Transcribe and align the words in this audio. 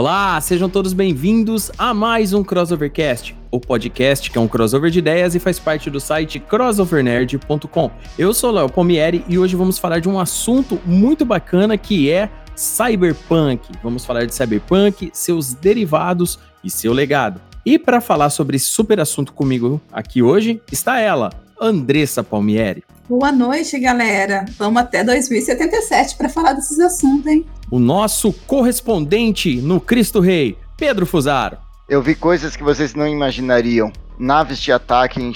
Olá, 0.00 0.40
sejam 0.40 0.68
todos 0.68 0.92
bem-vindos 0.92 1.72
a 1.76 1.92
mais 1.92 2.32
um 2.32 2.44
Crossovercast, 2.44 3.36
o 3.50 3.58
podcast 3.58 4.30
que 4.30 4.38
é 4.38 4.40
um 4.40 4.46
crossover 4.46 4.92
de 4.92 5.00
ideias 5.00 5.34
e 5.34 5.40
faz 5.40 5.58
parte 5.58 5.90
do 5.90 5.98
site 5.98 6.38
crossovernerd.com. 6.38 7.90
Eu 8.16 8.32
sou 8.32 8.52
Léo 8.52 8.68
Pomieri 8.68 9.24
e 9.28 9.36
hoje 9.36 9.56
vamos 9.56 9.76
falar 9.76 9.98
de 9.98 10.08
um 10.08 10.20
assunto 10.20 10.80
muito 10.86 11.24
bacana 11.24 11.76
que 11.76 12.12
é 12.12 12.30
cyberpunk. 12.54 13.72
Vamos 13.82 14.04
falar 14.04 14.24
de 14.24 14.32
cyberpunk, 14.32 15.10
seus 15.12 15.52
derivados 15.52 16.38
e 16.62 16.70
seu 16.70 16.92
legado. 16.92 17.40
E 17.66 17.76
para 17.76 18.00
falar 18.00 18.30
sobre 18.30 18.54
esse 18.54 18.66
super 18.66 19.00
assunto 19.00 19.32
comigo 19.32 19.80
aqui 19.92 20.22
hoje 20.22 20.62
está 20.70 21.00
ela, 21.00 21.30
Andressa 21.60 22.22
Palmieri. 22.22 22.84
Boa 23.08 23.32
noite, 23.32 23.76
galera. 23.80 24.44
Vamos 24.56 24.80
até 24.80 25.02
2077 25.02 26.14
para 26.14 26.28
falar 26.28 26.52
desses 26.52 26.78
assuntos, 26.78 27.26
hein? 27.26 27.44
O 27.70 27.78
nosso 27.78 28.32
correspondente 28.32 29.60
no 29.60 29.78
Cristo 29.78 30.20
Rei, 30.20 30.56
Pedro 30.74 31.04
Fusaro. 31.04 31.58
Eu 31.86 32.00
vi 32.00 32.14
coisas 32.14 32.56
que 32.56 32.62
vocês 32.62 32.94
não 32.94 33.06
imaginariam. 33.06 33.92
Naves 34.18 34.58
de 34.58 34.72
ataque 34.72 35.20
em 35.20 35.34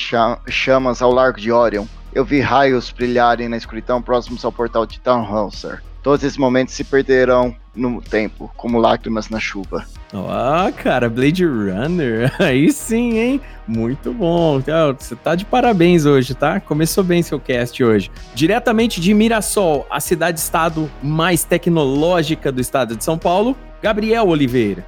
chamas 0.49 1.03
ao 1.03 1.13
largo 1.13 1.39
de 1.39 1.53
Orion. 1.53 1.85
Eu 2.15 2.25
vi 2.25 2.41
raios 2.41 2.91
brilharem 2.91 3.51
na 3.51 3.59
escuridão 3.59 4.01
próximos 4.01 4.47
ao 4.47 4.51
portal 4.51 4.87
de 4.87 4.99
Tannhauser. 4.99 5.83
Todos 6.03 6.25
esses 6.25 6.37
momentos 6.37 6.75
se 6.75 6.83
perderão 6.83 7.55
no 7.75 8.03
tempo, 8.03 8.51
como 8.57 8.79
lágrimas 8.79 9.29
na 9.29 9.39
chuva. 9.39 9.87
Ó, 10.13 10.69
oh, 10.69 10.73
cara, 10.73 11.09
Blade 11.09 11.45
Runner. 11.45 12.33
Aí 12.43 12.71
sim, 12.73 13.19
hein? 13.19 13.41
Muito 13.67 14.13
bom. 14.13 14.61
Você 14.99 15.15
tá 15.17 15.35
de 15.35 15.45
parabéns 15.45 16.05
hoje, 16.05 16.35
tá? 16.35 16.61
Começou 16.61 17.03
bem 17.05 17.23
seu 17.23 17.39
cast 17.39 17.83
hoje. 17.83 18.11
Diretamente 18.35 19.01
de 19.01 19.15
Mirassol, 19.15 19.87
a 19.89 20.01
cidade-estado 20.01 20.91
mais 21.03 21.45
tecnológica 21.45 22.51
do 22.51 22.61
estado 22.61 22.97
de 22.97 23.05
São 23.05 23.17
Paulo, 23.17 23.57
Gabriel 23.81 24.29
Oliveira. 24.29 24.85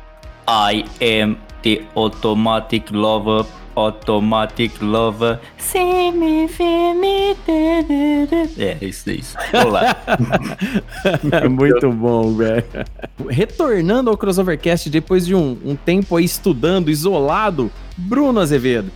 I 0.47 0.85
am 1.01 1.39
the 1.63 1.83
automatic 1.95 2.91
lover 2.93 3.47
Automatic 3.77 4.81
Lover. 4.81 5.41
See 5.59 6.13
me, 6.13 6.49
feel 6.49 6.95
me. 6.95 7.37
É, 8.59 8.77
isso, 8.81 9.11
isso. 9.11 9.37
Olá. 9.67 9.97
Muito 11.51 11.91
bom, 11.91 12.35
velho. 12.35 12.65
Retornando 13.29 14.11
ao 14.11 14.17
Crossovercast 14.17 14.89
depois 14.89 15.27
de 15.27 15.35
um, 15.35 15.59
um 15.65 15.77
tempo 15.77 16.17
aí 16.17 16.25
estudando, 16.25 16.91
isolado, 16.91 17.71
Bruno 17.97 18.41
Azevedo. 18.41 18.91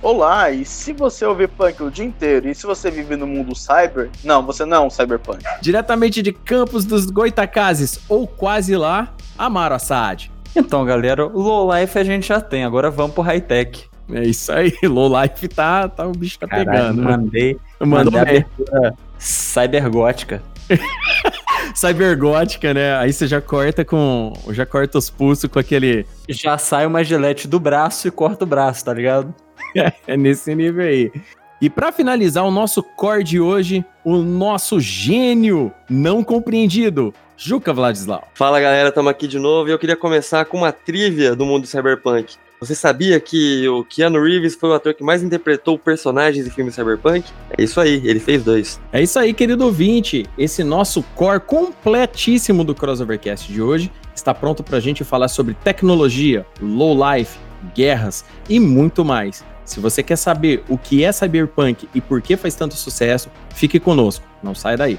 Olá, 0.00 0.52
e 0.52 0.64
se 0.64 0.92
você 0.92 1.24
ouvir 1.24 1.48
punk 1.48 1.82
o 1.82 1.90
dia 1.90 2.04
inteiro, 2.04 2.48
e 2.48 2.54
se 2.54 2.64
você 2.64 2.88
vive 2.88 3.16
no 3.16 3.26
mundo 3.26 3.52
cyber, 3.56 4.10
não, 4.22 4.46
você 4.46 4.64
não 4.64 4.76
é 4.76 4.80
um 4.86 4.90
cyberpunk. 4.90 5.42
Diretamente 5.60 6.22
de 6.22 6.32
Campos 6.32 6.84
dos 6.84 7.06
Goitacazes, 7.06 7.98
ou 8.08 8.24
quase 8.24 8.76
lá, 8.76 9.12
Amaro 9.36 9.74
Assad. 9.74 10.30
Então, 10.54 10.84
galera, 10.84 11.26
o 11.26 11.40
low 11.40 11.74
life 11.74 11.98
a 11.98 12.04
gente 12.04 12.28
já 12.28 12.40
tem, 12.40 12.64
agora 12.64 12.90
vamos 12.90 13.12
pro 13.12 13.22
high 13.22 13.40
tech. 13.40 13.88
É 14.12 14.22
isso 14.24 14.50
aí, 14.50 14.72
low 14.84 15.10
life 15.22 15.46
tá, 15.48 15.88
tá 15.88 16.06
o 16.06 16.12
bicho 16.12 16.38
tá 16.38 16.46
Caralho, 16.46 16.70
pegando. 16.70 17.02
Mandei, 17.02 17.58
mandei, 17.80 18.04
mandei 18.04 18.18
a 18.18 18.22
abertura 18.22 18.94
cybergótica. 19.18 20.42
cybergótica, 21.74 22.72
né? 22.72 22.96
Aí 22.96 23.12
você 23.12 23.26
já 23.26 23.40
corta 23.40 23.84
com. 23.84 24.32
Já 24.50 24.64
corta 24.64 24.98
os 24.98 25.10
pulsos 25.10 25.50
com 25.50 25.58
aquele. 25.58 26.06
Já 26.28 26.58
sai 26.58 26.86
uma 26.86 27.04
gilete 27.04 27.46
do 27.46 27.60
braço 27.60 28.08
e 28.08 28.10
corta 28.10 28.44
o 28.44 28.46
braço, 28.46 28.84
tá 28.84 28.94
ligado? 28.94 29.34
É, 29.76 29.92
é 30.14 30.16
nesse 30.16 30.54
nível 30.54 30.84
aí. 30.84 31.12
E 31.60 31.68
para 31.68 31.90
finalizar 31.90 32.44
o 32.44 32.50
nosso 32.50 32.82
core 32.82 33.24
de 33.24 33.40
hoje, 33.40 33.84
o 34.04 34.18
nosso 34.18 34.78
gênio 34.78 35.72
não 35.90 36.22
compreendido, 36.22 37.12
Juca 37.36 37.72
Vladislau. 37.72 38.28
Fala 38.32 38.60
galera, 38.60 38.90
estamos 38.90 39.10
aqui 39.10 39.26
de 39.26 39.40
novo 39.40 39.68
e 39.68 39.72
eu 39.72 39.78
queria 39.78 39.96
começar 39.96 40.44
com 40.44 40.58
uma 40.58 40.70
trivia 40.70 41.34
do 41.34 41.44
mundo 41.44 41.66
cyberpunk. 41.66 42.36
Você 42.60 42.74
sabia 42.74 43.20
que 43.20 43.68
o 43.68 43.84
Keanu 43.84 44.20
Reeves 44.20 44.56
foi 44.56 44.70
o 44.70 44.72
ator 44.72 44.92
que 44.92 45.04
mais 45.04 45.22
interpretou 45.22 45.78
personagens 45.78 46.44
em 46.44 46.50
filmes 46.50 46.74
cyberpunk? 46.74 47.24
É 47.56 47.62
isso 47.62 47.80
aí, 47.80 48.02
ele 48.04 48.18
fez 48.18 48.42
dois. 48.42 48.80
É 48.92 49.00
isso 49.00 49.16
aí, 49.16 49.32
querido 49.32 49.64
ouvinte. 49.64 50.26
Esse 50.36 50.64
nosso 50.64 51.04
core 51.14 51.38
completíssimo 51.38 52.64
do 52.64 52.74
Crossovercast 52.74 53.52
de 53.52 53.62
hoje 53.62 53.92
está 54.12 54.34
pronto 54.34 54.64
para 54.64 54.78
a 54.78 54.80
gente 54.80 55.04
falar 55.04 55.28
sobre 55.28 55.54
tecnologia, 55.54 56.44
low 56.60 56.98
life, 57.14 57.38
guerras 57.76 58.24
e 58.48 58.58
muito 58.58 59.04
mais. 59.04 59.44
Se 59.64 59.78
você 59.78 60.02
quer 60.02 60.16
saber 60.16 60.64
o 60.68 60.76
que 60.76 61.04
é 61.04 61.12
cyberpunk 61.12 61.88
e 61.94 62.00
por 62.00 62.20
que 62.20 62.36
faz 62.36 62.56
tanto 62.56 62.74
sucesso, 62.74 63.30
fique 63.54 63.78
conosco. 63.78 64.26
Não 64.42 64.54
saia 64.54 64.76
daí. 64.76 64.98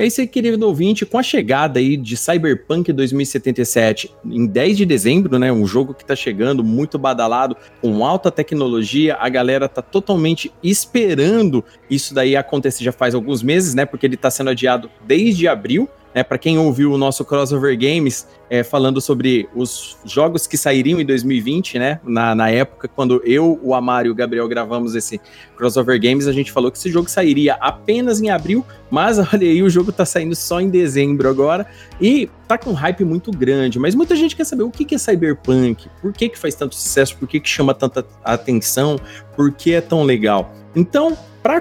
É 0.00 0.06
isso 0.06 0.22
aí, 0.22 0.26
querido 0.26 0.66
ouvinte, 0.66 1.04
com 1.04 1.18
a 1.18 1.22
chegada 1.22 1.78
aí 1.78 1.94
de 1.94 2.16
Cyberpunk 2.16 2.90
2077 2.90 4.10
em 4.24 4.46
10 4.46 4.78
de 4.78 4.86
dezembro, 4.86 5.38
né, 5.38 5.52
um 5.52 5.66
jogo 5.66 5.92
que 5.92 6.06
tá 6.06 6.16
chegando 6.16 6.64
muito 6.64 6.98
badalado, 6.98 7.54
com 7.82 8.02
alta 8.02 8.30
tecnologia, 8.30 9.18
a 9.20 9.28
galera 9.28 9.68
tá 9.68 9.82
totalmente 9.82 10.50
esperando 10.64 11.62
isso 11.90 12.14
daí 12.14 12.34
acontecer 12.34 12.82
já 12.82 12.92
faz 12.92 13.14
alguns 13.14 13.42
meses, 13.42 13.74
né, 13.74 13.84
porque 13.84 14.06
ele 14.06 14.16
tá 14.16 14.30
sendo 14.30 14.48
adiado 14.48 14.90
desde 15.06 15.46
abril, 15.46 15.86
é, 16.14 16.22
para 16.22 16.38
quem 16.38 16.58
ouviu 16.58 16.92
o 16.92 16.98
nosso 16.98 17.24
Crossover 17.24 17.78
Games 17.78 18.26
é, 18.48 18.64
falando 18.64 19.00
sobre 19.00 19.48
os 19.54 19.96
jogos 20.04 20.46
que 20.46 20.56
sairiam 20.56 21.00
em 21.00 21.04
2020, 21.04 21.78
né? 21.78 22.00
Na, 22.02 22.34
na 22.34 22.50
época, 22.50 22.88
quando 22.88 23.22
eu, 23.24 23.60
o 23.62 23.74
Amário 23.74 24.08
e 24.08 24.12
o 24.12 24.14
Gabriel 24.14 24.48
gravamos 24.48 24.94
esse 24.94 25.20
Crossover 25.56 26.00
Games, 26.00 26.26
a 26.26 26.32
gente 26.32 26.50
falou 26.50 26.70
que 26.70 26.78
esse 26.78 26.90
jogo 26.90 27.08
sairia 27.08 27.54
apenas 27.54 28.20
em 28.20 28.30
abril, 28.30 28.64
mas 28.90 29.18
olha 29.32 29.48
aí, 29.48 29.62
o 29.62 29.70
jogo 29.70 29.92
tá 29.92 30.04
saindo 30.04 30.34
só 30.34 30.60
em 30.60 30.68
dezembro 30.68 31.28
agora 31.28 31.66
e 32.00 32.28
tá 32.48 32.58
com 32.58 32.70
um 32.70 32.74
hype 32.74 33.04
muito 33.04 33.30
grande. 33.30 33.78
Mas 33.78 33.94
muita 33.94 34.16
gente 34.16 34.34
quer 34.34 34.44
saber 34.44 34.64
o 34.64 34.70
que, 34.70 34.84
que 34.84 34.96
é 34.96 34.98
Cyberpunk, 34.98 35.88
por 36.02 36.12
que, 36.12 36.28
que 36.28 36.38
faz 36.38 36.54
tanto 36.54 36.74
sucesso, 36.74 37.16
por 37.16 37.28
que, 37.28 37.38
que 37.38 37.48
chama 37.48 37.72
tanta 37.72 38.04
atenção, 38.24 38.98
por 39.36 39.52
que 39.52 39.74
é 39.74 39.80
tão 39.80 40.02
legal. 40.02 40.52
Então, 40.74 41.16
para 41.42 41.60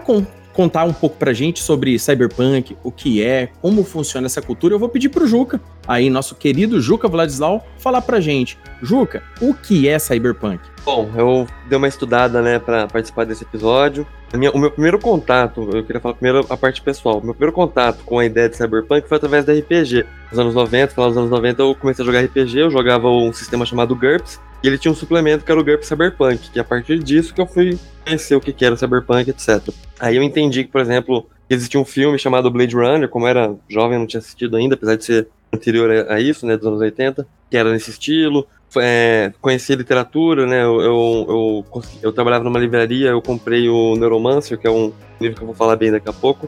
contar 0.59 0.83
um 0.83 0.91
pouco 0.91 1.15
pra 1.15 1.31
gente 1.31 1.63
sobre 1.63 1.97
cyberpunk, 1.97 2.75
o 2.83 2.91
que 2.91 3.23
é, 3.23 3.47
como 3.61 3.81
funciona 3.81 4.25
essa 4.25 4.41
cultura, 4.41 4.75
eu 4.75 4.79
vou 4.79 4.89
pedir 4.89 5.07
pro 5.07 5.25
Juca, 5.25 5.61
aí 5.87 6.09
nosso 6.09 6.35
querido 6.35 6.81
Juca 6.81 7.07
Vladislau, 7.07 7.65
falar 7.77 8.01
pra 8.01 8.19
gente. 8.19 8.59
Juca, 8.81 9.23
o 9.39 9.53
que 9.53 9.87
é 9.87 9.97
cyberpunk? 9.97 10.59
Bom, 10.83 11.09
eu 11.15 11.47
dei 11.69 11.77
uma 11.77 11.87
estudada, 11.87 12.41
né, 12.41 12.59
para 12.59 12.87
participar 12.87 13.25
desse 13.25 13.45
episódio. 13.45 14.05
Minha, 14.33 14.51
o 14.51 14.59
meu 14.59 14.69
primeiro 14.69 14.99
contato, 14.99 15.69
eu 15.73 15.81
queria 15.81 16.01
falar 16.01 16.15
primeiro 16.15 16.45
a 16.49 16.57
parte 16.57 16.81
pessoal. 16.81 17.21
Meu 17.23 17.33
primeiro 17.33 17.53
contato 17.55 18.03
com 18.03 18.19
a 18.19 18.25
ideia 18.25 18.49
de 18.49 18.57
cyberpunk 18.57 19.07
foi 19.07 19.15
através 19.15 19.45
da 19.45 19.53
RPG. 19.53 20.05
Nos 20.29 20.39
anos 20.39 20.53
90, 20.53 20.93
final 20.93 21.07
dos 21.07 21.17
anos 21.17 21.29
90, 21.31 21.61
eu 21.61 21.73
comecei 21.73 22.03
a 22.03 22.05
jogar 22.05 22.19
RPG, 22.19 22.59
eu 22.59 22.69
jogava 22.69 23.07
um 23.07 23.31
sistema 23.31 23.65
chamado 23.65 23.95
GURPS, 23.95 24.41
e 24.63 24.67
ele 24.67 24.77
tinha 24.77 24.91
um 24.91 24.95
suplemento 24.95 25.45
que 25.45 25.51
era 25.51 25.59
o 25.59 25.63
GURP 25.63 25.83
Cyberpunk, 25.83 26.51
que 26.51 26.59
é 26.59 26.61
a 26.61 26.65
partir 26.65 26.99
disso 26.99 27.33
que 27.33 27.41
eu 27.41 27.47
fui 27.47 27.77
conhecer 28.03 28.35
o 28.35 28.41
que 28.41 28.65
era 28.65 28.75
o 28.75 28.77
Cyberpunk, 28.77 29.29
etc. 29.29 29.73
Aí 29.99 30.15
eu 30.15 30.23
entendi 30.23 30.63
que, 30.63 30.71
por 30.71 30.81
exemplo, 30.81 31.27
existia 31.49 31.79
um 31.79 31.85
filme 31.85 32.17
chamado 32.19 32.51
Blade 32.51 32.75
Runner, 32.75 33.07
como 33.07 33.27
era 33.27 33.55
jovem, 33.69 33.97
não 33.97 34.05
tinha 34.05 34.19
assistido 34.19 34.57
ainda, 34.57 34.75
apesar 34.75 34.95
de 34.95 35.05
ser 35.05 35.27
anterior 35.51 35.89
a 36.09 36.19
isso, 36.19 36.45
né, 36.45 36.55
dos 36.55 36.67
anos 36.67 36.79
80, 36.79 37.27
que 37.49 37.57
era 37.57 37.71
nesse 37.71 37.89
estilo. 37.89 38.47
é, 38.77 39.33
conheci 39.41 39.75
literatura, 39.75 40.45
né? 40.45 40.63
Eu, 40.63 40.81
eu, 40.81 41.65
eu, 41.73 41.83
eu, 42.03 42.11
trabalhava 42.13 42.43
numa 42.43 42.59
livraria, 42.59 43.09
eu 43.09 43.21
comprei 43.21 43.67
o 43.67 43.95
Neuromancer, 43.95 44.57
que 44.57 44.67
é 44.67 44.71
um 44.71 44.93
livro 45.19 45.37
que 45.37 45.41
eu 45.41 45.47
vou 45.47 45.55
falar 45.55 45.75
bem 45.75 45.91
daqui 45.91 46.09
a 46.09 46.13
pouco. 46.13 46.47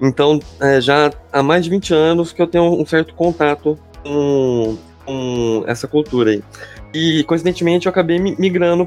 Então, 0.00 0.40
é, 0.60 0.80
já 0.80 1.12
há 1.32 1.42
mais 1.42 1.62
de 1.62 1.70
20 1.70 1.94
anos 1.94 2.32
que 2.32 2.42
eu 2.42 2.48
tenho 2.48 2.64
um 2.64 2.84
certo 2.84 3.14
contato 3.14 3.78
com, 4.02 4.76
com 5.04 5.64
essa 5.68 5.86
cultura 5.86 6.32
aí. 6.32 6.42
E, 6.94 7.24
coincidentemente, 7.24 7.86
eu 7.86 7.90
acabei 7.90 8.18
migrando 8.18 8.84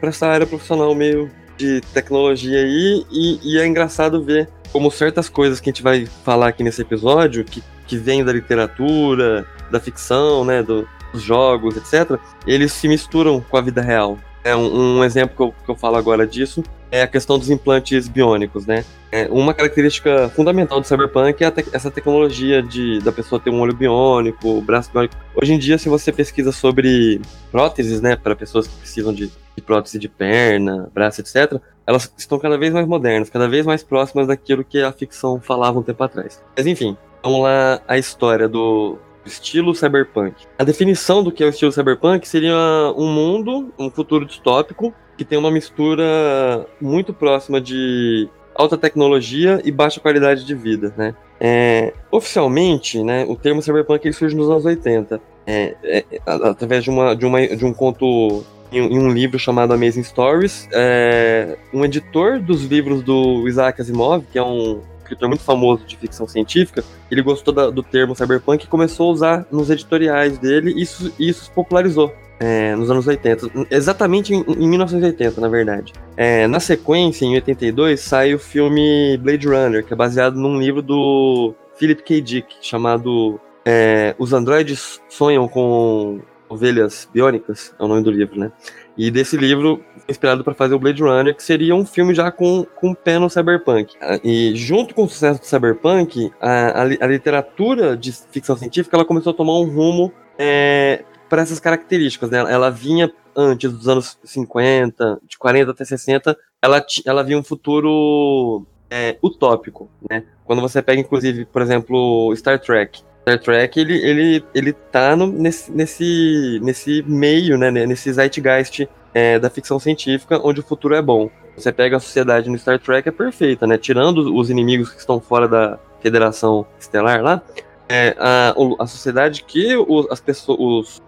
para 0.00 0.08
essa 0.08 0.26
área 0.26 0.46
profissional 0.46 0.94
meio 0.94 1.30
de 1.56 1.80
tecnologia 1.92 2.58
aí, 2.58 3.04
e, 3.10 3.40
e, 3.42 3.58
é 3.58 3.66
engraçado 3.66 4.22
ver 4.22 4.48
como 4.72 4.90
certas 4.90 5.28
coisas 5.28 5.60
que 5.60 5.70
a 5.70 5.72
gente 5.72 5.82
vai 5.82 6.06
falar 6.24 6.48
aqui 6.48 6.64
nesse 6.64 6.82
episódio, 6.82 7.44
que, 7.44 7.62
que 7.86 7.96
vem 7.96 8.24
da 8.24 8.32
literatura, 8.32 9.46
da 9.70 9.78
ficção, 9.78 10.44
né, 10.44 10.62
do, 10.62 10.88
dos 11.12 11.22
jogos, 11.22 11.76
etc., 11.76 12.18
eles 12.46 12.72
se 12.72 12.88
misturam 12.88 13.40
com 13.40 13.56
a 13.56 13.60
vida 13.60 13.80
real. 13.80 14.18
É 14.44 14.54
um, 14.54 14.98
um 14.98 15.04
exemplo 15.04 15.34
que 15.34 15.42
eu, 15.42 15.54
que 15.64 15.70
eu 15.70 15.74
falo 15.74 15.96
agora 15.96 16.26
disso 16.26 16.62
é 16.94 17.02
a 17.02 17.08
questão 17.08 17.36
dos 17.36 17.50
implantes 17.50 18.06
biônicos, 18.06 18.66
né? 18.66 18.84
É 19.10 19.26
uma 19.28 19.52
característica 19.52 20.28
fundamental 20.28 20.80
do 20.80 20.86
Cyberpunk 20.86 21.42
é 21.42 21.50
te 21.50 21.64
essa 21.72 21.90
tecnologia 21.90 22.62
de 22.62 23.00
da 23.00 23.10
pessoa 23.10 23.40
ter 23.40 23.50
um 23.50 23.58
olho 23.58 23.74
biônico, 23.74 24.60
braço 24.60 24.92
biônico. 24.92 25.16
Hoje 25.34 25.54
em 25.54 25.58
dia, 25.58 25.76
se 25.76 25.88
você 25.88 26.12
pesquisa 26.12 26.52
sobre 26.52 27.20
próteses, 27.50 28.00
né, 28.00 28.14
para 28.14 28.36
pessoas 28.36 28.68
que 28.68 28.76
precisam 28.76 29.12
de, 29.12 29.26
de 29.26 29.62
prótese 29.62 29.98
de 29.98 30.08
perna, 30.08 30.88
braço, 30.94 31.20
etc., 31.20 31.60
elas 31.84 32.12
estão 32.16 32.38
cada 32.38 32.56
vez 32.56 32.72
mais 32.72 32.86
modernas, 32.86 33.28
cada 33.28 33.48
vez 33.48 33.66
mais 33.66 33.82
próximas 33.82 34.28
daquilo 34.28 34.62
que 34.62 34.80
a 34.80 34.92
ficção 34.92 35.40
falava 35.40 35.80
um 35.80 35.82
tempo 35.82 36.04
atrás. 36.04 36.40
Mas 36.56 36.64
enfim, 36.64 36.96
vamos 37.24 37.42
lá 37.42 37.80
a 37.88 37.98
história 37.98 38.48
do, 38.48 38.98
estilo 39.24 39.74
cyberpunk. 39.74 40.34
A 40.58 40.64
definição 40.64 41.22
do 41.22 41.32
que 41.32 41.42
é 41.42 41.46
o 41.46 41.50
estilo 41.50 41.72
cyberpunk 41.72 42.26
seria 42.26 42.56
um 42.96 43.08
mundo, 43.08 43.72
um 43.78 43.90
futuro 43.90 44.24
distópico, 44.24 44.92
que 45.16 45.24
tem 45.24 45.38
uma 45.38 45.50
mistura 45.50 46.66
muito 46.80 47.12
próxima 47.12 47.60
de 47.60 48.28
alta 48.54 48.76
tecnologia 48.76 49.60
e 49.64 49.70
baixa 49.70 50.00
qualidade 50.00 50.44
de 50.44 50.54
vida, 50.54 50.92
né? 50.96 51.14
É, 51.40 51.92
oficialmente, 52.10 53.02
né, 53.02 53.24
o 53.28 53.34
termo 53.34 53.60
cyberpunk 53.60 54.10
surge 54.12 54.36
nos 54.36 54.48
anos 54.48 54.64
80, 54.64 55.20
é, 55.46 55.74
é, 55.82 56.04
através 56.26 56.84
de, 56.84 56.90
uma, 56.90 57.14
de, 57.14 57.26
uma, 57.26 57.46
de 57.46 57.64
um 57.64 57.74
conto 57.74 58.44
em, 58.72 58.78
em 58.78 58.98
um 58.98 59.12
livro 59.12 59.38
chamado 59.38 59.74
Amazing 59.74 60.04
Stories. 60.04 60.68
É, 60.72 61.56
um 61.72 61.84
editor 61.84 62.40
dos 62.40 62.64
livros 62.64 63.02
do 63.02 63.46
Isaac 63.48 63.80
Asimov, 63.80 64.24
que 64.30 64.38
é 64.38 64.42
um 64.42 64.80
escritor 65.04 65.28
muito 65.28 65.44
famoso 65.44 65.84
de 65.84 65.96
ficção 65.96 66.26
científica, 66.26 66.82
ele 67.10 67.22
gostou 67.22 67.54
da, 67.54 67.70
do 67.70 67.82
termo 67.82 68.14
cyberpunk 68.14 68.64
e 68.64 68.68
começou 68.68 69.10
a 69.10 69.12
usar 69.12 69.46
nos 69.50 69.70
editoriais 69.70 70.38
dele, 70.38 70.72
e 70.72 70.82
isso, 70.82 71.12
isso 71.18 71.44
se 71.44 71.50
popularizou. 71.50 72.12
É, 72.40 72.74
nos 72.74 72.90
anos 72.90 73.06
80, 73.06 73.68
exatamente 73.70 74.34
em, 74.34 74.40
em 74.40 74.68
1980, 74.68 75.40
na 75.40 75.48
verdade. 75.48 75.92
É, 76.16 76.48
na 76.48 76.58
sequência, 76.58 77.24
em 77.24 77.34
82, 77.36 78.00
sai 78.00 78.34
o 78.34 78.40
filme 78.40 79.16
Blade 79.18 79.46
Runner, 79.46 79.84
que 79.84 79.92
é 79.92 79.96
baseado 79.96 80.34
num 80.34 80.58
livro 80.58 80.82
do 80.82 81.54
Philip 81.76 82.02
K. 82.02 82.20
Dick, 82.20 82.56
chamado 82.60 83.40
é, 83.64 84.16
Os 84.18 84.32
Androides 84.32 85.00
Sonham 85.08 85.46
com 85.46 86.20
Ovelhas 86.48 87.08
Biônicas, 87.12 87.74
é 87.78 87.84
o 87.84 87.88
nome 87.88 88.02
do 88.02 88.10
livro, 88.10 88.38
né? 88.38 88.50
E 88.96 89.10
desse 89.10 89.36
livro 89.36 89.84
inspirado 90.08 90.44
para 90.44 90.54
fazer 90.54 90.74
o 90.74 90.78
Blade 90.78 91.02
Runner, 91.02 91.34
que 91.34 91.42
seria 91.42 91.74
um 91.74 91.84
filme 91.84 92.14
já 92.14 92.30
com, 92.30 92.64
com 92.76 92.94
pé 92.94 93.18
no 93.18 93.28
cyberpunk. 93.28 93.94
Ah, 94.00 94.20
e 94.22 94.54
junto 94.54 94.94
com 94.94 95.04
o 95.04 95.08
sucesso 95.08 95.40
do 95.40 95.46
cyberpunk, 95.46 96.30
a, 96.40 96.82
a, 96.82 96.82
a 96.82 97.06
literatura 97.06 97.96
de 97.96 98.12
ficção 98.30 98.56
científica 98.56 98.96
ela 98.96 99.04
começou 99.04 99.32
a 99.32 99.36
tomar 99.36 99.58
um 99.58 99.64
rumo 99.64 100.12
é, 100.38 101.04
para 101.28 101.42
essas 101.42 101.58
características. 101.58 102.30
Né? 102.30 102.38
Ela 102.38 102.70
vinha 102.70 103.12
antes 103.36 103.72
dos 103.72 103.88
anos 103.88 104.18
50, 104.24 105.20
de 105.28 105.36
40 105.36 105.70
até 105.72 105.84
60, 105.84 106.36
ela, 106.62 106.84
ela 107.04 107.24
via 107.24 107.38
um 107.38 107.42
futuro 107.42 108.64
é, 108.90 109.18
utópico. 109.22 109.90
Né? 110.08 110.24
Quando 110.44 110.62
você 110.62 110.80
pega, 110.80 111.00
inclusive, 111.00 111.44
por 111.46 111.62
exemplo, 111.62 112.34
Star 112.36 112.60
Trek. 112.60 113.02
Star 113.24 113.38
Trek, 113.38 113.80
ele, 113.80 113.94
ele, 113.94 114.44
ele 114.54 114.72
tá 114.72 115.16
no, 115.16 115.26
nesse, 115.26 115.72
nesse, 115.72 116.60
nesse 116.62 117.02
meio, 117.06 117.56
né, 117.56 117.70
nesse 117.70 118.12
zeitgeist 118.12 118.86
é, 119.14 119.38
da 119.38 119.48
ficção 119.48 119.78
científica, 119.78 120.38
onde 120.44 120.60
o 120.60 120.62
futuro 120.62 120.94
é 120.94 121.00
bom. 121.00 121.30
Você 121.56 121.72
pega 121.72 121.96
a 121.96 122.00
sociedade 122.00 122.50
no 122.50 122.58
Star 122.58 122.78
Trek, 122.78 123.08
é 123.08 123.12
perfeita, 123.12 123.66
né? 123.66 123.78
Tirando 123.78 124.36
os 124.36 124.50
inimigos 124.50 124.90
que 124.90 124.98
estão 124.98 125.20
fora 125.20 125.48
da 125.48 125.78
Federação 126.00 126.66
Estelar 126.78 127.22
lá, 127.22 127.40
é, 127.88 128.14
a, 128.18 128.54
a 128.78 128.86
sociedade 128.86 129.44
que 129.44 129.74
os, 129.76 130.10
as 130.10 130.20
pessoas, 130.20 130.58
os, 130.58 131.02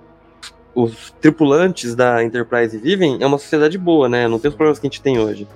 os 0.74 1.10
tripulantes 1.20 1.94
da 1.94 2.22
Enterprise 2.22 2.78
vivem 2.78 3.18
é 3.20 3.26
uma 3.26 3.38
sociedade 3.38 3.76
boa, 3.76 4.08
né? 4.08 4.28
Não 4.28 4.38
tem 4.38 4.48
os 4.48 4.54
problemas 4.54 4.78
que 4.78 4.86
a 4.86 4.90
gente 4.90 5.02
tem 5.02 5.18
hoje. 5.18 5.48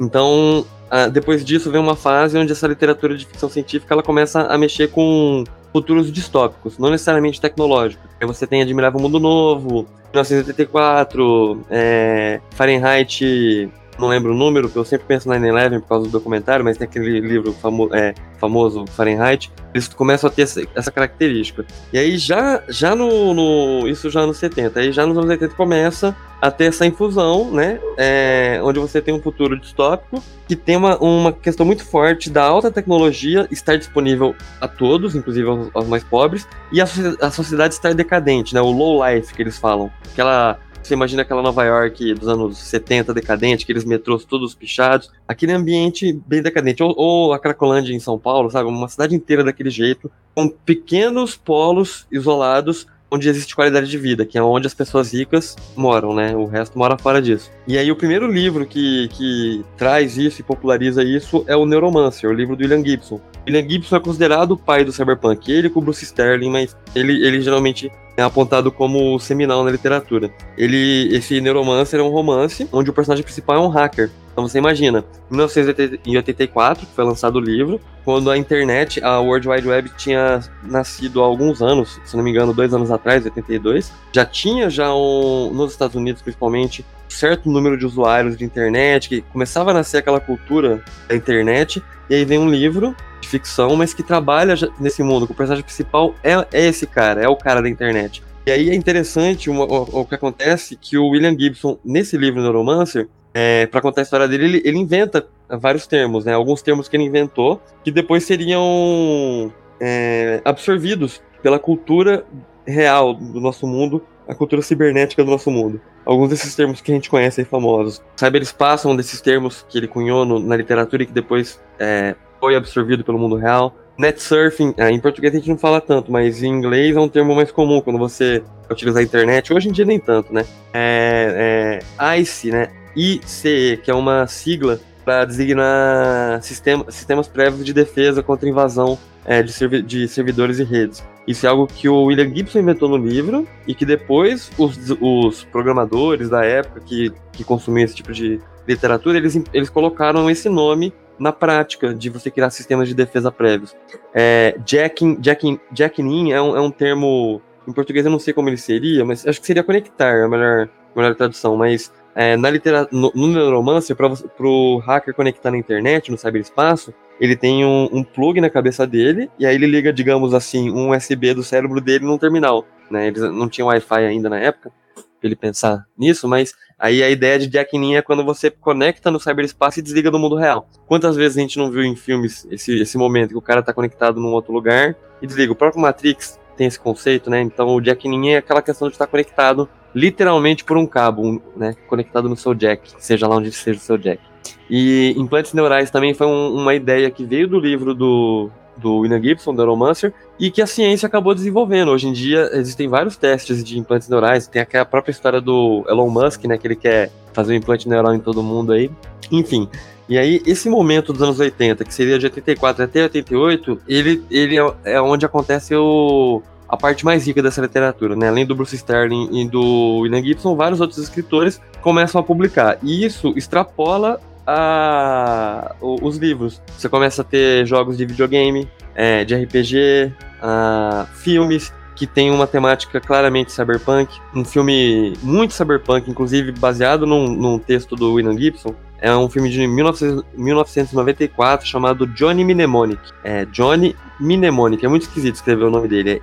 Então, 0.00 0.66
depois 1.12 1.44
disso 1.44 1.70
vem 1.70 1.80
uma 1.80 1.94
fase 1.94 2.36
onde 2.36 2.50
essa 2.50 2.66
literatura 2.66 3.16
de 3.16 3.24
ficção 3.24 3.48
científica 3.48 3.94
ela 3.94 4.02
começa 4.02 4.42
a 4.42 4.58
mexer 4.58 4.88
com 4.90 5.44
futuros 5.72 6.12
distópicos, 6.12 6.78
não 6.78 6.90
necessariamente 6.90 7.40
tecnológicos. 7.40 8.10
Você 8.20 8.46
tem 8.46 8.62
Admirável 8.62 9.00
Mundo 9.00 9.18
Novo, 9.18 9.86
1984, 10.12 11.64
é, 11.70 12.40
Fahrenheit, 12.50 13.68
não 14.02 14.08
lembro 14.08 14.32
o 14.32 14.36
número, 14.36 14.68
porque 14.68 14.78
eu 14.78 14.84
sempre 14.84 15.06
penso 15.06 15.28
na 15.28 15.38
9-11 15.38 15.80
por 15.80 15.88
causa 15.88 16.06
do 16.06 16.12
documentário, 16.12 16.64
mas 16.64 16.76
tem 16.76 16.86
aquele 16.86 17.20
livro 17.20 17.52
famo 17.52 17.88
é, 17.94 18.14
famoso, 18.38 18.84
Fahrenheit, 18.88 19.50
eles 19.72 19.88
começam 19.88 20.28
a 20.28 20.32
ter 20.32 20.42
essa, 20.42 20.62
essa 20.74 20.90
característica. 20.90 21.64
E 21.92 21.98
aí 21.98 22.18
já, 22.18 22.62
já 22.68 22.94
no, 22.94 23.32
no, 23.32 23.88
Isso 23.88 24.10
já 24.10 24.26
nos 24.26 24.36
70, 24.38 24.80
aí 24.80 24.92
já 24.92 25.06
nos 25.06 25.16
anos 25.16 25.30
80 25.30 25.54
começa 25.54 26.14
a 26.40 26.50
ter 26.50 26.64
essa 26.64 26.84
infusão, 26.84 27.52
né? 27.52 27.78
É, 27.96 28.60
onde 28.64 28.80
você 28.80 29.00
tem 29.00 29.14
um 29.14 29.22
futuro 29.22 29.58
distópico 29.58 30.20
que 30.48 30.56
tem 30.56 30.76
uma, 30.76 30.98
uma 30.98 31.32
questão 31.32 31.64
muito 31.64 31.84
forte 31.84 32.28
da 32.28 32.42
alta 32.42 32.70
tecnologia 32.70 33.46
estar 33.50 33.78
disponível 33.78 34.34
a 34.60 34.66
todos, 34.66 35.14
inclusive 35.14 35.48
aos, 35.48 35.70
aos 35.72 35.86
mais 35.86 36.02
pobres, 36.02 36.48
e 36.72 36.80
a, 36.80 36.84
a 37.20 37.30
sociedade 37.30 37.74
estar 37.74 37.94
decadente, 37.94 38.54
né? 38.54 38.60
O 38.60 38.72
low 38.72 39.06
life 39.06 39.32
que 39.32 39.40
eles 39.40 39.56
falam. 39.56 39.90
Aquela 40.12 40.58
você 40.82 40.94
imagina 40.94 41.22
aquela 41.22 41.42
Nova 41.42 41.64
York 41.64 42.14
dos 42.14 42.28
anos 42.28 42.58
70 42.58 43.14
decadente, 43.14 43.64
aqueles 43.64 43.84
metrôs 43.84 44.24
todos 44.24 44.54
pichados, 44.54 45.10
aquele 45.28 45.52
ambiente 45.52 46.12
bem 46.26 46.42
decadente. 46.42 46.82
Ou, 46.82 46.94
ou 46.96 47.32
a 47.32 47.38
Cracolândia 47.38 47.94
em 47.94 48.00
São 48.00 48.18
Paulo, 48.18 48.50
sabe? 48.50 48.68
Uma 48.68 48.88
cidade 48.88 49.14
inteira 49.14 49.44
daquele 49.44 49.70
jeito, 49.70 50.10
com 50.34 50.48
pequenos 50.48 51.36
polos 51.36 52.06
isolados 52.10 52.86
onde 53.12 53.28
existe 53.28 53.54
qualidade 53.54 53.90
de 53.90 53.98
vida, 53.98 54.24
que 54.24 54.38
é 54.38 54.42
onde 54.42 54.66
as 54.66 54.72
pessoas 54.72 55.12
ricas 55.12 55.54
moram, 55.76 56.14
né? 56.14 56.34
O 56.34 56.46
resto 56.46 56.78
mora 56.78 56.96
fora 56.96 57.20
disso. 57.20 57.50
E 57.68 57.76
aí 57.76 57.92
o 57.92 57.96
primeiro 57.96 58.26
livro 58.26 58.64
que, 58.64 59.08
que 59.08 59.62
traz 59.76 60.16
isso 60.16 60.40
e 60.40 60.44
populariza 60.44 61.04
isso 61.04 61.44
é 61.46 61.54
o 61.54 61.66
Neuromancer, 61.66 62.30
o 62.30 62.32
livro 62.32 62.56
do 62.56 62.62
William 62.62 62.82
Gibson. 62.82 63.20
William 63.46 63.68
Gibson 63.68 63.96
é 63.96 64.00
considerado 64.00 64.52
o 64.52 64.56
pai 64.56 64.82
do 64.82 64.92
cyberpunk, 64.92 65.52
ele 65.52 65.68
com 65.68 65.80
o 65.80 65.82
Bruce 65.82 66.02
Sterling, 66.04 66.48
mas 66.48 66.74
ele, 66.94 67.22
ele 67.22 67.42
geralmente 67.42 67.92
é 68.16 68.22
apontado 68.22 68.70
como 68.70 69.18
seminal 69.18 69.64
na 69.64 69.70
literatura. 69.70 70.30
Ele, 70.56 71.08
esse 71.12 71.40
Neuromancer 71.40 72.00
é 72.00 72.02
um 72.02 72.10
romance 72.10 72.68
onde 72.72 72.90
o 72.90 72.92
personagem 72.92 73.24
principal 73.24 73.56
é 73.56 73.60
um 73.60 73.68
hacker. 73.68 74.10
Então 74.32 74.48
você 74.48 74.58
imagina, 74.58 75.04
em 75.30 75.36
1984, 75.36 76.86
que 76.86 76.94
foi 76.94 77.04
lançado 77.04 77.36
o 77.36 77.40
livro, 77.40 77.78
quando 78.02 78.30
a 78.30 78.36
internet, 78.36 79.02
a 79.04 79.20
World 79.20 79.46
Wide 79.46 79.68
Web 79.68 79.90
tinha 79.96 80.40
nascido 80.62 81.22
há 81.22 81.24
alguns 81.24 81.60
anos, 81.60 82.00
se 82.04 82.16
não 82.16 82.24
me 82.24 82.30
engano, 82.30 82.54
dois 82.54 82.72
anos 82.72 82.90
atrás, 82.90 83.24
82, 83.24 83.92
já 84.10 84.24
tinha 84.24 84.70
já 84.70 84.94
um, 84.94 85.50
nos 85.52 85.72
Estados 85.72 85.94
Unidos 85.94 86.22
principalmente, 86.22 86.84
certo 87.10 87.50
número 87.50 87.76
de 87.76 87.84
usuários 87.84 88.36
de 88.36 88.44
internet, 88.44 89.10
que 89.10 89.20
começava 89.20 89.70
a 89.70 89.74
nascer 89.74 89.98
aquela 89.98 90.18
cultura 90.18 90.82
da 91.06 91.14
internet, 91.14 91.82
e 92.08 92.14
aí 92.14 92.24
vem 92.24 92.38
um 92.38 92.48
livro 92.48 92.96
de 93.22 93.28
ficção, 93.28 93.74
mas 93.76 93.94
que 93.94 94.02
trabalha 94.02 94.54
nesse 94.78 95.02
mundo, 95.02 95.26
que 95.26 95.32
o 95.32 95.36
personagem 95.36 95.64
principal 95.64 96.14
é, 96.22 96.32
é 96.52 96.66
esse 96.66 96.86
cara, 96.86 97.22
é 97.22 97.28
o 97.28 97.36
cara 97.36 97.62
da 97.62 97.68
internet. 97.68 98.22
E 98.44 98.50
aí 98.50 98.70
é 98.70 98.74
interessante 98.74 99.48
o, 99.48 99.62
o, 99.62 100.04
que 100.04 100.16
acontece 100.16 100.76
que 100.76 100.98
o 100.98 101.08
William 101.08 101.38
Gibson, 101.38 101.78
nesse 101.84 102.16
livro 102.16 102.42
Neuromancer, 102.42 103.08
é, 103.32 103.66
para 103.66 103.80
contar 103.80 104.00
a 104.00 104.04
história 104.04 104.28
dele, 104.28 104.44
ele, 104.44 104.62
ele, 104.64 104.78
inventa 104.78 105.26
vários 105.48 105.86
termos, 105.86 106.24
né? 106.24 106.34
Alguns 106.34 106.60
termos 106.60 106.88
que 106.88 106.96
ele 106.96 107.04
inventou, 107.04 107.62
que 107.84 107.90
depois 107.90 108.24
seriam 108.24 109.52
é, 109.80 110.42
absorvidos 110.44 111.22
pela 111.40 111.58
cultura 111.58 112.26
real 112.66 113.14
do 113.14 113.40
nosso 113.40 113.66
mundo, 113.66 114.04
a 114.28 114.34
cultura 114.34 114.60
cibernética 114.60 115.24
do 115.24 115.30
nosso 115.30 115.50
mundo. 115.50 115.80
Alguns 116.04 116.30
desses 116.30 116.54
termos 116.56 116.80
que 116.80 116.90
a 116.90 116.94
gente 116.94 117.08
conhece 117.08 117.40
aí 117.40 117.44
famosos. 117.44 118.02
Cyberespaço 118.16 118.88
é 118.88 118.90
um 118.90 118.96
desses 118.96 119.20
termos 119.20 119.64
que 119.68 119.78
ele 119.78 119.86
cunhou 119.86 120.24
no, 120.24 120.40
na 120.40 120.56
literatura 120.56 121.04
e 121.04 121.06
que 121.06 121.12
depois 121.12 121.60
é, 121.78 122.16
foi 122.42 122.56
absorvido 122.56 123.04
pelo 123.04 123.20
mundo 123.20 123.36
real. 123.36 123.72
Net 123.96 124.20
surfing, 124.20 124.74
é, 124.76 124.90
em 124.90 124.98
português 124.98 125.32
a 125.32 125.38
gente 125.38 125.48
não 125.48 125.56
fala 125.56 125.80
tanto, 125.80 126.10
mas 126.10 126.42
em 126.42 126.48
inglês 126.48 126.96
é 126.96 126.98
um 126.98 127.08
termo 127.08 127.36
mais 127.36 127.52
comum 127.52 127.80
quando 127.80 128.00
você 128.00 128.42
utiliza 128.68 128.98
a 128.98 129.02
internet. 129.02 129.52
Hoje 129.52 129.68
em 129.68 129.72
dia 129.72 129.84
nem 129.84 130.00
tanto, 130.00 130.34
né? 130.34 130.44
É, 130.74 131.78
é 132.04 132.18
ICE, 132.18 132.50
né? 132.50 132.68
ICE, 132.96 133.78
que 133.84 133.92
é 133.92 133.94
uma 133.94 134.26
sigla 134.26 134.80
para 135.04 135.24
designar 135.24 136.42
sistema, 136.42 136.84
sistemas 136.90 137.28
prévios 137.28 137.64
de 137.64 137.72
defesa 137.72 138.24
contra 138.24 138.48
invasão 138.48 138.98
é, 139.24 139.40
de, 139.40 139.52
servi 139.52 139.80
de 139.80 140.08
servidores 140.08 140.58
e 140.58 140.64
redes. 140.64 141.04
Isso 141.28 141.46
é 141.46 141.48
algo 141.48 141.68
que 141.68 141.88
o 141.88 142.06
William 142.06 142.34
Gibson 142.34 142.58
inventou 142.58 142.88
no 142.88 142.96
livro 142.96 143.46
e 143.68 143.74
que 143.74 143.86
depois 143.86 144.50
os, 144.58 144.76
os 145.00 145.44
programadores 145.44 146.28
da 146.28 146.44
época 146.44 146.80
que, 146.80 147.12
que 147.32 147.44
consumiam 147.44 147.84
esse 147.84 147.94
tipo 147.94 148.12
de 148.12 148.40
literatura, 148.66 149.18
eles, 149.18 149.40
eles 149.52 149.70
colocaram 149.70 150.28
esse 150.28 150.48
nome 150.48 150.92
na 151.18 151.32
prática 151.32 151.94
de 151.94 152.10
você 152.10 152.30
criar 152.30 152.50
sistemas 152.50 152.88
de 152.88 152.94
defesa 152.94 153.30
prévios. 153.30 153.76
É, 154.14 154.58
jacking, 154.66 155.18
jacking, 155.20 155.60
jacking 155.72 156.08
in 156.08 156.32
é 156.32 156.40
um, 156.40 156.56
é 156.56 156.60
um 156.60 156.70
termo, 156.70 157.40
em 157.66 157.72
português 157.72 158.04
eu 158.04 158.12
não 158.12 158.18
sei 158.18 158.32
como 158.32 158.48
ele 158.48 158.56
seria, 158.56 159.04
mas 159.04 159.26
acho 159.26 159.40
que 159.40 159.46
seria 159.46 159.62
conectar, 159.62 160.24
a 160.24 160.28
melhor, 160.28 160.68
a 160.94 160.98
melhor 160.98 161.14
tradução, 161.14 161.56
mas 161.56 161.92
é, 162.14 162.36
na 162.36 162.50
literatura, 162.50 162.88
no, 162.92 163.10
no 163.14 163.28
Neuromancer, 163.28 163.96
para 163.96 164.08
o 164.40 164.78
hacker 164.78 165.14
conectar 165.14 165.50
na 165.50 165.56
internet, 165.56 166.10
no 166.10 166.18
cyberespaço, 166.18 166.92
ele 167.20 167.36
tem 167.36 167.64
um, 167.64 167.88
um, 167.92 168.04
plug 168.04 168.40
na 168.40 168.50
cabeça 168.50 168.86
dele, 168.86 169.30
e 169.38 169.46
aí 169.46 169.54
ele 169.54 169.66
liga, 169.66 169.92
digamos 169.92 170.34
assim, 170.34 170.70
um 170.70 170.90
USB 170.90 171.34
do 171.34 171.42
cérebro 171.42 171.80
dele 171.80 172.04
num 172.04 172.18
terminal. 172.18 172.66
Né? 172.90 173.06
Eles 173.06 173.22
não 173.22 173.48
tinham 173.48 173.68
Wi-Fi 173.68 174.04
ainda 174.04 174.28
na 174.28 174.38
época, 174.38 174.70
pra 174.94 175.28
ele 175.28 175.36
pensar 175.36 175.86
nisso, 175.96 176.28
mas 176.28 176.52
aí 176.82 177.00
a 177.00 177.08
ideia 177.08 177.38
de 177.38 177.48
jacking 177.48 177.94
é 177.94 178.02
quando 178.02 178.24
você 178.24 178.50
conecta 178.50 179.08
no 179.08 179.20
cyberespaço 179.20 179.78
e 179.78 179.82
desliga 179.82 180.10
do 180.10 180.18
mundo 180.18 180.34
real. 180.34 180.68
Quantas 180.84 181.14
vezes 181.14 181.38
a 181.38 181.40
gente 181.40 181.56
não 181.56 181.70
viu 181.70 181.84
em 181.84 181.94
filmes 181.94 182.44
esse, 182.50 182.80
esse 182.80 182.98
momento 182.98 183.30
que 183.30 183.38
o 183.38 183.40
cara 183.40 183.60
está 183.60 183.72
conectado 183.72 184.20
num 184.20 184.32
outro 184.32 184.52
lugar 184.52 184.96
e 185.22 185.26
desliga? 185.26 185.52
O 185.52 185.56
próprio 185.56 185.80
Matrix 185.80 186.40
tem 186.56 186.66
esse 186.66 186.80
conceito, 186.80 187.30
né? 187.30 187.40
Então 187.40 187.68
o 187.68 187.80
jacking 187.80 188.30
é 188.30 188.38
aquela 188.38 188.60
questão 188.60 188.88
de 188.88 188.94
estar 188.94 189.06
conectado 189.06 189.68
literalmente 189.94 190.64
por 190.64 190.76
um 190.76 190.86
cabo, 190.86 191.40
né, 191.56 191.76
conectado 191.86 192.28
no 192.28 192.36
seu 192.36 192.54
jack, 192.54 192.94
seja 192.98 193.28
lá 193.28 193.36
onde 193.36 193.52
seja 193.52 193.78
o 193.78 193.82
seu 193.82 193.98
jack. 193.98 194.20
E 194.68 195.14
implantes 195.16 195.52
neurais 195.52 195.90
também 195.90 196.14
foi 196.14 196.26
um, 196.26 196.54
uma 196.54 196.74
ideia 196.74 197.10
que 197.10 197.24
veio 197.24 197.46
do 197.46 197.60
livro 197.60 197.94
do, 197.94 198.50
do 198.76 198.98
William 198.98 199.22
Gibson, 199.22 199.52
do 199.52 199.58
Neuromancer, 199.58 200.12
e 200.38 200.50
que 200.50 200.62
a 200.62 200.66
ciência 200.66 201.06
acabou 201.06 201.34
desenvolvendo. 201.34 201.90
Hoje 201.90 202.08
em 202.08 202.12
dia 202.12 202.50
existem 202.52 202.88
vários 202.88 203.16
testes 203.16 203.62
de 203.62 203.78
implantes 203.78 204.08
neurais, 204.08 204.46
tem 204.46 204.62
aquela 204.62 204.84
própria 204.84 205.12
história 205.12 205.40
do 205.40 205.84
Elon 205.88 206.08
Musk, 206.08 206.44
né, 206.44 206.58
que 206.58 206.66
ele 206.66 206.76
quer 206.76 207.10
fazer 207.32 207.52
um 207.52 207.56
implante 207.56 207.88
neural 207.88 208.14
em 208.14 208.20
todo 208.20 208.42
mundo 208.42 208.72
aí. 208.72 208.90
Enfim, 209.30 209.68
e 210.08 210.18
aí, 210.18 210.42
esse 210.44 210.68
momento 210.68 211.12
dos 211.12 211.22
anos 211.22 211.40
80, 211.40 211.84
que 211.84 211.94
seria 211.94 212.18
de 212.18 212.26
84 212.26 212.84
até 212.84 213.04
88, 213.04 213.80
ele, 213.88 214.22
ele 214.30 214.58
é, 214.58 214.74
é 214.84 215.00
onde 215.00 215.24
acontece 215.24 215.74
o, 215.74 216.42
a 216.68 216.76
parte 216.76 217.04
mais 217.04 217.26
rica 217.26 217.42
dessa 217.42 217.60
literatura, 217.60 218.16
né? 218.16 218.28
Além 218.28 218.44
do 218.44 218.54
Bruce 218.54 218.74
Sterling 218.74 219.28
e 219.32 219.48
do 219.48 220.00
William 220.00 220.22
Gibson, 220.22 220.56
vários 220.56 220.80
outros 220.80 220.98
escritores 220.98 221.60
começam 221.80 222.20
a 222.20 222.24
publicar. 222.24 222.78
E 222.82 223.04
isso 223.04 223.32
extrapola 223.36 224.20
a, 224.46 225.74
os 225.80 226.16
livros. 226.16 226.60
Você 226.76 226.88
começa 226.88 227.22
a 227.22 227.24
ter 227.24 227.66
jogos 227.66 227.96
de 227.96 228.04
videogame, 228.04 228.68
é, 228.94 229.24
de 229.24 229.34
RPG, 229.34 230.12
a, 230.40 231.06
filmes 231.14 231.72
que 231.94 232.06
tem 232.06 232.30
uma 232.30 232.46
temática 232.46 233.00
claramente 233.00 233.52
cyberpunk. 233.52 234.18
Um 234.34 234.44
filme 234.44 235.14
muito 235.22 235.54
cyberpunk, 235.54 236.10
inclusive 236.10 236.52
baseado 236.52 237.06
num, 237.06 237.28
num 237.28 237.58
texto 237.58 237.94
do 237.94 238.14
William 238.14 238.36
Gibson, 238.36 238.74
é 239.02 239.14
um 239.16 239.28
filme 239.28 239.50
de 239.50 239.66
1994 239.66 241.66
chamado 241.66 242.06
Johnny 242.06 242.44
Mnemonic. 242.44 243.02
É 243.24 243.44
Johnny 243.46 243.96
Mnemonic, 244.20 244.86
é 244.86 244.88
muito 244.88 245.02
esquisito 245.02 245.34
escrever 245.34 245.64
o 245.64 245.70
nome 245.70 245.88
dele. 245.88 246.10
É 246.10 246.22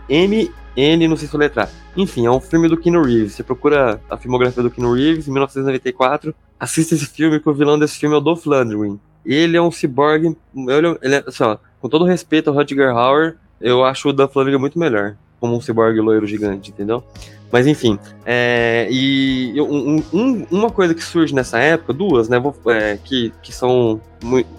M-N, 0.79 1.07
não 1.07 1.17
sei 1.17 1.27
se 1.27 1.35
letrar. 1.35 1.69
Enfim, 1.95 2.25
é 2.25 2.31
um 2.31 2.39
filme 2.39 2.67
do 2.67 2.77
Keanu 2.77 3.03
Reeves. 3.03 3.33
Você 3.33 3.43
procura 3.43 3.99
a 4.09 4.17
filmografia 4.17 4.63
do 4.63 4.71
Keanu 4.71 4.93
Reeves, 4.93 5.27
em 5.27 5.31
1994. 5.31 6.33
Assista 6.59 6.95
esse 6.95 7.05
filme, 7.05 7.39
que 7.39 7.49
o 7.49 7.53
vilão 7.53 7.77
desse 7.77 7.97
filme 7.97 8.15
é 8.15 8.17
o 8.17 8.21
Dolph 8.21 8.45
Lundgren. 8.45 8.99
Ele 9.25 9.57
é 9.57 9.61
um 9.61 9.71
cyborg. 9.71 10.35
Ele, 10.55 10.97
ele 11.01 11.15
é, 11.15 11.23
assim, 11.27 11.43
ó, 11.43 11.57
com 11.81 11.89
todo 11.89 12.05
respeito 12.05 12.49
ao 12.49 12.55
Rutger 12.55 12.89
Hauer, 12.89 13.37
eu 13.59 13.83
acho 13.83 14.09
o 14.09 14.13
Dolph 14.13 14.35
Lundgren 14.35 14.59
muito 14.59 14.79
melhor. 14.79 15.15
Como 15.39 15.55
um 15.55 15.61
cyborg 15.61 15.99
loiro 15.99 16.25
gigante, 16.25 16.71
entendeu? 16.71 17.03
Mas 17.51 17.65
enfim, 17.65 17.97
é, 18.25 18.87
e 18.91 19.59
um, 19.59 20.03
um, 20.13 20.45
uma 20.51 20.69
coisa 20.69 20.93
que 20.93 21.03
surge 21.03 21.33
nessa 21.33 21.57
época, 21.57 21.93
duas, 21.93 22.29
né, 22.29 22.37
é, 22.67 22.99
que, 23.03 23.33
que 23.41 23.51
são 23.51 23.99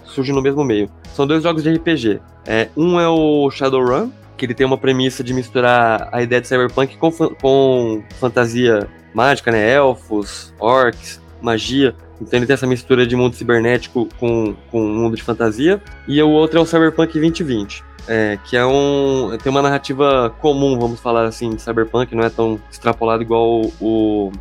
surgem 0.03 0.35
no 0.35 0.41
mesmo 0.41 0.63
meio. 0.63 0.89
São 1.13 1.25
dois 1.25 1.43
jogos 1.43 1.63
de 1.63 1.71
RPG. 1.73 2.19
É, 2.45 2.69
um 2.75 2.99
é 2.99 3.07
o 3.07 3.49
Shadowrun, 3.49 4.11
que 4.41 4.45
ele 4.47 4.55
tem 4.55 4.65
uma 4.65 4.77
premissa 4.77 5.23
de 5.23 5.35
misturar 5.35 6.09
a 6.11 6.19
ideia 6.19 6.41
de 6.41 6.47
cyberpunk 6.47 6.97
com, 6.97 7.11
com 7.11 8.03
fantasia 8.19 8.89
mágica, 9.13 9.51
né, 9.51 9.71
elfos, 9.71 10.51
orcs, 10.59 11.21
magia. 11.39 11.95
Então 12.19 12.39
ele 12.39 12.47
tem 12.47 12.55
essa 12.55 12.65
mistura 12.65 13.05
de 13.05 13.15
mundo 13.15 13.35
cibernético 13.35 14.09
com, 14.19 14.55
com 14.71 14.81
mundo 14.81 15.15
de 15.15 15.21
fantasia. 15.21 15.79
E 16.07 16.19
o 16.23 16.29
outro 16.29 16.57
é 16.57 16.61
o 16.61 16.65
Cyberpunk 16.65 17.13
2020 17.13 17.83
é, 18.07 18.39
que 18.43 18.57
é 18.57 18.65
um. 18.65 19.37
tem 19.41 19.51
uma 19.51 19.61
narrativa 19.61 20.33
comum, 20.39 20.79
vamos 20.79 20.99
falar 20.99 21.25
assim, 21.25 21.51
de 21.51 21.61
Cyberpunk, 21.61 22.15
não 22.15 22.23
é 22.23 22.29
tão 22.31 22.59
extrapolado 22.71 23.21
igual 23.21 23.61
o, 23.79 24.31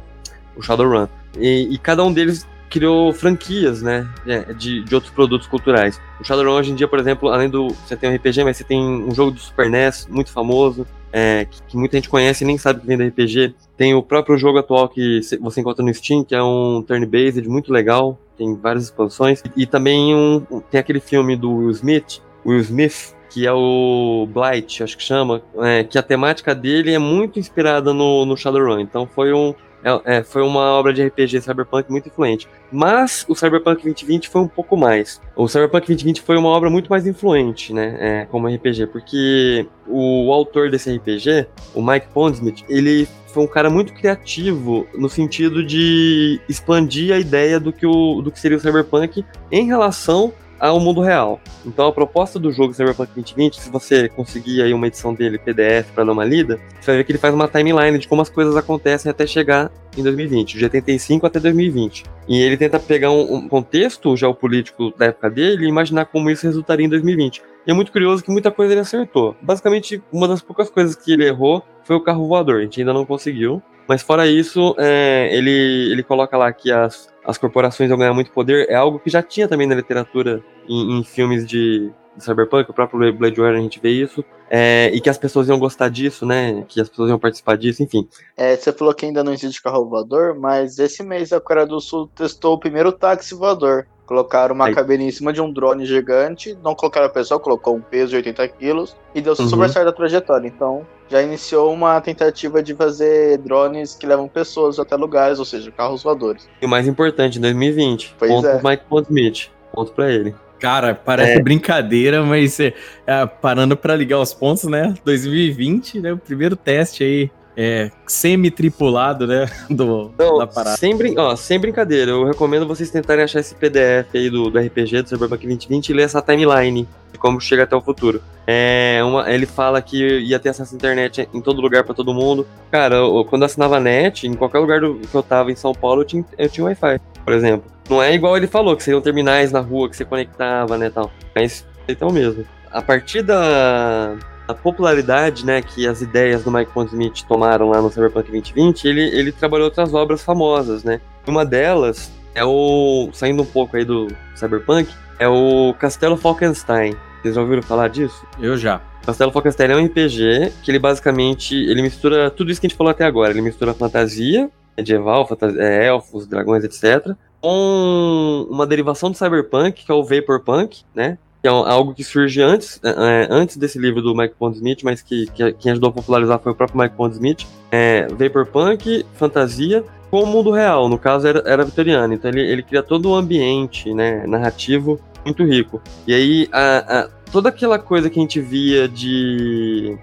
o 0.57 0.63
Shadowrun. 0.63 1.09
E, 1.39 1.69
e 1.71 1.77
cada 1.77 2.03
um 2.03 2.11
deles 2.11 2.47
criou 2.71 3.13
franquias, 3.13 3.83
né, 3.83 4.09
é, 4.25 4.53
de, 4.55 4.83
de 4.85 4.95
outros 4.95 5.13
produtos 5.13 5.49
culturais. 5.49 6.01
O 6.21 6.25
Shadowrun 6.25 6.53
hoje 6.53 6.71
em 6.71 6.75
dia, 6.77 6.87
por 6.87 6.99
exemplo, 6.99 7.29
além 7.29 7.51
do 7.51 7.69
você 7.69 7.97
tem 7.97 8.09
um 8.09 8.15
RPG, 8.15 8.45
mas 8.45 8.57
você 8.57 8.65
tem 8.65 8.81
um 8.81 9.13
jogo 9.13 9.33
do 9.33 9.41
Super 9.41 9.69
NES 9.69 10.07
muito 10.09 10.31
famoso, 10.31 10.87
é, 11.13 11.45
que, 11.45 11.61
que, 11.65 11.77
muita 11.77 11.97
gente 11.97 12.09
conhece 12.09 12.45
e 12.45 12.47
nem 12.47 12.57
sabe 12.57 12.81
que 12.81 12.87
vem 12.87 12.97
da 12.97 13.05
RPG. 13.05 13.55
Tem 13.77 13.93
o 13.95 14.03
próprio 14.03 14.39
jogo 14.39 14.59
atual 14.59 14.89
que 14.89 15.21
você 15.41 15.61
encontra 15.61 15.85
no 15.85 15.93
Steam, 15.93 16.23
que 16.23 16.35
é 16.35 16.43
um 16.43 16.85
turn-based 16.87 17.49
muito 17.49 17.73
legal, 17.73 18.17
tem 18.39 18.55
várias 18.55 18.85
expansões. 18.85 19.43
E, 19.57 19.63
e 19.63 19.67
também 19.67 20.15
um, 20.15 20.41
tem 20.71 20.79
aquele 20.79 21.01
filme 21.01 21.37
do 21.37 21.53
Will 21.57 21.71
Smith, 21.71 22.23
Will 22.47 22.61
Smith, 22.61 23.15
que 23.29 23.47
é 23.47 23.53
o 23.53 24.29
Blight, 24.33 24.83
acho 24.83 24.97
que 24.97 25.03
chama, 25.03 25.43
é, 25.59 25.85
que 25.85 25.99
a 25.99 26.03
temática 26.03 26.55
dele 26.55 26.93
é 26.93 26.99
muito 26.99 27.39
inspirada 27.39 27.93
no, 27.93 28.25
no 28.25 28.37
Shadowrun. 28.37 28.81
Então 28.81 29.07
foi 29.07 29.33
um, 29.33 29.55
é, 29.83 30.19
é, 30.19 30.23
foi 30.23 30.43
uma 30.43 30.73
obra 30.73 30.93
de 30.93 31.03
RPG 31.03 31.41
Cyberpunk 31.41 31.91
muito 31.91 32.09
influente. 32.09 32.49
Mas 32.71 33.25
o 33.29 33.35
Cyberpunk 33.35 33.83
2020 33.83 34.29
foi 34.29 34.43
um 34.43 34.49
pouco 34.49 34.77
mais. 34.77 35.21
O 35.35 35.49
Cyberpunk 35.49 35.87
2020 35.87 36.23
foi 36.23 36.37
uma 36.37 36.49
obra 36.49 36.71
muito 36.71 36.89
mais 36.89 37.07
influente, 37.07 37.73
né? 37.73 37.97
É, 37.99 38.25
como 38.27 38.49
RPG, 38.49 38.87
porque 38.89 39.67
o, 39.87 40.33
autor 40.33 40.71
desse 40.71 40.95
RPG, 40.95 41.47
o 41.75 41.83
Mike 41.83 42.09
Pondsmith, 42.13 42.65
ele 42.69 43.09
foi 43.29 43.45
um 43.45 43.47
cara 43.47 43.71
muito 43.71 43.93
criativo 43.95 44.87
no 44.95 45.09
sentido 45.09 45.65
de 45.65 46.41
expandir 46.49 47.15
a 47.15 47.19
ideia 47.19 47.61
do 47.61 47.73
que, 47.73 47.87
o, 47.87 48.21
do 48.21 48.31
que 48.31 48.41
seria 48.41 48.57
o 48.57 48.61
Cyberpunk 48.61 49.25
em 49.51 49.67
relação 49.67 50.33
ao 50.61 50.79
mundo 50.79 51.01
real. 51.01 51.41
Então 51.65 51.87
a 51.87 51.93
proposta 51.93 52.39
do 52.39 52.53
jogo 52.53 52.75
Cyberpunk 52.75 53.13
2020, 53.15 53.61
se 53.61 53.71
você 53.71 54.09
conseguir 54.09 54.63
aí 54.63 54.75
uma 54.75 54.87
edição 54.87 55.15
dele 55.15 55.39
PDF 55.39 55.91
para 55.95 56.05
dar 56.05 56.13
uma 56.13 56.25
lida, 56.25 56.61
você 56.79 56.91
vai 56.91 56.97
ver 56.99 57.05
que 57.05 57.13
ele 57.13 57.19
faz 57.19 57.35
uma 57.35 57.49
timeline 57.49 57.99
de 57.99 58.07
como 58.07 58.23
as 58.23 58.29
coisas 58.29 58.57
acontecem 58.57 59.11
até 59.11 59.27
chegar 59.27 59.73
em 59.97 60.03
2020, 60.03 60.59
de 60.59 60.65
85 60.65 61.27
até 61.27 61.41
2020. 61.41 62.05
E 62.29 62.41
ele 62.41 62.57
tenta 62.57 62.79
pegar 62.79 63.11
um, 63.11 63.35
um 63.35 63.49
contexto 63.49 64.17
geopolítico 64.17 64.93
da 64.97 65.07
época 65.07 65.31
dele 65.31 65.65
e 65.65 65.69
imaginar 65.69 66.05
como 66.05 66.31
isso 66.31 66.47
resultaria 66.47 66.87
em 66.87 66.89
2020. 66.89 67.43
E 67.67 67.71
é 67.71 67.75
muito 67.75 67.93
curioso 67.93 68.23
que 68.23 68.31
muita 68.31 68.51
coisa 68.51 68.73
ele 68.73 68.81
acertou. 68.81 69.37
Basicamente, 69.41 70.03
uma 70.13 70.29
das 70.29 70.41
poucas 70.41 70.71
coisas 70.71 70.95
que 70.95 71.13
ele 71.13 71.27
errou 71.27 71.63
foi 71.83 71.97
o 71.97 72.01
carro 72.01 72.27
voador. 72.27 72.59
A 72.59 72.63
gente 72.63 72.81
ainda 72.81 72.93
não 72.93 73.05
conseguiu. 73.05 73.63
Mas 73.89 74.03
fora 74.03 74.27
isso, 74.27 74.75
é, 74.79 75.29
ele, 75.33 75.91
ele 75.91 76.03
coloca 76.05 76.37
lá 76.37 76.53
que 76.53 76.71
as, 76.71 77.13
as 77.31 77.39
corporações 77.39 77.89
vão 77.89 77.99
ganhar 77.99 78.13
muito 78.13 78.31
poder. 78.33 78.69
É 78.69 78.75
algo 78.75 78.99
que 78.99 79.09
já 79.09 79.23
tinha 79.23 79.49
também 79.49 79.67
na 79.67 79.75
literatura 79.75 80.43
em, 80.69 80.99
em 80.99 81.05
filmes 81.05 81.47
de, 81.47 81.91
de, 82.10 82.10
Cyberpunk, 82.25 82.71
o 82.71 82.75
próprio 82.75 83.13
Blade 83.13 83.41
Runner 83.41 83.59
a 83.59 83.63
gente 83.63 83.81
vê 83.81 83.91
isso. 83.91 84.25
É, 84.49 84.91
e 84.93 85.01
que 85.01 85.09
as 85.09 85.17
pessoas 85.17 85.49
iam 85.49 85.59
gostar 85.59 85.89
disso, 85.89 86.27
né? 86.27 86.65
Que 86.69 86.81
as 86.81 86.89
pessoas 86.89 87.11
iam 87.11 87.19
participar 87.19 87.57
disso, 87.57 87.83
enfim. 87.83 88.09
É, 88.37 88.57
você 88.57 88.73
falou 88.73 88.93
que 88.93 89.07
ainda 89.07 89.23
não 89.23 89.33
existe 89.33 89.63
carro 89.63 89.89
voador, 89.89 90.35
mas 90.35 90.79
esse 90.79 91.03
mês 91.03 91.33
a 91.33 91.41
Coreia 91.41 91.67
do 91.67 91.81
Sul 91.81 92.09
testou 92.15 92.55
o 92.55 92.59
primeiro 92.59 92.91
táxi 92.91 93.35
voador. 93.35 93.87
Colocaram 94.11 94.57
uma 94.57 94.67
Aí. 94.67 94.75
cabine 94.75 95.05
em 95.05 95.11
cima 95.13 95.33
de 95.33 95.41
um 95.41 95.53
drone 95.53 95.87
gigante, 95.87 96.59
não 96.65 96.75
colocaram 96.75 97.07
a 97.07 97.11
pessoa, 97.11 97.39
colocou 97.39 97.77
um 97.77 97.81
peso 97.81 98.11
de 98.11 98.17
80 98.17 98.49
quilos 98.49 98.97
e 99.15 99.21
deu 99.21 99.37
uhum. 99.39 99.49
super 99.49 99.71
certo 99.71 99.87
a 99.87 99.93
trajetória. 99.93 100.49
Então, 100.49 100.85
já 101.09 101.23
iniciou 101.23 101.73
uma 101.73 102.01
tentativa 102.01 102.61
de 102.61 102.75
fazer 102.75 103.39
drones 103.39 103.95
que 103.95 104.05
levam 104.05 104.27
pessoas 104.27 104.81
até 104.81 104.97
lugares, 104.97 105.39
ou 105.39 105.45
seja, 105.45 105.71
carros 105.71 106.03
voadores. 106.03 106.49
E 106.61 106.67
o 106.67 106.69
mais 106.69 106.89
importante, 106.89 107.39
em 107.39 107.41
2020, 107.41 108.17
pois 108.19 108.33
ponto 108.33 108.49
é. 108.49 108.61
Mike 108.65 108.85
Smith, 109.09 109.51
ponto 109.73 109.93
pra 109.93 110.11
ele. 110.11 110.35
Cara, 110.61 110.95
parece 110.95 111.39
é. 111.39 111.43
brincadeira, 111.43 112.23
mas 112.23 112.61
é, 112.61 112.75
é, 113.07 113.27
parando 113.27 113.77
para 113.77 113.97
ligar 113.97 114.21
os 114.21 114.35
pontos, 114.35 114.65
né? 114.65 114.95
2020, 115.05 116.01
né? 116.01 116.13
O 116.13 116.19
primeiro 116.19 116.55
teste 116.55 117.03
aí 117.03 117.31
é, 117.57 117.91
semi-tripulado, 118.07 119.27
né? 119.27 119.47
Do, 119.69 120.13
Não, 120.19 120.39
da 120.39 120.47
parada. 120.47 120.77
Sem, 120.77 120.97
brin 120.97 121.15
ó, 121.19 121.35
sem 121.37 121.59
brincadeira, 121.59 122.11
eu 122.11 122.25
recomendo 122.25 122.67
vocês 122.67 122.91
tentarem 122.91 123.25
achar 123.25 123.41
esse 123.41 123.55
PDF 123.55 124.09
aí 124.15 124.31
do, 124.31 124.51
do 124.51 124.59
RPG, 124.59 125.03
do 125.03 125.09
Cyberpunk 125.09 125.47
2020, 125.47 125.89
e 125.89 125.93
ler 125.93 126.03
essa 126.05 126.23
timeline 126.23 126.89
de 127.13 127.19
como 127.19 127.41
chega 127.41 127.65
até 127.65 127.77
o 127.77 127.81
futuro. 127.81 128.23
É 128.47 129.01
uma, 129.05 129.31
ele 129.31 129.47
fala 129.47 129.81
que 129.83 129.97
ia 130.21 130.39
ter 130.39 130.51
acesso 130.51 130.75
à 130.75 130.77
internet 130.77 131.29
em 131.33 131.41
todo 131.41 131.61
lugar 131.61 131.85
para 131.85 131.95
todo 131.95 132.15
mundo. 132.15 132.47
Cara, 132.71 132.97
eu, 132.97 133.25
quando 133.25 133.43
eu 133.43 133.47
assinava 133.47 133.79
net, 133.79 134.27
em 134.27 134.35
qualquer 134.35 134.59
lugar 134.59 134.81
do, 134.81 134.95
que 134.95 135.15
eu 135.15 135.23
tava 135.23 135.53
em 135.53 135.57
São 135.57 135.73
Paulo, 135.73 136.03
eu 136.03 136.05
tinha, 136.05 136.25
eu 136.39 136.49
tinha 136.49 136.65
Wi-Fi, 136.65 137.01
por 137.25 137.35
exemplo. 137.35 137.71
Não 137.89 138.03
é 138.03 138.15
igual 138.15 138.37
ele 138.37 138.47
falou, 138.47 138.77
que 138.77 138.83
seriam 138.83 139.01
terminais 139.01 139.51
na 139.51 139.61
rua 139.61 139.89
que 139.89 139.97
você 139.97 140.05
conectava, 140.05 140.79
né, 140.79 140.91
tal. 140.91 141.11
Mas 141.35 141.67
então 141.89 142.11
mesmo. 142.11 142.45
a 142.71 142.81
partir 142.81 143.23
da, 143.23 144.17
da 144.53 144.55
popularidade, 144.55 145.47
né, 145.47 145.63
que 145.63 145.87
as 145.87 146.03
ideias 146.03 146.43
do 146.43 146.51
Mike 146.51 146.73
Pondsmith 146.73 147.23
tomaram 147.27 147.71
lá 147.71 147.81
no 147.81 147.91
Cyberpunk 147.91 148.31
2020, 148.31 148.85
ele, 148.87 149.03
ele 149.03 149.33
trabalhou 149.33 149.67
outras 149.67 149.95
obras 149.95 150.23
famosas, 150.23 150.83
né? 150.83 151.01
Uma 151.27 151.45
delas 151.45 152.11
é 152.35 152.45
o, 152.45 153.09
saindo 153.13 153.43
um 153.43 153.47
pouco 153.47 153.77
aí 153.77 153.85
do 153.85 154.09
Cyberpunk, 154.35 154.93
é 155.19 155.29
o 155.29 155.75
Castelo 155.79 156.17
Falkenstein. 156.17 156.95
Vocês 157.23 157.35
já 157.35 157.41
ouviram 157.41 157.63
falar 157.63 157.89
disso? 157.89 158.27
Eu 158.41 158.57
já. 158.57 158.81
Castelo 159.05 159.33
Falkenstein 159.33 159.71
é 159.71 159.77
um 159.77 159.85
RPG 159.85 160.53
que 160.63 160.71
ele 160.71 160.79
basicamente 160.79 161.55
ele 161.55 161.83
mistura 161.83 162.31
tudo 162.31 162.51
isso 162.51 162.61
que 162.61 162.67
a 162.67 162.69
gente 162.69 162.77
falou 162.77 162.91
até 162.91 163.05
agora. 163.05 163.31
Ele 163.31 163.43
mistura 163.43 163.73
fantasia 163.73 164.51
medieval, 164.77 165.27
fantasia, 165.27 165.63
é, 165.63 165.87
elfos, 165.87 166.27
dragões, 166.27 166.65
etc. 166.65 167.15
Com 167.41 168.47
uma 168.51 168.67
derivação 168.67 169.11
do 169.11 169.17
cyberpunk, 169.17 169.85
que 169.85 169.93
é 169.93 169.95
o 169.95 170.05
vaporpunk, 170.05 170.83
né? 170.95 171.19
Que 171.43 171.49
é 171.49 171.51
algo 171.51 171.95
que 171.95 172.05
surge 172.05 172.43
antes, 172.43 172.79
é, 172.85 172.91
é, 172.91 173.29
antes 173.31 173.57
desse 173.57 173.79
livro 173.79 174.03
do 174.03 174.15
Mike 174.15 174.35
Pondsmith, 174.39 174.81
mas 174.83 175.01
que, 175.01 175.27
que 175.29 175.53
quem 175.55 175.73
ajudou 175.73 175.91
a 175.91 175.93
popularizar 175.93 176.39
foi 176.39 176.53
o 176.53 176.55
próprio 176.55 176.79
Mike 176.81 176.95
Pondsmith. 176.95 177.47
É, 177.71 178.07
vaporpunk, 178.09 179.07
fantasia, 179.15 179.85
com 180.11 180.23
o 180.23 180.27
mundo 180.27 180.51
real. 180.51 180.89
No 180.89 180.99
caso, 180.99 181.27
era, 181.27 181.43
era 181.47 181.65
vitoriano. 181.65 182.13
Então 182.13 182.31
ele, 182.31 182.43
ele 182.43 182.63
cria 182.63 182.83
todo 182.83 183.11
um 183.11 183.15
ambiente 183.15 183.95
né, 183.95 184.27
narrativo 184.27 185.01
muito 185.25 185.45
rico. 185.45 185.81
E 186.07 186.15
aí, 186.15 186.49
a, 186.53 187.01
a, 187.01 187.09
toda 187.31 187.49
aquela 187.49 187.79
coisa 187.79 188.11
que 188.11 188.19
a 188.19 188.23
gente 188.23 188.41
via 188.41 188.89
de 188.89 189.97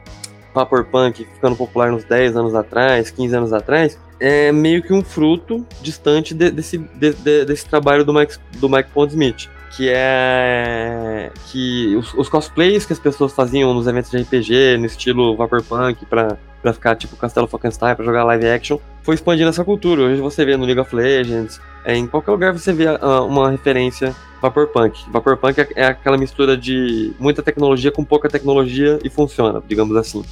Vaporpunk 0.54 1.24
ficando 1.24 1.56
popular 1.56 1.92
uns 1.92 2.04
10 2.04 2.38
anos 2.38 2.56
atrás, 2.56 3.12
15 3.12 3.36
anos 3.36 3.54
atrás, 3.54 4.00
é 4.20 4.52
meio 4.52 4.82
que 4.82 4.94
um 4.94 5.04
fruto 5.04 5.66
distante 5.82 6.34
de, 6.34 6.50
desse, 6.50 6.78
de, 6.78 7.14
de, 7.14 7.46
desse 7.46 7.68
trabalho 7.68 8.04
do 8.04 8.14
Mike, 8.14 8.38
do 8.58 8.70
Mike 8.70 8.90
Pondsmith. 8.92 9.50
Que 9.78 9.92
é. 9.94 11.32
que 11.46 11.96
os, 11.96 12.12
os, 12.16 12.28
cosplays 12.28 12.84
que 12.84 12.94
as 12.94 13.00
pessoas 13.00 13.32
faziam 13.32 13.76
nos 13.76 13.86
eventos 13.86 14.10
de 14.10 14.18
RPG, 14.18 14.76
no 14.80 14.88
estilo 14.88 15.38
Vaporpunk, 15.38 16.04
pra, 16.08 16.36
pra 16.64 16.74
ficar 16.74 16.96
tipo 16.96 17.16
Castelo 17.16 17.46
Falkenstein, 17.46 17.94
pra 17.94 18.04
jogar 18.04 18.24
live 18.24 18.48
action, 18.48 18.80
foi 19.04 19.14
expandindo 19.14 19.50
essa 19.50 19.64
cultura. 19.64 20.02
Hoje 20.02 20.20
você 20.20 20.44
vê 20.44 20.58
no 20.58 20.66
League 20.66 20.80
of 20.80 20.96
Legends, 20.96 21.62
é, 21.86 21.96
em 21.96 22.08
qualquer 22.08 22.32
lugar 22.32 22.54
você 22.54 22.74
vê 22.74 22.88
uh, 22.88 23.24
uma 23.28 23.52
referência 23.52 24.16
Vaporpunk. 24.42 25.00
Vaporpunk 25.12 25.62
é, 25.62 25.68
é 25.76 25.86
aquela 25.86 26.18
mistura 26.18 26.58
de 26.58 27.14
muita 27.20 27.44
tecnologia 27.44 27.92
com 27.92 28.04
pouca 28.04 28.28
tecnologia 28.28 28.98
e 29.04 29.12
funciona, 29.12 29.62
digamos 29.68 29.96
assim. 29.96 30.26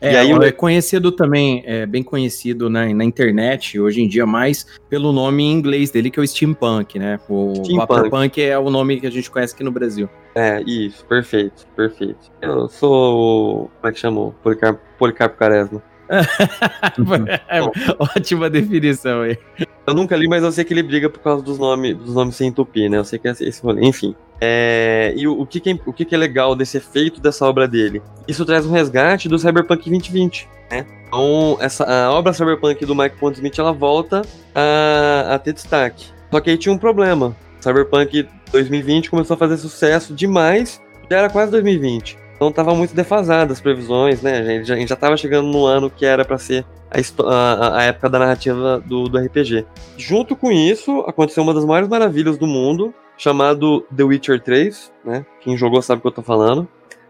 É, 0.00 0.12
e 0.12 0.16
aí, 0.16 0.30
é 0.30 0.52
conhecido 0.52 1.12
também, 1.12 1.62
é 1.66 1.86
bem 1.86 2.02
conhecido 2.02 2.68
na, 2.68 2.92
na 2.92 3.04
internet, 3.04 3.78
hoje 3.78 4.02
em 4.02 4.08
dia, 4.08 4.26
mais 4.26 4.66
pelo 4.88 5.12
nome 5.12 5.42
em 5.42 5.52
inglês 5.52 5.90
dele, 5.90 6.10
que 6.10 6.18
é 6.18 6.22
o 6.22 6.26
Steampunk, 6.26 6.98
né? 6.98 7.18
O 7.28 7.54
Steampunk. 7.54 7.76
Vaporpunk 7.76 8.42
é 8.42 8.58
o 8.58 8.70
nome 8.70 9.00
que 9.00 9.06
a 9.06 9.10
gente 9.10 9.30
conhece 9.30 9.54
aqui 9.54 9.64
no 9.64 9.70
Brasil. 9.70 10.08
É, 10.34 10.62
isso, 10.62 11.04
perfeito, 11.06 11.66
perfeito. 11.76 12.30
Eu 12.40 12.68
sou. 12.68 13.70
Como 13.80 13.90
é 13.90 13.92
que 13.92 13.98
chama? 13.98 14.30
Policarpo, 14.42 14.80
Policarpo 14.98 15.36
Quaresma. 15.36 15.82
é, 17.48 17.60
ótima 17.98 18.50
definição 18.50 19.22
aí. 19.22 19.38
Eu 19.86 19.94
nunca 19.94 20.16
li, 20.16 20.28
mas 20.28 20.42
eu 20.42 20.50
sei 20.50 20.64
que 20.64 20.74
ele 20.74 20.82
briga 20.82 21.08
por 21.08 21.20
causa 21.20 21.42
dos 21.42 21.58
nomes, 21.58 21.96
dos 21.96 22.14
nomes 22.14 22.36
sem 22.36 22.48
entupir, 22.48 22.90
né? 22.90 22.98
Eu 22.98 23.04
sei 23.04 23.18
que 23.18 23.28
é 23.28 23.30
esse 23.30 23.62
rolê. 23.62 23.86
Enfim. 23.86 24.14
É, 24.40 25.12
e 25.16 25.28
o, 25.28 25.40
o, 25.40 25.46
que, 25.46 25.60
que, 25.60 25.70
é, 25.70 25.78
o 25.84 25.92
que, 25.92 26.04
que 26.04 26.14
é 26.14 26.18
legal 26.18 26.54
desse 26.54 26.78
efeito 26.78 27.20
dessa 27.20 27.44
obra 27.46 27.68
dele? 27.68 28.02
Isso 28.26 28.44
traz 28.44 28.64
um 28.64 28.72
resgate 28.72 29.28
do 29.28 29.38
Cyberpunk 29.38 29.88
2020, 29.88 30.48
né? 30.70 30.86
Então, 31.06 31.58
essa, 31.60 31.84
a 31.84 32.10
obra 32.12 32.32
Cyberpunk 32.32 32.86
do 32.86 32.94
Mike 32.94 33.18
Pondsmith, 33.18 33.58
ela 33.58 33.72
volta 33.72 34.22
a, 34.54 35.34
a 35.34 35.38
ter 35.38 35.52
destaque. 35.52 36.06
Só 36.30 36.40
que 36.40 36.50
aí 36.50 36.56
tinha 36.56 36.72
um 36.72 36.78
problema. 36.78 37.36
Cyberpunk 37.60 38.28
2020 38.52 39.10
começou 39.10 39.34
a 39.34 39.38
fazer 39.38 39.56
sucesso 39.56 40.14
demais, 40.14 40.80
já 41.10 41.18
era 41.18 41.28
quase 41.28 41.50
2020. 41.50 42.18
Então 42.36 42.50
tava 42.50 42.74
muito 42.74 42.94
defasado 42.94 43.52
as 43.52 43.60
previsões, 43.60 44.22
né? 44.22 44.38
A 44.38 44.62
gente, 44.62 44.88
já 44.88 44.96
tava 44.96 45.16
chegando 45.16 45.48
no 45.48 45.66
ano 45.66 45.90
que 45.90 46.06
era 46.06 46.24
para 46.24 46.38
ser 46.38 46.64
a, 46.90 46.98
a, 47.28 47.78
a, 47.78 47.82
época 47.82 48.08
da 48.08 48.18
narrativa 48.18 48.82
do, 48.86 49.08
do 49.08 49.18
RPG. 49.18 49.66
Junto 49.98 50.34
com 50.34 50.50
isso, 50.50 51.00
aconteceu 51.00 51.42
uma 51.42 51.52
das 51.52 51.66
maiores 51.66 51.88
maravilhas 51.88 52.38
do 52.38 52.46
mundo, 52.46 52.94
chamado 53.20 53.86
The 53.94 54.02
Witcher 54.02 54.40
3, 54.40 54.92
né? 55.04 55.26
Quem 55.42 55.54
jogou 55.54 55.82
sabe 55.82 55.98
o 55.98 56.02
que 56.02 56.08
eu 56.08 56.12
tô 56.12 56.22
falando. 56.22 56.66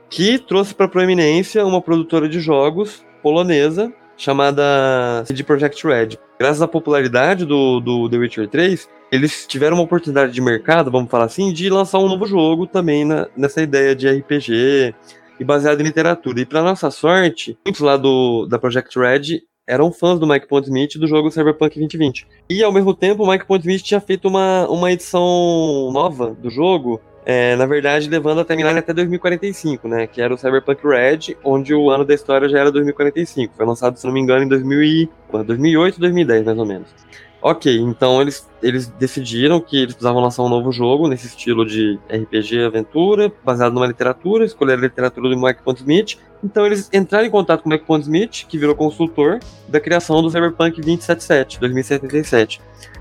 Que 0.08 0.40
trouxe 0.40 0.74
para 0.74 0.88
proeminência 0.88 1.64
uma 1.64 1.80
produtora 1.80 2.28
de 2.28 2.40
jogos 2.40 3.04
polonesa 3.22 3.92
chamada 4.16 5.22
CD 5.24 5.44
Projekt 5.44 5.86
Red. 5.86 6.18
Graças 6.38 6.60
à 6.60 6.66
popularidade 6.66 7.46
do, 7.46 7.78
do 7.78 8.08
The 8.08 8.18
Witcher 8.18 8.48
3, 8.48 8.88
eles 9.12 9.46
tiveram 9.46 9.76
uma 9.76 9.84
oportunidade 9.84 10.32
de 10.32 10.40
mercado, 10.40 10.90
vamos 10.90 11.10
falar 11.10 11.26
assim, 11.26 11.52
de 11.52 11.70
lançar 11.70 11.98
um 12.00 12.08
novo 12.08 12.26
jogo 12.26 12.66
também 12.66 13.04
na, 13.04 13.28
nessa 13.36 13.62
ideia 13.62 13.94
de 13.94 14.08
RPG, 14.10 14.94
e 15.38 15.44
baseado 15.44 15.80
em 15.80 15.84
literatura. 15.84 16.40
E 16.40 16.44
para 16.44 16.62
nossa 16.62 16.90
sorte, 16.90 17.56
muitos 17.64 17.80
lá 17.80 17.96
do, 17.96 18.46
da 18.46 18.58
Project 18.58 18.98
Red 18.98 19.42
eram 19.70 19.92
fãs 19.92 20.18
do 20.18 20.26
Mike 20.26 20.48
Pondsmith 20.48 20.98
do 20.98 21.06
jogo 21.06 21.30
Cyberpunk 21.30 21.78
2020. 21.78 22.26
E 22.48 22.62
ao 22.64 22.72
mesmo 22.72 22.92
tempo, 22.92 23.22
o 23.22 23.30
Mike 23.30 23.46
Pondsmith 23.46 23.82
tinha 23.82 24.00
feito 24.00 24.26
uma, 24.26 24.68
uma 24.68 24.90
edição 24.90 25.90
nova 25.92 26.34
do 26.34 26.50
jogo, 26.50 27.00
é, 27.24 27.54
na 27.54 27.66
verdade, 27.66 28.08
levando 28.08 28.40
a 28.40 28.44
timeline 28.44 28.78
até 28.78 28.92
2045, 28.92 29.86
né? 29.86 30.06
Que 30.08 30.20
era 30.20 30.34
o 30.34 30.36
Cyberpunk 30.36 30.84
Red, 30.84 31.36
onde 31.44 31.72
o 31.72 31.88
ano 31.88 32.04
da 32.04 32.12
história 32.12 32.48
já 32.48 32.58
era 32.58 32.72
2045. 32.72 33.54
Foi 33.56 33.64
lançado, 33.64 33.96
se 33.96 34.04
não 34.04 34.12
me 34.12 34.20
engano, 34.20 34.44
em 34.44 34.48
2000 34.48 34.82
e, 34.82 35.08
2008, 35.46 36.00
2010, 36.00 36.44
mais 36.46 36.58
ou 36.58 36.66
menos. 36.66 36.88
Ok, 37.42 37.74
então 37.80 38.20
eles, 38.20 38.46
eles 38.62 38.86
decidiram 38.86 39.60
que 39.60 39.78
eles 39.78 39.94
precisavam 39.94 40.20
lançar 40.20 40.42
um 40.42 40.48
novo 40.48 40.70
jogo 40.70 41.08
nesse 41.08 41.26
estilo 41.26 41.64
de 41.64 41.98
RPG 42.10 42.64
aventura, 42.64 43.32
baseado 43.42 43.72
numa 43.72 43.86
literatura, 43.86 44.44
escolheram 44.44 44.80
a 44.80 44.86
literatura 44.86 45.30
do 45.30 45.40
Mike 45.40 45.62
Pondsmith. 45.62 46.18
Então 46.44 46.66
eles 46.66 46.90
entraram 46.92 47.26
em 47.26 47.30
contato 47.30 47.62
com 47.62 47.70
o 47.70 47.72
Mike 47.72 47.86
Pondsmith, 47.86 48.44
que 48.46 48.58
virou 48.58 48.74
consultor 48.74 49.40
da 49.66 49.80
criação 49.80 50.20
do 50.20 50.30
Cyberpunk 50.30 50.82
2077, 50.82 51.60
2077, 51.60 52.60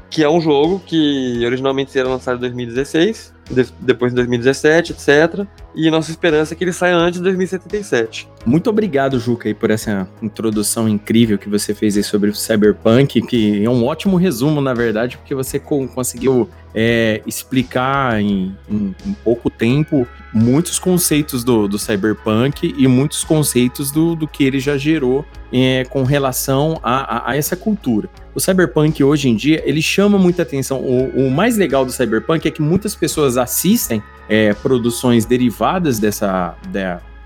que 0.10 0.24
é 0.24 0.30
um 0.30 0.42
jogo 0.42 0.82
que 0.86 1.44
originalmente 1.46 1.92
seria 1.92 2.10
lançado 2.10 2.38
em 2.38 2.42
2016, 2.42 3.34
depois 3.80 4.12
em 4.12 4.16
2017, 4.16 4.94
etc. 4.94 5.46
E 5.76 5.90
nossa 5.92 6.10
esperança 6.10 6.54
é 6.54 6.58
que 6.58 6.64
ele 6.64 6.74
saia 6.74 6.96
antes 6.96 7.20
de 7.20 7.24
2077. 7.24 8.28
Muito 8.46 8.70
obrigado, 8.70 9.20
Juca, 9.20 9.48
aí, 9.48 9.54
por 9.54 9.70
essa 9.70 10.08
introdução 10.22 10.90
incrível 10.90 11.38
que 11.38 11.48
você 11.48 11.74
fez 11.74 11.96
aí 11.96 12.04
sobre 12.04 12.30
o 12.30 12.36
Cyberpunk, 12.36 13.22
que 13.22 13.64
é 13.64 13.70
um 13.70 13.86
ótimo 13.86 14.18
resumo, 14.18 14.62
na 14.62 14.74
verdade, 14.74 15.18
porque 15.18 15.36
você 15.36 15.60
conseguiu 15.60 16.50
é, 16.74 17.22
explicar 17.26 18.20
em, 18.20 18.56
em, 18.70 18.96
em, 19.06 19.14
pouco 19.24 19.50
tempo 19.50 20.08
muitos 20.34 20.78
conceitos 20.78 21.44
do, 21.44 21.68
do 21.68 21.80
Cyberpunk 21.80 22.74
e 22.78 22.88
muitos 22.88 23.24
conceitos 23.24 23.92
do, 23.92 24.16
do 24.16 24.28
que 24.28 24.44
ele 24.44 24.60
já 24.60 24.78
gerou 24.78 25.26
é, 25.52 25.84
com 25.86 26.04
relação 26.04 26.80
a, 26.84 27.18
a, 27.18 27.32
a, 27.32 27.36
essa 27.36 27.56
cultura. 27.56 28.10
O 28.36 28.40
Cyberpunk 28.40 29.04
hoje 29.04 29.30
em 29.30 29.36
dia, 29.36 29.62
ele 29.66 29.82
chama 29.82 30.18
muita 30.18 30.44
atenção. 30.44 30.80
O, 30.82 31.28
o 31.28 31.32
mais 31.32 31.58
legal 31.58 31.86
do 31.86 31.92
Cyberpunk 31.92 32.48
é 32.48 32.52
que 32.52 32.62
muitas 32.62 32.96
pessoas 32.96 33.38
assistem 33.38 34.04
é, 34.28 34.54
produções 34.54 35.26
derivadas 35.26 35.98
dessa, 35.98 36.56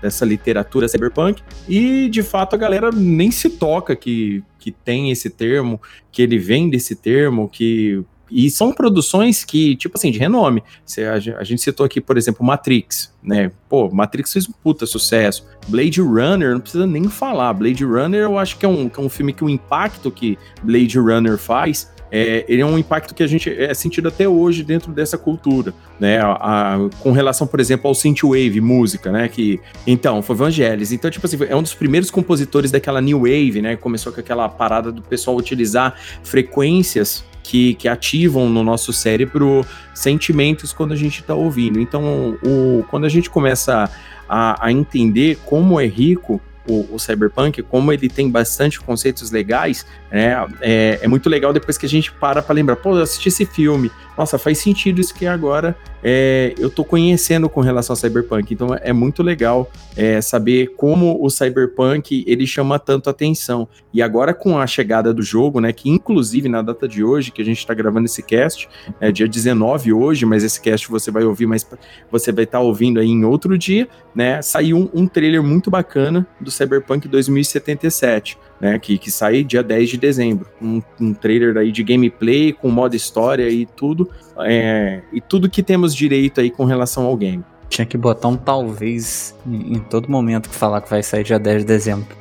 dessa 0.00 0.24
literatura 0.24 0.88
cyberpunk 0.88 1.42
e 1.68 2.08
de 2.08 2.22
fato 2.22 2.54
a 2.54 2.58
galera 2.58 2.90
nem 2.90 3.30
se 3.30 3.50
toca 3.50 3.94
que, 3.94 4.42
que 4.58 4.70
tem 4.70 5.10
esse 5.10 5.30
termo, 5.30 5.80
que 6.10 6.22
ele 6.22 6.38
vem 6.38 6.70
desse 6.70 6.96
termo, 6.96 7.48
que 7.48 8.02
e 8.34 8.50
são 8.50 8.72
produções 8.72 9.44
que, 9.44 9.76
tipo 9.76 9.96
assim, 9.96 10.10
de 10.10 10.18
renome. 10.18 10.62
Você, 10.84 11.04
a, 11.04 11.14
a, 11.14 11.44
gente 11.44 11.62
citou 11.62 11.86
aqui, 11.86 12.00
por 12.00 12.18
exemplo, 12.18 12.44
Matrix, 12.44 13.14
né? 13.22 13.52
Pô, 13.68 13.88
Matrix 13.88 14.32
fez 14.32 14.48
um 14.48 14.52
puta 14.52 14.86
sucesso. 14.86 15.46
Blade 15.68 16.00
Runner, 16.00 16.52
não 16.52 16.60
precisa 16.60 16.86
nem 16.86 17.08
falar. 17.08 17.52
Blade 17.52 17.84
Runner, 17.84 18.22
eu 18.22 18.36
acho 18.36 18.58
que 18.58 18.66
é 18.66 18.68
um, 18.68 18.88
que 18.88 18.98
é 18.98 19.02
um 19.02 19.08
filme 19.08 19.32
que 19.32 19.44
o 19.44 19.48
impacto 19.48 20.10
que 20.10 20.36
Blade 20.62 20.98
Runner 20.98 21.38
faz 21.38 21.94
é, 22.16 22.44
ele 22.46 22.62
é 22.62 22.66
um 22.66 22.78
impacto 22.78 23.12
que 23.12 23.24
a 23.24 23.26
gente 23.26 23.50
é 23.50 23.74
sentido 23.74 24.06
até 24.06 24.28
hoje 24.28 24.62
dentro 24.62 24.92
dessa 24.92 25.18
cultura, 25.18 25.74
né? 25.98 26.20
A, 26.20 26.74
a, 26.74 26.88
com 27.00 27.10
relação, 27.10 27.44
por 27.44 27.58
exemplo, 27.58 27.88
ao 27.88 27.94
synthwave, 27.94 28.60
música, 28.60 29.10
né? 29.10 29.26
Que 29.26 29.58
então 29.84 30.22
foi 30.22 30.36
Vangelis. 30.36 30.92
Então, 30.92 31.10
tipo 31.10 31.26
assim, 31.26 31.36
é 31.48 31.56
um 31.56 31.62
dos 31.62 31.74
primeiros 31.74 32.12
compositores 32.12 32.70
daquela 32.70 33.00
new 33.00 33.22
wave, 33.22 33.60
né? 33.60 33.74
Começou 33.74 34.12
com 34.12 34.20
aquela 34.20 34.48
parada 34.48 34.92
do 34.92 35.02
pessoal 35.02 35.36
utilizar 35.36 35.96
frequências 36.22 37.24
que, 37.44 37.74
que 37.74 37.86
ativam 37.86 38.48
no 38.48 38.64
nosso 38.64 38.92
cérebro 38.92 39.64
sentimentos 39.92 40.72
quando 40.72 40.92
a 40.92 40.96
gente 40.96 41.20
está 41.20 41.34
ouvindo. 41.34 41.78
Então, 41.78 42.38
o, 42.42 42.82
quando 42.90 43.04
a 43.04 43.08
gente 43.08 43.28
começa 43.28 43.88
a, 44.26 44.66
a 44.66 44.72
entender 44.72 45.38
como 45.44 45.78
é 45.78 45.86
rico 45.86 46.40
o, 46.68 46.94
o, 46.94 46.98
Cyberpunk, 46.98 47.62
como 47.62 47.92
ele 47.92 48.08
tem 48.08 48.30
bastante 48.30 48.80
conceitos 48.80 49.30
legais, 49.30 49.84
né, 50.10 50.34
é, 50.60 51.00
é, 51.02 51.08
muito 51.08 51.28
legal 51.28 51.52
depois 51.52 51.76
que 51.76 51.86
a 51.86 51.88
gente 51.88 52.10
para 52.12 52.42
para 52.42 52.54
lembrar, 52.54 52.76
pô, 52.76 52.96
eu 52.96 53.02
assisti 53.02 53.28
esse 53.28 53.44
filme, 53.44 53.90
nossa, 54.16 54.38
faz 54.38 54.58
sentido 54.58 55.00
isso 55.00 55.12
que 55.14 55.26
agora 55.26 55.76
é, 56.02 56.54
eu 56.58 56.70
tô 56.70 56.84
conhecendo 56.84 57.48
com 57.48 57.60
relação 57.60 57.94
ao 57.94 57.96
Cyberpunk. 57.96 58.52
Então 58.52 58.68
é 58.80 58.92
muito 58.92 59.22
legal 59.22 59.70
é, 59.96 60.20
saber 60.20 60.74
como 60.76 61.18
o 61.20 61.30
Cyberpunk 61.30 62.24
ele 62.26 62.46
chama 62.46 62.78
tanto 62.78 63.10
atenção. 63.10 63.66
E 63.92 64.02
agora 64.02 64.32
com 64.32 64.58
a 64.58 64.66
chegada 64.66 65.12
do 65.12 65.22
jogo, 65.22 65.60
né, 65.60 65.72
que 65.72 65.88
inclusive 65.88 66.48
na 66.48 66.62
data 66.62 66.86
de 66.86 67.02
hoje, 67.02 67.32
que 67.32 67.42
a 67.42 67.44
gente 67.44 67.58
está 67.58 67.74
gravando 67.74 68.06
esse 68.06 68.22
cast, 68.22 68.68
é 69.00 69.10
dia 69.10 69.26
19 69.26 69.92
hoje, 69.92 70.26
mas 70.26 70.44
esse 70.44 70.60
cast 70.60 70.88
você 70.88 71.10
vai 71.10 71.24
ouvir, 71.24 71.46
mas 71.46 71.66
você 72.10 72.30
vai 72.30 72.44
estar 72.44 72.58
tá 72.58 72.64
ouvindo 72.64 73.00
aí 73.00 73.08
em 73.08 73.24
outro 73.24 73.56
dia, 73.56 73.88
né, 74.14 74.42
saiu 74.42 74.76
um, 74.76 75.02
um 75.02 75.06
trailer 75.06 75.42
muito 75.42 75.70
bacana 75.70 76.26
do 76.40 76.50
Cyberpunk 76.54 77.08
2077 77.08 78.38
né, 78.60 78.78
que, 78.78 78.96
que 78.96 79.10
sai 79.10 79.44
dia 79.44 79.62
10 79.62 79.90
de 79.90 79.98
dezembro. 79.98 80.48
Um, 80.60 80.80
um 81.00 81.12
trailer 81.12 81.56
aí 81.56 81.70
de 81.70 81.82
gameplay, 81.82 82.52
com 82.52 82.70
modo 82.70 82.96
história 82.96 83.48
e 83.48 83.66
tudo, 83.66 84.10
é, 84.38 85.02
e 85.12 85.20
tudo 85.20 85.50
que 85.50 85.62
temos 85.62 85.94
direito 85.94 86.40
aí 86.40 86.50
com 86.50 86.64
relação 86.64 87.04
ao 87.04 87.16
game. 87.16 87.44
Tinha 87.68 87.84
que 87.84 87.98
botar 87.98 88.28
um 88.28 88.36
talvez 88.36 89.34
em, 89.46 89.74
em 89.74 89.78
todo 89.80 90.10
momento 90.10 90.48
que 90.48 90.54
falar 90.54 90.80
que 90.80 90.88
vai 90.88 91.02
sair 91.02 91.24
dia 91.24 91.38
10 91.38 91.58
de 91.58 91.64
dezembro. 91.66 92.16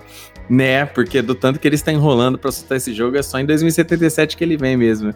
Né, 0.50 0.86
porque 0.86 1.22
do 1.22 1.34
tanto 1.34 1.58
que 1.58 1.68
eles 1.68 1.80
estão 1.80 1.94
enrolando 1.94 2.38
para 2.38 2.52
soltar 2.52 2.78
esse 2.78 2.94
jogo, 2.94 3.18
é 3.18 3.24
só 3.24 3.40
em 3.40 3.46
2077 3.46 4.36
que 4.36 4.44
ele 4.44 4.58
vem 4.58 4.76
mesmo. 4.76 5.14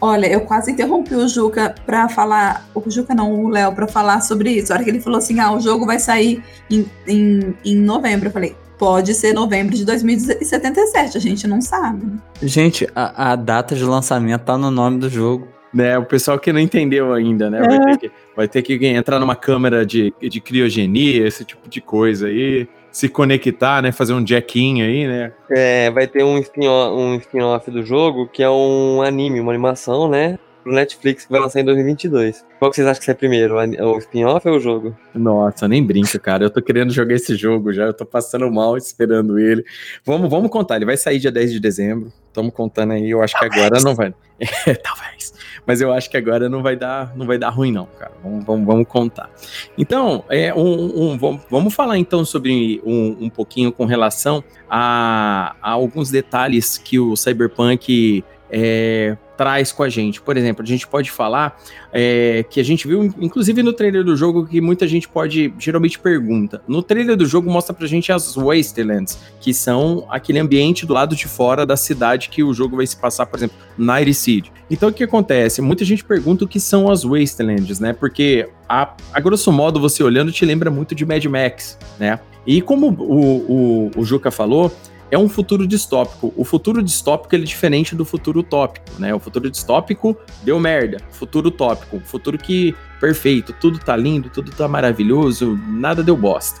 Olha, 0.00 0.26
eu 0.26 0.42
quase 0.42 0.70
interrompi 0.70 1.14
o 1.14 1.26
Juca 1.28 1.74
para 1.84 2.08
falar, 2.08 2.68
o 2.74 2.88
Juca 2.88 3.14
não, 3.14 3.44
o 3.44 3.48
Léo, 3.48 3.74
para 3.74 3.88
falar 3.88 4.20
sobre 4.20 4.52
isso. 4.52 4.72
A 4.72 4.76
hora 4.76 4.84
que 4.84 4.90
ele 4.90 5.00
falou 5.00 5.18
assim: 5.18 5.40
ah, 5.40 5.52
o 5.52 5.60
jogo 5.60 5.84
vai 5.84 5.98
sair 5.98 6.42
em, 6.70 6.88
em, 7.06 7.54
em 7.64 7.76
novembro. 7.76 8.28
Eu 8.28 8.32
falei, 8.32 8.54
pode 8.78 9.12
ser 9.12 9.34
novembro 9.34 9.74
de 9.74 9.84
2077, 9.84 11.16
a 11.16 11.20
gente 11.20 11.46
não 11.46 11.60
sabe. 11.60 12.06
Gente, 12.40 12.88
a, 12.94 13.32
a, 13.32 13.36
data 13.36 13.74
de 13.74 13.84
lançamento 13.84 14.42
tá 14.42 14.56
no 14.56 14.70
nome 14.70 14.98
do 14.98 15.10
jogo. 15.10 15.48
Né, 15.74 15.98
o 15.98 16.04
pessoal 16.06 16.38
que 16.38 16.50
não 16.50 16.58
entendeu 16.58 17.12
ainda, 17.12 17.50
né? 17.50 17.58
É. 17.58 17.68
Vai, 17.68 17.78
ter 17.78 17.98
que, 17.98 18.10
vai, 18.34 18.48
ter 18.48 18.62
que, 18.62 18.86
entrar 18.86 19.20
numa 19.20 19.36
câmera 19.36 19.84
de, 19.84 20.14
de 20.18 20.40
criogenia, 20.40 21.26
esse 21.26 21.44
tipo 21.44 21.68
de 21.68 21.82
coisa 21.82 22.28
aí. 22.28 22.66
Se 22.90 23.08
conectar, 23.08 23.82
né? 23.82 23.92
Fazer 23.92 24.12
um 24.12 24.22
jack-in 24.22 24.82
aí, 24.82 25.06
né? 25.06 25.32
É, 25.50 25.90
vai 25.90 26.06
ter 26.06 26.24
um 26.24 26.38
spin-off 26.38 26.94
um 26.94 27.16
spin 27.16 27.72
do 27.72 27.84
jogo 27.84 28.28
que 28.28 28.42
é 28.42 28.50
um 28.50 29.02
anime, 29.02 29.40
uma 29.40 29.52
animação, 29.52 30.08
né? 30.08 30.38
pro 30.68 30.74
Netflix 30.74 31.24
que 31.24 31.32
vai 31.32 31.40
lançar 31.40 31.60
em 31.60 31.64
2022. 31.64 32.44
Qual 32.58 32.70
que 32.70 32.76
vocês 32.76 32.86
acham 32.86 33.02
que 33.02 33.10
é 33.10 33.14
primeiro? 33.14 33.56
O 33.56 33.98
spin-off 33.98 34.46
ou 34.46 34.56
o 34.56 34.60
jogo? 34.60 34.96
Nossa, 35.14 35.66
nem 35.66 35.82
brinca, 35.82 36.18
cara. 36.18 36.44
Eu 36.44 36.50
tô 36.50 36.60
querendo 36.60 36.92
jogar 36.92 37.14
esse 37.14 37.34
jogo 37.34 37.72
já. 37.72 37.84
Eu 37.84 37.94
tô 37.94 38.04
passando 38.04 38.50
mal 38.50 38.76
esperando 38.76 39.38
ele. 39.38 39.64
Vamos, 40.04 40.30
vamos 40.30 40.50
contar. 40.50 40.76
Ele 40.76 40.84
vai 40.84 40.96
sair 40.96 41.18
dia 41.18 41.32
10 41.32 41.52
de 41.52 41.60
dezembro. 41.60 42.12
Estamos 42.26 42.52
contando 42.52 42.92
aí. 42.92 43.10
Eu 43.10 43.22
acho 43.22 43.32
talvez. 43.32 43.54
que 43.54 43.60
agora 43.60 43.82
não 43.82 43.94
vai. 43.94 44.14
É, 44.66 44.74
talvez. 44.74 45.32
Mas 45.68 45.82
eu 45.82 45.92
acho 45.92 46.08
que 46.08 46.16
agora 46.16 46.48
não 46.48 46.62
vai 46.62 46.74
dar, 46.74 47.14
não 47.14 47.26
vai 47.26 47.36
dar 47.36 47.50
ruim, 47.50 47.70
não, 47.70 47.84
cara. 47.98 48.12
Vamos, 48.24 48.42
vamos, 48.42 48.66
vamos 48.66 48.88
contar. 48.88 49.28
Então, 49.76 50.24
é, 50.30 50.52
um, 50.54 51.12
um, 51.12 51.18
vamos, 51.18 51.74
falar 51.74 51.98
então 51.98 52.24
sobre 52.24 52.80
um, 52.86 53.26
um 53.26 53.28
pouquinho 53.28 53.70
com 53.70 53.84
relação 53.84 54.42
a, 54.66 55.54
a 55.60 55.70
alguns 55.72 56.10
detalhes 56.10 56.78
que 56.78 56.98
o 56.98 57.14
Cyberpunk 57.14 58.24
é, 58.50 59.14
traz 59.38 59.70
com 59.70 59.84
a 59.84 59.88
gente. 59.88 60.20
Por 60.20 60.36
exemplo, 60.36 60.64
a 60.64 60.66
gente 60.66 60.86
pode 60.86 61.12
falar 61.12 61.56
é, 61.92 62.44
que 62.50 62.58
a 62.58 62.64
gente 62.64 62.88
viu, 62.88 63.04
inclusive 63.20 63.62
no 63.62 63.72
trailer 63.72 64.02
do 64.02 64.16
jogo, 64.16 64.44
que 64.44 64.60
muita 64.60 64.86
gente 64.88 65.08
pode, 65.08 65.54
geralmente 65.60 65.96
pergunta. 65.96 66.60
No 66.66 66.82
trailer 66.82 67.16
do 67.16 67.24
jogo 67.24 67.48
mostra 67.48 67.72
pra 67.72 67.86
gente 67.86 68.10
as 68.10 68.34
Wastelands, 68.34 69.16
que 69.40 69.54
são 69.54 70.04
aquele 70.10 70.40
ambiente 70.40 70.84
do 70.84 70.92
lado 70.92 71.14
de 71.14 71.28
fora 71.28 71.64
da 71.64 71.76
cidade 71.76 72.28
que 72.28 72.42
o 72.42 72.52
jogo 72.52 72.76
vai 72.76 72.86
se 72.86 72.96
passar, 72.96 73.26
por 73.26 73.38
exemplo, 73.38 73.56
Night 73.78 74.12
City. 74.12 74.52
Então 74.68 74.88
o 74.88 74.92
que 74.92 75.04
acontece? 75.04 75.62
Muita 75.62 75.84
gente 75.84 76.04
pergunta 76.04 76.44
o 76.44 76.48
que 76.48 76.58
são 76.58 76.90
as 76.90 77.04
Wastelands, 77.04 77.78
né? 77.78 77.92
Porque 77.92 78.48
a, 78.68 78.92
a 79.12 79.20
grosso 79.20 79.52
modo, 79.52 79.78
você 79.78 80.02
olhando, 80.02 80.32
te 80.32 80.44
lembra 80.44 80.68
muito 80.68 80.96
de 80.96 81.06
Mad 81.06 81.24
Max, 81.26 81.78
né? 81.98 82.18
E 82.44 82.60
como 82.60 82.88
o, 82.88 83.88
o, 83.88 83.90
o 83.96 84.04
Juca 84.04 84.30
falou, 84.30 84.74
é 85.10 85.18
um 85.18 85.28
futuro 85.28 85.66
distópico. 85.66 86.32
O 86.36 86.44
futuro 86.44 86.82
distópico 86.82 87.34
é 87.34 87.38
diferente 87.38 87.94
do 87.94 88.04
futuro 88.04 88.40
utópico, 88.40 88.86
né? 88.98 89.14
O 89.14 89.18
futuro 89.18 89.50
distópico 89.50 90.16
deu 90.42 90.58
merda. 90.58 90.98
Futuro 91.10 91.48
utópico, 91.48 92.00
futuro 92.00 92.36
que 92.36 92.74
perfeito, 93.00 93.54
tudo 93.60 93.78
tá 93.78 93.96
lindo, 93.96 94.28
tudo 94.28 94.50
tá 94.50 94.66
maravilhoso, 94.66 95.58
nada 95.68 96.02
deu 96.02 96.16
bosta. 96.16 96.60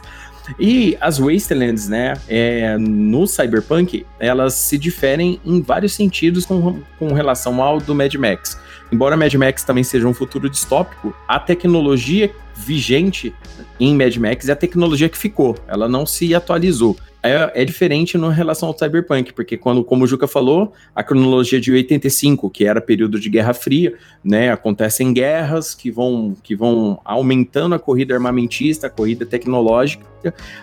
E 0.58 0.96
as 1.00 1.18
Wastelands, 1.18 1.88
né, 1.88 2.14
é, 2.26 2.78
no 2.78 3.26
Cyberpunk, 3.26 4.06
elas 4.18 4.54
se 4.54 4.78
diferem 4.78 5.40
em 5.44 5.60
vários 5.60 5.92
sentidos 5.92 6.46
com, 6.46 6.80
com 6.98 7.12
relação 7.12 7.62
ao 7.62 7.78
do 7.78 7.94
Mad 7.94 8.14
Max. 8.14 8.58
Embora 8.90 9.16
Mad 9.16 9.34
Max 9.34 9.62
também 9.62 9.84
seja 9.84 10.08
um 10.08 10.14
futuro 10.14 10.48
distópico, 10.48 11.14
a 11.26 11.38
tecnologia 11.38 12.32
vigente 12.56 13.34
em 13.78 13.94
Mad 13.94 14.16
Max 14.16 14.48
é 14.48 14.52
a 14.52 14.56
tecnologia 14.56 15.08
que 15.08 15.18
ficou, 15.18 15.56
ela 15.66 15.88
não 15.88 16.06
se 16.06 16.34
atualizou 16.34 16.96
é, 17.22 17.62
é 17.62 17.64
diferente 17.64 18.16
no 18.16 18.28
relação 18.28 18.68
ao 18.68 18.78
Cyberpunk, 18.78 19.32
porque 19.32 19.56
quando, 19.56 19.82
como 19.82 20.04
o 20.04 20.06
Juca 20.06 20.26
falou, 20.26 20.72
a 20.94 21.02
cronologia 21.02 21.60
de 21.60 21.72
85, 21.72 22.48
que 22.48 22.64
era 22.64 22.80
período 22.80 23.18
de 23.18 23.28
Guerra 23.28 23.52
Fria, 23.52 23.94
né, 24.22 24.50
acontecem 24.50 25.12
guerras 25.12 25.74
que 25.74 25.90
vão, 25.90 26.36
que 26.42 26.54
vão 26.54 27.00
aumentando 27.04 27.74
a 27.74 27.78
corrida 27.78 28.14
armamentista, 28.14 28.86
a 28.86 28.90
corrida 28.90 29.26
tecnológica, 29.26 30.06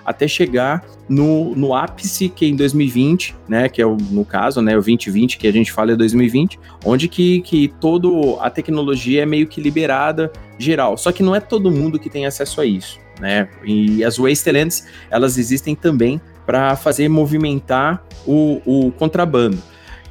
até 0.06 0.28
chegar 0.28 0.86
no, 1.08 1.56
no 1.56 1.74
ápice 1.74 2.30
que 2.30 2.46
é 2.46 2.48
em 2.48 2.56
2020, 2.56 3.36
né, 3.48 3.70
que 3.70 3.82
é 3.82 3.86
o, 3.86 3.96
no 3.96 4.24
caso, 4.24 4.62
né, 4.62 4.72
o 4.78 4.82
2020 4.82 5.38
que 5.38 5.48
a 5.48 5.52
gente 5.52 5.72
fala 5.72 5.92
é 5.92 5.96
2020, 5.96 6.60
onde 6.86 7.08
que, 7.08 7.42
que 7.42 7.68
toda 7.80 8.08
a 8.42 8.50
tecnologia 8.50 9.24
é 9.24 9.26
meio 9.26 9.48
que 9.48 9.60
liberada 9.60 10.32
geral. 10.58 10.98
Só 10.98 11.12
que 11.12 11.22
não 11.22 11.36
é 11.36 11.40
todo 11.40 11.70
mundo 11.70 12.00
que 12.00 12.10
tem 12.10 12.26
acesso 12.26 12.62
a 12.62 12.66
isso, 12.66 13.00
né? 13.20 13.50
E 13.64 14.04
as 14.04 14.18
Wastelands, 14.18 14.88
elas 15.10 15.38
existem 15.38 15.76
também 15.76 16.22
para 16.46 16.76
fazer 16.76 17.10
movimentar 17.10 18.04
o, 18.26 18.62
o 18.66 18.92
contrabando. 18.92 19.62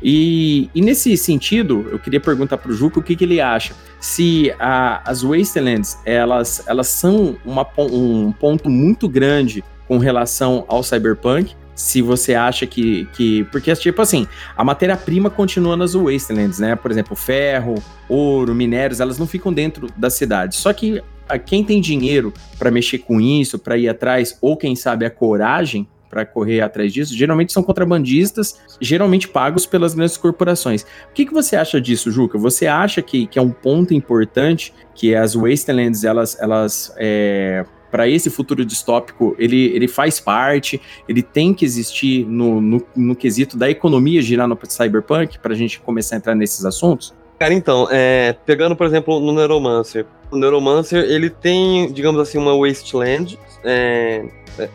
E, 0.02 0.68
e, 0.74 0.82
nesse 0.82 1.16
sentido, 1.16 1.88
eu 1.90 1.98
queria 1.98 2.20
perguntar 2.20 2.58
para 2.58 2.70
o 2.70 2.74
Juca 2.74 3.00
o 3.00 3.02
que, 3.02 3.16
que, 3.16 3.24
ele 3.24 3.40
acha. 3.40 3.74
Se 3.98 4.52
a, 4.58 5.08
as 5.08 5.22
Wastelands 5.22 5.98
elas, 6.04 6.62
elas 6.66 6.88
são 6.88 7.36
uma, 7.44 7.66
um 7.78 8.30
ponto 8.32 8.68
muito 8.68 9.08
grande 9.08 9.64
com 9.88 9.96
relação 9.96 10.64
ao 10.68 10.82
Cyberpunk, 10.82 11.54
se 11.74 12.02
você 12.02 12.34
acha 12.34 12.66
que. 12.66 13.06
que 13.14 13.44
porque, 13.44 13.74
tipo 13.74 14.00
assim, 14.00 14.26
a 14.56 14.62
matéria-prima 14.62 15.30
continua 15.30 15.76
nas 15.76 15.94
Wastelands, 15.94 16.58
né? 16.58 16.76
Por 16.76 16.90
exemplo, 16.90 17.16
ferro, 17.16 17.74
ouro, 18.08 18.54
minérios, 18.54 19.00
elas 19.00 19.18
não 19.18 19.26
ficam 19.26 19.52
dentro 19.52 19.88
da 19.96 20.10
cidade. 20.10 20.56
Só 20.56 20.72
que 20.72 21.02
a, 21.28 21.38
quem 21.38 21.64
tem 21.64 21.80
dinheiro 21.80 22.32
para 22.58 22.70
mexer 22.70 22.98
com 22.98 23.20
isso, 23.20 23.58
para 23.58 23.76
ir 23.76 23.88
atrás, 23.88 24.38
ou 24.40 24.56
quem 24.56 24.76
sabe 24.76 25.04
a 25.04 25.10
coragem, 25.10 25.88
para 26.14 26.24
correr 26.24 26.60
atrás 26.60 26.92
disso, 26.92 27.12
geralmente 27.12 27.52
são 27.52 27.60
contrabandistas, 27.60 28.60
geralmente 28.80 29.26
pagos 29.26 29.66
pelas 29.66 29.94
grandes 29.94 30.16
corporações. 30.16 30.82
O 31.10 31.12
que, 31.12 31.26
que 31.26 31.34
você 31.34 31.56
acha 31.56 31.80
disso, 31.80 32.08
Juca? 32.08 32.38
Você 32.38 32.68
acha 32.68 33.02
que, 33.02 33.26
que 33.26 33.36
é 33.36 33.42
um 33.42 33.50
ponto 33.50 33.92
importante 33.92 34.72
que 34.94 35.12
as 35.12 35.34
wastelands, 35.34 36.04
elas, 36.04 36.40
elas 36.40 36.94
é, 36.96 37.64
para 37.90 38.08
esse 38.08 38.30
futuro 38.30 38.64
distópico, 38.64 39.34
ele, 39.40 39.64
ele 39.74 39.88
faz 39.88 40.20
parte, 40.20 40.80
ele 41.08 41.20
tem 41.20 41.52
que 41.52 41.64
existir 41.64 42.24
no, 42.26 42.60
no, 42.60 42.86
no 42.94 43.16
quesito 43.16 43.56
da 43.56 43.68
economia 43.68 44.22
girar 44.22 44.46
no 44.46 44.56
cyberpunk, 44.68 45.40
para 45.40 45.52
a 45.52 45.56
gente 45.56 45.80
começar 45.80 46.14
a 46.14 46.18
entrar 46.18 46.36
nesses 46.36 46.64
assuntos? 46.64 47.12
Cara, 47.40 47.52
então, 47.52 47.88
é, 47.90 48.36
pegando, 48.46 48.76
por 48.76 48.86
exemplo, 48.86 49.18
no 49.18 49.32
Neuromancer. 49.32 50.06
O 50.30 50.36
Neuromancer, 50.36 51.02
ele 51.10 51.28
tem, 51.28 51.92
digamos 51.92 52.20
assim, 52.20 52.38
uma 52.38 52.56
wasteland, 52.56 53.36
é, 53.64 54.24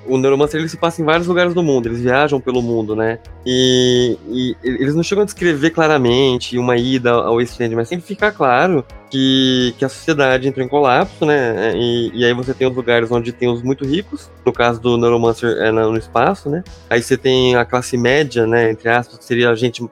o 0.05 0.17
Neuromancer 0.17 0.59
ele 0.59 0.69
se 0.69 0.77
passa 0.77 1.01
em 1.01 1.05
vários 1.05 1.27
lugares 1.27 1.53
do 1.53 1.63
mundo, 1.63 1.87
eles 1.87 2.01
viajam 2.01 2.39
pelo 2.39 2.61
mundo, 2.61 2.95
né? 2.95 3.19
E, 3.45 4.17
e 4.27 4.55
eles 4.63 4.95
não 4.95 5.03
chegam 5.03 5.21
a 5.21 5.25
descrever 5.25 5.69
claramente 5.71 6.57
uma 6.57 6.77
ida 6.77 7.11
ao 7.11 7.37
Wasteland, 7.37 7.75
mas 7.75 7.87
sempre 7.87 8.05
fica 8.05 8.31
claro 8.31 8.85
que, 9.09 9.73
que 9.77 9.85
a 9.85 9.89
sociedade 9.89 10.47
entrou 10.47 10.65
em 10.65 10.69
colapso, 10.69 11.25
né? 11.25 11.73
E, 11.75 12.11
e, 12.13 12.25
aí 12.25 12.33
você 12.33 12.53
tem 12.53 12.67
os 12.67 12.75
lugares 12.75 13.11
onde 13.11 13.31
tem 13.31 13.49
os 13.49 13.61
muito 13.61 13.85
ricos, 13.85 14.29
no 14.45 14.53
caso 14.53 14.79
do 14.79 14.97
Neuromancer 14.97 15.57
é 15.57 15.71
no 15.71 15.97
espaço, 15.97 16.49
né? 16.49 16.63
Aí 16.89 17.01
você 17.01 17.17
tem 17.17 17.55
a 17.55 17.65
classe 17.65 17.97
média, 17.97 18.45
né? 18.45 18.71
Entre 18.71 18.89
aspas, 18.89 19.17
que 19.17 19.25
seria 19.25 19.49
a 19.49 19.55
gente 19.55 19.83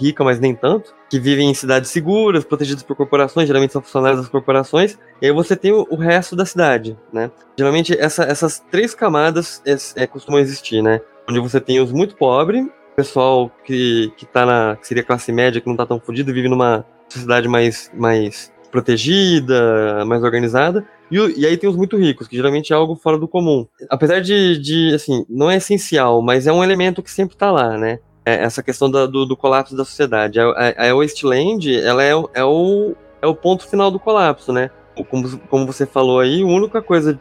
rica, 0.00 0.24
mas 0.24 0.40
nem 0.40 0.54
tanto, 0.54 0.94
que 1.08 1.20
vivem 1.20 1.50
em 1.50 1.54
cidades 1.54 1.90
seguras, 1.90 2.44
protegidas 2.44 2.82
por 2.82 2.96
corporações, 2.96 3.46
geralmente 3.46 3.72
são 3.72 3.82
funcionários 3.82 4.20
das 4.20 4.28
corporações, 4.28 4.98
e 5.22 5.26
aí 5.26 5.32
você 5.32 5.54
tem 5.54 5.70
o, 5.70 5.86
o 5.88 5.94
resto 5.94 6.34
da 6.34 6.44
cidade, 6.44 6.98
né? 7.12 7.30
Geralmente 7.56 7.96
essa, 7.96 8.24
essas 8.24 8.58
três 8.72 8.92
camadas 8.92 9.62
é, 9.64 10.02
é, 10.02 10.06
costumam 10.06 10.40
existir, 10.40 10.82
né? 10.82 11.00
Onde 11.30 11.38
você 11.38 11.60
tem 11.60 11.80
os 11.80 11.92
muito 11.92 12.16
pobres, 12.16 12.66
pessoal 12.96 13.48
que, 13.64 14.12
que 14.16 14.26
tá 14.26 14.44
na. 14.44 14.76
que 14.76 14.84
seria 14.84 15.04
classe 15.04 15.30
média, 15.30 15.60
que 15.60 15.68
não 15.68 15.76
tá 15.76 15.86
tão 15.86 16.00
fodido, 16.00 16.32
vive 16.32 16.48
numa 16.48 16.84
sociedade 17.08 17.46
mais, 17.46 17.88
mais 17.94 18.52
protegida, 18.72 20.04
mais 20.04 20.24
organizada. 20.24 20.84
E, 21.08 21.16
e, 21.40 21.46
aí 21.46 21.56
tem 21.56 21.70
os 21.70 21.76
muito 21.76 21.96
ricos, 21.96 22.26
que 22.26 22.34
geralmente 22.34 22.72
é 22.72 22.76
algo 22.76 22.96
fora 22.96 23.16
do 23.16 23.28
comum. 23.28 23.64
Apesar 23.88 24.20
de, 24.20 24.58
de, 24.58 24.92
assim, 24.92 25.24
não 25.28 25.48
é 25.48 25.58
essencial, 25.58 26.20
mas 26.20 26.48
é 26.48 26.52
um 26.52 26.64
elemento 26.64 27.00
que 27.00 27.10
sempre 27.10 27.36
tá 27.36 27.52
lá, 27.52 27.78
né? 27.78 28.00
É 28.26 28.42
essa 28.42 28.60
questão 28.60 28.90
da, 28.90 29.06
do, 29.06 29.24
do, 29.24 29.36
colapso 29.36 29.76
da 29.76 29.84
sociedade. 29.84 30.40
A, 30.40 30.48
a, 30.48 30.90
a 30.90 30.94
Wasteland, 30.96 31.72
ela 31.80 32.02
é, 32.02 32.12
é 32.34 32.44
o 32.44 32.96
é 33.22 33.26
o 33.26 33.36
ponto 33.36 33.68
final 33.68 33.88
do 33.88 34.00
colapso, 34.00 34.52
né? 34.52 34.68
Como, 35.08 35.38
como 35.38 35.66
você 35.66 35.86
falou 35.86 36.20
aí, 36.20 36.42
a 36.42 36.46
única 36.46 36.82
coisa 36.82 37.18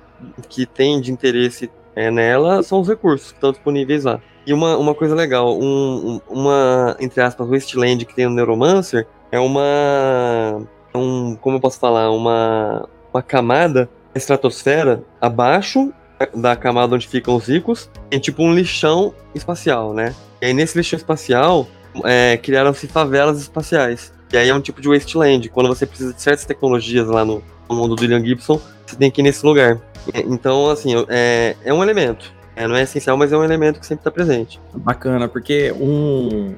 que 0.49 0.65
tem 0.65 0.99
de 0.99 1.11
interesse 1.11 1.69
é, 1.95 2.11
nela 2.11 2.63
são 2.63 2.79
os 2.79 2.87
recursos 2.87 3.31
que 3.31 3.37
estão 3.37 3.51
disponíveis 3.51 4.03
lá. 4.03 4.19
E 4.45 4.53
uma, 4.53 4.77
uma 4.77 4.95
coisa 4.95 5.13
legal, 5.13 5.57
um, 5.59 6.15
um, 6.15 6.21
uma, 6.27 6.97
entre 6.99 7.21
aspas, 7.21 7.47
Wasteland 7.47 8.05
que 8.05 8.15
tem 8.15 8.25
no 8.25 8.35
Neuromancer 8.35 9.07
é 9.31 9.39
uma. 9.39 10.65
é 10.93 10.97
Um, 10.97 11.35
como 11.35 11.57
eu 11.57 11.61
posso 11.61 11.79
falar? 11.79 12.11
Uma, 12.11 12.87
uma 13.13 13.21
camada 13.21 13.89
da 14.13 14.17
estratosfera 14.17 15.03
abaixo 15.19 15.93
da 16.35 16.55
camada 16.55 16.95
onde 16.95 17.07
ficam 17.07 17.35
os 17.35 17.47
ricos, 17.47 17.89
é 18.11 18.19
tipo 18.19 18.43
um 18.43 18.53
lixão 18.53 19.13
espacial, 19.33 19.93
né? 19.93 20.13
E 20.41 20.45
aí 20.45 20.53
nesse 20.53 20.77
lixão 20.77 20.97
espacial 20.97 21.67
é, 22.03 22.37
criaram-se 22.37 22.87
favelas 22.87 23.39
espaciais. 23.39 24.13
E 24.31 24.37
aí 24.37 24.49
é 24.49 24.55
um 24.55 24.61
tipo 24.61 24.81
de 24.81 24.87
wasteland. 24.87 25.49
Quando 25.49 25.67
você 25.67 25.85
precisa 25.85 26.13
de 26.13 26.21
certas 26.21 26.45
tecnologias 26.45 27.07
lá 27.07 27.25
no 27.25 27.43
mundo 27.75 27.95
do 27.95 28.01
William 28.01 28.23
Gibson, 28.23 28.59
você 28.85 28.95
tem 28.95 29.11
que 29.11 29.21
ir 29.21 29.23
nesse 29.23 29.45
lugar. 29.45 29.79
Então, 30.13 30.69
assim, 30.69 30.93
é, 31.09 31.55
é 31.63 31.73
um 31.73 31.83
elemento. 31.83 32.33
É, 32.53 32.67
não 32.67 32.75
é 32.75 32.83
essencial, 32.83 33.15
mas 33.15 33.31
é 33.31 33.37
um 33.37 33.43
elemento 33.43 33.79
que 33.79 33.85
sempre 33.85 34.01
está 34.01 34.11
presente. 34.11 34.59
Bacana, 34.75 35.27
porque 35.27 35.71
um, 35.71 36.53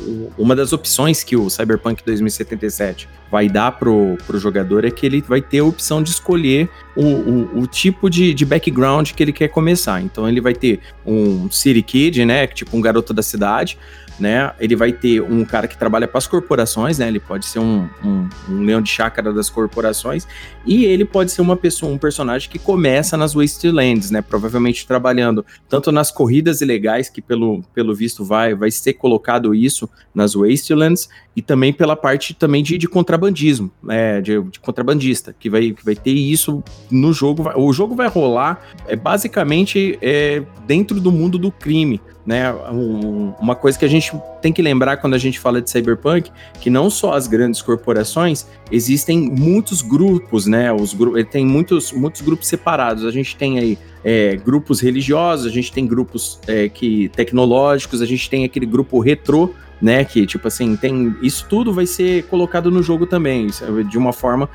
um, 0.00 0.28
uma 0.36 0.56
das 0.56 0.72
opções 0.72 1.22
que 1.22 1.36
o 1.36 1.48
Cyberpunk 1.48 2.02
2077 2.04 3.08
vai 3.30 3.48
dar 3.48 3.72
pro, 3.72 4.18
pro 4.26 4.38
jogador 4.38 4.84
é 4.84 4.90
que 4.90 5.06
ele 5.06 5.22
vai 5.22 5.40
ter 5.40 5.60
a 5.60 5.64
opção 5.64 6.02
de 6.02 6.10
escolher 6.10 6.68
o, 6.96 7.04
o, 7.04 7.58
o 7.60 7.66
tipo 7.66 8.10
de, 8.10 8.34
de 8.34 8.44
background 8.44 9.12
que 9.12 9.22
ele 9.22 9.32
quer 9.32 9.48
começar. 9.48 10.00
Então 10.02 10.28
ele 10.28 10.40
vai 10.40 10.52
ter 10.52 10.80
um 11.06 11.48
City 11.50 11.82
Kid, 11.82 12.24
né? 12.24 12.48
Tipo 12.48 12.76
um 12.76 12.80
garoto 12.80 13.14
da 13.14 13.22
cidade 13.22 13.78
né? 14.18 14.52
Ele 14.58 14.74
vai 14.74 14.92
ter 14.92 15.20
um 15.20 15.44
cara 15.44 15.68
que 15.68 15.76
trabalha 15.76 16.08
para 16.08 16.18
as 16.18 16.26
corporações, 16.26 16.98
né? 16.98 17.08
Ele 17.08 17.20
pode 17.20 17.46
ser 17.46 17.58
um, 17.58 17.88
um, 18.04 18.28
um, 18.48 18.62
leão 18.64 18.80
de 18.80 18.90
chácara 18.90 19.32
das 19.32 19.50
corporações 19.50 20.26
e 20.64 20.84
ele 20.84 21.04
pode 21.04 21.30
ser 21.30 21.42
uma 21.42 21.56
pessoa, 21.56 21.92
um 21.92 21.98
personagem 21.98 22.48
que 22.48 22.58
começa 22.58 23.16
nas 23.16 23.34
Wastelands, 23.34 24.10
né? 24.10 24.22
Provavelmente 24.22 24.86
trabalhando 24.86 25.44
tanto 25.68 25.92
nas 25.92 26.10
corridas 26.10 26.60
ilegais 26.60 27.08
que 27.08 27.20
pelo, 27.20 27.62
pelo 27.74 27.94
visto 27.94 28.24
vai 28.24 28.54
vai 28.54 28.70
ser 28.70 28.94
colocado 28.94 29.54
isso 29.54 29.88
nas 30.14 30.34
Wastelands 30.34 31.08
e 31.36 31.42
também 31.42 31.70
pela 31.70 31.94
parte 31.94 32.32
também 32.32 32.62
de, 32.62 32.78
de 32.78 32.88
contrabandismo, 32.88 33.70
né? 33.82 34.22
De, 34.22 34.42
de, 34.42 34.58
contrabandista 34.58 35.36
que 35.38 35.50
vai 35.50 35.72
que 35.72 35.84
vai 35.84 35.94
ter 35.94 36.12
isso 36.12 36.64
no 36.90 37.12
jogo. 37.12 37.52
O 37.56 37.70
jogo 37.74 37.94
vai 37.94 38.08
rolar 38.08 38.64
é 38.88 38.96
basicamente 38.96 39.98
é, 40.00 40.42
dentro 40.66 40.98
do 40.98 41.12
mundo 41.12 41.36
do 41.36 41.52
crime, 41.52 42.00
né? 42.24 42.50
Um, 42.72 43.34
uma 43.38 43.54
coisa 43.54 43.78
que 43.78 43.84
a 43.84 43.88
gente 43.88 44.12
tem 44.40 44.50
que 44.50 44.62
lembrar 44.62 44.96
quando 44.96 45.12
a 45.12 45.18
gente 45.18 45.38
fala 45.38 45.60
de 45.60 45.70
cyberpunk, 45.70 46.30
que 46.58 46.70
não 46.70 46.88
só 46.88 47.12
as 47.12 47.26
grandes 47.26 47.60
corporações, 47.60 48.46
existem 48.72 49.20
muitos 49.20 49.82
grupos, 49.82 50.46
né? 50.46 50.72
Os 50.72 50.94
grupos 50.94 51.22
tem 51.30 51.44
muitos, 51.44 51.92
muitos 51.92 52.22
grupos 52.22 52.48
separados. 52.48 53.04
A 53.04 53.10
gente 53.10 53.36
tem 53.36 53.58
aí 53.58 53.78
é, 54.02 54.36
grupos 54.36 54.80
religiosos, 54.80 55.46
a 55.46 55.50
gente 55.50 55.70
tem 55.70 55.86
grupos 55.86 56.40
é, 56.46 56.68
que 56.68 57.10
tecnológicos, 57.10 58.00
a 58.00 58.06
gente 58.06 58.30
tem 58.30 58.44
aquele 58.44 58.64
grupo 58.64 58.98
retrô, 59.00 59.50
né? 59.80 60.04
Que 60.04 60.26
tipo 60.26 60.48
assim 60.48 60.76
tem 60.76 61.16
isso 61.22 61.46
tudo 61.48 61.72
vai 61.72 61.86
ser 61.86 62.24
colocado 62.24 62.70
no 62.70 62.82
jogo 62.82 63.06
também, 63.06 63.48
de 63.88 63.98
uma 63.98 64.12
forma 64.12 64.48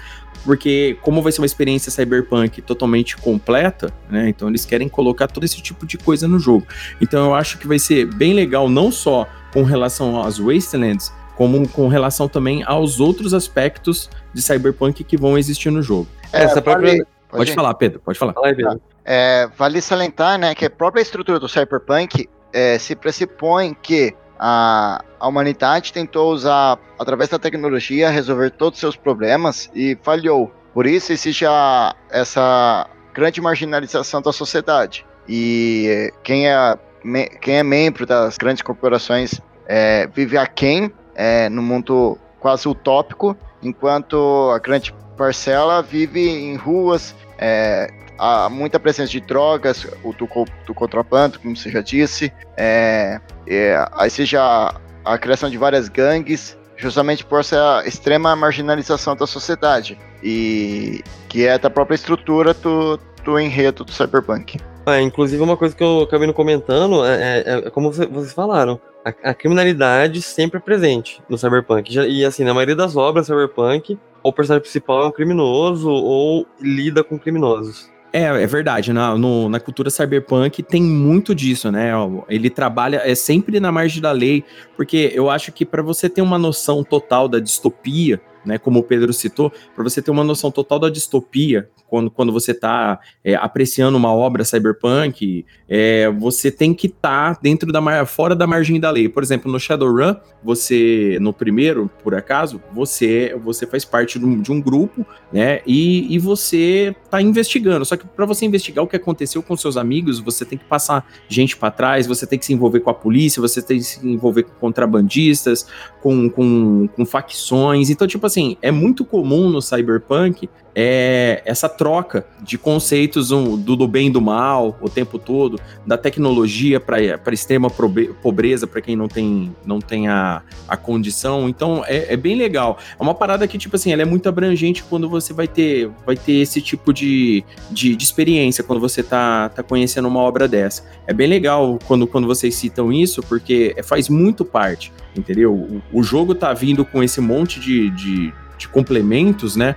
porque 0.44 0.98
como 1.02 1.22
vai 1.22 1.32
ser 1.32 1.42
uma 1.42 1.46
experiência 1.46 1.92
cyberpunk 1.92 2.62
totalmente 2.62 3.16
completa, 3.18 3.94
né? 4.10 4.30
Então 4.30 4.48
eles 4.48 4.66
querem 4.66 4.90
colocar 4.90 5.28
todo 5.28 5.44
esse 5.44 5.62
tipo 5.62 5.86
de 5.86 5.98
coisa 5.98 6.28
no 6.28 6.40
jogo. 6.40 6.66
Então 7.00 7.26
eu 7.26 7.36
acho 7.36 7.58
que 7.58 7.68
vai 7.68 7.80
ser 7.80 8.06
bem 8.06 8.34
legal 8.34 8.70
não 8.70 8.92
só 8.92 9.28
com 9.54 9.64
relação 9.64 10.22
às 10.22 10.40
Wastelands, 10.40 11.14
como 11.36 11.68
com 11.68 11.88
relação 11.88 12.28
também 12.28 12.64
aos 12.64 13.00
outros 13.00 13.34
aspectos 13.34 14.10
de 14.34 14.42
cyberpunk 14.42 15.04
que 15.04 15.18
vão 15.18 15.38
existir 15.38 15.70
no 15.70 15.82
jogo. 15.82 16.08
É, 16.32 16.44
Essa 16.44 16.62
própria... 16.62 17.06
Pode, 17.30 17.46
pode 17.46 17.54
falar, 17.54 17.74
Pedro, 17.76 18.00
pode 18.00 18.18
falar. 18.20 18.34
Fala 18.34 18.48
aí, 18.48 18.56
Pedro. 18.56 18.82
É, 19.04 19.50
vale 19.58 19.82
salientar, 19.82 20.38
né, 20.38 20.54
que 20.54 20.66
a 20.66 20.70
própria 20.70 21.02
estrutura 21.02 21.40
do 21.40 21.48
cyberpunk 21.48 22.30
é, 22.54 22.78
se 22.78 22.96
pressupõe 22.96 23.76
que 23.82 24.14
a, 24.44 25.28
humanidade 25.28 25.94
tentou 25.94 26.34
usar, 26.34 26.80
através 26.98 27.30
da 27.30 27.38
tecnologia, 27.38 28.10
resolver 28.10 28.50
todos 28.50 28.78
os 28.78 28.80
seus 28.82 28.96
problemas 28.96 29.70
e 29.76 29.96
falhou. 30.02 30.52
Por 30.74 30.88
isso 30.88 31.14
existe 31.14 31.46
a, 31.46 31.96
essa 32.10 32.90
grande 33.14 33.40
marginalização 33.40 34.20
da 34.20 34.34
sociedade. 34.34 35.06
E 35.30 36.12
quem 36.24 36.50
é, 36.50 36.78
me, 37.04 37.28
quem 37.28 37.58
é 37.58 37.64
membro 37.64 38.06
das 38.08 38.36
grandes 38.38 38.64
corporações 38.64 39.40
é, 39.68 40.08
vive 40.08 40.38
aquém 40.38 40.92
é, 41.14 41.48
no 41.48 41.62
mundo 41.62 42.18
quase 42.40 42.68
utópico, 42.68 43.38
enquanto 43.62 44.50
a 44.56 44.58
grande 44.58 44.92
parcela 45.16 45.84
vive 45.84 46.28
em 46.28 46.56
ruas, 46.56 47.16
é, 47.38 47.92
há 48.22 48.48
muita 48.50 48.80
presença 48.80 49.12
de 49.12 49.20
drogas, 49.20 49.88
o 50.04 50.14
do, 50.14 50.30
do 50.68 50.74
contrabando, 50.76 51.40
como 51.40 51.58
você 51.58 51.72
já 51.72 51.82
disse, 51.82 52.32
é, 52.56 53.20
é, 53.48 53.84
aí 53.94 54.12
seja 54.12 54.76
a 55.04 55.18
criação 55.18 55.50
de 55.50 55.58
várias 55.58 55.90
gangues, 55.90 56.56
justamente 56.78 57.26
por 57.26 57.40
essa 57.40 57.82
extrema 57.84 58.36
marginalização 58.36 59.16
da 59.16 59.26
sociedade, 59.26 59.98
e 60.22 61.04
que 61.28 61.48
é 61.48 61.58
da 61.58 61.70
própria 61.70 61.96
estrutura 61.96 62.54
do, 62.54 63.00
do 63.24 63.40
enredo 63.40 63.84
do 63.84 63.92
cyberpunk. 63.92 64.60
É, 64.86 65.02
inclusive, 65.02 65.42
uma 65.42 65.58
coisa 65.58 65.76
que 65.76 65.84
eu 65.84 66.02
acabei 66.02 66.28
não 66.28 66.34
comentando 66.34 67.04
é, 67.04 67.40
é, 67.40 67.58
é 67.66 67.70
como 67.72 67.92
vocês 67.92 68.34
falaram, 68.34 68.80
a, 69.04 69.32
a, 69.32 69.34
criminalidade 69.34 70.22
sempre 70.22 70.58
é 70.58 70.62
presente 70.62 71.24
no 71.28 71.38
cyberpunk. 71.38 71.92
E 72.08 72.24
assim, 72.24 72.44
na 72.44 72.54
maioria 72.54 72.76
das 72.76 72.96
obras 72.96 73.26
cyberpunk, 73.28 73.98
o 74.24 74.32
personagem 74.34 74.62
principal 74.62 75.04
é 75.04 75.08
um 75.08 75.12
criminoso 75.12 75.90
ou 75.90 76.48
lida 76.60 77.04
com 77.04 77.18
criminosos. 77.18 77.92
É, 78.14 78.24
é 78.24 78.48
verdade. 78.48 78.92
Na, 78.92 79.18
no, 79.18 79.48
na 79.48 79.60
cultura 79.60 79.90
cyberpunk 79.90 80.62
tem 80.64 80.82
muito 80.84 81.34
disso, 81.34 81.72
né? 81.72 81.92
Ele 82.28 82.50
trabalha 82.50 83.02
é 83.04 83.16
sempre 83.16 83.60
na 83.60 83.72
margem 83.72 84.02
da 84.02 84.12
lei, 84.12 84.44
porque 84.76 85.12
eu 85.14 85.30
acho 85.30 85.52
que 85.52 85.66
para 85.66 85.82
você 85.82 86.10
ter 86.10 86.22
uma 86.22 86.38
noção 86.38 86.84
total 86.84 87.28
da 87.28 87.40
distopia, 87.40 88.22
né? 88.46 88.58
Como 88.58 88.80
o 88.80 88.84
Pedro 88.84 89.14
citou, 89.14 89.52
para 89.76 89.84
você 89.84 90.02
ter 90.02 90.12
uma 90.12 90.24
noção 90.24 90.52
total 90.52 90.80
da 90.80 90.90
distopia 90.90 91.70
quando, 91.92 92.10
quando 92.10 92.32
você 92.32 92.52
está 92.52 93.02
é, 93.22 93.36
apreciando 93.36 93.98
uma 93.98 94.14
obra 94.14 94.46
cyberpunk, 94.46 95.46
é, 95.68 96.10
você 96.10 96.50
tem 96.50 96.74
que 96.74 96.88
estar 96.88 97.36
tá 97.36 97.40
dentro 97.42 97.70
da 97.70 98.06
fora 98.06 98.34
da 98.34 98.48
margem 98.48 98.80
da 98.80 98.90
lei. 98.90 99.10
Por 99.10 99.22
exemplo, 99.22 99.52
no 99.52 99.60
Shadowrun, 99.60 100.16
você, 100.42 101.18
no 101.20 101.34
primeiro, 101.34 101.92
por 102.02 102.16
acaso, 102.16 102.62
você 102.74 103.36
você 103.44 103.68
faz 103.68 103.84
parte 103.84 104.18
de 104.18 104.26
um, 104.26 104.42
de 104.42 104.52
um 104.54 104.62
grupo, 104.62 105.06
né? 105.34 105.60
E, 105.68 106.14
e 106.14 106.18
você 106.18 106.96
está 107.04 107.22
investigando. 107.22 107.84
Só 107.84 107.98
que 107.98 108.08
para 108.08 108.26
você 108.26 108.46
investigar 108.46 108.86
o 108.86 108.88
que 108.88 108.96
aconteceu 108.96 109.44
com 109.44 109.58
seus 109.58 109.76
amigos, 109.76 110.20
você 110.20 110.46
tem 110.46 110.58
que 110.58 110.66
passar 110.66 111.06
gente 111.28 111.58
para 111.58 111.72
trás, 111.72 112.08
você 112.08 112.26
tem 112.26 112.40
que 112.40 112.46
se 112.46 112.54
envolver 112.54 112.80
com 112.80 112.90
a 112.90 112.94
polícia, 112.94 113.42
você 113.42 113.62
tem 113.62 113.78
que 113.78 113.84
se 113.84 114.08
envolver 114.08 114.44
com 114.44 114.54
contrabandistas, 114.54 115.68
com, 116.02 116.30
com, 116.30 116.88
com 116.88 117.06
facções. 117.06 117.90
Então, 117.90 118.08
tipo 118.08 118.26
assim, 118.26 118.58
é 118.62 118.72
muito 118.72 119.06
comum 119.06 119.50
no 119.50 119.62
cyberpunk 119.62 120.50
é 120.76 121.42
essa 121.46 121.68
troca 121.68 122.26
de 122.42 122.58
conceitos 122.58 123.32
um, 123.32 123.58
do, 123.58 123.76
do, 123.76 123.88
bem 123.88 124.08
e 124.08 124.10
do 124.10 124.22
mal 124.22 124.78
o 124.82 124.90
tempo 124.90 125.20
todo, 125.20 125.60
da 125.86 125.98
tecnologia 125.98 126.80
para 126.80 127.34
extrema 127.34 127.70
pobreza 127.70 128.66
para 128.66 128.82
quem 128.82 128.96
não 128.96 129.08
tem, 129.08 129.56
não 129.66 129.80
tem 129.80 130.08
a, 130.08 130.42
a 130.68 130.78
condição. 130.78 131.50
Então 131.50 131.84
é, 131.86 132.14
é, 132.14 132.18
bem 132.18 132.36
legal. 132.36 132.78
É 133.00 133.04
uma 133.04 133.14
parada 133.14 133.48
que, 133.48 133.58
tipo 133.58 133.76
assim, 133.76 133.92
ela 133.92 134.02
é 134.02 134.06
muito 134.06 134.28
abrangente 134.30 134.84
quando 134.84 135.10
você 135.10 135.34
vai 135.34 135.48
ter, 135.48 135.90
vai 136.06 136.16
ter 136.16 136.34
esse 136.34 136.62
tipo 136.62 136.94
de, 136.94 137.44
de, 137.70 137.96
de 137.96 138.04
experiência, 138.04 138.64
quando 138.64 138.80
você 138.80 139.04
tá, 139.04 139.50
tá 139.50 139.64
conhecendo 139.64 140.08
uma 140.08 140.20
obra 140.20 140.48
dessa. 140.48 140.84
É 141.06 141.14
bem 141.14 141.28
legal 141.28 141.78
quando, 141.86 142.08
quando 142.08 142.28
vocês 142.28 142.56
citam 142.56 142.92
isso, 142.92 143.22
porque 143.24 143.76
faz 143.84 144.08
muito 144.08 144.46
parte, 144.46 144.92
entendeu? 145.16 145.54
O, 145.54 145.82
o 146.00 146.04
jogo 146.04 146.34
tá 146.34 146.54
vindo 146.54 146.86
com 146.86 147.04
esse 147.04 147.20
monte 147.20 147.60
de, 147.60 147.90
de, 147.90 148.34
de 148.58 148.68
complementos, 148.70 149.56
né? 149.56 149.76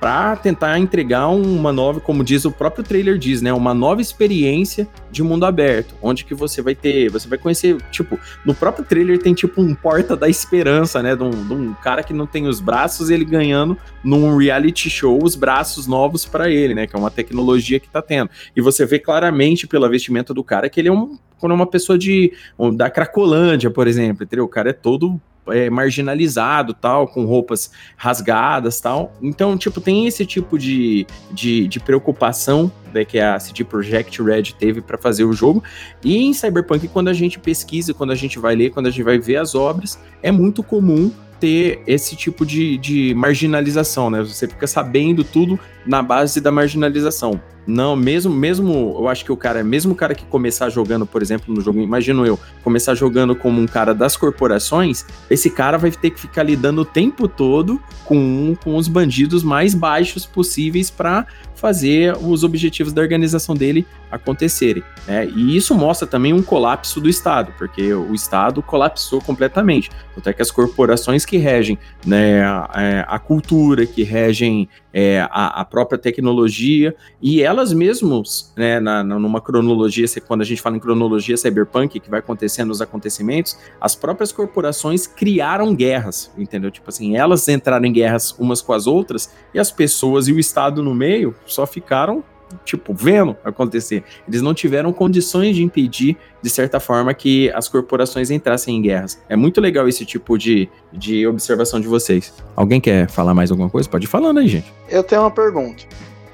Para 0.00 0.36
tentar 0.36 0.78
entregar 0.78 1.28
uma 1.28 1.72
nova, 1.72 2.00
como 2.00 2.22
diz 2.22 2.44
o 2.44 2.50
próprio 2.50 2.84
trailer 2.84 3.18
diz, 3.18 3.40
né, 3.42 3.52
uma 3.52 3.74
nova 3.74 4.00
experiência 4.00 4.88
de 5.10 5.22
mundo 5.22 5.46
aberto, 5.46 5.94
onde 6.02 6.24
que 6.24 6.34
você 6.34 6.60
vai 6.60 6.74
ter, 6.74 7.10
você 7.10 7.28
vai 7.28 7.38
conhecer, 7.38 7.80
tipo, 7.90 8.18
no 8.44 8.54
próprio 8.54 8.84
trailer 8.84 9.18
tem 9.18 9.34
tipo 9.34 9.60
um 9.60 9.74
porta 9.74 10.16
da 10.16 10.28
esperança, 10.28 11.02
né, 11.02 11.16
de 11.16 11.22
um, 11.22 11.30
de 11.30 11.54
um 11.54 11.74
cara 11.74 12.02
que 12.02 12.12
não 12.12 12.26
tem 12.26 12.46
os 12.46 12.60
braços, 12.60 13.10
ele 13.10 13.24
ganhando 13.24 13.76
num 14.04 14.36
reality 14.36 14.90
show 14.90 15.18
os 15.22 15.34
braços 15.34 15.86
novos 15.86 16.24
para 16.24 16.50
ele, 16.50 16.74
né, 16.74 16.86
que 16.86 16.94
é 16.94 16.98
uma 16.98 17.10
tecnologia 17.10 17.80
que 17.80 17.88
tá 17.88 18.02
tendo. 18.02 18.30
E 18.54 18.60
você 18.60 18.84
vê 18.84 18.98
claramente 18.98 19.66
pela 19.66 19.88
vestimenta 19.88 20.34
do 20.34 20.44
cara 20.44 20.68
que 20.68 20.80
ele 20.80 20.88
é 20.88 20.92
um 20.92 21.18
quando 21.38 21.52
é 21.52 21.54
uma 21.54 21.66
pessoa 21.66 21.98
de 21.98 22.32
da 22.74 22.88
Cracolândia, 22.88 23.70
por 23.70 23.86
exemplo, 23.86 24.24
entendeu? 24.24 24.44
O 24.44 24.48
cara 24.48 24.70
é 24.70 24.72
todo 24.72 25.20
é, 25.48 25.70
marginalizado, 25.70 26.74
tal, 26.74 27.06
com 27.06 27.24
roupas 27.24 27.70
rasgadas, 27.96 28.80
tal. 28.80 29.12
Então, 29.22 29.56
tipo, 29.56 29.80
tem 29.80 30.06
esse 30.06 30.24
tipo 30.26 30.58
de, 30.58 31.06
de, 31.30 31.66
de 31.68 31.80
preocupação 31.80 32.70
né, 32.96 33.04
que 33.04 33.18
a 33.18 33.38
CD 33.38 33.62
Projekt 33.64 34.22
Red 34.22 34.54
teve 34.58 34.80
para 34.80 34.96
fazer 34.96 35.24
o 35.24 35.32
jogo. 35.32 35.62
E 36.02 36.16
em 36.16 36.32
Cyberpunk, 36.32 36.88
quando 36.88 37.08
a 37.08 37.12
gente 37.12 37.38
pesquisa, 37.38 37.92
quando 37.92 38.10
a 38.10 38.14
gente 38.14 38.38
vai 38.38 38.56
ler, 38.56 38.70
quando 38.70 38.86
a 38.86 38.90
gente 38.90 39.02
vai 39.02 39.18
ver 39.18 39.36
as 39.36 39.54
obras, 39.54 39.98
é 40.22 40.32
muito 40.32 40.62
comum 40.62 41.12
ter 41.38 41.82
esse 41.86 42.16
tipo 42.16 42.46
de, 42.46 42.78
de 42.78 43.14
marginalização, 43.14 44.08
né? 44.08 44.22
Você 44.22 44.48
fica 44.48 44.66
sabendo 44.66 45.22
tudo 45.22 45.58
na 45.86 46.02
base 46.02 46.40
da 46.40 46.50
marginalização. 46.50 47.40
Não, 47.66 47.96
mesmo, 47.96 48.32
mesmo, 48.32 48.94
eu 48.96 49.08
acho 49.08 49.24
que 49.24 49.32
o 49.32 49.36
cara, 49.36 49.64
mesmo 49.64 49.92
o 49.92 49.96
cara 49.96 50.14
que 50.14 50.24
começar 50.24 50.70
jogando, 50.70 51.04
por 51.04 51.20
exemplo, 51.20 51.52
no 51.52 51.60
jogo, 51.60 51.80
imagino 51.80 52.24
eu, 52.24 52.38
começar 52.62 52.94
jogando 52.94 53.34
como 53.34 53.60
um 53.60 53.66
cara 53.66 53.92
das 53.92 54.16
corporações, 54.16 55.04
esse 55.28 55.50
cara 55.50 55.76
vai 55.76 55.90
ter 55.90 56.10
que 56.10 56.20
ficar 56.20 56.44
lidando 56.44 56.82
o 56.82 56.84
tempo 56.84 57.26
todo 57.26 57.82
com, 58.04 58.56
com 58.62 58.76
os 58.76 58.86
bandidos 58.86 59.42
mais 59.42 59.74
baixos 59.74 60.24
possíveis 60.24 60.90
para 60.90 61.26
fazer 61.56 62.16
os 62.16 62.44
objetivos 62.44 62.92
da 62.92 63.02
organização 63.02 63.54
dele 63.54 63.86
acontecerem. 64.10 64.82
Né? 65.06 65.26
E 65.26 65.56
isso 65.56 65.74
mostra 65.74 66.06
também 66.06 66.32
um 66.32 66.42
colapso 66.42 67.00
do 67.00 67.08
Estado, 67.08 67.52
porque 67.58 67.92
o 67.92 68.14
Estado 68.14 68.62
colapsou 68.62 69.20
completamente. 69.20 69.90
Até 70.16 70.32
que 70.32 70.42
as 70.42 70.50
corporações 70.50 71.24
que 71.24 71.36
regem 71.36 71.78
né, 72.04 72.42
a, 72.42 72.70
é, 72.76 73.04
a 73.08 73.18
cultura, 73.18 73.84
que 73.86 74.02
regem 74.02 74.68
é, 74.92 75.20
a, 75.30 75.60
a, 75.60 75.64
própria 75.64 75.98
tecnologia, 75.98 76.94
e 77.20 77.42
elas 77.42 77.72
mesmas, 77.72 78.52
né, 78.56 78.80
na, 78.80 79.04
numa 79.04 79.42
cronologia, 79.42 80.06
quando 80.26 80.40
a 80.40 80.44
gente 80.44 80.62
fala 80.62 80.76
em 80.76 80.80
cronologia 80.80 81.36
cyberpunk, 81.36 82.00
que 82.00 82.08
vai 82.08 82.20
acontecendo 82.20 82.70
os 82.70 82.80
acontecimentos, 82.80 83.58
as 83.78 83.94
próprias 83.94 84.32
corporações 84.32 85.06
criaram 85.06 85.74
guerras, 85.74 86.32
entendeu? 86.38 86.70
Tipo 86.70 86.88
assim, 86.88 87.14
elas 87.14 87.46
entraram 87.46 87.84
em 87.84 87.92
guerras 87.92 88.34
umas 88.38 88.62
com 88.62 88.72
as 88.72 88.86
outras, 88.86 89.30
e 89.52 89.58
as 89.58 89.70
pessoas 89.70 90.28
e 90.28 90.32
o 90.32 90.38
Estado 90.38 90.82
no 90.82 90.94
meio 90.94 91.34
só 91.46 91.66
ficaram 91.66 92.22
tipo, 92.64 92.94
vendo 92.94 93.36
acontecer. 93.44 94.04
Eles 94.28 94.42
não 94.42 94.54
tiveram 94.54 94.92
condições 94.92 95.56
de 95.56 95.62
impedir, 95.62 96.16
de 96.40 96.50
certa 96.50 96.78
forma, 96.78 97.12
que 97.12 97.50
as 97.50 97.68
corporações 97.68 98.30
entrassem 98.30 98.76
em 98.76 98.82
guerras. 98.82 99.20
É 99.28 99.36
muito 99.36 99.60
legal 99.60 99.88
esse 99.88 100.04
tipo 100.04 100.38
de, 100.38 100.68
de 100.92 101.26
observação 101.26 101.80
de 101.80 101.88
vocês. 101.88 102.32
Alguém 102.54 102.80
quer 102.80 103.08
falar 103.10 103.34
mais 103.34 103.50
alguma 103.50 103.68
coisa? 103.68 103.88
Pode 103.88 104.04
ir 104.04 104.08
falando 104.08 104.38
aí, 104.38 104.48
gente. 104.48 104.72
Eu 104.88 105.02
tenho 105.02 105.22
uma 105.22 105.30
pergunta. 105.30 105.84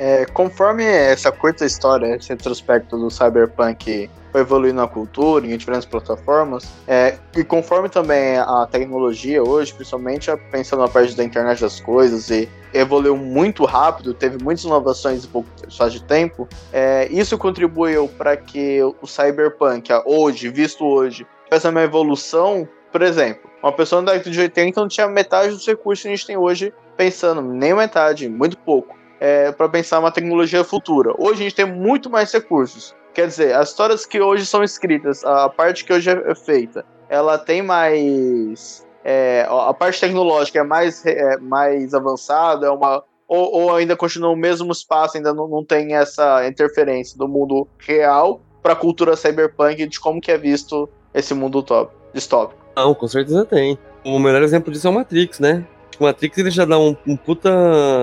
É, 0.05 0.27
conforme 0.27 0.85
essa 0.85 1.31
curta 1.31 1.65
história, 1.65 2.17
esse 2.17 2.29
retrospecto 2.31 2.99
do 2.99 3.09
Cyberpunk 3.09 4.11
foi 4.33 4.41
evoluindo 4.41 4.81
na 4.81 4.89
cultura, 4.89 5.47
em 5.47 5.57
diferentes 5.57 5.87
plataformas, 5.87 6.69
é, 6.89 7.19
e 7.37 7.45
conforme 7.45 7.89
também 7.89 8.37
a 8.37 8.67
tecnologia 8.69 9.41
hoje, 9.45 9.73
principalmente 9.73 10.29
pensando 10.51 10.81
na 10.81 10.89
parte 10.89 11.17
da 11.17 11.23
internet 11.23 11.61
das 11.61 11.79
coisas 11.79 12.29
e 12.31 12.49
evoluiu 12.75 13.17
muito 13.17 13.65
rápido, 13.65 14.13
teve 14.13 14.43
muitas 14.43 14.65
inovações 14.65 15.25
em 15.25 15.29
pouco 15.29 15.49
espaço 15.69 15.93
de 15.93 16.03
tempo, 16.03 16.49
é, 16.73 17.07
isso 17.09 17.39
contribuiu 17.39 18.09
para 18.09 18.37
que 18.37 18.83
o 18.83 19.07
cyberpunk, 19.07 19.89
hoje, 20.05 20.49
visto 20.49 20.85
hoje, 20.85 21.25
tivesse 21.45 21.69
uma 21.69 21.81
evolução, 21.81 22.69
por 22.91 23.03
exemplo, 23.03 23.49
uma 23.63 23.71
pessoa 23.73 24.03
na 24.03 24.15
década 24.15 24.33
de 24.33 24.41
80 24.41 24.81
não 24.81 24.89
tinha 24.89 25.07
metade 25.07 25.51
dos 25.51 25.65
recursos 25.65 26.03
que 26.03 26.09
a 26.09 26.11
gente 26.11 26.27
tem 26.27 26.37
hoje 26.37 26.75
pensando, 26.97 27.41
nem 27.41 27.73
metade, 27.73 28.29
muito 28.29 28.59
pouco, 28.59 29.01
é, 29.23 29.53
para 29.53 29.69
pensar 29.69 30.01
uma 30.01 30.11
tecnologia 30.11 30.65
futura. 30.65 31.15
Hoje 31.17 31.35
a 31.35 31.45
gente 31.45 31.55
tem 31.55 31.65
muito 31.65 32.11
mais 32.11 32.33
recursos. 32.33 32.93
Quer 33.15 33.29
dizer, 33.29 33.55
as 33.55 33.69
histórias 33.69 34.05
que 34.05 34.21
hoje 34.21 34.45
são 34.45 34.65
escritas, 34.65 35.25
a 35.25 35.49
parte 35.49 35.85
que 35.85 35.93
hoje 35.93 36.11
é 36.11 36.35
feita, 36.35 36.85
ela 37.09 37.39
tem 37.39 37.63
mais 37.63 38.85
é, 39.05 39.47
a 39.49 39.73
parte 39.73 40.01
tecnológica 40.01 40.59
é 40.59 40.65
mais, 40.65 41.07
é, 41.07 41.37
mais 41.37 41.95
avançada, 41.95 42.67
é 42.67 42.71
uma, 42.71 43.05
ou, 43.29 43.63
ou, 43.63 43.77
ainda 43.77 43.97
continua 43.97 44.31
o 44.31 44.37
mesmo 44.37 44.73
espaço, 44.73 45.17
ainda 45.17 45.33
não, 45.33 45.47
não 45.47 45.65
tem 45.65 45.95
essa 45.95 46.45
interferência 46.49 47.17
do 47.17 47.29
mundo 47.29 47.69
real 47.79 48.41
para 48.61 48.73
a 48.73 48.77
cultura 48.77 49.15
cyberpunk 49.15 49.87
de 49.87 50.01
como 50.01 50.21
que 50.21 50.33
é 50.33 50.39
visto 50.39 50.89
esse 51.15 51.33
mundo 51.33 51.63
top, 51.63 51.95
distópico. 52.13 52.61
Não, 52.75 52.93
com 52.93 53.07
certeza 53.07 53.45
tem. 53.45 53.79
O 54.05 54.19
melhor 54.19 54.43
exemplo 54.43 54.73
disso 54.73 54.89
é 54.89 54.91
o 54.91 54.95
Matrix, 54.95 55.39
né? 55.39 55.65
O 55.99 56.05
Matrix 56.05 56.39
ele 56.39 56.51
já 56.51 56.65
dá 56.65 56.79
um, 56.79 56.97
um 57.07 57.17
puta, 57.17 57.51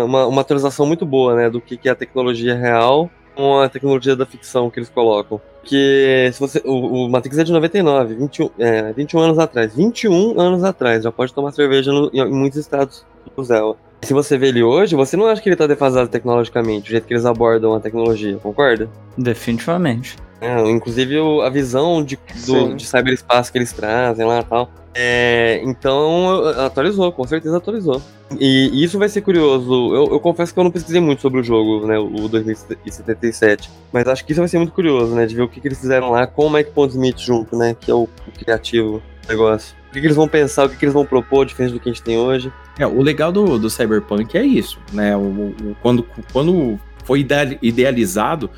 uma, 0.05 0.25
uma 0.27 0.41
atualização 0.41 0.85
muito 0.85 1.05
boa, 1.05 1.35
né, 1.35 1.49
do 1.49 1.59
que, 1.59 1.77
que 1.77 1.89
é 1.89 1.91
a 1.91 1.95
tecnologia 1.95 2.55
real 2.55 3.09
com 3.39 3.57
a 3.57 3.69
tecnologia 3.69 4.17
da 4.17 4.25
ficção 4.25 4.69
que 4.69 4.79
eles 4.79 4.89
colocam. 4.89 5.39
Que 5.63 6.29
se 6.33 6.39
você. 6.41 6.61
O, 6.65 7.05
o 7.05 7.09
Matrix 7.09 7.37
é 7.37 7.43
de 7.45 7.53
99, 7.53 8.15
21, 8.15 8.49
é, 8.59 8.91
21 8.91 9.19
anos 9.19 9.39
atrás. 9.39 9.73
21 9.73 10.37
anos 10.37 10.61
atrás, 10.61 11.03
já 11.03 11.11
pode 11.11 11.33
tomar 11.33 11.53
cerveja 11.53 11.89
no, 11.93 12.09
em, 12.13 12.29
muitos 12.29 12.59
estados 12.59 13.05
do 13.35 13.43
Zé. 13.43 13.61
Se 14.01 14.13
você 14.13 14.37
vê 14.37 14.47
ele 14.47 14.61
hoje, 14.61 14.93
você 14.93 15.15
não 15.15 15.25
acha 15.25 15.41
que 15.41 15.47
ele 15.47 15.55
tá 15.55 15.67
defasado 15.67 16.09
tecnologicamente, 16.09 16.89
o 16.89 16.91
jeito 16.91 17.07
que 17.07 17.13
eles 17.13 17.25
abordam 17.25 17.73
a 17.73 17.79
tecnologia, 17.79 18.37
concorda? 18.37 18.89
Definitivamente. 19.17 20.17
É, 20.41 20.69
inclusive 20.69 21.17
a 21.43 21.49
visão 21.49 22.03
de, 22.03 22.17
do, 22.45 22.75
de 22.75 22.85
cyberespaço 22.85 23.51
que 23.51 23.57
eles 23.57 23.73
trazem 23.73 24.25
lá 24.25 24.39
e 24.39 24.43
tal. 24.43 24.71
É, 24.93 25.61
então, 25.63 26.45
atualizou, 26.65 27.11
com 27.11 27.25
certeza 27.25 27.57
atualizou. 27.57 28.01
E, 28.39 28.69
e 28.73 28.83
isso 28.83 28.97
vai 28.97 29.09
ser 29.09 29.21
curioso. 29.21 29.93
Eu, 29.93 30.13
eu, 30.13 30.19
confesso 30.19 30.53
que 30.53 30.59
eu 30.59 30.63
não 30.63 30.71
pesquisei 30.71 30.99
muito 30.99 31.21
sobre 31.21 31.39
o 31.39 31.43
jogo, 31.43 31.85
né, 31.85 31.97
o 31.97 32.27
2077. 32.27 33.69
Mas 33.91 34.07
acho 34.07 34.25
que 34.25 34.31
isso 34.31 34.41
vai 34.41 34.47
ser 34.47 34.57
muito 34.57 34.73
curioso, 34.73 35.13
né, 35.13 35.25
de 35.25 35.35
ver 35.35 35.43
o 35.43 35.47
que, 35.47 35.61
que 35.61 35.67
eles 35.67 35.79
fizeram 35.79 36.11
lá 36.11 36.25
com 36.25 36.47
o 36.47 36.49
Mike 36.49 36.71
Pondsmith 36.71 37.19
junto, 37.19 37.55
né, 37.55 37.75
que 37.79 37.91
é 37.91 37.93
o, 37.93 38.03
o 38.03 38.31
criativo 38.37 39.01
do 39.23 39.29
negócio. 39.29 39.75
O 39.89 39.91
que, 39.91 39.99
que, 39.99 40.05
eles 40.05 40.17
vão 40.17 40.27
pensar, 40.27 40.65
o 40.65 40.69
que, 40.69 40.77
que, 40.77 40.85
eles 40.85 40.93
vão 40.93 41.05
propor, 41.05 41.45
diferente 41.45 41.73
do 41.73 41.79
que 41.79 41.89
a 41.89 41.91
gente 41.91 42.03
tem 42.03 42.17
hoje. 42.17 42.51
É, 42.77 42.85
o 42.85 43.01
legal 43.01 43.31
do, 43.31 43.57
do 43.57 43.69
Cyberpunk 43.69 44.37
é 44.37 44.43
isso, 44.43 44.79
né, 44.93 45.15
o, 45.15 45.21
o 45.21 45.75
quando, 45.81 46.05
quando 46.31 46.79
foi 47.03 47.25
idealizado 47.61 48.49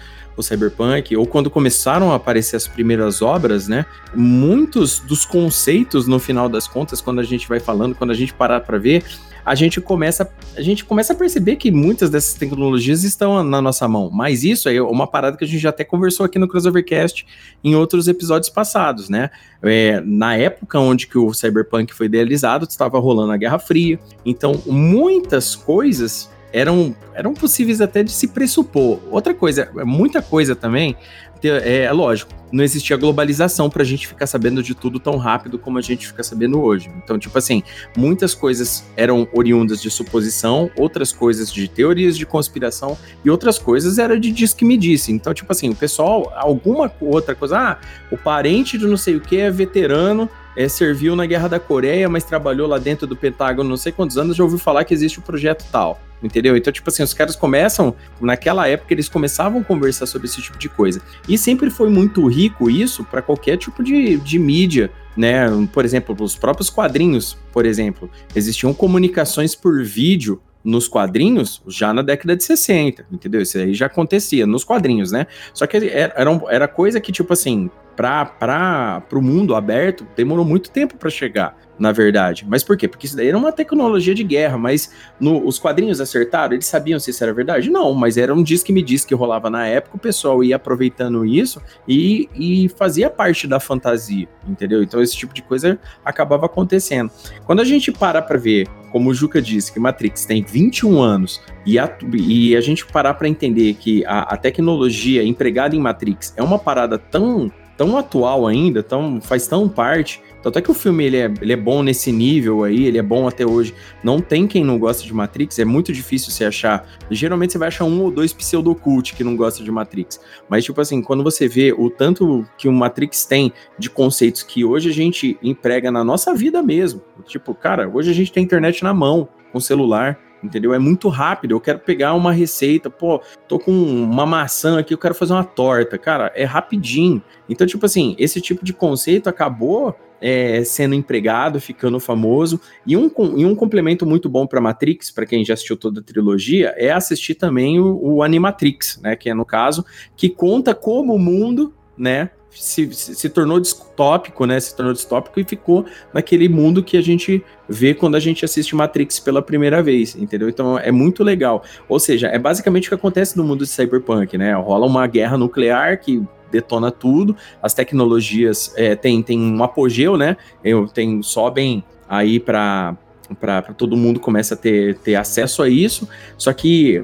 o 0.41 0.43
cyberpunk, 0.43 1.15
ou 1.15 1.25
quando 1.25 1.49
começaram 1.49 2.11
a 2.11 2.15
aparecer 2.15 2.55
as 2.55 2.67
primeiras 2.67 3.21
obras, 3.21 3.67
né? 3.67 3.85
Muitos 4.13 4.99
dos 4.99 5.25
conceitos, 5.25 6.07
no 6.07 6.19
final 6.19 6.49
das 6.49 6.67
contas, 6.67 6.99
quando 6.99 7.19
a 7.19 7.23
gente 7.23 7.47
vai 7.47 7.59
falando, 7.59 7.95
quando 7.95 8.11
a 8.11 8.15
gente 8.15 8.33
parar 8.33 8.61
para 8.61 8.77
ver, 8.77 9.03
a 9.45 9.55
gente 9.55 9.81
começa 9.81 10.31
a 10.55 10.61
gente 10.61 10.83
começa 10.83 11.13
a 11.13 11.15
perceber 11.15 11.55
que 11.55 11.71
muitas 11.71 12.09
dessas 12.09 12.33
tecnologias 12.33 13.03
estão 13.03 13.41
na 13.43 13.61
nossa 13.61 13.87
mão. 13.87 14.09
Mas 14.11 14.43
isso 14.43 14.67
é 14.67 14.81
uma 14.81 15.07
parada 15.07 15.37
que 15.37 15.43
a 15.43 15.47
gente 15.47 15.59
já 15.59 15.69
até 15.69 15.83
conversou 15.83 16.25
aqui 16.25 16.37
no 16.37 16.47
Crossovercast 16.47 17.25
em 17.63 17.73
outros 17.73 18.07
episódios 18.07 18.49
passados, 18.49 19.07
né? 19.07 19.29
É, 19.63 20.01
na 20.01 20.35
época 20.35 20.79
onde 20.79 21.07
que 21.07 21.17
o 21.17 21.33
Cyberpunk 21.33 21.93
foi 21.93 22.07
idealizado, 22.07 22.67
estava 22.69 22.99
rolando 22.99 23.31
a 23.31 23.37
Guerra 23.37 23.59
Fria. 23.59 23.99
Então, 24.25 24.61
muitas 24.65 25.55
coisas 25.55 26.29
eram, 26.53 26.95
eram 27.13 27.33
possíveis 27.33 27.81
até 27.81 28.03
de 28.03 28.11
se 28.11 28.27
pressupor. 28.27 28.99
Outra 29.09 29.33
coisa, 29.33 29.69
muita 29.85 30.21
coisa 30.21 30.55
também, 30.55 30.95
é, 31.43 31.83
é 31.83 31.91
lógico, 31.91 32.31
não 32.51 32.63
existia 32.63 32.97
globalização 32.97 33.69
para 33.69 33.81
a 33.81 33.85
gente 33.85 34.07
ficar 34.07 34.27
sabendo 34.27 34.61
de 34.61 34.75
tudo 34.75 34.99
tão 34.99 35.17
rápido 35.17 35.57
como 35.57 35.77
a 35.77 35.81
gente 35.81 36.05
fica 36.05 36.21
sabendo 36.21 36.61
hoje. 36.61 36.91
Então, 36.97 37.17
tipo 37.17 37.37
assim, 37.37 37.63
muitas 37.97 38.35
coisas 38.35 38.85
eram 38.95 39.27
oriundas 39.33 39.81
de 39.81 39.89
suposição, 39.89 40.69
outras 40.77 41.11
coisas 41.11 41.51
de 41.51 41.67
teorias 41.67 42.17
de 42.17 42.25
conspiração 42.25 42.97
e 43.23 43.29
outras 43.29 43.57
coisas 43.57 43.97
era 43.97 44.19
de 44.19 44.31
diz 44.31 44.53
que 44.53 44.65
me 44.65 44.77
disse. 44.77 45.11
Então, 45.11 45.33
tipo 45.33 45.51
assim, 45.51 45.69
o 45.69 45.75
pessoal, 45.75 46.31
alguma 46.35 46.91
outra 46.99 47.33
coisa, 47.33 47.57
ah, 47.57 47.79
o 48.11 48.17
parente 48.17 48.77
do 48.77 48.87
não 48.87 48.97
sei 48.97 49.15
o 49.15 49.21
que 49.21 49.37
é 49.37 49.49
veterano 49.49 50.29
é, 50.55 50.67
serviu 50.67 51.15
na 51.15 51.25
Guerra 51.25 51.47
da 51.47 51.59
Coreia, 51.59 52.09
mas 52.09 52.23
trabalhou 52.23 52.67
lá 52.67 52.77
dentro 52.77 53.07
do 53.07 53.15
Pentágono 53.15 53.69
não 53.69 53.77
sei 53.77 53.91
quantos 53.91 54.17
anos, 54.17 54.35
já 54.35 54.43
ouviu 54.43 54.59
falar 54.59 54.83
que 54.83 54.93
existe 54.93 55.17
o 55.19 55.21
um 55.21 55.23
projeto 55.23 55.65
tal. 55.71 55.99
Entendeu? 56.21 56.55
Então, 56.55 56.71
tipo 56.71 56.89
assim, 56.89 57.01
os 57.01 57.13
caras 57.13 57.35
começam, 57.35 57.95
naquela 58.19 58.67
época, 58.67 58.93
eles 58.93 59.09
começavam 59.09 59.61
a 59.61 59.63
conversar 59.63 60.05
sobre 60.05 60.27
esse 60.27 60.41
tipo 60.41 60.57
de 60.57 60.69
coisa. 60.69 61.01
E 61.27 61.37
sempre 61.37 61.69
foi 61.69 61.89
muito 61.89 62.25
rico 62.27 62.69
isso 62.69 63.03
para 63.03 63.21
qualquer 63.21 63.57
tipo 63.57 63.83
de, 63.83 64.17
de 64.17 64.37
mídia, 64.37 64.91
né? 65.17 65.45
Por 65.73 65.83
exemplo, 65.83 66.15
os 66.19 66.35
próprios 66.35 66.69
quadrinhos, 66.69 67.37
por 67.51 67.65
exemplo. 67.65 68.09
Existiam 68.35 68.73
comunicações 68.73 69.55
por 69.55 69.83
vídeo 69.83 70.39
nos 70.63 70.87
quadrinhos 70.87 71.61
já 71.67 71.93
na 71.93 72.01
década 72.01 72.35
de 72.35 72.43
60, 72.43 73.05
entendeu? 73.11 73.41
Isso 73.41 73.57
aí 73.57 73.73
já 73.73 73.87
acontecia 73.87 74.45
nos 74.45 74.63
quadrinhos, 74.63 75.11
né? 75.11 75.27
Só 75.53 75.65
que 75.65 75.77
era, 75.77 76.13
era 76.49 76.67
coisa 76.67 76.99
que, 76.99 77.11
tipo 77.11 77.33
assim, 77.33 77.69
para 77.95 79.03
o 79.13 79.21
mundo 79.21 79.55
aberto, 79.55 80.07
demorou 80.15 80.45
muito 80.45 80.71
tempo 80.71 80.97
para 80.97 81.09
chegar, 81.09 81.55
na 81.77 81.91
verdade. 81.91 82.45
Mas 82.47 82.63
por 82.63 82.75
quê? 82.75 82.87
Porque 82.87 83.05
isso 83.05 83.15
daí 83.15 83.27
era 83.27 83.37
uma 83.37 83.51
tecnologia 83.51 84.15
de 84.15 84.23
guerra, 84.23 84.57
mas 84.57 84.91
no, 85.19 85.45
os 85.45 85.59
quadrinhos 85.59 86.01
acertaram, 86.01 86.53
eles 86.53 86.65
sabiam 86.65 86.99
se 86.99 87.11
isso 87.11 87.23
era 87.23 87.33
verdade? 87.33 87.69
Não, 87.69 87.93
mas 87.93 88.17
era 88.17 88.33
um 88.33 88.41
diz 88.41 88.63
que 88.63 88.73
me 88.73 88.81
diz 88.81 89.05
que 89.05 89.13
rolava 89.13 89.49
na 89.49 89.67
época, 89.67 89.97
o 89.97 89.99
pessoal 89.99 90.43
ia 90.43 90.55
aproveitando 90.55 91.25
isso 91.25 91.61
e, 91.87 92.29
e 92.33 92.69
fazia 92.69 93.09
parte 93.09 93.47
da 93.47 93.59
fantasia, 93.59 94.27
entendeu? 94.47 94.81
Então 94.81 95.01
esse 95.01 95.15
tipo 95.15 95.33
de 95.33 95.41
coisa 95.41 95.79
acabava 96.03 96.45
acontecendo. 96.45 97.11
Quando 97.45 97.59
a 97.59 97.65
gente 97.65 97.91
para 97.91 98.21
para 98.21 98.37
ver, 98.37 98.67
como 98.91 99.09
o 99.09 99.13
Juca 99.13 99.41
disse, 99.41 99.71
que 99.71 99.79
Matrix 99.79 100.25
tem 100.25 100.43
21 100.43 101.01
anos 101.01 101.41
e 101.65 101.79
a, 101.79 101.89
e 102.13 102.55
a 102.55 102.61
gente 102.61 102.85
parar 102.85 103.13
para 103.13 103.27
entender 103.27 103.73
que 103.75 104.05
a, 104.05 104.21
a 104.21 104.37
tecnologia 104.37 105.23
empregada 105.23 105.75
em 105.75 105.79
Matrix 105.79 106.33
é 106.35 106.43
uma 106.43 106.59
parada 106.59 106.97
tão 106.97 107.51
tão 107.77 107.97
atual 107.97 108.47
ainda, 108.47 108.83
tão, 108.83 109.19
faz 109.21 109.47
tão 109.47 109.67
parte. 109.67 110.21
Tanto 110.41 110.57
é 110.57 110.61
que 110.61 110.71
o 110.71 110.73
filme 110.73 111.05
ele 111.05 111.17
é, 111.17 111.31
ele 111.41 111.53
é 111.53 111.55
bom 111.55 111.83
nesse 111.83 112.11
nível 112.11 112.63
aí, 112.63 112.85
ele 112.85 112.97
é 112.97 113.01
bom 113.01 113.27
até 113.27 113.45
hoje. 113.45 113.75
Não 114.03 114.19
tem 114.19 114.47
quem 114.47 114.63
não 114.63 114.79
gosta 114.79 115.03
de 115.03 115.13
Matrix, 115.13 115.59
é 115.59 115.65
muito 115.65 115.93
difícil 115.93 116.31
você 116.31 116.45
achar. 116.45 116.87
Geralmente 117.11 117.51
você 117.53 117.59
vai 117.59 117.67
achar 117.67 117.85
um 117.85 118.01
ou 118.01 118.09
dois 118.09 118.33
pseudocult 118.33 119.13
que 119.13 119.23
não 119.23 119.35
gosta 119.35 119.63
de 119.63 119.71
Matrix. 119.71 120.19
Mas, 120.49 120.65
tipo 120.65 120.81
assim, 120.81 121.01
quando 121.01 121.23
você 121.23 121.47
vê 121.47 121.71
o 121.71 121.89
tanto 121.89 122.45
que 122.57 122.67
o 122.67 122.73
Matrix 122.73 123.25
tem 123.25 123.53
de 123.77 123.89
conceitos 123.89 124.41
que 124.41 124.65
hoje 124.65 124.89
a 124.89 124.93
gente 124.93 125.37
emprega 125.43 125.91
na 125.91 126.03
nossa 126.03 126.33
vida 126.33 126.63
mesmo. 126.63 127.01
Tipo, 127.25 127.53
cara, 127.53 127.87
hoje 127.87 128.09
a 128.09 128.13
gente 128.13 128.31
tem 128.31 128.43
internet 128.43 128.83
na 128.83 128.93
mão, 128.93 129.29
com 129.51 129.59
celular 129.59 130.19
entendeu? 130.43 130.73
É 130.73 130.79
muito 130.79 131.09
rápido. 131.09 131.51
Eu 131.51 131.59
quero 131.59 131.79
pegar 131.79 132.13
uma 132.13 132.31
receita, 132.31 132.89
pô, 132.89 133.21
tô 133.47 133.59
com 133.59 133.71
uma 133.71 134.25
maçã 134.25 134.79
aqui, 134.79 134.93
eu 134.93 134.97
quero 134.97 135.15
fazer 135.15 135.33
uma 135.33 135.43
torta. 135.43 135.97
Cara, 135.97 136.31
é 136.35 136.43
rapidinho. 136.43 137.21
Então, 137.49 137.65
tipo 137.65 137.85
assim, 137.85 138.15
esse 138.17 138.39
tipo 138.41 138.63
de 138.63 138.73
conceito 138.73 139.27
acabou 139.27 139.95
é, 140.21 140.63
sendo 140.63 140.93
empregado, 140.93 141.59
ficando 141.59 141.99
famoso. 141.99 142.61
E 142.85 142.95
um, 142.95 143.11
e 143.35 143.45
um 143.45 143.55
complemento 143.55 144.05
muito 144.05 144.29
bom 144.29 144.45
para 144.45 144.61
Matrix, 144.61 145.09
para 145.09 145.25
quem 145.25 145.43
já 145.43 145.55
assistiu 145.55 145.75
toda 145.75 145.99
a 145.99 146.03
trilogia, 146.03 146.73
é 146.77 146.91
assistir 146.91 147.35
também 147.35 147.79
o, 147.79 147.99
o 148.01 148.23
Animatrix, 148.23 148.99
né? 149.01 149.15
Que 149.15 149.29
é 149.29 149.33
no 149.33 149.45
caso, 149.45 149.83
que 150.15 150.29
conta 150.29 150.75
como 150.75 151.15
o 151.15 151.19
mundo, 151.19 151.73
né? 151.97 152.29
Se, 152.51 152.93
se, 152.93 153.29
tornou 153.29 153.59
distópico, 153.59 154.45
né? 154.45 154.59
Se 154.59 154.75
tornou 154.75 154.93
distópico 154.93 155.39
e 155.39 155.43
ficou 155.43 155.85
naquele 156.13 156.49
mundo 156.49 156.83
que 156.83 156.97
a 156.97 157.01
gente 157.01 157.43
vê 157.67 157.93
quando 157.93 158.15
a 158.15 158.19
gente 158.19 158.43
assiste 158.43 158.75
Matrix 158.75 159.19
pela 159.19 159.41
primeira 159.41 159.81
vez, 159.81 160.15
entendeu? 160.15 160.49
Então 160.49 160.77
é 160.77 160.91
muito 160.91 161.23
legal. 161.23 161.63
Ou 161.87 161.99
seja, 161.99 162.27
é 162.27 162.37
basicamente 162.37 162.87
o 162.87 162.89
que 162.89 162.95
acontece 162.95 163.37
no 163.37 163.43
mundo 163.43 163.63
de 163.63 163.69
cyberpunk, 163.69 164.37
né? 164.37 164.53
Rola 164.53 164.85
uma 164.85 165.07
guerra 165.07 165.37
nuclear 165.37 165.99
que 165.99 166.21
detona 166.51 166.91
tudo, 166.91 167.35
as 167.63 167.73
tecnologias 167.73 168.73
é, 168.75 168.95
tem, 168.95 169.23
tem 169.23 169.39
um 169.39 169.63
apogeu, 169.63 170.17
né? 170.17 170.35
Eu, 170.63 170.87
tem, 170.87 171.23
sobem 171.23 171.83
aí 172.09 172.39
para 172.39 172.97
para 173.39 173.61
todo 173.73 173.95
mundo 173.95 174.19
começa 174.19 174.53
a 174.53 174.57
ter, 174.57 174.97
ter 174.97 175.15
acesso 175.15 175.63
a 175.63 175.69
isso, 175.69 176.07
só 176.37 176.51
que 176.53 176.99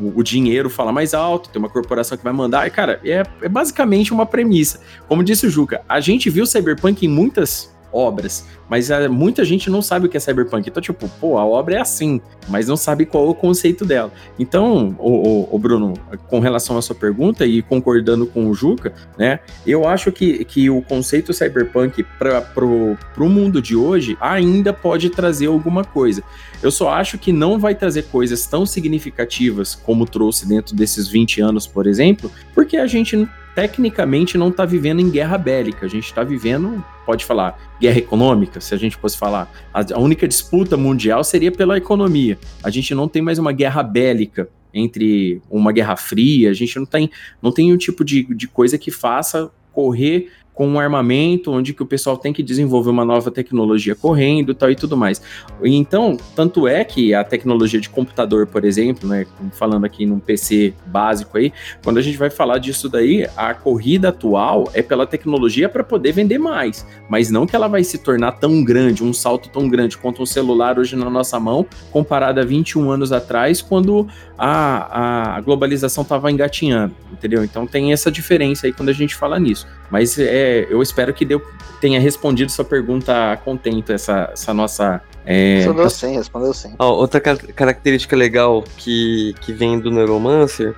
o, 0.00 0.20
o, 0.20 0.22
dinheiro 0.22 0.70
fala 0.70 0.92
mais 0.92 1.14
alto, 1.14 1.48
tem 1.48 1.60
uma 1.60 1.68
corporação 1.68 2.16
que 2.16 2.24
vai 2.24 2.32
mandar, 2.32 2.66
e 2.66 2.70
cara, 2.70 3.00
é, 3.04 3.22
é 3.42 3.48
basicamente 3.48 4.12
uma 4.12 4.26
premissa. 4.26 4.80
Como 5.08 5.24
disse 5.24 5.46
o 5.46 5.50
Juca, 5.50 5.82
a 5.88 6.00
gente 6.00 6.30
viu 6.30 6.46
Cyberpunk 6.46 7.04
em 7.04 7.08
muitas 7.08 7.73
obras, 7.94 8.46
mas 8.68 8.90
uh, 8.90 9.10
muita 9.10 9.44
gente 9.44 9.70
não 9.70 9.80
sabe 9.80 10.06
o 10.06 10.08
que 10.08 10.16
é 10.16 10.20
cyberpunk. 10.20 10.68
Então, 10.68 10.82
tipo, 10.82 11.08
pô, 11.20 11.38
a 11.38 11.46
obra 11.46 11.76
é 11.76 11.80
assim, 11.80 12.20
mas 12.48 12.66
não 12.66 12.76
sabe 12.76 13.06
qual 13.06 13.26
é 13.26 13.30
o 13.30 13.34
conceito 13.34 13.84
dela. 13.84 14.12
Então, 14.38 14.96
o, 14.98 15.10
o, 15.10 15.48
o 15.52 15.58
Bruno, 15.58 15.94
com 16.28 16.40
relação 16.40 16.76
à 16.76 16.82
sua 16.82 16.96
pergunta 16.96 17.46
e 17.46 17.62
concordando 17.62 18.26
com 18.26 18.48
o 18.48 18.54
Juca, 18.54 18.92
né, 19.16 19.40
eu 19.66 19.86
acho 19.86 20.10
que, 20.10 20.44
que 20.44 20.68
o 20.68 20.82
conceito 20.82 21.32
cyberpunk 21.32 22.04
para 22.18 22.40
pro, 22.40 22.98
pro 23.14 23.28
mundo 23.28 23.62
de 23.62 23.76
hoje 23.76 24.16
ainda 24.20 24.72
pode 24.72 25.10
trazer 25.10 25.46
alguma 25.46 25.84
coisa. 25.84 26.22
Eu 26.62 26.70
só 26.70 26.90
acho 26.90 27.18
que 27.18 27.32
não 27.32 27.58
vai 27.58 27.74
trazer 27.74 28.04
coisas 28.04 28.46
tão 28.46 28.64
significativas 28.66 29.74
como 29.74 30.06
trouxe 30.06 30.48
dentro 30.48 30.74
desses 30.74 31.08
20 31.08 31.40
anos, 31.40 31.66
por 31.66 31.86
exemplo, 31.86 32.30
porque 32.54 32.76
a 32.76 32.86
gente 32.86 33.28
tecnicamente 33.54 34.36
não 34.36 34.48
está 34.48 34.64
vivendo 34.64 35.00
em 35.00 35.10
guerra 35.10 35.38
bélica, 35.38 35.86
a 35.86 35.88
gente 35.88 36.06
está 36.06 36.24
vivendo, 36.24 36.84
pode 37.06 37.24
falar, 37.24 37.58
guerra 37.80 37.98
econômica, 37.98 38.60
se 38.60 38.74
a 38.74 38.76
gente 38.76 38.96
fosse 38.96 39.16
falar. 39.16 39.50
A, 39.72 39.98
única 39.98 40.26
disputa 40.26 40.76
mundial 40.76 41.22
seria 41.22 41.52
pela 41.52 41.76
economia. 41.76 42.38
A 42.62 42.70
gente 42.70 42.94
não 42.94 43.08
tem 43.08 43.22
mais 43.22 43.38
uma 43.38 43.52
guerra 43.52 43.82
bélica 43.82 44.48
entre 44.72 45.40
uma 45.48 45.70
guerra 45.70 45.96
fria, 45.96 46.50
a 46.50 46.54
gente 46.54 46.76
não 46.78 46.86
tem, 46.86 47.08
não 47.40 47.52
tem 47.52 47.72
um 47.72 47.76
tipo 47.76 48.04
de, 48.04 48.24
de 48.34 48.48
coisa 48.48 48.76
que 48.76 48.90
faça 48.90 49.50
correr 49.72 50.30
com 50.54 50.68
um 50.68 50.78
armamento 50.78 51.50
onde 51.50 51.74
que 51.74 51.82
o 51.82 51.86
pessoal 51.86 52.16
tem 52.16 52.32
que 52.32 52.42
desenvolver 52.42 52.90
uma 52.90 53.04
nova 53.04 53.30
tecnologia 53.30 53.94
correndo 53.94 54.54
tal 54.54 54.70
e 54.70 54.76
tudo 54.76 54.96
mais. 54.96 55.20
Então, 55.62 56.16
tanto 56.34 56.68
é 56.68 56.84
que 56.84 57.12
a 57.12 57.24
tecnologia 57.24 57.80
de 57.80 57.90
computador, 57.90 58.46
por 58.46 58.64
exemplo, 58.64 59.08
né, 59.08 59.26
falando 59.52 59.84
aqui 59.84 60.06
num 60.06 60.20
PC 60.20 60.72
básico 60.86 61.36
aí, 61.36 61.52
quando 61.82 61.98
a 61.98 62.02
gente 62.02 62.16
vai 62.16 62.30
falar 62.30 62.58
disso 62.58 62.88
daí, 62.88 63.26
a 63.36 63.52
corrida 63.52 64.10
atual 64.10 64.70
é 64.72 64.82
pela 64.82 65.06
tecnologia 65.06 65.68
para 65.68 65.82
poder 65.82 66.12
vender 66.12 66.38
mais, 66.38 66.86
mas 67.08 67.30
não 67.30 67.46
que 67.46 67.56
ela 67.56 67.66
vai 67.66 67.82
se 67.82 67.98
tornar 67.98 68.32
tão 68.32 68.62
grande, 68.62 69.02
um 69.02 69.12
salto 69.12 69.48
tão 69.48 69.68
grande 69.68 69.98
quanto 69.98 70.22
um 70.22 70.26
celular 70.26 70.78
hoje 70.78 70.94
na 70.94 71.10
nossa 71.10 71.38
mão, 71.40 71.66
comparado 71.90 72.40
a 72.40 72.44
21 72.44 72.90
anos 72.90 73.10
atrás, 73.10 73.60
quando 73.60 74.06
a, 74.38 75.36
a 75.36 75.40
globalização 75.40 76.02
estava 76.02 76.30
engatinhando, 76.30 76.94
entendeu? 77.12 77.42
Então 77.42 77.66
tem 77.66 77.92
essa 77.92 78.10
diferença 78.10 78.66
aí 78.66 78.72
quando 78.72 78.88
a 78.88 78.92
gente 78.92 79.14
fala 79.14 79.38
nisso. 79.38 79.66
Mas 79.90 80.18
é, 80.18 80.43
eu 80.70 80.82
espero 80.82 81.12
que 81.12 81.24
deu, 81.24 81.42
tenha 81.80 82.00
respondido 82.00 82.50
sua 82.50 82.64
pergunta 82.64 83.32
a 83.32 83.36
contento, 83.36 83.92
essa, 83.92 84.30
essa 84.32 84.54
nossa. 84.54 85.00
É, 85.26 85.56
respondeu 85.56 85.90
sim, 85.90 86.16
respondeu 86.16 86.54
sim. 86.54 86.74
Ó, 86.78 86.92
outra 86.92 87.20
característica 87.20 88.14
legal 88.14 88.62
que, 88.76 89.34
que 89.40 89.52
vem 89.52 89.78
do 89.78 89.90
Neuromancer 89.90 90.74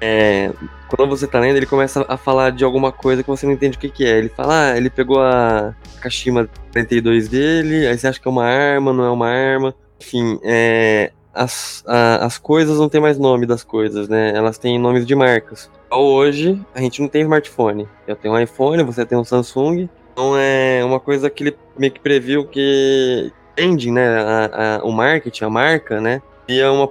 é. 0.00 0.52
Quando 0.88 1.08
você 1.08 1.26
tá 1.26 1.40
lendo, 1.40 1.56
ele 1.56 1.66
começa 1.66 2.04
a 2.08 2.16
falar 2.16 2.52
de 2.52 2.62
alguma 2.62 2.92
coisa 2.92 3.22
que 3.22 3.28
você 3.28 3.44
não 3.44 3.52
entende 3.52 3.76
o 3.76 3.80
que, 3.80 3.88
que 3.88 4.04
é. 4.04 4.18
Ele 4.18 4.28
fala, 4.28 4.70
ah, 4.70 4.76
ele 4.76 4.88
pegou 4.88 5.20
a 5.20 5.74
Kashima 6.00 6.48
32 6.70 7.28
dele, 7.28 7.86
aí 7.88 7.98
você 7.98 8.06
acha 8.06 8.20
que 8.20 8.28
é 8.28 8.30
uma 8.30 8.44
arma, 8.44 8.92
não 8.92 9.04
é 9.04 9.10
uma 9.10 9.28
arma. 9.28 9.74
Enfim, 10.00 10.38
é, 10.44 11.10
as, 11.36 11.84
a, 11.86 12.24
as 12.24 12.38
coisas 12.38 12.78
não 12.78 12.88
tem 12.88 13.00
mais 13.00 13.18
nome 13.18 13.44
das 13.44 13.62
coisas, 13.62 14.08
né? 14.08 14.32
Elas 14.34 14.56
têm 14.56 14.78
nomes 14.78 15.06
de 15.06 15.14
marcas. 15.14 15.70
Hoje, 15.90 16.58
a 16.74 16.80
gente 16.80 17.02
não 17.02 17.08
tem 17.08 17.22
smartphone. 17.22 17.86
Eu 18.08 18.16
tenho 18.16 18.34
um 18.34 18.40
iPhone, 18.40 18.82
você 18.82 19.04
tem 19.04 19.18
um 19.18 19.24
Samsung. 19.24 19.88
Então 20.12 20.34
é 20.36 20.82
uma 20.82 20.98
coisa 20.98 21.28
que 21.28 21.44
ele 21.44 21.56
meio 21.78 21.92
que 21.92 22.00
previu 22.00 22.46
que 22.46 23.30
tende, 23.54 23.90
né? 23.90 24.18
A, 24.18 24.78
a, 24.78 24.84
o 24.84 24.90
marketing, 24.90 25.44
a 25.44 25.50
marca, 25.50 26.00
né? 26.00 26.22
E 26.48 26.58
é 26.58 26.70
uma 26.70 26.88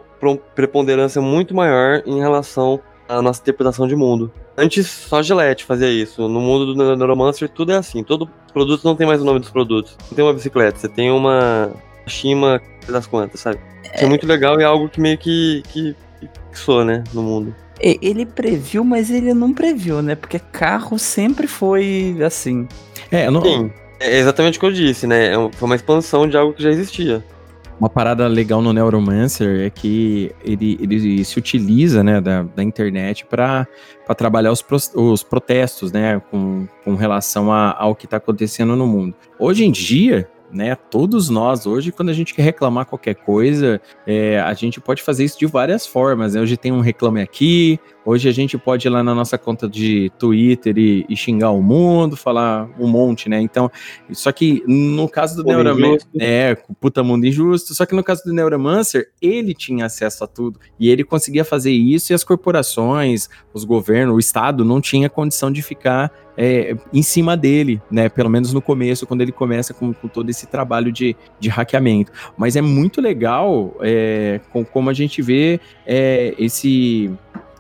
preponderância 0.53 1.21
muito 1.21 1.55
maior 1.55 2.03
em 2.05 2.19
relação 2.19 2.79
à 3.09 3.21
nossa 3.21 3.41
interpretação 3.41 3.87
de 3.87 3.95
mundo. 3.95 4.31
Antes, 4.55 4.87
só 4.87 5.23
Gillette 5.23 5.65
fazia 5.65 5.89
isso. 5.89 6.29
No 6.29 6.39
mundo 6.39 6.73
do 6.73 6.95
Neuromancer, 6.95 7.49
tudo 7.49 7.71
é 7.71 7.77
assim. 7.77 8.03
Todo 8.03 8.29
produto 8.53 8.83
não 8.85 8.95
tem 8.95 9.07
mais 9.07 9.21
o 9.21 9.25
nome 9.25 9.39
dos 9.39 9.49
produtos. 9.49 9.97
Não 10.07 10.15
tem 10.15 10.23
uma 10.23 10.33
bicicleta, 10.33 10.77
você 10.77 10.87
tem 10.87 11.09
uma 11.11 11.71
Shima 12.07 12.61
das 12.87 13.07
quantas, 13.07 13.39
sabe? 13.39 13.59
É, 13.93 14.03
é 14.03 14.07
muito 14.07 14.25
legal 14.25 14.59
e 14.59 14.63
é 14.63 14.65
algo 14.65 14.89
que 14.89 14.99
meio 14.99 15.17
que, 15.17 15.63
que 15.69 15.95
fixou, 16.49 16.83
né, 16.83 17.03
no 17.13 17.21
mundo. 17.23 17.55
Ele 17.79 18.25
previu, 18.25 18.83
mas 18.85 19.11
ele 19.11 19.33
não 19.33 19.53
previu, 19.53 20.01
né? 20.01 20.15
Porque 20.15 20.39
carro 20.39 20.97
sempre 20.97 21.45
foi 21.45 22.17
assim. 22.25 22.67
É, 23.11 23.29
não... 23.29 23.41
Sim, 23.41 23.69
é 23.99 24.17
exatamente 24.17 24.57
o 24.57 24.61
que 24.61 24.65
eu 24.65 24.71
disse, 24.71 25.05
né? 25.05 25.33
É 25.33 25.35
foi 25.51 25.65
uma 25.65 25.75
expansão 25.75 26.27
de 26.27 26.37
algo 26.37 26.53
que 26.53 26.63
já 26.63 26.69
existia. 26.69 27.23
Uma 27.77 27.89
parada 27.89 28.25
legal 28.27 28.61
no 28.61 28.71
Neuromancer 28.71 29.65
é 29.65 29.69
que 29.69 30.33
ele, 30.43 30.77
ele 30.81 31.25
se 31.25 31.37
utiliza 31.37 32.01
né, 32.01 32.21
da, 32.21 32.43
da 32.43 32.63
internet 32.63 33.25
para 33.25 33.67
trabalhar 34.15 34.53
os, 34.53 34.61
pro, 34.61 34.77
os 34.95 35.23
protestos 35.23 35.91
né, 35.91 36.21
com, 36.31 36.65
com 36.85 36.95
relação 36.95 37.51
a, 37.51 37.75
ao 37.77 37.93
que 37.93 38.05
está 38.05 38.15
acontecendo 38.15 38.77
no 38.77 38.87
mundo. 38.87 39.13
Hoje 39.37 39.65
em 39.65 39.71
dia, 39.71 40.29
né? 40.55 40.75
Todos 40.75 41.29
nós 41.29 41.67
hoje, 41.67 41.91
quando 41.91 42.09
a 42.09 42.13
gente 42.13 42.33
quer 42.33 42.43
reclamar 42.43 42.85
qualquer 42.85 43.15
coisa, 43.15 43.81
é, 44.07 44.39
a 44.39 44.53
gente 44.53 44.79
pode 44.79 45.03
fazer 45.03 45.25
isso 45.25 45.37
de 45.37 45.45
várias 45.45 45.85
formas. 45.85 46.33
Né? 46.33 46.41
Hoje 46.41 46.55
tem 46.55 46.71
um 46.71 46.79
reclame 46.79 47.21
aqui, 47.21 47.77
hoje 48.05 48.29
a 48.29 48.31
gente 48.31 48.57
pode 48.57 48.87
ir 48.87 48.89
lá 48.89 49.03
na 49.03 49.13
nossa 49.13 49.37
conta 49.37 49.67
de 49.67 50.11
Twitter 50.17 50.77
e, 50.77 51.05
e 51.09 51.15
xingar 51.15 51.51
o 51.51 51.61
mundo, 51.61 52.15
falar 52.15 52.69
um 52.79 52.87
monte, 52.87 53.27
né? 53.27 53.41
Então, 53.41 53.69
só 54.11 54.31
que 54.31 54.63
no 54.65 55.09
caso 55.09 55.35
do 55.35 55.43
Neuromancer, 55.43 56.07
é, 56.19 56.55
puta 56.79 57.03
mundo 57.03 57.25
injusto, 57.25 57.73
só 57.73 57.85
que 57.85 57.93
no 57.93 58.03
caso 58.03 58.23
do 58.23 58.33
Neuromancer, 58.33 59.09
ele 59.21 59.53
tinha 59.53 59.85
acesso 59.85 60.23
a 60.23 60.27
tudo 60.27 60.59
e 60.79 60.89
ele 60.89 61.03
conseguia 61.03 61.43
fazer 61.43 61.71
isso 61.71 62.13
e 62.13 62.15
as 62.15 62.23
corporações, 62.23 63.27
os 63.53 63.65
governos, 63.65 64.15
o 64.15 64.19
Estado 64.19 64.63
não 64.63 64.79
tinha 64.79 65.09
condição 65.09 65.51
de 65.51 65.61
ficar 65.61 66.11
é, 66.37 66.75
em 66.93 67.01
cima 67.01 67.35
dele, 67.37 67.81
né? 67.89 68.09
Pelo 68.09 68.29
menos 68.29 68.53
no 68.53 68.61
começo, 68.61 69.05
quando 69.07 69.21
ele 69.21 69.31
começa 69.31 69.73
com, 69.73 69.93
com 69.93 70.07
todo 70.07 70.29
esse 70.29 70.47
trabalho 70.47 70.91
de, 70.91 71.15
de 71.39 71.49
hackeamento. 71.49 72.11
Mas 72.37 72.55
é 72.55 72.61
muito 72.61 73.01
legal 73.01 73.75
é, 73.81 74.39
com, 74.51 74.63
como 74.63 74.89
a 74.89 74.93
gente 74.93 75.21
vê 75.21 75.59
é, 75.85 76.33
esse 76.37 77.11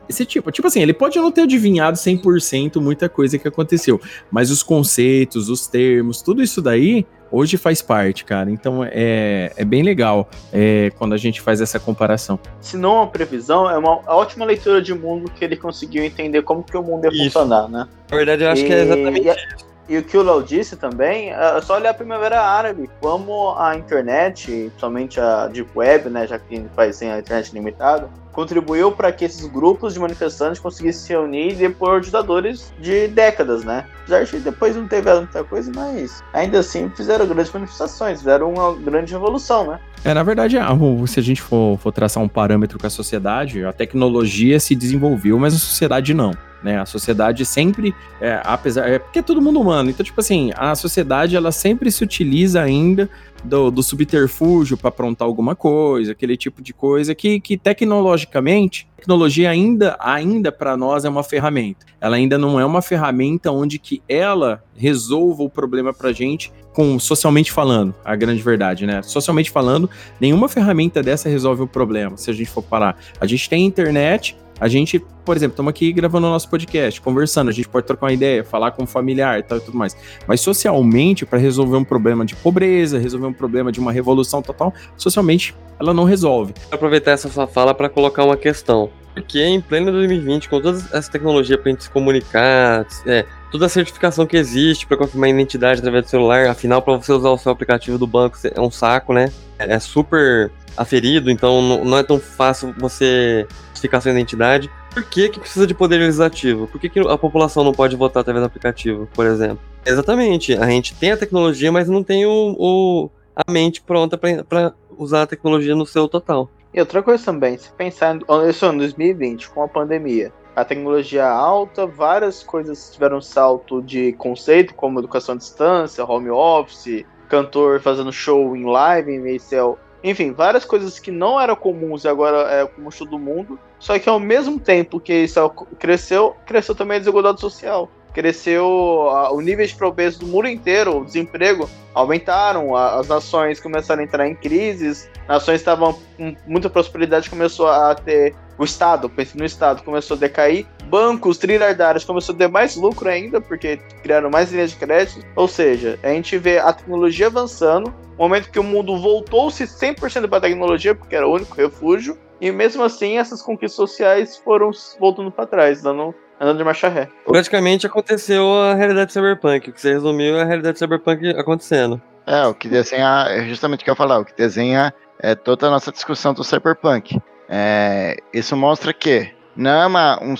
esse 0.07 0.23
tipo, 0.23 0.51
tipo 0.51 0.67
assim, 0.67 0.81
ele 0.81 0.93
pode 0.93 1.17
não 1.17 1.31
ter 1.31 1.41
adivinhado 1.41 1.97
100% 1.97 2.79
muita 2.79 3.09
coisa 3.09 3.39
que 3.39 3.47
aconteceu, 3.47 3.99
mas 4.31 4.51
os 4.51 4.61
conceitos, 4.61 5.49
os 5.49 5.65
termos, 5.65 6.21
tudo 6.21 6.43
isso 6.43 6.61
daí 6.61 7.07
hoje 7.31 7.57
faz 7.57 7.81
parte, 7.81 8.25
cara. 8.25 8.49
Então 8.49 8.83
é, 8.83 9.51
é 9.55 9.65
bem 9.65 9.83
legal 9.83 10.29
é, 10.51 10.91
quando 10.97 11.13
a 11.13 11.17
gente 11.17 11.41
faz 11.41 11.61
essa 11.61 11.79
comparação. 11.79 12.39
Se 12.61 12.77
não 12.77 12.97
é 12.97 12.99
uma 13.01 13.07
previsão, 13.07 13.69
é 13.69 13.77
uma 13.77 14.01
ótima 14.07 14.45
leitura 14.45 14.81
de 14.81 14.93
mundo 14.93 15.29
que 15.31 15.43
ele 15.43 15.55
conseguiu 15.55 16.03
entender 16.03 16.41
como 16.43 16.63
que 16.63 16.77
o 16.77 16.83
mundo 16.83 17.05
ia 17.05 17.11
isso. 17.11 17.23
funcionar, 17.25 17.67
né? 17.69 17.87
Na 18.09 18.17
verdade, 18.17 18.43
eu 18.43 18.49
acho 18.49 18.63
e, 18.63 18.67
que 18.67 18.73
é 18.73 18.81
exatamente 18.83 19.27
isso. 19.27 19.65
E 19.87 19.97
o 19.97 20.03
que 20.03 20.17
o 20.17 20.23
Léo 20.23 20.41
disse 20.41 20.75
também, 20.75 21.29
é 21.31 21.61
só 21.61 21.75
olhar 21.75 21.91
a 21.91 21.93
Primavera 21.93 22.41
Árabe, 22.41 22.89
como 22.99 23.55
a 23.55 23.75
internet, 23.75 24.71
somente 24.79 25.19
a 25.19 25.47
Deep 25.47 25.69
Web, 25.75 26.09
né, 26.09 26.25
já 26.25 26.39
que 26.39 26.65
faz 26.75 26.95
sem 26.95 27.11
a 27.11 27.19
internet 27.19 27.53
limitada, 27.53 28.09
contribuiu 28.35 28.91
para 28.91 29.11
que 29.13 29.23
esses 29.23 29.47
grupos 29.47 29.93
de 29.93 29.99
manifestantes 29.99 30.59
conseguissem 30.59 31.01
se 31.01 31.13
reunir 31.13 31.53
e 31.53 31.55
depor 31.55 32.01
ditadores 32.01 32.73
de 32.79 33.07
décadas, 33.07 33.63
né? 33.63 33.85
Apesar 34.03 34.25
de 34.25 34.39
depois 34.39 34.75
não 34.75 34.87
teve 34.87 35.11
muita 35.13 35.43
coisa, 35.45 35.71
mas 35.73 36.21
ainda 36.33 36.59
assim 36.59 36.91
fizeram 36.95 37.25
grandes 37.25 37.51
manifestações, 37.51 38.19
fizeram 38.19 38.51
uma 38.51 38.75
grande 38.75 39.13
revolução, 39.13 39.71
né? 39.71 39.79
É, 40.03 40.13
na 40.13 40.21
verdade, 40.21 40.57
ah, 40.57 40.69
se 41.07 41.19
a 41.19 41.23
gente 41.23 41.41
for, 41.41 41.79
for 41.79 41.91
traçar 41.91 42.21
um 42.21 42.27
parâmetro 42.27 42.77
com 42.77 42.85
a 42.85 42.89
sociedade, 42.89 43.63
a 43.63 43.71
tecnologia 43.71 44.59
se 44.59 44.75
desenvolveu, 44.75 45.39
mas 45.39 45.55
a 45.55 45.57
sociedade 45.57 46.13
não. 46.13 46.31
Né? 46.65 46.81
A 46.81 46.85
sociedade 46.87 47.45
sempre, 47.45 47.93
é, 48.19 48.41
apesar. 48.43 48.89
É 48.89 48.97
porque 48.97 49.19
é 49.19 49.21
todo 49.21 49.39
mundo 49.39 49.61
humano. 49.61 49.91
Então, 49.91 50.03
tipo 50.03 50.19
assim, 50.19 50.49
a 50.55 50.73
sociedade 50.73 51.35
ela 51.35 51.51
sempre 51.51 51.91
se 51.91 52.03
utiliza 52.03 52.59
ainda 52.59 53.07
do, 53.43 53.69
do 53.69 53.83
subterfúgio 53.83 54.75
para 54.75 54.89
aprontar 54.89 55.27
alguma 55.27 55.55
coisa, 55.55 56.13
aquele 56.13 56.35
tipo 56.35 56.63
de 56.63 56.73
coisa 56.73 57.13
que, 57.13 57.39
que 57.39 57.55
tecnologicamente, 57.55 58.87
tecnologia 58.97 59.51
ainda, 59.51 59.95
ainda 59.99 60.51
para 60.51 60.75
nós 60.75 61.05
é 61.05 61.09
uma 61.09 61.21
ferramenta. 61.21 61.85
Ela 62.01 62.15
ainda 62.15 62.35
não 62.35 62.59
é 62.59 62.65
uma 62.65 62.81
ferramenta 62.81 63.51
onde 63.51 63.77
que 63.77 64.01
ela 64.09 64.63
resolva 64.75 65.43
o 65.43 65.49
problema 65.49 65.93
pra 65.93 66.11
gente 66.11 66.51
com 66.73 66.97
socialmente 66.97 67.51
falando, 67.51 67.93
a 68.03 68.15
grande 68.15 68.41
verdade, 68.41 68.87
né? 68.87 69.03
Socialmente 69.03 69.51
falando, 69.51 69.87
nenhuma 70.19 70.49
ferramenta 70.49 71.03
dessa 71.03 71.29
resolve 71.29 71.61
o 71.61 71.67
problema, 71.67 72.17
se 72.17 72.31
a 72.31 72.33
gente 72.33 72.49
for 72.49 72.63
parar. 72.63 72.97
A 73.21 73.27
gente 73.27 73.47
tem 73.47 73.65
internet, 73.65 74.35
a 74.59 74.67
gente, 74.67 74.99
por 75.23 75.35
exemplo, 75.35 75.53
estamos 75.53 75.69
aqui 75.69 75.91
gravando 75.91 76.27
o 76.27 76.29
nosso 76.29 76.49
podcast, 76.49 77.01
conversando, 77.01 77.49
a 77.49 77.51
gente 77.51 77.67
pode 77.67 77.85
trocar 77.85 78.07
uma 78.07 78.13
ideia, 78.13 78.43
falar 78.43 78.71
com 78.71 78.83
um 78.83 78.87
familiar 78.87 79.39
e 79.39 79.43
tal 79.43 79.57
e 79.57 79.61
tudo 79.61 79.77
mais. 79.77 79.95
Mas 80.27 80.41
socialmente, 80.41 81.25
para 81.25 81.37
resolver 81.37 81.77
um 81.77 81.83
problema 81.83 82.25
de 82.25 82.35
pobreza, 82.35 82.97
resolver 82.97 83.27
um 83.27 83.33
problema 83.33 83.71
de 83.71 83.79
uma 83.79 83.91
revolução 83.91 84.41
total, 84.41 84.73
socialmente 84.97 85.55
ela 85.79 85.93
não 85.93 86.05
resolve. 86.05 86.53
Aproveitar 86.71 87.11
essa 87.11 87.29
sua 87.29 87.47
fala 87.47 87.73
para 87.73 87.89
colocar 87.89 88.23
uma 88.23 88.37
questão. 88.37 88.89
Porque 89.13 89.41
em 89.41 89.61
pleno 89.61 89.91
2020, 89.93 90.49
com 90.49 90.59
toda 90.59 90.77
essa 90.91 91.09
tecnologia 91.09 91.57
para 91.57 91.69
a 91.69 91.71
gente 91.71 91.85
se 91.85 91.89
comunicar, 91.89 92.85
é, 93.05 93.25
toda 93.49 93.65
a 93.65 93.69
certificação 93.69 94.25
que 94.25 94.35
existe 94.35 94.85
para 94.85 94.97
confirmar 94.97 95.29
a 95.29 95.33
identidade 95.33 95.79
através 95.79 96.03
do 96.03 96.09
celular, 96.09 96.47
afinal, 96.47 96.81
para 96.81 96.97
você 96.97 97.13
usar 97.13 97.29
o 97.29 97.37
seu 97.37 97.51
aplicativo 97.51 97.97
do 97.97 98.05
banco 98.05 98.37
é 98.43 98.59
um 98.59 98.69
saco, 98.69 99.13
né? 99.13 99.31
É, 99.57 99.75
é 99.75 99.79
super 99.79 100.51
aferido, 100.75 101.31
então 101.31 101.85
não 101.85 101.97
é 101.97 102.03
tão 102.03 102.19
fácil 102.19 102.75
você 102.77 103.47
certificar 103.85 104.01
sua 104.01 104.11
identidade. 104.11 104.69
Por 104.93 105.03
que, 105.03 105.29
que 105.29 105.39
precisa 105.39 105.65
de 105.65 105.73
poder 105.73 105.97
legislativo? 105.97 106.67
Por 106.67 106.79
que, 106.79 106.89
que 106.89 106.99
a 106.99 107.17
população 107.17 107.63
não 107.63 107.71
pode 107.71 107.95
votar 107.95 108.21
através 108.21 108.43
do 108.43 108.47
aplicativo, 108.47 109.07
por 109.13 109.25
exemplo? 109.25 109.59
Exatamente, 109.85 110.53
a 110.53 110.65
gente 110.67 110.95
tem 110.95 111.11
a 111.11 111.17
tecnologia, 111.17 111.71
mas 111.71 111.87
não 111.87 112.03
tem 112.03 112.25
o, 112.25 112.55
o 112.57 113.09
a 113.35 113.51
mente 113.51 113.81
pronta 113.81 114.17
para 114.17 114.73
usar 114.97 115.23
a 115.23 115.27
tecnologia 115.27 115.75
no 115.75 115.85
seu 115.85 116.07
total. 116.07 116.49
E 116.73 116.79
outra 116.79 117.01
coisa 117.03 117.23
também, 117.23 117.57
se 117.57 117.71
pensar 117.71 118.15
em 118.15 118.49
esse 118.49 118.65
ano 118.65 118.79
2020, 118.79 119.49
com 119.49 119.63
a 119.63 119.67
pandemia, 119.67 120.33
a 120.55 120.65
tecnologia 120.65 121.27
alta, 121.27 121.85
várias 121.85 122.43
coisas 122.43 122.91
tiveram 122.91 123.21
salto 123.21 123.81
de 123.81 124.13
conceito, 124.13 124.73
como 124.73 124.99
educação 124.99 125.35
à 125.35 125.37
distância, 125.37 126.05
home 126.05 126.29
office, 126.29 127.05
cantor 127.29 127.81
fazendo 127.81 128.11
show 128.11 128.55
em 128.55 128.65
live, 128.65 129.11
em 129.11 129.35
ACL, 129.35 129.77
enfim, 130.05 130.31
várias 130.31 130.63
coisas 130.63 130.99
que 130.99 131.09
não 131.09 131.41
eram 131.41 131.55
comuns 131.55 132.03
e 132.03 132.07
agora 132.07 132.51
é 132.51 132.63
comum 132.63 132.89
todo 132.89 133.17
mundo. 133.17 133.59
Só 133.79 133.97
que 133.97 134.07
ao 134.07 134.19
mesmo 134.19 134.59
tempo 134.59 134.99
que 134.99 135.11
isso 135.11 135.49
cresceu, 135.79 136.35
cresceu 136.45 136.75
também 136.75 136.97
a 136.97 136.99
desigualdade 136.99 137.41
social. 137.41 137.89
Cresceu 138.13 139.09
a, 139.09 139.33
o 139.33 139.41
nível 139.41 139.65
de 139.65 139.75
pobreza 139.75 140.19
do 140.19 140.27
mundo 140.27 140.47
inteiro, 140.47 140.99
o 140.99 141.05
desemprego 141.05 141.67
aumentaram, 141.93 142.75
a, 142.75 142.99
as 142.99 143.07
nações 143.07 143.59
começaram 143.59 144.03
a 144.03 144.05
entrar 144.05 144.27
em 144.27 144.35
crises, 144.35 145.09
nações 145.27 145.55
estavam 145.55 145.97
com 146.15 146.35
muita 146.45 146.69
prosperidade, 146.69 147.27
começou 147.27 147.67
a 147.67 147.95
ter 147.95 148.35
o 148.57 148.63
Estado, 148.63 149.09
pensando 149.09 149.39
no 149.39 149.45
Estado, 149.45 149.83
começou 149.83 150.15
a 150.15 150.19
decair. 150.19 150.65
Bancos 150.85 151.37
trilhardários 151.37 152.03
começou 152.03 152.33
a 152.35 152.37
ter 152.37 152.47
mais 152.47 152.75
lucro 152.75 153.09
ainda, 153.09 153.41
porque 153.41 153.77
criaram 154.01 154.29
mais 154.29 154.51
linhas 154.51 154.71
de 154.71 154.77
crédito. 154.77 155.25
Ou 155.35 155.47
seja, 155.47 155.99
a 156.03 156.09
gente 156.09 156.37
vê 156.37 156.59
a 156.59 156.71
tecnologia 156.71 157.27
avançando, 157.27 157.93
momento 158.17 158.49
que 158.49 158.59
o 158.59 158.63
mundo 158.63 158.97
voltou-se 158.99 159.63
100% 159.65 160.27
para 160.27 160.37
a 160.37 160.41
tecnologia, 160.41 160.95
porque 160.95 161.15
era 161.15 161.27
o 161.27 161.33
único 161.33 161.55
refúgio, 161.55 162.17
e 162.39 162.51
mesmo 162.51 162.83
assim 162.83 163.17
essas 163.17 163.41
conquistas 163.41 163.75
sociais 163.75 164.37
foram 164.37 164.71
voltando 164.99 165.31
para 165.31 165.45
trás, 165.45 165.81
dando, 165.81 166.13
andando 166.39 166.57
de 166.57 166.63
marcha 166.63 166.87
ré. 166.87 167.09
Praticamente 167.25 167.87
aconteceu 167.87 168.45
a 168.61 168.73
realidade 168.73 169.11
cyberpunk, 169.11 169.69
o 169.69 169.73
que 169.73 169.81
você 169.81 169.93
resumiu 169.93 170.37
é 170.37 170.41
a 170.43 170.45
realidade 170.45 170.79
cyberpunk 170.79 171.29
acontecendo. 171.29 172.01
É, 172.27 172.45
o 172.45 172.53
que 172.53 172.67
desenha, 172.67 173.25
é 173.29 173.47
justamente 173.47 173.81
o 173.81 173.83
que 173.83 173.89
eu 173.89 173.93
ia 173.93 173.97
falar, 173.97 174.19
o 174.19 174.25
que 174.25 174.35
desenha 174.35 174.93
é 175.19 175.35
toda 175.35 175.67
a 175.67 175.69
nossa 175.69 175.91
discussão 175.91 176.33
do 176.33 176.43
cyberpunk. 176.43 177.21
É, 177.49 178.17
isso 178.33 178.55
mostra 178.55 178.93
que 178.93 179.31
não 179.55 179.71
é 179.71 179.85
uma, 179.85 180.23
um, 180.23 180.35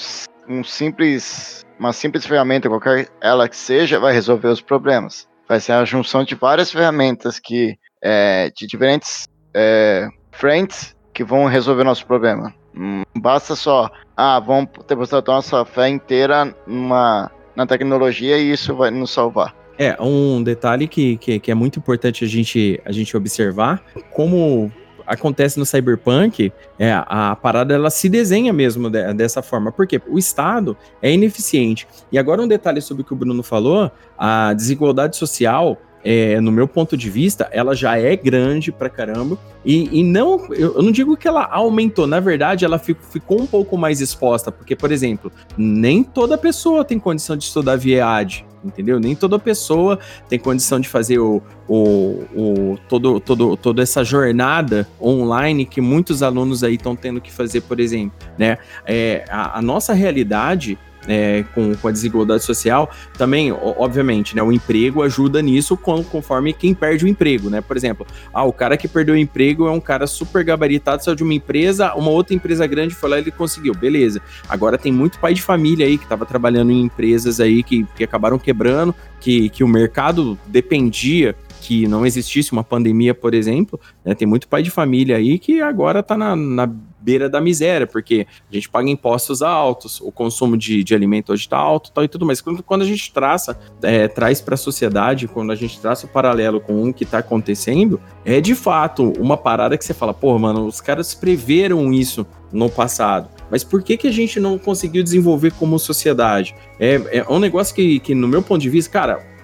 um 0.48 0.64
simples, 0.64 1.66
uma 1.80 1.94
simples 1.94 2.26
ferramenta, 2.26 2.70
qualquer 2.70 3.08
ela 3.22 3.48
que 3.48 3.56
seja, 3.56 4.00
vai 4.00 4.14
resolver 4.14 4.48
os 4.48 4.62
problemas. 4.62 5.28
Vai 5.48 5.60
ser 5.60 5.74
a 5.74 5.86
junção 5.86 6.24
de 6.24 6.36
várias 6.36 6.72
ferramentas 6.72 7.40
que, 7.40 7.78
é, 8.02 8.52
de 8.56 8.66
diferentes 8.66 9.28
é, 9.54 10.08
frentes 10.32 10.96
que 11.14 11.24
vão 11.24 11.46
resolver 11.46 11.84
nosso 11.84 12.06
problema. 12.06 12.54
Não 12.74 13.06
basta 13.16 13.56
só, 13.56 13.90
ah, 14.18 14.40
vamos 14.40 14.70
depositar 14.88 15.24
nossa 15.26 15.64
fé 15.64 15.88
inteira 15.88 16.54
numa, 16.68 17.32
na 17.56 17.66
tecnologia 17.66 18.38
e 18.38 18.52
isso 18.52 18.76
vai 18.76 18.92
nos 18.92 19.12
salvar. 19.12 19.56
É, 19.78 19.96
um 20.02 20.42
detalhe 20.42 20.88
que, 20.88 21.18
que, 21.18 21.40
que, 21.40 21.52
é 21.52 21.56
muito 21.56 21.80
importante 21.80 22.24
a 22.24 22.28
gente, 22.28 22.82
a 22.86 22.92
gente 22.92 23.16
observar, 23.16 23.84
como 24.12 24.72
acontece 25.06 25.60
no 25.60 25.66
Cyberpunk, 25.66 26.52
é, 26.80 26.92
a 26.94 27.36
parada 27.36 27.74
ela 27.74 27.90
se 27.90 28.10
desenha 28.10 28.52
mesmo 28.52 28.90
de, 28.90 29.14
dessa 29.14 29.42
forma, 29.42 29.72
porque 29.72 30.02
o 30.08 30.18
Estado 30.18 30.78
é 31.02 31.12
ineficiente. 31.12 31.88
E 32.12 32.18
agora 32.18 32.42
um 32.42 32.48
detalhe 32.48 32.82
sobre 32.82 33.04
o 33.04 33.06
que 33.06 33.14
o 33.14 33.16
Bruno 33.16 33.44
falou, 33.44 33.92
a 34.18 34.54
desigualdade 34.54 35.18
social 35.18 35.78
é, 36.06 36.40
no 36.40 36.52
meu 36.52 36.68
ponto 36.68 36.96
de 36.96 37.10
vista, 37.10 37.50
ela 37.52 37.76
já 37.76 37.98
é 37.98 38.16
grande 38.16 38.72
pra 38.72 38.88
caramba. 38.92 39.40
E, 39.66 40.00
e 40.00 40.04
não, 40.04 40.46
eu, 40.54 40.76
eu, 40.76 40.84
não 40.84 40.92
digo 40.92 41.18
que 41.18 41.28
ela 41.28 41.44
aumentou, 41.52 42.06
na 42.06 42.20
verdade, 42.20 42.64
ela 42.64 42.78
fico, 42.78 43.04
ficou 43.04 43.42
um 43.42 43.48
pouco 43.48 43.76
mais 43.76 44.00
exposta, 44.00 44.52
porque, 44.52 44.76
por 44.76 44.92
exemplo, 44.92 45.32
nem 45.58 46.04
toda 46.04 46.38
pessoa 46.38 46.86
tem 46.86 47.00
condição 47.00 47.36
de 47.36 47.46
estudar 47.46 47.76
via 47.76 47.98
EAD, 47.98 48.46
entendeu? 48.64 49.00
Nem 49.00 49.16
toda 49.16 49.40
pessoa 49.40 49.98
tem 50.30 50.38
condição 50.38 50.80
de 50.80 50.88
fazer 50.88 51.18
o, 51.18 51.42
o, 51.68 52.24
o 52.36 52.78
todo, 52.88 53.20
todo, 53.20 53.58
toda 53.58 53.82
essa 53.82 54.04
jornada 54.04 54.88
online 55.02 55.66
que 55.66 55.82
muitos 55.82 56.22
alunos 56.22 56.64
aí 56.64 56.76
estão 56.76 56.96
tendo 56.96 57.20
que 57.20 57.32
fazer, 57.32 57.62
por 57.62 57.80
exemplo, 57.80 58.16
né? 58.38 58.60
É, 58.86 59.26
a, 59.28 59.58
a 59.58 59.62
nossa 59.62 59.92
realidade 59.94 60.78
é, 61.08 61.44
com, 61.54 61.76
com, 61.76 61.88
a 61.88 61.92
desigualdade 61.92 62.44
social, 62.44 62.90
também, 63.18 63.52
obviamente, 63.52 64.36
né, 64.36 64.42
o 64.42 64.52
emprego 64.52 65.02
ajuda 65.04 65.42
nisso 65.42 65.78
com, 65.78 66.04
conforme 66.04 66.54
quem 66.54 66.74
perde 66.74 67.06
o 67.06 67.08
emprego, 67.08 67.50
né? 67.50 67.62
Por 67.62 67.78
exemplo, 67.78 68.06
ah, 68.34 68.44
o 68.44 68.54
cara 68.54 68.78
que 68.78 68.88
perdeu 68.88 69.16
o 69.16 69.18
emprego 69.18 69.68
é 69.68 69.72
um 69.72 69.80
cara 69.80 70.08
super 70.08 70.44
gabaritado, 70.44 71.04
saiu 71.04 71.16
de 71.16 71.24
uma 71.24 71.34
empresa, 71.34 71.94
uma 71.96 72.10
outra 72.10 72.36
empresa 72.36 72.66
grande 72.68 72.96
foi 72.96 73.10
lá 73.10 73.18
e 73.18 73.22
ele 73.22 73.32
conseguiu, 73.32 73.74
beleza. 73.74 74.22
Agora 74.48 74.78
tem 74.78 74.92
muito 74.92 75.20
pai 75.20 75.34
de 75.34 75.42
família 75.42 75.86
aí 75.86 75.98
que 75.98 76.06
estava 76.06 76.26
trabalhando 76.26 76.72
em 76.72 76.82
empresas 76.82 77.40
aí 77.40 77.64
que, 77.64 77.86
que 77.96 78.04
acabaram 78.04 78.38
quebrando, 78.38 78.94
que, 79.20 79.50
que 79.50 79.64
o 79.64 79.68
mercado 79.68 80.38
dependia 80.48 81.36
que 81.66 81.88
não 81.88 82.06
existisse 82.06 82.52
uma 82.52 82.64
pandemia, 82.64 83.16
por 83.16 83.34
exemplo, 83.34 83.80
né, 84.04 84.14
tem 84.14 84.28
muito 84.28 84.48
pai 84.48 84.62
de 84.62 84.70
família 84.70 85.18
aí 85.18 85.40
que 85.40 85.62
agora 85.62 86.02
está 86.02 86.16
na, 86.16 86.36
na 86.36 86.68
beira 87.02 87.28
da 87.28 87.42
miséria, 87.42 87.88
porque 87.88 88.28
a 88.52 88.54
gente 88.54 88.70
paga 88.70 88.88
impostos 88.88 89.42
altos, 89.42 90.00
o 90.00 90.12
consumo 90.12 90.56
de, 90.56 90.84
de 90.84 90.94
alimento 90.94 91.34
hoje 91.34 91.42
está 91.44 91.58
alto 91.58 91.92
tal, 91.92 92.04
e 92.04 92.08
tudo 92.08 92.24
mais. 92.24 92.40
Quando, 92.40 92.62
quando 92.62 92.84
a 92.84 92.86
gente 92.86 93.12
traça, 93.12 93.60
é, 93.82 94.08
traz 94.08 94.42
para 94.42 94.54
a 94.54 94.58
sociedade, 94.58 95.28
quando 95.28 95.52
a 95.52 95.56
gente 95.56 95.80
traça 95.80 96.06
o 96.06 96.10
paralelo 96.10 96.62
com 96.62 96.88
o 96.88 96.94
que 96.94 97.04
está 97.04 97.18
acontecendo, 97.18 98.00
é 98.24 98.40
de 98.40 98.54
fato 98.54 99.12
uma 99.20 99.36
parada 99.36 99.76
que 99.76 99.84
você 99.84 99.94
fala, 99.94 100.14
pô, 100.14 100.38
mano, 100.38 100.68
os 100.68 100.80
caras 100.80 101.16
preveram 101.16 101.92
isso 101.92 102.28
no 102.52 102.70
passado. 102.70 103.28
Mas 103.50 103.64
por 103.64 103.82
que, 103.82 103.98
que 103.98 104.08
a 104.08 104.12
gente 104.12 104.40
não 104.40 104.60
conseguiu 104.60 105.04
desenvolver 105.04 105.52
como 105.54 105.80
sociedade? 105.80 106.56
É, 106.80 107.20
é 107.20 107.26
um 107.28 107.40
negócio 107.40 107.74
que, 107.74 108.00
que, 108.00 108.14
no 108.14 108.28
meu 108.28 108.44
ponto 108.44 108.62
de 108.62 108.70
vista, 108.70 108.92
cara, 108.92 109.36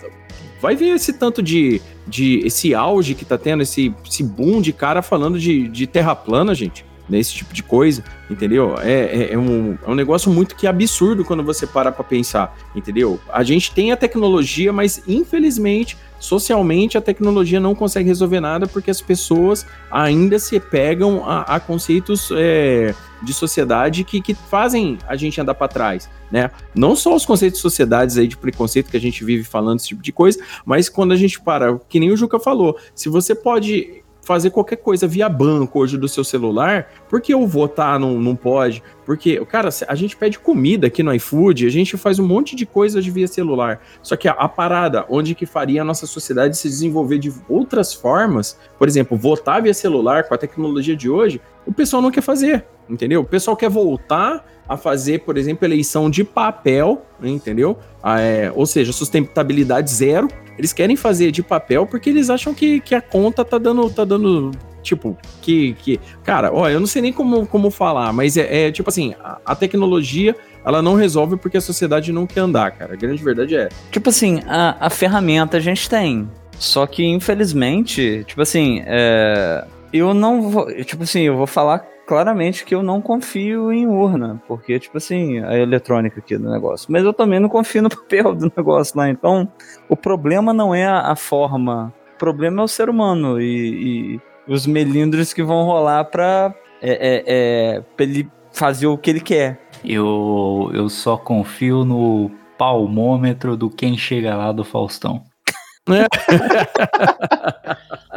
vai 0.62 0.76
ver 0.76 0.96
esse 0.96 1.14
tanto 1.14 1.42
de, 1.42 1.82
de 2.08 2.40
esse 2.46 2.74
auge 2.74 3.16
que 3.16 3.26
tá 3.26 3.38
tendo, 3.38 3.64
esse, 3.64 3.94
esse 4.08 4.24
boom 4.24 4.62
de 4.62 4.74
cara 4.74 5.02
falando 5.02 5.40
de, 5.40 5.68
de 5.68 5.88
terra 5.88 6.16
plana, 6.16 6.54
gente. 6.54 6.86
Nesse 7.10 7.34
tipo 7.34 7.54
de 7.54 7.62
coisa, 7.62 8.04
entendeu? 8.30 8.76
É, 8.80 8.92
é, 8.92 9.34
é, 9.34 9.38
um, 9.38 9.78
é 9.86 9.90
um 9.90 9.96
negócio 9.96 10.32
muito 10.32 10.56
que 10.56 10.66
absurdo 10.66 11.26
quando 11.26 11.44
você 11.44 11.68
para 11.68 11.92
pra 11.92 12.06
pensar, 12.06 12.56
entendeu? 12.74 13.20
A 13.34 13.44
gente 13.44 13.74
tem 13.74 13.92
a 13.92 13.98
tecnologia, 13.98 14.72
mas 14.72 15.04
infelizmente, 15.06 15.98
socialmente, 16.22 16.98
a 16.98 17.02
tecnologia 17.02 17.60
não 17.60 17.74
consegue 17.74 18.08
resolver 18.08 18.40
nada 18.40 18.68
porque 18.68 18.92
as 18.92 19.02
pessoas 19.02 19.66
ainda 19.90 20.38
se 20.38 20.60
pegam 20.60 21.26
a, 21.26 21.42
a 21.42 21.60
conceitos 21.60 22.30
é, 22.34 22.94
de 23.24 23.34
sociedade 23.34 24.04
que, 24.04 24.22
que 24.22 24.36
fazem 24.36 25.00
a 25.08 25.16
gente 25.16 25.42
andar 25.42 25.56
para 25.56 25.68
trás, 25.68 26.08
né? 26.32 26.52
Não 26.76 26.96
só 26.96 27.16
os 27.16 27.26
conceitos 27.26 27.58
de 27.58 27.62
sociedades 27.62 28.18
aí 28.18 28.28
de 28.28 28.38
preconceito 28.38 28.92
que 28.92 28.98
a 28.98 29.02
gente 29.02 29.26
vive 29.26 29.44
falando 29.44 29.80
esse 29.80 29.90
tipo 29.90 30.02
de 30.04 30.12
coisa, 30.12 30.40
mas 30.64 30.88
quando 30.88 31.12
a 31.12 31.16
gente 31.16 31.42
para, 31.42 31.80
que 31.90 32.00
nem 32.00 32.12
o 32.12 32.18
Juca 32.18 32.40
falou, 32.40 32.78
se 32.94 33.10
você 33.10 33.34
pode 33.34 34.01
fazer 34.22 34.52
qualquer 34.52 34.78
coisa 34.78 35.08
via 35.08 35.28
banco 35.28 35.80
hoje 35.80 35.98
do 35.98 36.08
seu 36.08 36.24
celular, 36.24 36.88
porque 37.10 37.34
o 37.34 37.48
votar 37.48 38.00
não, 38.00 38.20
não 38.20 38.36
pode, 38.36 38.84
porque, 39.06 39.44
cara, 39.46 39.70
a 39.88 39.96
gente 39.96 40.16
pede 40.16 40.40
comida 40.40 40.88
aqui 40.88 41.02
no 41.04 41.14
iFood, 41.16 41.66
a 41.66 41.70
gente 41.70 41.98
faz 41.98 42.20
um 42.20 42.28
monte 42.28 42.56
de 42.56 42.66
coisa 42.66 43.02
de 43.02 43.10
via 43.10 43.28
celular. 43.28 43.82
Só 44.02 44.16
que 44.16 44.28
a, 44.28 44.34
a, 44.34 44.48
parada 44.48 45.06
onde 45.10 45.34
que 45.34 45.46
faria 45.46 45.82
a 45.82 45.86
nossa 45.86 46.06
sociedade 46.06 46.56
se 46.56 46.70
desenvolver 46.70 47.18
de 47.18 47.34
outras 47.50 47.94
formas, 47.94 48.58
por 48.78 48.88
exemplo, 48.88 49.18
votar 49.18 49.62
via 49.62 49.74
celular 49.74 50.24
com 50.26 50.34
a 50.34 50.38
tecnologia 50.38 50.96
de 50.96 51.10
hoje, 51.10 51.42
o 51.66 51.74
pessoal 51.74 52.02
não 52.02 52.12
quer 52.12 52.22
fazer, 52.22 52.66
entendeu? 52.90 53.22
O 53.22 53.26
pessoal 53.26 53.58
quer 53.58 53.70
voltar 53.70 54.46
a 54.72 54.78
fazer, 54.78 55.20
por 55.20 55.38
exemplo, 55.38 55.68
eleição 55.68 56.10
de 56.10 56.24
papel, 56.24 57.02
entendeu? 57.22 57.78
Ah, 58.02 58.22
é, 58.22 58.50
ou 58.56 58.66
seja, 58.66 58.94
sustentabilidade 58.94 59.92
zero. 59.92 60.30
Eles 60.58 60.72
querem 60.72 60.96
fazer 60.96 61.30
de 61.30 61.44
papel 61.44 61.86
porque 61.86 62.10
eles 62.10 62.30
acham 62.30 62.54
que, 62.54 62.80
que 62.80 62.96
a 62.96 63.02
conta 63.02 63.44
tá 63.44 63.58
dando, 63.58 63.90
tá 63.90 64.06
dando 64.06 64.52
Tipo, 64.82 65.16
que, 65.42 65.74
que. 65.74 66.00
Cara, 66.24 66.52
ó, 66.52 66.68
eu 66.68 66.80
não 66.80 66.88
sei 66.88 67.04
nem 67.04 67.14
como, 67.14 67.46
como 67.46 67.70
falar, 67.70 68.12
mas 68.14 68.36
é, 68.36 68.68
é 68.68 68.72
tipo 68.72 68.90
assim, 68.90 69.14
a, 69.24 69.40
a, 69.46 69.56
tecnologia 69.56 70.36
ela 70.66 70.82
não 70.82 70.96
resolve 70.96 71.38
porque 71.38 71.58
a 71.58 71.62
sociedade 71.62 72.12
não 72.12 72.26
quer 72.26 72.40
andar, 72.40 72.72
cara. 72.72 72.94
A 72.94 72.96
grande 72.96 73.24
verdade 73.24 73.56
é. 73.56 73.70
Tipo 73.92 74.10
assim, 74.10 74.42
a, 74.48 74.88
a 74.88 74.90
ferramenta 74.90 75.58
a 75.58 75.60
gente 75.60 75.88
tem. 75.88 76.28
Só 76.58 76.88
que, 76.88 77.04
infelizmente, 77.06 78.24
tipo 78.26 78.42
assim, 78.42 78.82
é, 78.88 79.66
eu 79.94 80.16
não 80.16 80.50
vou. 80.50 80.66
Tipo 80.84 81.04
assim, 81.04 81.22
eu 81.22 81.38
vou 81.38 81.46
falar 81.48 81.91
claramente 82.06 82.66
que 82.66 82.74
eu 82.74 82.84
não 82.84 83.02
confio 83.02 83.72
em 83.72 83.88
urna, 83.88 84.42
porque, 84.48 84.80
tipo 84.80 84.98
assim, 84.98 85.40
a 85.40 85.58
eletrônica 85.58 86.20
aqui 86.20 86.38
do 86.38 86.50
negócio. 86.50 86.92
Mas 86.92 87.04
eu 87.04 87.14
também 87.14 87.40
não 87.40 87.50
confio 87.50 87.82
no 87.82 87.90
papel 87.96 88.36
do 88.36 88.52
negócio 88.56 88.98
lá. 88.98 89.10
Então, 89.10 89.52
o 89.88 89.96
problema 89.96 90.54
não 90.54 90.74
é 90.74 90.86
a, 90.86 91.16
forma, 91.16 91.94
o 92.16 92.18
problema 92.18 92.62
é 92.62 92.66
o 92.66 92.68
ser 92.68 92.90
humano. 92.90 93.40
E, 93.40 94.16
e 94.16 94.22
os 94.48 94.66
melindres 94.66 95.34
que 95.34 95.44
vão 95.44 95.64
rolar 95.64 96.06
pra, 96.06 96.54
é, 96.82 96.92
é, 96.92 97.24
é, 97.28 97.82
pra 97.96 98.06
ele 98.06 98.30
fazer 98.52 98.88
o 98.88 98.98
que 98.98 99.10
ele 99.10 99.22
quer. 99.22 99.60
Eu, 99.84 100.70
eu 100.74 100.90
só 100.90 101.18
confio 101.18 101.84
no 101.84 102.30
palmômetro 102.58 103.58
do 103.58 103.70
quem 103.70 103.98
chega 103.98 104.36
lá 104.36 104.52
do 104.52 104.64
Faustão. 104.64 105.24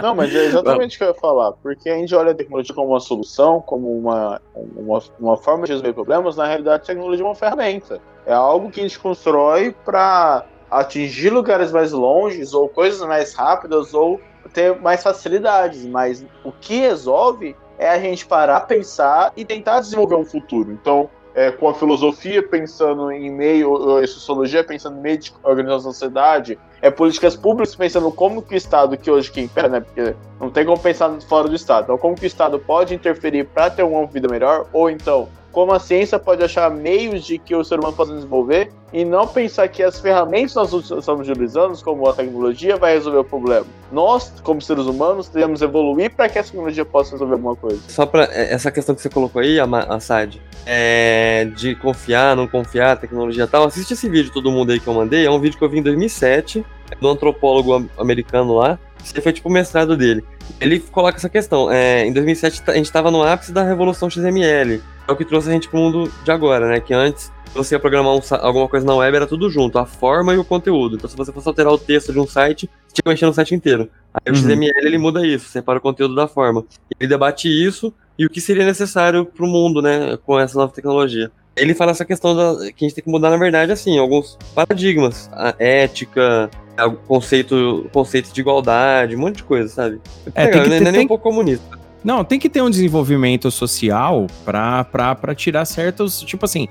Não, 0.02 0.14
mas 0.14 0.34
é 0.34 0.44
exatamente 0.44 0.96
o 0.96 0.98
que 0.98 1.04
eu 1.04 1.08
ia 1.08 1.14
falar, 1.14 1.52
porque 1.52 1.88
a 1.88 1.96
gente 1.96 2.14
olha 2.14 2.32
a 2.32 2.34
tecnologia 2.34 2.74
como 2.74 2.88
uma 2.88 3.00
solução, 3.00 3.60
como 3.60 3.96
uma, 3.96 4.40
uma, 4.54 5.02
uma 5.18 5.36
forma 5.36 5.64
de 5.64 5.72
resolver 5.72 5.92
problemas, 5.92 6.36
na 6.36 6.46
realidade 6.46 6.82
a 6.82 6.86
tecnologia 6.86 7.24
é 7.24 7.28
uma 7.28 7.34
ferramenta. 7.34 8.00
É 8.26 8.32
algo 8.32 8.70
que 8.70 8.80
a 8.80 8.82
gente 8.82 8.98
constrói 8.98 9.74
para 9.84 10.44
atingir 10.70 11.30
lugares 11.30 11.72
mais 11.72 11.92
longes, 11.92 12.52
ou 12.52 12.68
coisas 12.68 13.06
mais 13.06 13.34
rápidas, 13.34 13.94
ou 13.94 14.20
ter 14.52 14.78
mais 14.80 15.02
facilidades, 15.02 15.86
mas 15.86 16.24
o 16.44 16.52
que 16.52 16.80
resolve 16.80 17.56
é 17.78 17.88
a 17.88 17.98
gente 17.98 18.26
parar, 18.26 18.60
pensar 18.62 19.32
e 19.36 19.44
tentar 19.44 19.80
desenvolver 19.80 20.16
um 20.16 20.24
futuro. 20.24 20.70
Então, 20.70 21.08
é, 21.34 21.50
com 21.50 21.68
a 21.68 21.74
filosofia 21.74 22.42
pensando 22.42 23.10
em 23.10 23.30
meio, 23.30 23.98
a 23.98 24.06
sociologia 24.06 24.62
pensando 24.62 24.98
em 24.98 25.02
meio 25.02 25.18
de 25.18 25.32
organização 25.42 25.90
da 25.90 25.92
sociedade, 25.92 26.58
é 26.80 26.90
políticas 26.90 27.34
públicas 27.34 27.74
pensando 27.74 28.10
como 28.12 28.40
que 28.40 28.54
o 28.54 28.56
Estado, 28.56 28.96
que 28.96 29.10
hoje 29.10 29.32
que 29.32 29.40
impera, 29.40 29.68
né, 29.68 29.80
porque 29.80 30.14
não 30.40 30.50
tem 30.50 30.64
como 30.64 30.78
pensar 30.78 31.10
fora 31.22 31.48
do 31.48 31.54
Estado, 31.54 31.84
então 31.84 31.98
como 31.98 32.14
que 32.14 32.24
o 32.24 32.26
Estado 32.26 32.58
pode 32.58 32.94
interferir 32.94 33.44
para 33.44 33.70
ter 33.70 33.82
uma 33.82 34.06
vida 34.06 34.28
melhor, 34.28 34.66
ou 34.72 34.88
então 34.88 35.28
como 35.54 35.72
a 35.72 35.78
ciência 35.78 36.18
pode 36.18 36.42
achar 36.42 36.68
meios 36.68 37.24
de 37.24 37.38
que 37.38 37.54
o 37.54 37.62
ser 37.62 37.78
humano 37.78 37.94
possa 37.94 38.12
desenvolver 38.12 38.72
e 38.92 39.04
não 39.04 39.24
pensar 39.24 39.68
que 39.68 39.84
as 39.84 40.00
ferramentas 40.00 40.52
que 40.52 40.58
nós 40.58 40.90
estamos 40.90 41.28
utilizando, 41.28 41.80
como 41.82 42.08
a 42.08 42.12
tecnologia, 42.12 42.76
vai 42.76 42.94
resolver 42.94 43.18
o 43.18 43.24
problema. 43.24 43.64
Nós, 43.92 44.32
como 44.42 44.60
seres 44.60 44.84
humanos, 44.84 45.28
devemos 45.28 45.62
evoluir 45.62 46.10
para 46.10 46.28
que 46.28 46.40
a 46.40 46.42
tecnologia 46.42 46.84
possa 46.84 47.12
resolver 47.12 47.34
alguma 47.34 47.54
coisa. 47.54 47.80
Só 47.86 48.04
para 48.04 48.24
é, 48.32 48.52
essa 48.52 48.68
questão 48.72 48.96
que 48.96 49.00
você 49.00 49.08
colocou 49.08 49.40
aí, 49.40 49.58
Assad, 49.60 50.40
é, 50.66 51.48
de 51.56 51.76
confiar, 51.76 52.34
não 52.34 52.48
confiar, 52.48 52.98
tecnologia 52.98 53.44
e 53.44 53.46
tal, 53.46 53.64
assiste 53.64 53.92
esse 53.92 54.08
vídeo, 54.08 54.32
todo 54.32 54.50
mundo 54.50 54.72
aí 54.72 54.80
que 54.80 54.88
eu 54.88 54.94
mandei, 54.94 55.24
é 55.24 55.30
um 55.30 55.38
vídeo 55.38 55.56
que 55.56 55.64
eu 55.64 55.68
vi 55.68 55.78
em 55.78 55.82
2007, 55.82 56.66
do 57.00 57.08
antropólogo 57.08 57.88
americano 57.96 58.56
lá, 58.56 58.76
esse 59.04 59.20
foi 59.20 59.32
tipo 59.32 59.48
o 59.48 59.52
mestrado 59.52 59.96
dele. 59.96 60.24
Ele 60.60 60.80
coloca 60.80 61.18
essa 61.18 61.28
questão. 61.28 61.70
É, 61.70 62.06
em 62.06 62.12
2007 62.12 62.62
a 62.68 62.74
gente 62.74 62.86
estava 62.86 63.10
no 63.10 63.22
ápice 63.22 63.52
da 63.52 63.62
revolução 63.62 64.08
XML. 64.08 64.82
É 65.06 65.12
o 65.12 65.16
que 65.16 65.24
trouxe 65.24 65.48
a 65.48 65.52
gente 65.52 65.68
pro 65.68 65.78
mundo 65.78 66.10
de 66.24 66.30
agora, 66.30 66.68
né? 66.68 66.80
Que 66.80 66.94
antes 66.94 67.32
você 67.54 67.74
ia 67.74 67.78
programar 67.78 68.14
um, 68.14 68.20
alguma 68.40 68.68
coisa 68.68 68.84
na 68.84 68.94
web, 68.94 69.16
era 69.16 69.26
tudo 69.26 69.48
junto, 69.48 69.78
a 69.78 69.86
forma 69.86 70.34
e 70.34 70.38
o 70.38 70.44
conteúdo. 70.44 70.96
Então, 70.96 71.08
se 71.08 71.16
você 71.16 71.32
fosse 71.32 71.48
alterar 71.48 71.72
o 71.72 71.78
texto 71.78 72.12
de 72.12 72.18
um 72.18 72.26
site, 72.26 72.68
você 72.86 72.94
tinha 72.94 73.02
que 73.04 73.08
mexer 73.08 73.26
no 73.26 73.32
site 73.32 73.54
inteiro. 73.54 73.88
Aí 74.12 74.32
o 74.32 74.36
XML 74.36 74.72
uhum. 74.72 74.86
ele 74.86 74.98
muda 74.98 75.26
isso, 75.26 75.48
separa 75.48 75.78
o 75.78 75.82
conteúdo 75.82 76.14
da 76.14 76.26
forma. 76.26 76.64
Ele 76.98 77.08
debate 77.08 77.48
isso 77.48 77.94
e 78.18 78.26
o 78.26 78.30
que 78.30 78.40
seria 78.40 78.64
necessário 78.64 79.24
para 79.24 79.44
o 79.44 79.48
mundo, 79.48 79.80
né, 79.80 80.18
com 80.24 80.38
essa 80.38 80.58
nova 80.58 80.72
tecnologia. 80.72 81.30
Ele 81.56 81.74
fala 81.74 81.92
essa 81.92 82.04
questão 82.04 82.34
da, 82.34 82.72
que 82.72 82.84
a 82.84 82.88
gente 82.88 82.94
tem 82.94 83.04
que 83.04 83.10
mudar, 83.10 83.30
na 83.30 83.36
verdade, 83.36 83.70
assim, 83.70 83.98
alguns 83.98 84.36
paradigmas, 84.54 85.30
a 85.32 85.54
ética, 85.58 86.50
o 86.78 86.92
conceito, 86.92 87.88
conceito 87.92 88.32
de 88.32 88.40
igualdade, 88.40 89.14
um 89.14 89.20
monte 89.20 89.36
de 89.36 89.44
coisa, 89.44 89.68
sabe? 89.68 90.00
É, 90.34 90.46
legal, 90.46 90.66
não 90.66 90.74
é 90.74 90.92
nem 90.92 91.04
um 91.04 91.08
pouco 91.08 91.22
comunista. 91.22 91.83
Não, 92.04 92.22
tem 92.22 92.38
que 92.38 92.50
ter 92.50 92.60
um 92.60 92.68
desenvolvimento 92.68 93.50
social 93.50 94.26
para 94.44 95.34
tirar 95.34 95.64
certos. 95.64 96.20
Tipo 96.20 96.44
assim, 96.44 96.68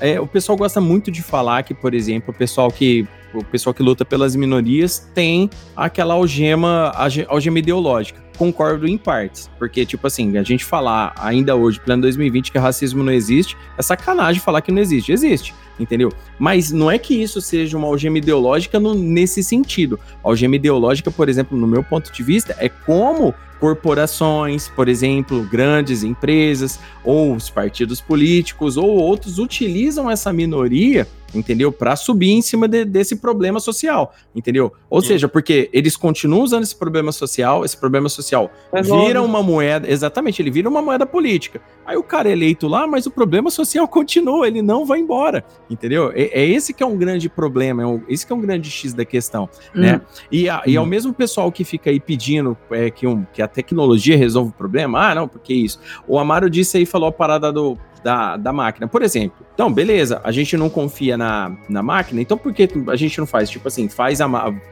é, 0.00 0.18
o 0.18 0.26
pessoal 0.26 0.56
gosta 0.56 0.80
muito 0.80 1.10
de 1.10 1.22
falar 1.22 1.62
que, 1.62 1.74
por 1.74 1.92
exemplo, 1.92 2.32
o 2.32 2.36
pessoal 2.36 2.70
que. 2.70 3.06
O 3.32 3.44
pessoal 3.44 3.72
que 3.72 3.80
luta 3.80 4.04
pelas 4.04 4.34
minorias 4.34 5.08
tem 5.14 5.48
aquela 5.76 6.14
algema, 6.14 6.92
algema 7.28 7.60
ideológica. 7.60 8.20
Concordo 8.36 8.88
em 8.88 8.98
partes. 8.98 9.48
Porque, 9.56 9.86
tipo 9.86 10.04
assim, 10.04 10.36
a 10.36 10.42
gente 10.42 10.64
falar 10.64 11.14
ainda 11.16 11.54
hoje, 11.54 11.78
plano 11.78 12.02
2020, 12.02 12.50
que 12.50 12.58
racismo 12.58 13.04
não 13.04 13.12
existe, 13.12 13.56
é 13.78 13.82
sacanagem 13.82 14.42
falar 14.42 14.62
que 14.62 14.72
não 14.72 14.80
existe. 14.80 15.12
Existe 15.12 15.54
entendeu? 15.78 16.12
Mas 16.38 16.70
não 16.70 16.90
é 16.90 16.98
que 16.98 17.14
isso 17.14 17.40
seja 17.40 17.76
uma 17.78 17.86
algema 17.86 18.18
ideológica 18.18 18.78
no, 18.78 18.94
nesse 18.94 19.42
sentido. 19.42 19.98
A 20.22 20.28
algema 20.28 20.56
ideológica, 20.56 21.10
por 21.10 21.26
exemplo, 21.26 21.56
no 21.56 21.66
meu 21.66 21.82
ponto 21.82 22.12
de 22.12 22.22
vista, 22.22 22.54
é 22.58 22.68
como 22.68 23.34
corporações, 23.60 24.68
por 24.68 24.88
exemplo, 24.88 25.42
grandes 25.44 26.02
empresas, 26.02 26.80
ou 27.04 27.36
os 27.36 27.50
partidos 27.50 28.00
políticos, 28.00 28.76
ou 28.76 28.88
outros 28.88 29.38
utilizam 29.38 30.10
essa 30.10 30.32
minoria 30.32 31.06
entendeu? 31.34 31.72
Para 31.72 31.96
subir 31.96 32.30
em 32.30 32.42
cima 32.42 32.66
de, 32.68 32.84
desse 32.84 33.16
problema 33.16 33.60
social, 33.60 34.14
entendeu? 34.34 34.72
Ou 34.88 35.00
Sim. 35.00 35.08
seja, 35.08 35.28
porque 35.28 35.70
eles 35.72 35.96
continuam 35.96 36.42
usando 36.42 36.62
esse 36.62 36.76
problema 36.76 37.12
social, 37.12 37.64
esse 37.64 37.76
problema 37.76 38.08
social 38.08 38.50
é 38.72 38.82
vira 38.82 39.22
uma 39.22 39.42
moeda, 39.42 39.90
exatamente, 39.90 40.40
ele 40.40 40.50
vira 40.50 40.68
uma 40.68 40.82
moeda 40.82 41.06
política. 41.06 41.60
Aí 41.86 41.96
o 41.96 42.02
cara 42.02 42.28
é 42.28 42.32
eleito 42.32 42.68
lá, 42.68 42.86
mas 42.86 43.06
o 43.06 43.10
problema 43.10 43.50
social 43.50 43.86
continua, 43.88 44.46
ele 44.46 44.62
não 44.62 44.84
vai 44.84 45.00
embora, 45.00 45.44
entendeu? 45.68 46.10
É, 46.14 46.40
é 46.40 46.46
esse 46.46 46.72
que 46.72 46.82
é 46.82 46.86
um 46.86 46.96
grande 46.96 47.28
problema, 47.28 47.82
é 47.82 47.86
um, 47.86 48.02
esse 48.08 48.26
que 48.26 48.32
é 48.32 48.36
um 48.36 48.40
grande 48.40 48.70
X 48.70 48.92
da 48.92 49.04
questão, 49.04 49.48
hum. 49.74 49.80
né? 49.80 50.00
E, 50.30 50.48
a, 50.48 50.58
hum. 50.58 50.62
e 50.66 50.76
ao 50.76 50.86
mesmo 50.86 51.12
pessoal 51.12 51.50
que 51.50 51.64
fica 51.64 51.90
aí 51.90 52.00
pedindo 52.00 52.56
é, 52.70 52.90
que, 52.90 53.06
um, 53.06 53.24
que 53.32 53.42
a 53.42 53.48
tecnologia 53.48 54.16
resolve 54.16 54.50
o 54.50 54.54
problema, 54.54 55.10
ah, 55.10 55.14
não, 55.14 55.28
porque 55.28 55.52
isso. 55.52 55.80
O 56.06 56.18
Amaro 56.18 56.50
disse 56.50 56.76
aí, 56.76 56.86
falou 56.86 57.08
a 57.08 57.12
parada 57.12 57.52
do 57.52 57.76
da, 58.02 58.36
da 58.36 58.52
máquina. 58.52 58.86
Por 58.88 59.02
exemplo, 59.02 59.46
então, 59.54 59.72
beleza, 59.72 60.20
a 60.24 60.32
gente 60.32 60.56
não 60.56 60.70
confia 60.70 61.16
na, 61.16 61.56
na 61.68 61.82
máquina, 61.82 62.20
então 62.20 62.38
por 62.38 62.52
que 62.52 62.68
a 62.88 62.96
gente 62.96 63.18
não 63.18 63.26
faz? 63.26 63.50
Tipo 63.50 63.68
assim, 63.68 63.88
faz, 63.88 64.20
a, 64.20 64.28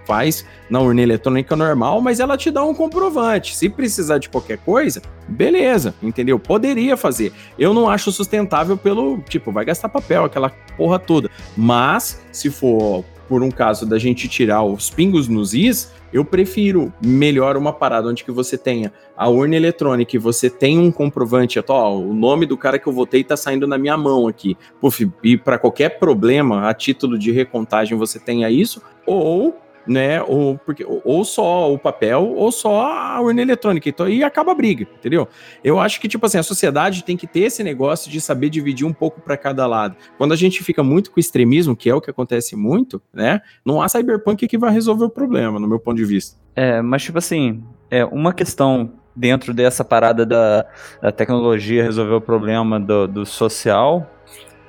faz 0.07 0.45
na 0.71 0.81
urna 0.81 1.03
eletrônica 1.03 1.55
normal, 1.55 2.01
mas 2.01 2.21
ela 2.21 2.37
te 2.37 2.51
dá 2.51 2.65
um 2.65 2.75
comprovante. 2.75 3.55
Se 3.55 3.69
precisar 3.69 4.19
de 4.19 4.29
qualquer 4.29 4.59
coisa, 4.59 5.03
beleza, 5.29 5.95
entendeu? 6.03 6.39
Poderia 6.39 6.97
fazer. 6.97 7.33
Eu 7.59 7.75
não 7.75 7.89
acho 7.89 8.11
sustentável 8.11 8.77
pelo, 8.77 9.19
tipo, 9.29 9.53
vai 9.53 9.65
gastar 9.65 9.89
papel, 9.89 10.25
aquela 10.25 10.51
porra 10.77 10.99
toda. 10.99 11.31
Mas, 11.57 12.23
se 12.33 12.51
for 12.51 13.05
por 13.29 13.43
um 13.43 13.51
caso 13.51 13.85
da 13.85 13.99
gente 13.99 14.29
tirar 14.29 14.63
os 14.63 14.89
pingos 14.91 15.29
nos 15.29 15.53
is, 15.53 15.93
eu 16.13 16.25
prefiro 16.25 16.93
melhor 17.05 17.57
uma 17.57 17.73
parada 17.73 18.09
onde 18.09 18.25
que 18.25 18.31
você 18.31 18.57
tenha 18.57 18.93
a 19.17 19.29
urna 19.29 19.57
eletrônica 19.57 20.17
e 20.17 20.19
você 20.19 20.49
tem 20.49 20.79
um 20.79 20.91
comprovante, 20.91 21.63
ó, 21.69 21.95
o 21.95 22.15
nome 22.15 22.47
do 22.47 22.57
cara 22.57 22.79
que 22.79 22.87
eu 22.87 22.93
votei 22.93 23.23
tá 23.23 23.37
saindo 23.37 23.67
na 23.67 23.77
minha 23.77 23.97
mão 23.97 24.27
aqui. 24.27 24.57
Puf, 24.81 25.11
e 25.23 25.37
para 25.37 25.59
qualquer 25.59 25.99
problema, 25.99 26.69
a 26.69 26.75
título 26.75 27.19
de 27.19 27.31
recontagem 27.31 27.99
você 27.99 28.19
tenha 28.19 28.51
isso, 28.51 28.83
ou 29.07 29.57
né? 29.89 30.23
Ou, 30.23 30.59
porque, 30.59 30.85
ou 30.87 31.25
só 31.25 31.73
o 31.73 31.79
papel, 31.79 32.35
ou 32.37 32.53
só 32.53 32.87
a 32.87 33.21
urna 33.21 33.43
eletrônica. 33.43 33.89
Então, 33.89 34.07
aí 34.07 34.23
acaba 34.23 34.53
a 34.53 34.55
briga, 34.55 34.87
entendeu? 34.99 35.27
Eu 35.65 35.81
acho 35.81 36.01
que, 36.01 36.07
tipo 36.07 36.25
assim, 36.27 36.39
a 36.39 36.43
sociedade 36.43 37.03
tem 37.03 37.17
que 37.17 37.27
ter 37.27 37.41
esse 37.41 37.65
negócio 37.65 38.11
de 38.11 38.21
saber 38.21 38.51
dividir 38.51 38.87
um 38.87 38.93
pouco 38.93 39.21
para 39.21 39.37
cada 39.37 39.67
lado. 39.67 39.97
Quando 40.19 40.33
a 40.33 40.37
gente 40.37 40.63
fica 40.63 40.83
muito 40.83 41.11
com 41.11 41.19
extremismo, 41.19 41.75
que 41.75 41.89
é 41.89 41.95
o 41.95 42.01
que 42.01 42.11
acontece 42.11 42.55
muito, 42.55 43.01
né? 43.13 43.41
Não 43.65 43.81
há 43.81 43.89
cyberpunk 43.89 44.47
que 44.47 44.59
vai 44.59 44.71
resolver 44.71 45.07
o 45.07 45.11
problema, 45.11 45.59
no 45.59 45.67
meu 45.67 45.81
ponto 45.81 45.97
de 45.97 46.05
vista. 46.05 46.37
É, 46.55 46.83
mas, 46.83 47.03
tipo 47.03 47.19
assim, 47.19 47.65
é 47.91 48.05
uma 48.05 48.33
questão 48.33 48.93
dentro 49.17 49.53
dessa 49.53 49.85
parada 49.85 50.25
da, 50.25 50.67
da 51.03 51.11
tecnologia 51.11 51.83
resolver 51.83 52.15
o 52.15 52.21
problema 52.21 52.79
do, 52.79 53.09
do 53.09 53.27
social. 53.27 54.09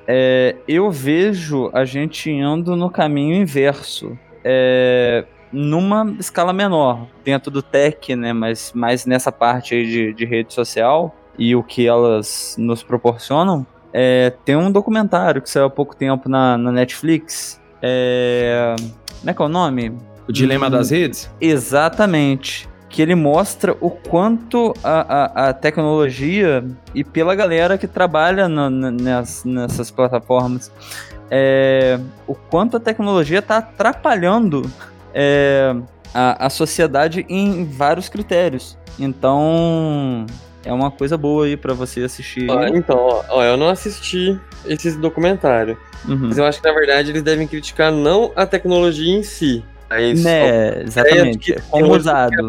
É, 0.06 0.56
eu 0.66 0.90
vejo 0.90 1.70
a 1.72 1.84
gente 1.84 2.30
indo 2.30 2.74
no 2.74 2.90
caminho 2.90 3.36
inverso 3.36 4.18
é, 4.44 5.24
numa 5.52 6.14
escala 6.18 6.52
menor, 6.52 7.06
dentro 7.24 7.50
do 7.50 7.62
tech, 7.62 8.14
né? 8.16 8.32
Mas 8.32 8.72
mais 8.74 9.04
nessa 9.06 9.30
parte 9.32 9.74
aí 9.74 9.86
de, 9.86 10.12
de 10.14 10.24
rede 10.24 10.52
social 10.54 11.14
e 11.38 11.54
o 11.56 11.62
que 11.62 11.86
elas 11.86 12.54
nos 12.58 12.82
proporcionam. 12.82 13.66
É, 13.92 14.32
tem 14.44 14.54
um 14.56 14.70
documentário 14.70 15.42
que 15.42 15.50
saiu 15.50 15.66
há 15.66 15.70
pouco 15.70 15.96
tempo 15.96 16.28
na, 16.28 16.56
na 16.56 16.70
Netflix. 16.70 17.60
É, 17.82 18.76
como 19.18 19.30
é 19.30 19.34
que 19.34 19.42
é 19.42 19.44
o 19.44 19.48
nome? 19.48 19.92
O 20.28 20.32
Dilema 20.32 20.68
Hum, 20.68 20.70
das 20.70 20.90
Redes? 20.90 21.28
Exatamente. 21.40 22.68
Que 22.88 23.02
ele 23.02 23.14
mostra 23.14 23.76
o 23.80 23.90
quanto 23.90 24.74
a, 24.82 25.46
a, 25.46 25.48
a 25.48 25.52
tecnologia, 25.52 26.64
e 26.94 27.02
pela 27.04 27.34
galera 27.34 27.78
que 27.78 27.86
trabalha 27.86 28.48
no- 28.48 28.68
n- 28.70 28.90
ness- 29.02 29.44
nessas 29.44 29.90
plataformas, 29.90 30.72
é, 31.30 31.98
o 32.26 32.34
quanto 32.34 32.76
a 32.76 32.80
tecnologia 32.80 33.38
está 33.38 33.58
atrapalhando 33.58 34.70
é, 35.14 35.74
a, 36.12 36.46
a 36.46 36.50
sociedade 36.50 37.24
em 37.28 37.64
vários 37.64 38.08
critérios. 38.08 38.76
Então, 38.98 40.26
é 40.64 40.72
uma 40.72 40.90
coisa 40.90 41.16
boa 41.16 41.46
aí 41.46 41.56
para 41.56 41.72
você 41.72 42.02
assistir. 42.02 42.50
Ó, 42.50 42.66
então, 42.66 42.98
ó, 42.98 43.24
ó, 43.30 43.44
eu 43.44 43.56
não 43.56 43.68
assisti 43.68 44.38
esse 44.66 44.98
documentário. 44.98 45.78
Uhum. 46.08 46.28
Mas 46.28 46.38
eu 46.38 46.44
acho 46.44 46.60
que, 46.60 46.68
na 46.68 46.74
verdade, 46.74 47.10
eles 47.10 47.22
devem 47.22 47.46
criticar 47.46 47.92
não 47.92 48.32
a 48.34 48.44
tecnologia 48.44 49.16
em 49.16 49.22
si. 49.22 49.64
Mas 49.88 50.22
Né, 50.22 50.82
exatamente. 50.82 51.54
que 51.54 51.60
Como 51.62 51.96
usado. 51.96 52.48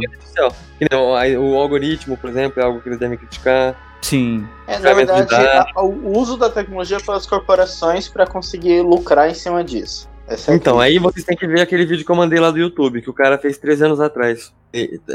aí 1.18 1.36
o 1.38 1.56
algoritmo, 1.58 2.16
por 2.16 2.30
exemplo, 2.30 2.62
é 2.62 2.66
algo 2.66 2.82
que 2.82 2.90
eles 2.90 3.00
devem 3.00 3.18
criticar. 3.18 3.76
Sim. 4.02 4.48
É, 4.68 4.80
na 4.80 4.94
verdade, 4.94 5.34
a- 5.36 5.84
o 5.84 6.18
uso 6.18 6.36
da 6.38 6.50
tecnologia 6.50 7.00
pelas 7.00 7.26
corporações 7.26 8.08
para 8.08 8.26
conseguir 8.26 8.82
lucrar 8.82 9.30
em 9.30 9.34
cima 9.34 9.64
disso. 9.64 10.10
Essa 10.28 10.52
é 10.52 10.56
Então, 10.56 10.80
aí 10.80 10.98
vocês 10.98 11.26
têm 11.26 11.36
que 11.36 11.46
ver 11.46 11.62
aquele 11.62 11.86
vídeo 11.86 12.06
que 12.06 12.12
eu 12.12 12.16
mandei 12.16 12.40
lá 12.40 12.52
do 12.52 12.58
YouTube, 12.58 13.02
que 13.02 13.10
o 13.10 13.14
cara 13.14 13.38
fez 13.38 13.58
três 13.58 13.82
anos 13.82 14.00
atrás. 14.00 14.54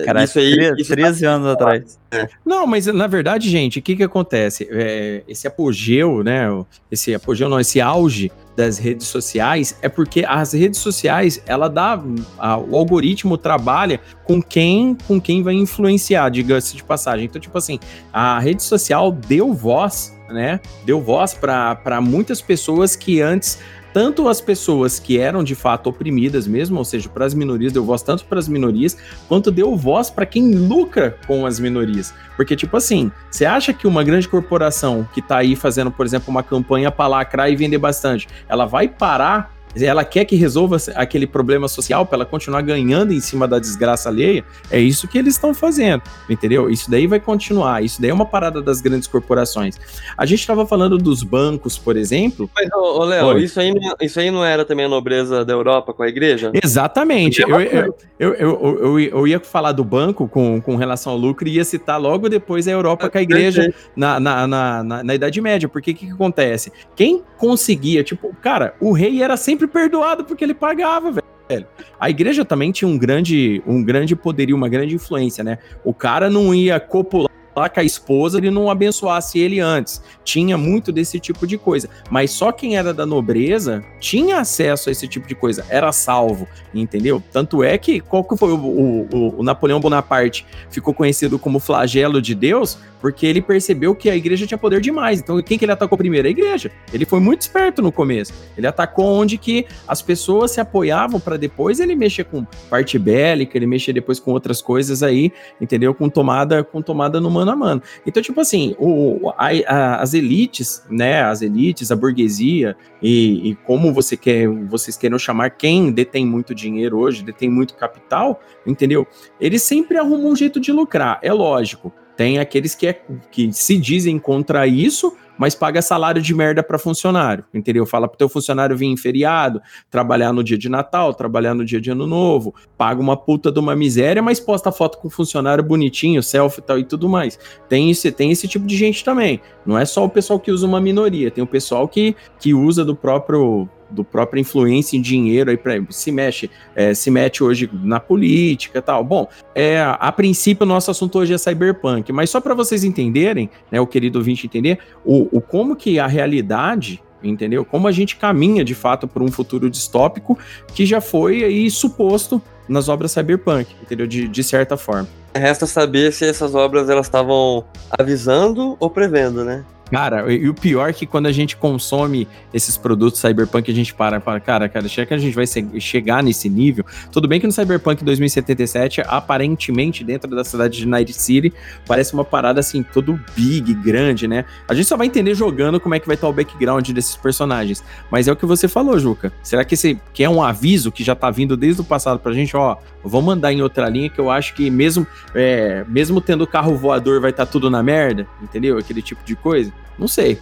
Cara, 0.05 0.23
isso 0.25 0.39
aí. 0.39 0.55
tre- 0.55 0.75
isso 0.83 0.93
13 0.93 1.25
anos 1.25 1.49
atrás. 1.49 1.99
Não, 2.45 2.67
mas 2.67 2.87
na 2.87 3.07
verdade, 3.07 3.49
gente, 3.49 3.79
o 3.79 3.83
que 3.83 3.97
que 3.97 4.03
acontece? 4.03 4.69
É, 4.71 5.23
esse 5.27 5.47
apogeu, 5.47 6.23
né? 6.23 6.47
Esse 6.91 7.15
apogeu, 7.15 7.49
não, 7.49 7.59
esse 7.59 7.81
auge 7.81 8.31
das 8.57 8.79
redes 8.79 9.07
sociais 9.07 9.77
é 9.83 9.89
porque 9.89 10.25
as 10.27 10.53
redes 10.53 10.81
sociais, 10.81 11.43
ela 11.47 11.69
dá, 11.69 12.03
a- 12.39 12.57
o 12.59 12.75
algoritmo 12.77 13.37
trabalha 13.37 14.01
com 14.25 14.43
quem, 14.43 14.97
com 15.07 15.21
quem 15.21 15.43
vai 15.43 15.55
influenciar, 15.55 16.31
diga-se 16.31 16.75
de 16.77 16.83
passagem. 16.83 17.27
Então, 17.27 17.41
tipo 17.41 17.57
assim, 17.59 17.79
a 18.13 18.39
rede 18.39 18.63
social 18.63 19.13
deu 19.13 19.53
voz, 19.53 20.17
né? 20.31 20.59
Deu 20.85 21.01
voz 21.01 21.35
para 21.35 22.01
muitas 22.01 22.41
pessoas 22.41 22.97
que 22.97 23.21
antes 23.21 23.59
tanto 23.97 24.29
as 24.29 24.43
pessoas 24.43 24.99
que 24.99 25.19
eram 25.19 25.43
de 25.43 25.55
fato 25.55 25.89
oprimidas 25.89 26.47
mesmo, 26.47 26.77
ou 26.77 26.85
seja, 26.85 27.09
para 27.09 27.25
as 27.25 27.33
minorias, 27.33 27.73
deu 27.73 27.83
voz 27.83 28.03
tanto 28.03 28.27
para 28.27 28.39
as 28.39 28.47
minorias, 28.47 28.95
quanto 29.27 29.51
deu 29.51 29.75
voz 29.75 30.11
para 30.11 30.27
quem 30.27 30.55
lucra 30.55 31.17
com 31.27 31.47
as 31.47 31.59
minorias. 31.59 32.13
Porque, 32.37 32.55
tipo 32.55 32.77
assim, 32.77 33.11
você 33.31 33.47
acha 33.47 33.73
que 33.73 33.87
uma 33.87 34.05
grande 34.05 34.29
corporação 34.29 35.09
que 35.15 35.23
tá 35.23 35.39
aí 35.39 35.57
fazendo, 35.57 35.91
por 35.91 36.05
exemplo, 36.05 36.29
uma 36.29 36.43
campanha 36.43 36.91
para 36.91 37.07
lacrar 37.07 37.51
e 37.51 37.57
vender 37.57 37.79
bastante, 37.79 38.29
ela 38.47 38.67
vai 38.67 38.87
parar? 38.87 39.56
Ela 39.85 40.05
quer 40.05 40.25
que 40.25 40.37
resolva 40.37 40.77
aquele 40.95 41.27
problema 41.27 41.69
social 41.69 42.07
para 42.07 42.17
ela 42.17 42.27
continuar 42.27 42.63
ganhando 42.63 43.13
em 43.13 43.21
cima 43.21 43.47
da 43.47 43.59
desgraça 43.59 44.09
alheia? 44.09 44.45
É 44.71 44.79
isso 44.79 45.07
que 45.07 45.19
eles 45.19 45.35
estão 45.35 45.53
fazendo, 45.55 46.03
entendeu? 46.29 46.71
Isso 46.71 46.91
daí 46.91 47.07
vai 47.07 47.21
continuar. 47.21 47.83
Isso 47.85 48.01
daí 48.01 48.11
é 48.11 48.15
uma 48.15 48.27
parada 48.27 48.63
das 48.63 48.81
grandes 48.81 49.07
corporações. 49.07 49.79
A 50.17 50.25
gente 50.25 50.41
estava 50.41 50.67
falando 50.67 50.99
dos 50.99 51.23
bancos, 51.23 51.77
por 51.77 51.97
exemplo. 51.97 52.49
Mas, 52.55 52.69
ô, 52.73 53.01
ô, 53.01 53.05
Léo, 53.05 53.39
isso 53.39 53.61
aí, 53.61 53.75
não- 53.75 53.95
isso 54.01 54.19
aí 54.21 54.31
não 54.31 54.45
era 54.45 54.65
também 54.65 54.87
a 54.87 54.89
nobreza 54.89 55.45
da 55.45 55.53
Europa 55.53 55.93
com 55.93 56.03
a 56.03 56.09
igreja? 56.09 56.51
Exatamente. 56.63 57.43
Eu, 57.43 57.61
eu, 57.61 57.95
eu, 58.19 58.35
eu, 58.35 59.01
eu, 59.01 59.27
ia 59.27 59.41
falar 59.41 59.73
do 59.73 59.85
banco 59.85 60.29
com, 60.29 60.61
com 60.61 60.77
relação 60.77 61.13
ao 61.13 61.19
lucro 61.19 61.49
e 61.49 61.53
ia 61.57 61.65
citar 61.65 62.01
logo 62.01 62.29
depois 62.29 62.67
a 62.67 62.71
Europa 62.71 63.09
com 63.11 63.19
a 63.19 63.23
igreja 63.23 63.73
na, 63.95 64.19
na, 64.19 64.47
na, 64.47 64.83
na, 64.83 65.03
na 65.03 65.15
Idade 65.15 65.41
Média. 65.41 65.69
Porque 65.69 65.91
o 65.91 65.95
que, 65.95 66.07
que 66.07 66.13
acontece? 66.13 66.73
Quem 66.95 67.23
conseguia, 67.37 68.03
tipo, 68.03 68.35
cara, 68.41 68.75
o 68.81 68.93
rei 68.93 69.23
era 69.23 69.37
sempre 69.37 69.66
perdoado 69.69 70.25
porque 70.25 70.45
ele 70.45 70.55
pagava, 70.55 71.11
velho. 71.11 71.67
A 71.99 72.11
igreja 72.11 72.45
também 72.45 72.73
tinha 72.73 72.89
um 72.89 72.99
grande, 72.99 73.63
um 73.67 73.83
grande 73.83 74.17
poderio, 74.17 74.57
uma 74.57 74.69
grande 74.69 74.95
influência, 74.95 75.45
né? 75.45 75.59
O 75.85 75.95
cara 75.95 76.29
não 76.29 76.55
ia 76.55 76.81
copular 76.81 77.31
com 77.73 77.81
a 77.81 77.85
esposa 77.85 78.37
ele 78.39 78.51
não 78.51 78.71
abençoasse 78.71 79.39
ele 79.39 79.61
antes. 79.61 80.03
Tinha 80.23 80.59
muito 80.59 80.93
desse 80.93 81.19
tipo 81.19 81.47
de 81.47 81.57
coisa. 81.57 81.89
Mas 82.11 82.31
só 82.31 82.53
quem 82.53 82.77
era 82.77 82.93
da 82.93 83.07
nobreza 83.07 83.83
tinha 83.99 84.39
acesso 84.39 84.89
a 84.89 84.93
esse 84.93 85.09
tipo 85.09 85.27
de 85.27 85.35
coisa. 85.35 85.65
Era 85.71 85.91
salvo, 85.93 86.47
entendeu? 86.75 87.23
Tanto 87.33 87.65
é 87.65 87.79
que 87.79 88.01
qual 88.01 88.23
que 88.23 88.37
foi 88.37 88.53
o, 88.53 88.57
o- 88.57 89.37
o- 89.39 89.43
Napoleão 89.43 89.81
Bonaparte 89.81 90.45
ficou 90.71 90.93
conhecido 90.93 91.39
como 91.39 91.59
flagelo 91.59 92.21
de 92.21 92.35
Deus 92.35 92.79
porque 93.01 93.27
ele 93.27 93.41
percebeu 93.41 93.95
que 93.95 94.11
a 94.11 94.17
igreja 94.17 94.47
tinha 94.47 94.59
poder 94.59 94.81
demais. 94.81 95.21
Então 95.21 95.41
quem 95.43 95.57
que 95.57 95.65
ele 95.65 95.73
atacou 95.73 95.97
primeiro? 95.97 96.27
A 96.27 96.31
igreja. 96.31 96.71
Ele 96.93 97.05
foi 97.05 97.21
muito 97.21 97.43
esperto 97.43 97.81
no 97.81 97.93
começo. 97.93 98.33
Ele 98.57 98.67
atacou 98.67 99.07
onde 99.07 99.39
que 99.39 99.65
as 99.87 100.03
pessoas 100.03 100.51
se 100.51 100.61
apoiavam 100.61 101.21
para 101.21 101.37
depois 101.37 101.79
ele 101.81 101.95
mexer 101.95 102.25
com 102.25 102.45
parte 102.69 102.99
bélica, 102.99 103.57
ele 103.57 103.67
mexer 103.67 103.93
depois 103.93 104.19
com 104.19 104.33
outras 104.33 104.61
coisas 104.61 105.03
aí, 105.03 105.31
entendeu? 105.61 105.95
Com 105.95 106.09
tomada, 106.09 106.65
com 106.65 106.83
tomada 106.83 107.21
no 107.21 107.31
mano 107.47 107.51
a 107.53 107.57
mano. 107.57 107.83
Então, 108.07 108.23
tipo 108.23 108.41
assim, 108.41 108.75
o, 108.79 109.31
a- 109.37 109.51
a- 109.67 109.97
as 110.03 110.15
elites, 110.15 110.83
né? 110.91 111.23
As 111.23 111.43
elites, 111.43 111.91
a 111.91 111.97
burguesia, 111.97 112.77
e, 113.03 113.51
e 113.51 113.55
como 113.55 113.93
você 113.93 114.17
quer, 114.17 114.49
vocês 114.49 114.97
queiram 114.97 115.19
chamar 115.19 115.51
quem 115.51 115.91
detém 115.93 116.27
muito 116.27 116.55
dinheiro 116.55 116.99
hoje, 116.99 117.23
detém 117.23 117.49
muito 117.51 117.75
capital, 117.75 118.41
entendeu? 118.67 119.07
Eles 119.41 119.63
sempre 119.63 119.99
arrumam 119.99 120.31
um 120.33 120.37
jeito 120.37 120.59
de 120.61 120.73
lucrar, 120.73 121.19
é 121.23 121.33
lógico. 121.33 121.93
Tem 122.17 122.39
aqueles 122.39 122.75
que, 122.75 122.87
é, 122.87 123.01
que 123.31 123.53
se 123.53 123.77
dizem 123.77 124.19
contra 124.19 124.67
isso, 124.67 125.15
mas 125.39 125.55
paga 125.55 125.83
salário 125.83 126.21
de 126.21 126.35
merda 126.35 126.63
para 126.63 126.79
funcionário, 126.79 127.45
entendeu? 127.53 127.87
Fala 127.87 128.09
pro 128.09 128.17
teu 128.17 128.29
funcionário 128.29 128.77
vir 128.77 128.87
em 128.87 128.97
feriado, 128.97 129.61
trabalhar 129.91 130.33
no 130.33 130.43
dia 130.43 130.59
de 130.59 130.69
Natal, 130.69 131.15
trabalhar 131.15 131.55
no 131.55 131.65
dia 131.65 131.81
de 131.81 131.91
Ano 131.91 132.07
Novo, 132.07 132.55
paga 132.77 133.01
uma 133.01 133.17
puta 133.17 133.51
de 133.51 133.59
uma 133.59 133.75
miséria, 133.77 134.23
mas 134.23 134.41
posta 134.41 134.73
foto 134.73 134.99
com 134.99 135.11
funcionário 135.11 135.63
bonitinho, 135.63 136.23
selfie 136.23 136.61
e 136.61 136.63
tal 136.63 136.79
e 136.79 136.85
tudo 136.85 137.09
mais. 137.09 137.39
Tem 137.69 137.91
esse, 137.91 138.11
tem 138.13 138.31
esse 138.31 138.49
tipo 138.49 138.67
de 138.67 138.77
gente 138.77 139.05
também. 139.05 139.41
Não 139.65 139.79
é 139.79 139.85
só 139.85 140.05
o 140.05 140.09
pessoal 140.09 140.39
que 140.39 140.51
usa 140.51 140.67
uma 140.67 140.81
minoria, 140.81 141.31
tem 141.31 141.43
o 141.43 141.47
pessoal 141.47 141.89
que, 141.89 142.15
que 142.39 142.55
usa 142.55 142.85
do 142.85 142.95
próprio 142.95 143.69
do 143.91 144.05
própria 144.05 144.41
influência 144.41 144.97
em 144.97 145.01
dinheiro 145.01 145.51
aí 145.51 145.57
para 145.57 145.75
se 145.91 146.11
mexe, 146.11 146.51
é, 146.75 146.95
se 146.95 147.11
mete 147.11 147.43
hoje 147.43 147.71
na 147.73 148.01
política 148.01 148.83
tal. 148.83 149.05
Bom, 149.05 149.29
é, 149.55 149.81
a 149.81 150.11
princípio 150.11 150.65
o 150.65 150.69
nosso 150.69 150.91
assunto 150.91 151.19
hoje 151.19 151.35
é 151.35 151.39
cyberpunk, 151.39 152.13
mas 152.13 152.31
só 152.31 152.41
para 152.41 152.55
vocês 152.55 152.85
entenderem, 152.85 153.51
né, 153.71 153.81
o 153.81 153.87
querido 153.87 154.19
ouvinte 154.19 154.47
entender, 154.47 154.79
o, 155.05 155.26
o 155.33 155.41
como 155.41 155.77
que 155.77 155.99
a 155.99 156.07
realidade 156.07 157.03
entendeu? 157.23 157.65
Como 157.65 157.89
a 157.89 157.93
gente 157.93 158.17
caminha 158.17 158.65
de 158.65 158.75
fato 158.75 159.09
para 159.09 159.23
um 159.23 159.31
futuro 159.31 159.69
distópico 159.69 160.39
que 160.75 160.87
já 160.87 161.01
foi 161.01 161.43
aí 161.43 161.71
suposto 161.71 162.41
nas 162.69 162.89
obras 162.89 163.13
cyberpunk, 163.13 163.75
entendeu? 163.83 164.07
De, 164.07 164.29
de 164.29 164.45
certa 164.45 164.77
forma. 164.77 165.09
Resta 165.35 165.67
saber 165.67 166.13
se 166.13 166.25
essas 166.25 166.55
obras 166.55 166.89
elas 166.89 167.07
estavam 167.07 167.65
avisando 167.91 168.77
ou 168.81 168.91
prevendo, 168.91 169.45
né? 169.45 169.65
Cara, 169.91 170.33
e, 170.33 170.49
o 170.49 170.55
pior 170.55 170.91
é 170.91 170.93
que 170.93 171.07
quando 171.07 171.27
a 171.27 171.33
gente 171.33 171.57
consome 171.57 172.27
esses 172.53 172.77
produtos 172.77 173.21
cyberpunk, 173.21 173.71
a 173.71 173.75
gente 173.75 173.95
para 173.95 174.17
e 174.17 174.21
fala, 174.21 174.41
cara, 174.41 174.69
cara, 174.69 174.89
será 174.89 175.07
que 175.07 175.15
a 175.15 175.19
gente 175.19 175.35
vai 175.35 175.47
chegar 175.79 176.23
nesse 176.23 176.49
nível? 176.49 176.85
Tudo 177.13 177.29
bem 177.29 177.39
que 177.41 177.47
no 177.47 177.53
Cyberpunk 177.53 178.03
2077, 178.05 179.03
aparentemente, 179.07 180.03
dentro 180.03 180.35
da 180.35 180.45
cidade 180.45 180.79
de 180.79 180.87
Night 180.87 181.13
City, 181.13 181.53
parece 181.87 182.15
uma 182.15 182.25
parada 182.25 182.61
assim, 182.61 182.83
todo 182.83 183.19
big, 183.37 183.75
grande, 183.75 184.27
né? 184.27 184.45
A 184.69 184.75
gente 184.75 184.87
só 184.87 184.97
vai 184.97 185.07
entender 185.07 185.35
jogando 185.35 185.79
como 185.79 185.95
é 185.95 186.01
que 186.01 186.07
vai 186.07 186.17
estar 186.17 186.29
o 186.29 186.33
background 186.33 186.91
desses 186.91 187.17
personagens. 187.17 187.83
Mas 188.11 188.27
é 188.27 188.33
o 188.33 188.37
que 188.37 188.47
você 188.47 188.67
falou, 188.67 188.99
Juca. 188.99 189.33
Será 189.43 189.65
que 189.65 189.75
esse 189.75 190.01
que 190.13 190.25
é 190.25 190.29
um 190.29 190.43
aviso 190.43 190.91
que 190.91 191.05
já 191.05 191.15
tá 191.15 191.31
vindo 191.31 191.57
desde 191.57 191.81
o 191.81 191.85
passado 191.85 192.19
pra 192.19 192.33
gente, 192.33 192.57
ó, 192.57 192.77
vou 193.09 193.23
mandar 193.23 193.53
em 193.53 193.63
outra 193.63 193.89
linha 193.89 194.11
que 194.11 194.19
eu 194.19 194.31
acho 194.31 194.55
que 194.55 194.71
mesmo, 194.71 195.07
é, 195.35 195.85
mesmo 195.89 196.21
tendo 196.21 196.47
carro 196.47 196.77
voador 196.77 197.21
vai 197.21 197.31
estar 197.31 197.47
tudo 197.47 197.71
na 197.71 197.83
merda, 197.83 198.27
entendeu? 198.43 198.79
Aquele 198.79 199.03
tipo 199.03 199.23
de 199.25 199.35
coisa. 199.37 199.73
Não 199.99 200.09
sei. 200.09 200.39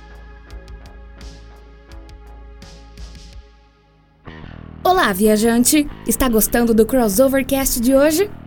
Olá, 4.83 5.13
viajante! 5.13 5.89
Está 6.07 6.29
gostando 6.29 6.75
do 6.75 6.85
Crossovercast 6.85 7.81
de 7.81 7.95
hoje? 7.95 8.31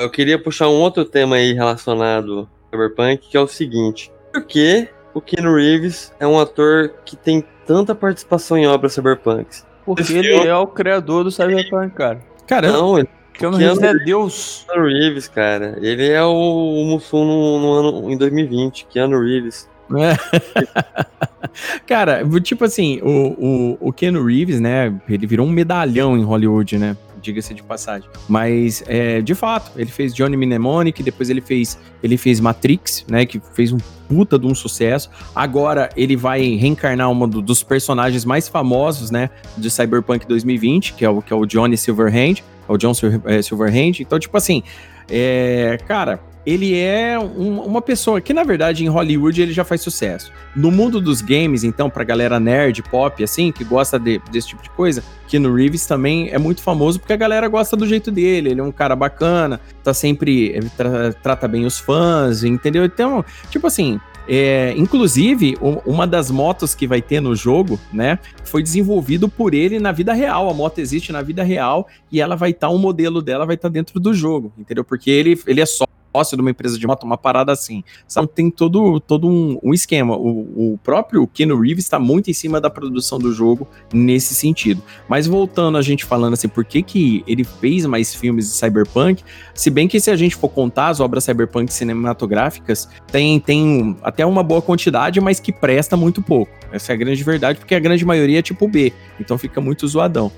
Eu 0.00 0.08
queria 0.08 0.42
puxar 0.42 0.68
um 0.68 0.80
outro 0.80 1.04
tema 1.04 1.36
aí 1.36 1.52
relacionado 1.52 2.38
ao 2.40 2.48
Cyberpunk, 2.70 3.28
que 3.28 3.36
é 3.36 3.40
o 3.40 3.46
seguinte. 3.46 4.10
Por 4.32 4.42
que 4.44 4.88
o 5.12 5.20
Keanu 5.20 5.54
Reeves 5.56 6.10
é 6.18 6.26
um 6.26 6.38
ator 6.38 6.94
que 7.04 7.16
tem 7.16 7.44
tanta 7.66 7.94
participação 7.94 8.56
em 8.56 8.66
obras 8.66 8.94
cyberpunks? 8.94 9.66
Porque 9.84 10.12
ele 10.12 10.48
é 10.48 10.56
o 10.56 10.66
criador 10.66 11.24
do 11.24 11.30
Cyberpunk, 11.30 11.94
cara. 11.94 12.22
Caramba, 12.46 12.78
Não, 12.78 12.98
ele 12.98 13.08
Keanu 13.34 13.58
Keanu 13.58 13.80
Reeves 13.80 13.82
é 13.82 14.04
Deus. 14.04 14.66
Keanu 14.66 14.86
Reeves, 14.86 15.28
cara. 15.28 15.78
Ele 15.82 16.08
é 16.08 16.22
o, 16.22 16.30
o 16.32 16.84
Mussum 16.86 17.24
no, 17.24 17.58
no 17.58 17.72
ano 17.72 18.10
em 18.10 18.16
2020, 18.16 18.86
Keanu 18.86 19.20
Reeves. 19.20 19.68
Cara, 21.86 22.22
tipo 22.40 22.64
assim, 22.64 23.00
o, 23.02 23.76
o, 23.80 23.88
o 23.88 23.92
Keanu 23.92 24.24
Reeves, 24.24 24.60
né, 24.60 24.94
ele 25.08 25.26
virou 25.26 25.46
um 25.46 25.50
medalhão 25.50 26.16
em 26.16 26.22
Hollywood, 26.22 26.78
né? 26.78 26.96
Diga-se 27.20 27.52
de 27.54 27.62
passagem. 27.62 28.08
Mas, 28.28 28.82
é, 28.86 29.20
de 29.20 29.34
fato, 29.34 29.72
ele 29.76 29.90
fez 29.90 30.14
Johnny 30.14 30.36
Mnemonic, 30.36 31.02
depois 31.02 31.28
ele 31.28 31.40
fez, 31.40 31.78
ele 32.02 32.16
fez 32.16 32.40
Matrix, 32.40 33.04
né, 33.08 33.26
que 33.26 33.40
fez 33.54 33.72
um 33.72 33.78
puta 34.08 34.38
de 34.38 34.46
um 34.46 34.54
sucesso. 34.54 35.10
Agora 35.34 35.90
ele 35.96 36.16
vai 36.16 36.40
reencarnar 36.56 37.10
um 37.10 37.28
do- 37.28 37.42
dos 37.42 37.62
personagens 37.62 38.24
mais 38.24 38.48
famosos, 38.48 39.10
né, 39.10 39.30
de 39.56 39.70
Cyberpunk 39.70 40.26
2020, 40.26 40.94
que 40.94 41.04
é 41.04 41.10
o, 41.10 41.20
que 41.20 41.32
é 41.32 41.36
o 41.36 41.44
Johnny 41.46 41.76
Silverhand, 41.76 42.36
é 42.68 42.72
o 42.72 42.76
John 42.76 42.92
é, 43.26 43.42
Silverhand. 43.42 44.00
Então, 44.00 44.18
tipo 44.18 44.36
assim, 44.36 44.62
é, 45.08 45.78
cara, 45.86 46.20
ele 46.46 46.76
é 46.78 47.18
um- 47.18 47.60
uma 47.60 47.82
pessoa 47.82 48.20
que, 48.20 48.32
na 48.32 48.42
verdade, 48.44 48.84
em 48.84 48.88
Hollywood 48.88 49.40
ele 49.42 49.52
já 49.52 49.64
faz 49.64 49.80
sucesso. 49.82 50.32
No 50.56 50.70
mundo 50.70 51.00
dos 51.00 51.20
games, 51.20 51.64
então, 51.64 51.90
pra 51.90 52.02
galera 52.04 52.40
nerd, 52.40 52.82
pop, 52.84 53.22
assim, 53.22 53.52
que 53.52 53.62
gosta 53.64 53.98
de- 53.98 54.20
desse 54.30 54.48
tipo 54.48 54.62
de 54.62 54.70
coisa, 54.70 55.02
Keanu 55.28 55.54
Reeves 55.54 55.86
também 55.86 56.30
é 56.30 56.38
muito 56.38 56.62
famoso 56.62 56.98
porque 56.98 57.12
a 57.12 57.16
galera 57.16 57.46
gosta 57.48 57.76
do 57.76 57.86
jeito 57.86 58.10
dele. 58.10 58.50
Ele 58.50 58.60
é 58.60 58.64
um 58.64 58.72
cara 58.72 58.96
bacana, 58.96 59.60
tá 59.84 59.92
sempre. 59.94 60.58
tra- 60.76 61.12
trata 61.22 61.46
bem 61.46 61.64
os 61.66 61.78
fãs, 61.78 62.42
entendeu? 62.44 62.84
Então, 62.84 63.24
tipo 63.50 63.66
assim. 63.66 64.00
é, 64.32 64.72
inclusive, 64.76 65.56
uma 65.84 66.06
das 66.06 66.30
motos 66.30 66.72
que 66.72 66.86
vai 66.86 67.02
ter 67.02 67.20
no 67.20 67.34
jogo, 67.34 67.80
né, 67.92 68.16
foi 68.44 68.62
desenvolvido 68.62 69.28
por 69.28 69.54
ele 69.54 69.80
na 69.80 69.90
vida 69.90 70.12
real. 70.12 70.48
A 70.48 70.54
moto 70.54 70.78
existe 70.78 71.10
na 71.10 71.20
vida 71.20 71.42
real 71.42 71.88
e 72.12 72.20
ela 72.20 72.36
vai 72.36 72.50
estar, 72.50 72.70
um 72.70 72.78
modelo 72.78 73.20
dela 73.22 73.44
vai 73.44 73.56
estar 73.56 73.68
dentro 73.68 73.98
do 73.98 74.14
jogo, 74.14 74.52
entendeu? 74.56 74.84
Porque 74.84 75.10
ele, 75.10 75.40
ele 75.48 75.60
é 75.60 75.66
só 75.66 75.84
sócio 76.14 76.36
de 76.36 76.40
uma 76.40 76.50
empresa 76.50 76.78
de 76.78 76.86
moto, 76.86 77.04
uma 77.04 77.18
parada 77.18 77.52
assim. 77.52 77.82
Sabe? 78.06 78.28
Tem 78.28 78.50
todo, 78.50 79.00
todo 79.00 79.28
um, 79.28 79.58
um 79.62 79.74
esquema. 79.74 80.16
O, 80.16 80.72
o 80.74 80.78
próprio 80.82 81.26
Keanu 81.26 81.58
Reeves 81.60 81.84
está 81.84 81.98
muito 81.98 82.30
em 82.30 82.34
cima 82.34 82.60
da 82.60 82.70
produção 82.70 83.18
do 83.18 83.32
jogo 83.32 83.66
nesse 83.92 84.34
sentido. 84.34 84.82
Mas 85.08 85.26
voltando 85.26 85.78
a 85.78 85.82
gente 85.82 86.04
falando 86.04 86.34
assim, 86.34 86.48
por 86.48 86.64
que, 86.64 86.82
que 86.82 87.24
ele 87.26 87.44
fez 87.44 87.86
mais 87.86 88.14
filmes 88.14 88.48
de 88.48 88.54
Cyberpunk? 88.54 89.22
Se 89.54 89.70
bem 89.70 89.88
que 89.88 90.00
se 90.00 90.10
a 90.10 90.16
gente 90.16 90.36
for 90.36 90.48
contar 90.48 90.88
as 90.88 91.00
obras 91.00 91.24
Cyberpunk 91.24 91.72
cinematográficas, 91.72 92.88
tem, 93.10 93.38
tem 93.40 93.96
até 94.02 94.24
uma 94.24 94.42
boa 94.42 94.62
quantidade, 94.62 95.20
mas 95.20 95.40
que 95.40 95.52
presta 95.52 95.96
muito 95.96 96.22
pouco. 96.22 96.52
Essa 96.72 96.92
é 96.92 96.94
a 96.94 96.98
grande 96.98 97.22
verdade, 97.22 97.58
porque 97.58 97.74
a 97.74 97.80
grande 97.80 98.04
maioria 98.04 98.38
é 98.38 98.42
tipo 98.42 98.68
B. 98.68 98.92
Então 99.18 99.36
fica 99.36 99.60
muito 99.60 99.86
zoadão. 99.86 100.30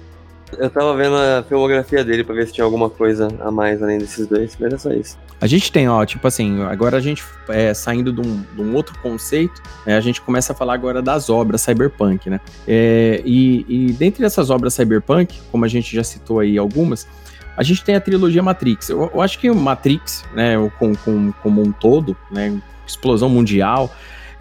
Eu 0.58 0.70
tava 0.70 0.94
vendo 0.96 1.16
a 1.16 1.42
filmografia 1.48 2.04
dele 2.04 2.22
pra 2.22 2.34
ver 2.34 2.46
se 2.46 2.52
tinha 2.52 2.64
alguma 2.64 2.90
coisa 2.90 3.28
a 3.40 3.50
mais 3.50 3.82
além 3.82 3.98
desses 3.98 4.26
dois, 4.26 4.56
mas 4.60 4.72
é 4.72 4.78
só 4.78 4.90
isso. 4.92 5.18
A 5.40 5.46
gente 5.46 5.72
tem, 5.72 5.88
ó, 5.88 6.04
tipo 6.04 6.26
assim, 6.26 6.62
agora 6.62 6.96
a 6.96 7.00
gente 7.00 7.24
é, 7.48 7.74
saindo 7.74 8.12
de 8.12 8.20
um, 8.20 8.44
de 8.54 8.62
um 8.62 8.74
outro 8.74 8.96
conceito, 9.00 9.62
né, 9.86 9.96
a 9.96 10.00
gente 10.00 10.20
começa 10.20 10.52
a 10.52 10.56
falar 10.56 10.74
agora 10.74 11.02
das 11.02 11.30
obras 11.30 11.62
cyberpunk, 11.62 12.30
né? 12.30 12.40
É, 12.66 13.22
e, 13.24 13.64
e 13.68 13.92
dentre 13.92 14.24
essas 14.24 14.50
obras 14.50 14.74
cyberpunk, 14.74 15.40
como 15.50 15.64
a 15.64 15.68
gente 15.68 15.94
já 15.94 16.04
citou 16.04 16.40
aí 16.40 16.58
algumas, 16.58 17.08
a 17.56 17.62
gente 17.62 17.84
tem 17.84 17.94
a 17.94 18.00
trilogia 18.00 18.42
Matrix. 18.42 18.88
Eu, 18.88 19.10
eu 19.12 19.20
acho 19.20 19.38
que 19.38 19.50
o 19.50 19.54
Matrix, 19.54 20.24
né, 20.34 20.54
com, 20.78 20.94
com, 20.94 21.32
como 21.42 21.62
um 21.62 21.72
todo, 21.72 22.16
né, 22.30 22.60
explosão 22.86 23.28
mundial, 23.28 23.90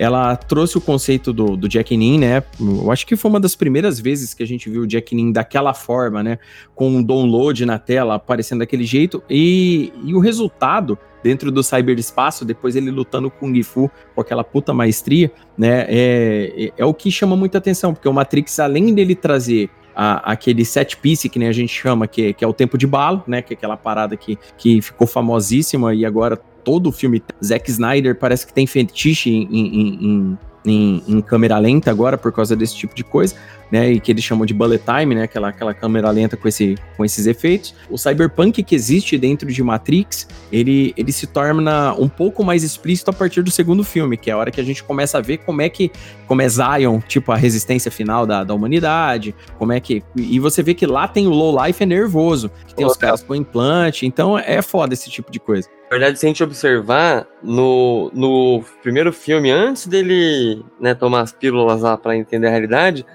ela 0.02 0.36
trouxe 0.36 0.80
o 0.80 0.82
conceito 0.82 1.32
do, 1.32 1.56
do 1.56 1.70
Jack 1.70 1.96
Nin, 1.96 2.18
né? 2.18 2.42
Eu 2.60 2.92
acho 2.92 3.06
que 3.06 3.16
foi 3.16 3.30
uma 3.30 3.40
das 3.40 3.56
primeiras 3.56 4.00
vezes 4.00 4.34
que 4.34 4.42
a 4.42 4.48
gente 4.48 4.68
viu 4.68 4.82
o 4.82 4.88
Jack 4.88 5.14
Nin 5.14 5.32
daquela 5.32 5.76
forma, 5.76 6.24
né? 6.24 6.40
Com 6.74 6.90
um 6.90 7.04
download 7.04 7.64
na 7.68 7.78
tela, 7.78 8.16
aparecendo 8.16 8.60
daquele 8.60 8.84
jeito. 8.84 9.22
E, 9.30 9.94
e 10.04 10.16
o 10.16 10.20
resultado 10.20 10.98
dentro 11.24 11.52
do 11.52 11.62
cyberespaço, 11.62 12.44
depois 12.44 12.76
ele 12.76 12.90
lutando 12.90 13.30
com 13.30 13.52
o 13.52 13.54
Gifu 13.54 13.92
com 14.16 14.22
aquela 14.22 14.44
puta 14.44 14.74
maestria, 14.74 15.32
né? 15.56 15.86
É, 15.88 16.52
é, 16.58 16.74
é 16.80 16.86
o 16.86 16.96
que 16.96 17.12
chama 17.12 17.36
muita 17.36 17.60
atenção, 17.60 17.94
porque 17.94 18.10
o 18.10 18.14
Matrix, 18.14 18.60
além 18.60 18.96
dele 18.96 19.14
trazer 19.14 19.70
a- 19.96 20.32
aquele 20.32 20.66
set 20.66 20.98
piece 20.98 21.30
que 21.30 21.38
nem 21.38 21.48
a 21.48 21.52
gente 21.52 21.72
chama, 21.72 22.08
que, 22.08 22.34
que 22.34 22.44
é 22.44 22.48
o 22.48 22.54
tempo 22.54 22.76
de 22.76 22.88
bala, 22.88 23.24
né? 23.28 23.44
Que 23.44 23.54
é 23.54 23.56
aquela 23.56 23.78
parada 23.78 24.18
que, 24.18 24.36
que 24.58 24.82
ficou 24.82 25.06
famosíssima 25.06 25.94
e 25.94 26.06
agora 26.08 26.42
todo 26.64 26.88
o 26.88 26.92
filme. 26.92 27.22
Zack 27.44 27.70
Snyder 27.70 28.16
parece 28.16 28.46
que 28.48 28.54
tem 28.54 28.66
fetiche 28.68 29.30
em, 29.30 29.48
em- 29.52 30.06
em- 30.06 30.38
em- 30.66 31.04
em 31.08 31.22
câmera 31.22 31.58
lenta 31.58 31.90
agora 31.92 32.18
por 32.18 32.32
causa 32.32 32.56
desse 32.56 32.76
tipo 32.76 32.94
de 32.96 33.04
coisa, 33.04 33.36
né? 33.72 33.92
E 33.92 34.00
que 34.00 34.12
eles 34.12 34.24
chamam 34.24 34.46
de 34.46 34.54
bullet 34.54 34.84
time, 34.84 35.16
né? 35.16 35.24
Aquela, 35.24 35.50
aquela 35.50 35.74
câmera 35.74 36.10
lenta 36.12 36.36
com, 36.36 36.48
esse, 36.48 36.76
com 36.98 37.06
esses 37.06 37.26
efeitos. 37.26 37.74
O 37.90 37.98
cyberpunk 37.98 38.62
que 38.64 38.76
existe 38.76 39.18
dentro 39.18 39.48
de 39.48 39.64
Matrix, 39.64 40.28
ele, 40.52 40.94
ele 40.98 41.12
se 41.12 41.26
torna 41.28 41.94
um 41.94 42.10
pouco 42.10 42.44
mais 42.44 42.64
explícito 42.64 43.10
a 43.10 43.14
partir 43.14 43.42
do 43.42 43.52
segundo 43.52 43.84
filme, 43.84 44.18
que 44.18 44.30
é 44.30 44.34
a 44.34 44.38
hora 44.38 44.52
que 44.52 44.60
a 44.60 44.64
gente 44.64 44.84
começa 44.84 45.18
a 45.18 45.22
ver 45.22 45.38
como 45.38 45.62
é 45.62 45.70
que, 45.70 45.92
como 46.28 46.42
é 46.42 46.50
Zion, 46.50 47.00
tipo 47.08 47.32
a 47.32 47.38
resistência 47.38 47.90
final 47.90 48.26
da, 48.26 48.44
da 48.44 48.54
humanidade, 48.54 49.34
como 49.58 49.72
é 49.72 49.80
que. 49.80 50.04
E 50.16 50.40
você 50.40 50.62
vê 50.62 50.74
que 50.74 50.86
lá 50.86 51.08
tem 51.08 51.28
o 51.28 51.32
low 51.32 51.66
life 51.66 51.82
é 51.82 51.86
nervoso, 51.86 52.52
que 52.68 52.76
tem 52.76 52.86
os 52.86 52.98
caras 52.98 53.24
com 53.24 53.34
implante, 53.34 54.06
então 54.06 54.38
é 54.38 54.62
foda 54.62 54.94
esse 54.94 55.10
tipo 55.10 55.32
de 55.32 55.40
coisa. 55.40 55.70
Na 55.92 55.98
verdade, 55.98 56.18
se 56.18 56.26
a 56.26 56.30
gente 56.30 56.42
observar, 56.42 57.28
no, 57.44 58.10
no 58.14 58.64
primeiro 58.82 59.12
filme, 59.12 59.52
antes 59.52 59.88
dele 59.88 60.64
né, 60.80 60.94
tomar 60.94 61.20
as 61.20 61.34
pílulas 61.34 61.82
lá 61.82 61.98
pra 61.98 62.16
entender 62.16 62.48
a 62.48 62.50
realidade, 62.50 63.06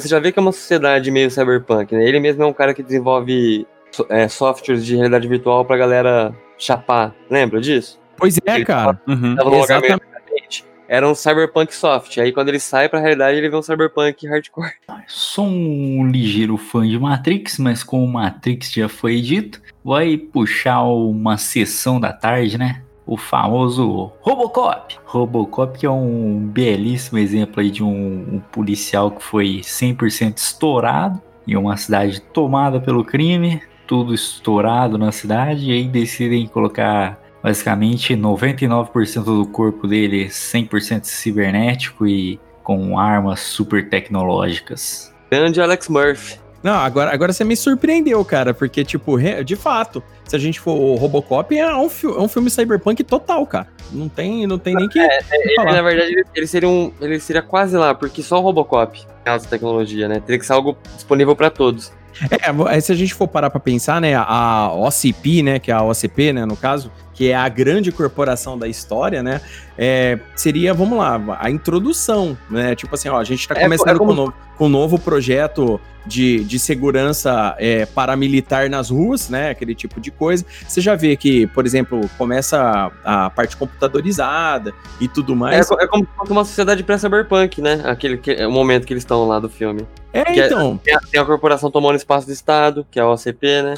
você 0.00 0.08
já 0.08 0.18
vê 0.18 0.32
que 0.32 0.38
é 0.38 0.42
uma 0.42 0.52
sociedade 0.52 1.10
meio 1.10 1.30
cyberpunk, 1.30 1.94
né? 1.94 2.04
Ele 2.04 2.18
mesmo 2.18 2.42
é 2.42 2.46
um 2.46 2.52
cara 2.52 2.74
que 2.74 2.82
desenvolve 2.82 3.66
é, 4.08 4.28
softwares 4.28 4.84
de 4.84 4.96
realidade 4.96 5.28
virtual 5.28 5.64
pra 5.64 5.76
galera 5.76 6.34
chapar. 6.58 7.14
Lembra 7.28 7.60
disso? 7.60 7.98
Pois 8.16 8.36
é, 8.44 8.56
Ele 8.56 8.64
cara. 8.64 9.00
Uhum. 9.06 9.36
Tava 9.36 9.50
lugar 9.50 9.80
meio 9.80 9.94
Exatamente. 9.94 10.64
Era 10.88 11.08
um 11.08 11.14
cyberpunk 11.14 11.72
soft. 11.74 12.18
Aí 12.18 12.32
quando 12.32 12.48
ele 12.48 12.58
sai 12.58 12.88
pra 12.88 12.98
realidade, 12.98 13.38
ele 13.38 13.48
vê 13.48 13.56
um 13.56 13.62
cyberpunk 13.62 14.26
hardcore. 14.26 14.72
Sou 15.06 15.46
um 15.46 16.06
ligeiro 16.06 16.56
fã 16.56 16.86
de 16.86 16.98
Matrix, 16.98 17.58
mas 17.58 17.84
como 17.84 18.06
Matrix 18.06 18.72
já 18.72 18.88
foi 18.88 19.20
dito, 19.20 19.62
vai 19.84 20.16
puxar 20.16 20.82
uma 20.82 21.38
sessão 21.38 22.00
da 22.00 22.12
tarde, 22.12 22.58
né? 22.58 22.82
O 23.06 23.16
famoso 23.16 24.12
Robocop. 24.20 24.98
Robocop 25.04 25.78
que 25.78 25.86
é 25.86 25.90
um 25.90 26.38
belíssimo 26.38 27.18
exemplo 27.18 27.60
aí 27.60 27.70
de 27.70 27.82
um, 27.82 28.36
um 28.36 28.42
policial 28.52 29.10
que 29.10 29.22
foi 29.22 29.60
100% 29.62 30.36
estourado 30.36 31.20
em 31.46 31.56
uma 31.56 31.76
cidade 31.76 32.20
tomada 32.20 32.80
pelo 32.80 33.04
crime, 33.04 33.60
tudo 33.86 34.14
estourado 34.14 34.96
na 34.96 35.10
cidade, 35.10 35.70
e 35.70 35.72
aí 35.72 35.88
decidem 35.88 36.46
colocar 36.46 37.18
basicamente 37.42 38.14
99% 38.14 39.24
do 39.24 39.46
corpo 39.46 39.86
dele 39.86 40.26
100% 40.26 41.04
cibernético 41.04 42.06
e 42.06 42.38
com 42.62 42.98
armas 42.98 43.40
super 43.40 43.88
tecnológicas. 43.88 45.12
Grande 45.30 45.60
Alex 45.60 45.88
Murphy. 45.88 46.38
Não, 46.62 46.74
agora, 46.74 47.12
agora 47.12 47.32
você 47.32 47.42
me 47.42 47.56
surpreendeu, 47.56 48.22
cara, 48.24 48.52
porque, 48.52 48.84
tipo, 48.84 49.18
de 49.42 49.56
fato, 49.56 50.02
se 50.24 50.36
a 50.36 50.38
gente 50.38 50.60
for 50.60 50.72
o 50.72 50.94
Robocop, 50.94 51.56
é 51.56 51.74
um, 51.74 51.86
é 51.86 52.20
um 52.20 52.28
filme 52.28 52.50
cyberpunk 52.50 53.02
total, 53.02 53.46
cara. 53.46 53.68
Não 53.90 54.08
tem, 54.08 54.46
não 54.46 54.58
tem 54.58 54.74
nem 54.74 54.88
que, 54.88 55.00
que 55.00 55.34
Ele, 55.34 55.54
falar. 55.56 55.72
na 55.72 55.82
verdade, 55.82 56.12
ele, 56.12 56.24
ele 56.34 56.46
seria 56.46 56.68
um, 56.68 56.92
ele 57.00 57.18
seria 57.18 57.42
quase 57.42 57.76
lá, 57.76 57.94
porque 57.94 58.22
só 58.22 58.38
o 58.38 58.42
Robocop 58.42 59.06
essa 59.24 59.48
tecnologia, 59.48 60.08
né? 60.08 60.20
Teria 60.20 60.38
que 60.38 60.46
ser 60.46 60.52
algo 60.52 60.76
disponível 60.94 61.34
pra 61.34 61.50
todos. 61.50 61.92
É, 62.30 62.68
aí 62.68 62.80
se 62.80 62.92
a 62.92 62.94
gente 62.94 63.14
for 63.14 63.26
parar 63.26 63.48
pra 63.48 63.60
pensar, 63.60 64.00
né, 64.00 64.14
a 64.14 64.70
OCP, 64.74 65.42
né, 65.42 65.58
que 65.58 65.70
é 65.70 65.74
a 65.74 65.82
OCP, 65.82 66.32
né, 66.32 66.44
no 66.44 66.56
caso, 66.56 66.90
que 67.14 67.28
é 67.30 67.34
a 67.34 67.48
grande 67.48 67.90
corporação 67.92 68.58
da 68.58 68.66
história, 68.68 69.22
né, 69.22 69.40
é, 69.76 70.18
seria, 70.36 70.72
vamos 70.72 70.98
lá, 70.98 71.20
a 71.38 71.50
introdução, 71.50 72.36
né, 72.48 72.74
tipo 72.74 72.94
assim, 72.94 73.08
ó, 73.08 73.18
a 73.18 73.24
gente 73.24 73.46
tá 73.46 73.54
É, 73.56 73.62
começando 73.64 73.88
é 73.88 73.98
como- 73.98 74.06
com, 74.06 74.12
um 74.12 74.16
novo, 74.16 74.34
com 74.56 74.66
um 74.66 74.68
novo 74.68 74.98
projeto 74.98 75.80
de, 76.06 76.42
de 76.44 76.58
segurança 76.58 77.54
é, 77.58 77.84
paramilitar 77.84 78.70
nas 78.70 78.88
ruas, 78.90 79.28
né, 79.28 79.50
aquele 79.50 79.74
tipo 79.74 80.00
de 80.00 80.10
coisa. 80.10 80.44
Você 80.66 80.80
já 80.80 80.94
vê 80.94 81.14
que, 81.16 81.46
por 81.48 81.66
exemplo, 81.66 82.00
começa 82.16 82.90
a, 83.04 83.26
a 83.26 83.30
parte 83.30 83.54
computadorizada 83.56 84.72
e 85.00 85.06
tudo 85.08 85.32
É, 85.32 85.36
mais. 85.36 85.70
é 85.70 85.86
como 85.86 86.06
uma 86.30 86.44
sociedade 86.44 86.82
pré-cyberpunk, 86.82 87.60
né? 87.60 87.82
Aquele 87.84 88.16
que, 88.16 88.30
é 88.30 88.46
o 88.46 88.50
momento 88.52 88.86
que 88.86 88.92
eles 88.92 89.02
estão 89.02 89.26
lá 89.26 89.38
do 89.38 89.48
filme. 89.50 89.86
É, 90.12 90.24
que 90.24 90.40
é- 90.40 90.46
então, 90.46 90.76
Tem 90.78 90.94
a, 90.94 91.00
tem 91.00 91.20
a 91.20 91.24
corporação 91.24 91.70
tomando 91.70 91.96
espaço 91.96 92.26
do 92.26 92.32
Estado, 92.32 92.86
que 92.90 92.98
é 92.98 93.02
a 93.02 93.08
OCP, 93.08 93.62
né? 93.62 93.74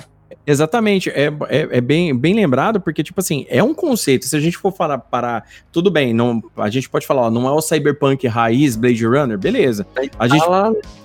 Exatamente, 0.46 1.10
é, 1.10 1.26
é, 1.48 1.68
é, 1.70 1.80
bem, 1.80 2.16
bem 2.16 2.34
lembrado, 2.34 2.80
porque, 2.80 3.02
tipo 3.02 3.20
assim, 3.20 3.46
é 3.48 3.62
um 3.62 3.74
conceito. 3.74 4.26
Se 4.26 4.36
a 4.36 4.40
gente 4.40 4.56
for 4.56 4.72
falar 4.72 4.98
para. 4.98 5.42
Tudo 5.70 5.90
bem, 5.90 6.12
não, 6.12 6.42
a 6.56 6.68
gente 6.68 6.88
pode 6.88 7.06
falar, 7.06 7.22
ó, 7.22 7.30
não 7.30 7.48
é 7.48 7.52
o 7.52 7.60
cyberpunk 7.60 8.26
raiz 8.26 8.76
Blade 8.76 9.04
Runner, 9.04 9.38
beleza. 9.38 9.86
A 10.18 10.28
gente, 10.28 10.44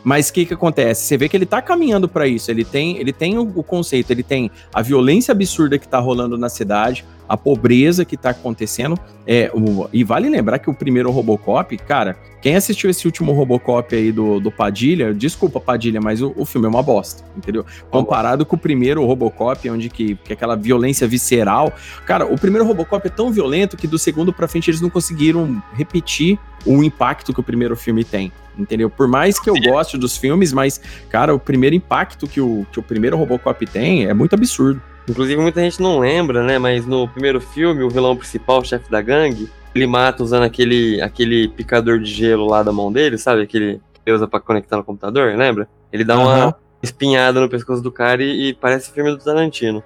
mas 0.03 0.29
o 0.29 0.33
que, 0.33 0.45
que 0.45 0.53
acontece? 0.53 1.05
Você 1.05 1.17
vê 1.17 1.29
que 1.29 1.35
ele 1.35 1.45
tá 1.45 1.61
caminhando 1.61 2.07
para 2.07 2.27
isso. 2.27 2.49
Ele 2.49 2.63
tem, 2.63 2.97
ele 2.97 3.13
tem 3.13 3.37
o, 3.37 3.51
o, 3.55 3.63
conceito, 3.63 4.11
ele 4.11 4.23
tem 4.23 4.49
a 4.73 4.81
violência 4.81 5.31
absurda 5.31 5.77
que 5.77 5.87
tá 5.87 5.99
rolando 5.99 6.37
na 6.37 6.49
cidade, 6.49 7.05
a 7.27 7.35
pobreza 7.35 8.05
que 8.05 8.15
tá 8.15 8.29
acontecendo. 8.31 8.97
É, 9.25 9.51
o, 9.53 9.89
e 9.91 10.03
vale 10.03 10.29
lembrar 10.29 10.59
que 10.59 10.69
o 10.69 10.73
primeiro 10.73 11.11
Robocop, 11.11 11.77
cara, 11.79 12.17
quem 12.41 12.55
assistiu 12.55 12.89
esse 12.89 13.05
último 13.05 13.33
Robocop 13.33 13.93
aí 13.93 14.11
do, 14.11 14.39
do 14.39 14.49
Padilha, 14.49 15.13
desculpa, 15.13 15.59
Padilha, 15.59 15.99
mas 15.99 16.21
o, 16.21 16.33
o 16.37 16.45
filme 16.45 16.65
é 16.65 16.69
uma 16.69 16.81
bosta, 16.81 17.23
entendeu? 17.35 17.65
Comparado 17.89 18.45
com 18.45 18.55
o 18.55 18.59
primeiro 18.59 19.05
Robocop, 19.05 19.69
onde 19.69 19.89
que, 19.89 20.15
que 20.15 20.31
aquela 20.31 20.55
violência 20.55 21.07
visceral. 21.07 21.73
Cara, 22.05 22.25
o 22.25 22.39
primeiro 22.39 22.65
Robocop 22.65 23.05
é 23.05 23.09
tão 23.09 23.31
violento 23.31 23.75
que 23.75 23.87
do 23.87 23.99
segundo 23.99 24.31
pra 24.31 24.47
frente 24.47 24.69
eles 24.69 24.79
não 24.79 24.89
conseguiram 24.89 25.61
repetir 25.73 26.39
o 26.65 26.83
impacto 26.83 27.33
que 27.33 27.39
o 27.39 27.43
primeiro 27.43 27.75
filme 27.75 28.03
tem. 28.03 28.31
Entendeu? 28.57 28.89
Por 28.89 29.07
mais 29.07 29.39
que 29.39 29.49
eu 29.49 29.53
goste 29.53 29.97
dos 29.97 30.17
filmes, 30.17 30.51
mas, 30.51 30.81
cara, 31.09 31.33
o 31.33 31.39
primeiro 31.39 31.75
impacto 31.75 32.27
que 32.27 32.41
o, 32.41 32.65
que 32.71 32.79
o 32.79 32.83
primeiro 32.83 33.15
Robocop 33.15 33.65
tem 33.67 34.05
é 34.05 34.13
muito 34.13 34.33
absurdo. 34.33 34.81
Inclusive, 35.07 35.41
muita 35.41 35.61
gente 35.61 35.81
não 35.81 35.99
lembra, 35.99 36.43
né? 36.43 36.59
Mas 36.59 36.85
no 36.85 37.07
primeiro 37.07 37.39
filme, 37.39 37.83
o 37.83 37.89
vilão 37.89 38.15
principal, 38.15 38.59
o 38.59 38.65
chefe 38.65 38.91
da 38.91 39.01
gangue, 39.01 39.49
ele 39.73 39.87
mata 39.87 40.23
usando 40.23 40.43
aquele, 40.43 41.01
aquele 41.01 41.47
picador 41.47 41.99
de 41.99 42.11
gelo 42.11 42.47
lá 42.47 42.61
da 42.61 42.73
mão 42.73 42.91
dele, 42.91 43.17
sabe? 43.17 43.41
Aquele 43.41 43.81
que 44.05 44.11
usa 44.11 44.27
pra 44.27 44.39
conectar 44.39 44.77
no 44.77 44.83
computador, 44.83 45.35
lembra? 45.35 45.67
Ele 45.91 46.03
dá 46.03 46.17
uma 46.17 46.55
espinhada 46.81 47.39
no 47.39 47.49
pescoço 47.49 47.81
do 47.81 47.91
cara 47.91 48.23
e, 48.23 48.49
e, 48.49 48.53
parece 48.53 48.91
filme 48.91 49.11
do 49.11 49.17
Tarantino. 49.17 49.83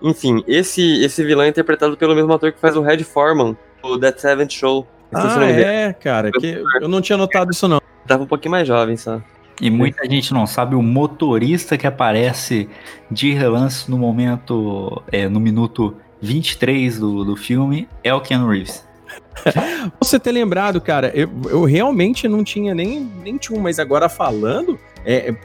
Enfim, 0.00 0.42
esse, 0.46 1.02
esse 1.04 1.22
vilão 1.24 1.44
é 1.44 1.48
interpretado 1.48 1.96
pelo 1.96 2.14
mesmo 2.14 2.32
ator 2.32 2.52
que 2.52 2.60
faz 2.60 2.76
o 2.76 2.82
Red 2.82 3.04
Foreman, 3.04 3.56
o 3.82 3.96
Dead 3.96 4.16
Seventh 4.18 4.52
Show. 4.52 4.86
Ah, 5.12 5.44
é, 5.44 5.92
cara, 5.92 6.30
que 6.32 6.62
eu 6.80 6.88
não 6.88 7.00
tinha 7.02 7.18
notado 7.18 7.52
isso 7.52 7.68
não. 7.68 7.80
Tava 8.06 8.22
um 8.22 8.26
pouquinho 8.26 8.52
mais 8.52 8.66
jovem, 8.66 8.96
só. 8.96 9.20
E 9.60 9.70
muita 9.70 10.08
gente 10.08 10.32
não 10.32 10.46
sabe, 10.46 10.74
o 10.74 10.82
motorista 10.82 11.76
que 11.76 11.86
aparece 11.86 12.68
de 13.10 13.32
relance 13.32 13.90
no 13.90 13.98
momento, 13.98 15.02
é, 15.10 15.28
no 15.28 15.38
minuto 15.38 15.96
23 16.20 16.98
do, 16.98 17.24
do 17.24 17.36
filme 17.36 17.88
é 18.02 18.12
o 18.14 18.20
Ken 18.20 18.46
Reeves. 18.46 18.84
Você 20.00 20.18
ter 20.18 20.32
lembrado, 20.32 20.80
cara, 20.80 21.12
eu, 21.14 21.30
eu 21.48 21.64
realmente 21.64 22.26
não 22.28 22.42
tinha 22.42 22.74
nem, 22.74 23.00
nem 23.22 23.36
tchum, 23.36 23.60
mas 23.60 23.78
agora 23.78 24.08
falando, 24.08 24.78
é, 25.04 25.30
é 25.30 25.36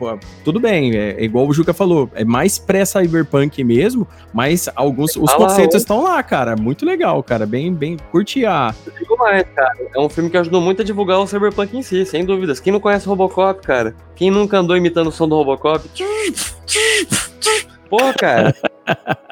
tudo 0.43 0.59
bem, 0.59 0.95
é, 0.95 1.15
é, 1.19 1.23
igual 1.23 1.47
o 1.47 1.53
Juca 1.53 1.73
falou, 1.73 2.09
é 2.13 2.23
mais 2.23 2.57
pré-cyberpunk 2.57 3.63
mesmo, 3.63 4.07
mas 4.33 4.69
alguns 4.75 5.15
os 5.15 5.31
ah, 5.31 5.35
conceitos 5.35 5.77
estão 5.77 6.03
lá, 6.03 6.21
cara. 6.23 6.55
Muito 6.55 6.85
legal, 6.85 7.21
cara. 7.23 7.45
Bem, 7.45 7.73
bem, 7.73 7.97
curti 8.11 8.45
a. 8.45 8.73
digo 8.97 9.17
mais, 9.17 9.45
cara. 9.55 9.73
É 9.95 9.99
um 9.99 10.09
filme 10.09 10.29
que 10.29 10.37
ajudou 10.37 10.61
muito 10.61 10.81
a 10.81 10.85
divulgar 10.85 11.19
o 11.19 11.27
cyberpunk 11.27 11.75
em 11.75 11.81
si, 11.81 12.05
sem 12.05 12.25
dúvidas. 12.25 12.59
Quem 12.59 12.73
não 12.73 12.79
conhece 12.79 13.07
o 13.07 13.09
Robocop, 13.09 13.65
cara? 13.65 13.95
Quem 14.15 14.31
nunca 14.31 14.57
andou 14.57 14.75
imitando 14.77 15.07
o 15.07 15.11
som 15.11 15.27
do 15.27 15.35
Robocop? 15.35 15.87
Pô, 17.89 17.97
cara. 18.17 18.53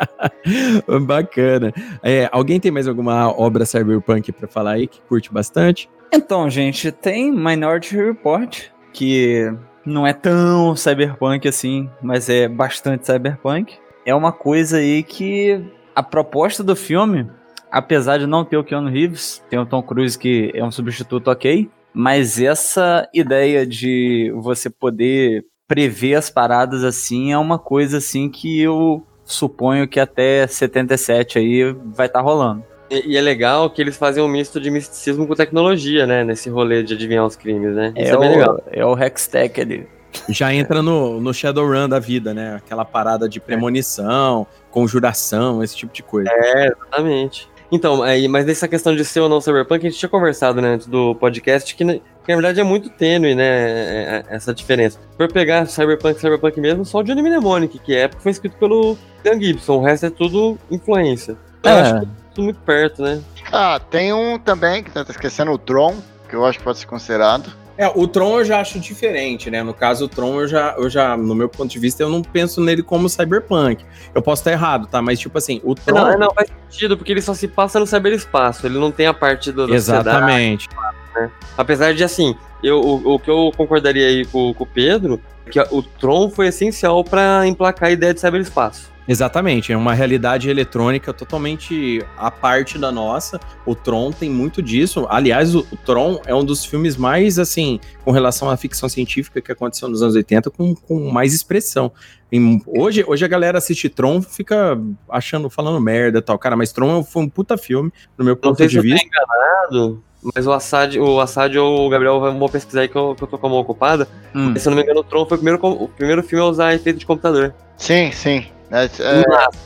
Bacana. 1.06 1.74
É, 2.02 2.30
alguém 2.32 2.60
tem 2.60 2.72
mais 2.72 2.88
alguma 2.88 3.30
obra 3.30 3.66
cyberpunk 3.66 4.32
para 4.32 4.48
falar 4.48 4.72
aí 4.72 4.88
que 4.88 5.02
curte 5.02 5.32
bastante? 5.32 5.90
Então, 6.14 6.50
gente, 6.50 6.92
tem 6.92 7.32
Minority 7.32 7.98
Report, 7.98 8.66
que 8.94 9.52
não 9.86 10.06
é 10.06 10.14
tão 10.14 10.76
cyberpunk 10.76 11.48
assim, 11.48 11.90
mas 12.02 12.30
é 12.30 12.48
bastante 12.48 13.06
cyberpunk. 13.06 13.78
É 14.06 14.14
uma 14.14 14.32
coisa 14.32 14.78
aí 14.78 15.04
que 15.04 15.64
a 15.96 16.04
proposta 16.04 16.64
do 16.64 16.76
filme, 16.76 17.30
apesar 17.72 18.18
de 18.18 18.28
não 18.28 18.44
ter 18.44 18.58
o 18.58 18.64
Keanu 18.64 18.90
Reeves, 18.90 19.44
tem 19.50 19.60
o 19.60 19.66
Tom 19.66 19.82
Cruise 19.82 20.18
que 20.18 20.52
é 20.54 20.64
um 20.64 20.72
substituto 20.72 21.30
ok, 21.30 21.70
mas 21.94 22.42
essa 22.42 23.08
ideia 23.14 23.66
de 23.66 24.32
você 24.36 24.70
poder 24.70 25.46
prever 25.68 26.16
as 26.16 26.30
paradas 26.30 26.84
assim 26.84 27.32
é 27.32 27.38
uma 27.38 27.58
coisa 27.58 27.98
assim 27.98 28.30
que 28.30 28.62
eu 28.62 29.06
suponho 29.24 29.88
que 29.88 30.00
até 30.00 30.46
77 30.46 31.40
aí 31.40 31.74
vai 31.74 32.08
estar 32.08 32.20
tá 32.20 32.26
rolando. 32.26 32.64
E, 32.90 33.14
e, 33.14 33.18
é 33.18 33.22
legal 33.22 33.70
que 33.70 33.82
eles 33.82 33.98
fazem 33.98 34.24
um 34.24 34.28
misto 34.28 34.60
de 34.60 34.70
misticismo 34.70 35.28
com 35.28 35.34
tecnologia, 35.34 36.06
né? 36.06 36.24
Nesse 36.24 36.50
rolê 36.50 36.84
de 36.84 36.94
adivinhar 36.94 37.26
os 37.26 37.36
crimes, 37.36 37.74
né? 37.76 37.94
Isso 37.96 38.14
é, 38.14 38.16
é 38.16 38.18
bem 38.18 38.30
o, 38.30 38.32
legal. 38.32 38.64
É 38.72 38.86
o 38.86 38.98
Hextech 38.98 39.60
ali. 39.60 39.88
Já 40.30 40.54
entra 40.54 40.82
no, 40.82 41.20
no 41.20 41.34
Shadowrun 41.34 41.90
da 41.90 42.00
vida, 42.00 42.34
né? 42.34 42.56
Aquela 42.56 42.86
parada 42.86 43.28
de 43.28 43.40
premonição, 43.40 44.48
conjuração, 44.72 45.64
esse 45.64 45.76
tipo 45.76 45.94
de 45.94 46.04
coisa. 46.04 46.30
É, 46.32 46.68
exatamente. 46.68 47.50
Então, 47.72 48.04
aí, 48.04 48.28
mas 48.28 48.46
nessa 48.46 48.68
questão 48.68 48.96
de 48.96 49.04
ser 49.04 49.20
ou 49.22 49.30
não 49.30 49.42
cyberpunk, 49.42 49.86
a 49.86 49.90
gente 49.90 50.00
tinha 50.00 50.10
conversado 50.10 50.62
né, 50.62 50.76
antes 50.76 50.88
do 50.88 51.16
podcast 51.16 51.76
que, 51.76 51.84
que 51.84 51.92
na 52.28 52.36
verdade 52.36 52.60
é 52.60 52.64
muito 52.64 52.90
tênue, 52.90 53.34
né? 53.34 53.44
É, 53.44 54.24
é, 54.30 54.36
essa 54.36 54.54
diferença. 54.54 55.00
Por 55.18 55.32
pegar 55.32 55.66
cyberpunk, 55.66 56.20
cyberpunk 56.20 56.60
mesmo, 56.62 56.86
só 56.86 57.00
o 57.00 57.04
Johnny 57.04 57.22
Mnemonic, 57.22 57.80
que 57.80 57.96
é 57.96 58.10
foi 58.20 58.32
escrito 58.32 58.58
pelo 58.58 58.98
Dan 59.24 59.40
Gibson, 59.42 59.78
o 59.78 59.82
resto 59.82 60.06
é 60.06 60.10
tudo 60.10 60.58
influência. 60.70 61.36
Eu 61.66 61.72
é. 61.72 61.82
acho 61.82 62.00
que 62.02 62.08
tudo 62.34 62.44
muito 62.44 62.60
perto, 62.62 63.02
né? 63.02 63.22
Ah, 63.52 63.80
tem 63.80 64.14
um 64.14 64.38
também, 64.38 64.84
que 64.84 64.92
tá 64.92 65.06
esquecendo, 65.08 65.52
o 65.52 65.58
Tron, 65.58 65.96
que 66.30 66.36
eu 66.36 66.46
acho 66.46 66.58
que 66.58 66.64
pode 66.64 66.78
ser 66.78 66.86
considerado. 66.86 67.52
É, 67.78 67.88
o 67.94 68.08
Tron 68.08 68.40
eu 68.40 68.46
já 68.46 68.62
acho 68.62 68.80
diferente, 68.80 69.52
né? 69.52 69.62
No 69.62 69.74
caso, 69.74 70.06
o 70.06 70.08
Tron 70.08 70.40
eu 70.42 70.48
já, 70.48 70.76
eu 70.78 70.90
já, 70.90 71.18
no 71.18 71.36
meu 71.36 71.50
ponto 71.50 71.70
de 71.70 71.78
vista, 71.78 72.04
eu 72.04 72.10
não 72.10 72.22
penso 72.22 72.62
nele 72.62 72.82
como 72.82 73.10
cyberpunk. 73.10 73.84
Eu 74.14 74.22
posso 74.22 74.42
estar 74.42 74.52
errado, 74.52 74.88
tá? 74.88 75.02
Mas, 75.02 75.20
tipo 75.20 75.38
assim, 75.38 75.60
o 75.64 75.76
Tron. 75.76 75.96
Não, 75.96 76.18
não 76.18 76.34
faz 76.34 76.50
sentido, 76.70 76.98
porque 76.98 77.12
ele 77.12 77.22
só 77.22 77.34
se 77.34 77.50
passa 77.50 77.78
no 77.78 77.86
cyberespaço. 77.86 78.66
Ele 78.66 78.80
não 78.80 78.92
tem 78.92 79.08
a 79.08 79.14
parte 79.14 79.52
do. 79.52 79.74
Exatamente. 79.74 80.70
Né? 81.14 81.30
Apesar 81.58 81.94
de, 81.94 82.02
assim, 82.02 82.34
eu, 82.64 82.80
o, 82.80 83.16
o, 83.16 83.20
que 83.20 83.30
eu 83.30 83.52
concordaria 83.58 84.08
aí 84.08 84.26
com, 84.26 84.54
com 84.54 84.64
o 84.64 84.68
Pedro 84.68 85.20
é 85.46 85.50
que 85.50 85.60
o 85.60 85.84
Tron 85.84 86.30
foi 86.30 86.48
essencial 86.48 87.04
para 87.04 87.46
emplacar 87.46 87.90
a 87.90 87.92
ideia 87.92 88.14
de 88.14 88.22
cyberespaço. 88.22 88.95
Exatamente, 89.08 89.72
é 89.72 89.78
uma 89.78 89.94
realidade 89.94 90.50
eletrônica 90.50 91.14
totalmente 91.14 92.04
à 92.18 92.32
parte 92.32 92.78
da 92.78 92.92
nossa. 92.92 93.40
O 93.66 93.76
Tron 93.76 94.12
tem 94.12 94.30
muito 94.30 94.62
disso. 94.62 95.06
Aliás, 95.10 95.54
o, 95.54 95.66
o 95.72 95.78
Tron 95.78 96.20
é 96.26 96.34
um 96.34 96.44
dos 96.44 96.66
filmes 96.66 96.98
mais, 96.98 97.38
assim, 97.38 97.80
com 98.04 98.12
relação 98.12 98.50
à 98.50 98.58
ficção 98.58 98.90
científica 98.90 99.42
que 99.42 99.52
aconteceu 99.52 99.88
nos 99.88 100.02
anos 100.02 100.16
80, 100.16 100.50
com, 100.50 100.74
com 100.74 101.12
mais 101.12 101.34
expressão. 101.34 101.92
Em, 102.32 102.62
hoje, 102.66 103.06
hoje 103.08 103.24
a 103.24 103.28
galera 103.28 103.60
assiste 103.60 103.90
Tron, 103.90 104.22
fica 104.22 104.80
achando, 105.08 105.50
falando 105.50 105.80
merda 105.80 106.18
e 106.18 106.22
tal. 106.22 106.40
Cara, 106.40 106.56
mas 106.56 106.72
Tron 106.72 107.04
foi 107.04 107.24
um 107.24 107.30
puta 107.30 107.58
filme, 107.58 107.92
no 108.18 108.26
meu 108.26 108.36
ponto 108.36 108.66
de 108.66 108.80
vista. 108.80 109.06
enganado, 109.06 110.04
mas 110.34 110.48
o 110.48 110.52
Assad, 110.52 110.98
o 110.98 111.20
Assad 111.20 111.56
ou 111.56 111.86
o 111.86 111.90
Gabriel 111.90 112.20
vão 112.20 112.50
pesquisar 112.50 112.82
aí 112.82 112.88
que 112.88 112.96
eu, 112.96 113.14
que 113.14 113.24
eu 113.24 113.28
tô 113.28 113.38
com 113.38 113.46
a 113.46 113.50
mão 113.52 113.60
ocupada. 113.60 114.08
Hum. 114.34 114.56
Se 114.56 114.68
eu 114.68 114.72
não 114.72 114.78
me 114.78 114.82
engano, 114.82 115.02
o 115.02 115.04
Tron 115.04 115.26
foi 115.28 115.38
o 115.38 115.40
primeiro, 115.40 115.68
o 115.68 115.88
primeiro 115.88 116.24
filme 116.24 116.44
a 116.44 116.48
usar 116.48 116.74
efeito 116.74 116.98
de 116.98 117.06
computador. 117.06 117.54
Sim, 117.78 118.12
sim. 118.12 118.46
É, 118.72 118.86
é, 118.86 119.24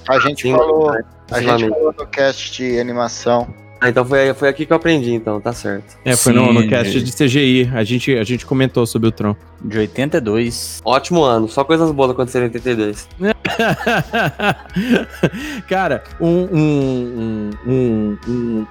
a 0.07 0.19
gente 0.19 0.43
Sim, 0.43 0.51
falou, 0.51 0.91
a 1.31 1.41
gente 1.41 1.69
falou 1.69 1.93
no 1.97 2.07
cast 2.07 2.51
de 2.51 2.79
animação. 2.79 3.47
Ah, 3.81 3.87
então 3.87 4.03
foi, 4.03 4.33
foi 4.33 4.49
aqui 4.49 4.65
que 4.65 4.73
eu 4.73 4.77
aprendi, 4.77 5.13
então, 5.13 5.39
tá 5.39 5.53
certo. 5.53 5.97
É, 6.03 6.13
foi 6.13 6.33
no, 6.33 6.51
no 6.51 6.67
cast 6.67 7.01
de 7.01 7.13
CGI. 7.13 7.71
A 7.73 7.81
gente, 7.81 8.13
a 8.13 8.25
gente 8.25 8.45
comentou 8.45 8.85
sobre 8.85 9.07
o 9.07 9.11
Tron. 9.11 9.33
De 9.61 9.77
82. 9.77 10.81
Ótimo 10.83 11.23
ano, 11.23 11.47
só 11.47 11.63
coisas 11.63 11.89
boas 11.91 12.11
aconteceram 12.11 12.47
em 12.47 12.49
82. 12.49 13.07
Cara, 15.69 16.03
um, 16.19 16.49
um, 16.51 17.49
um, 17.65 18.17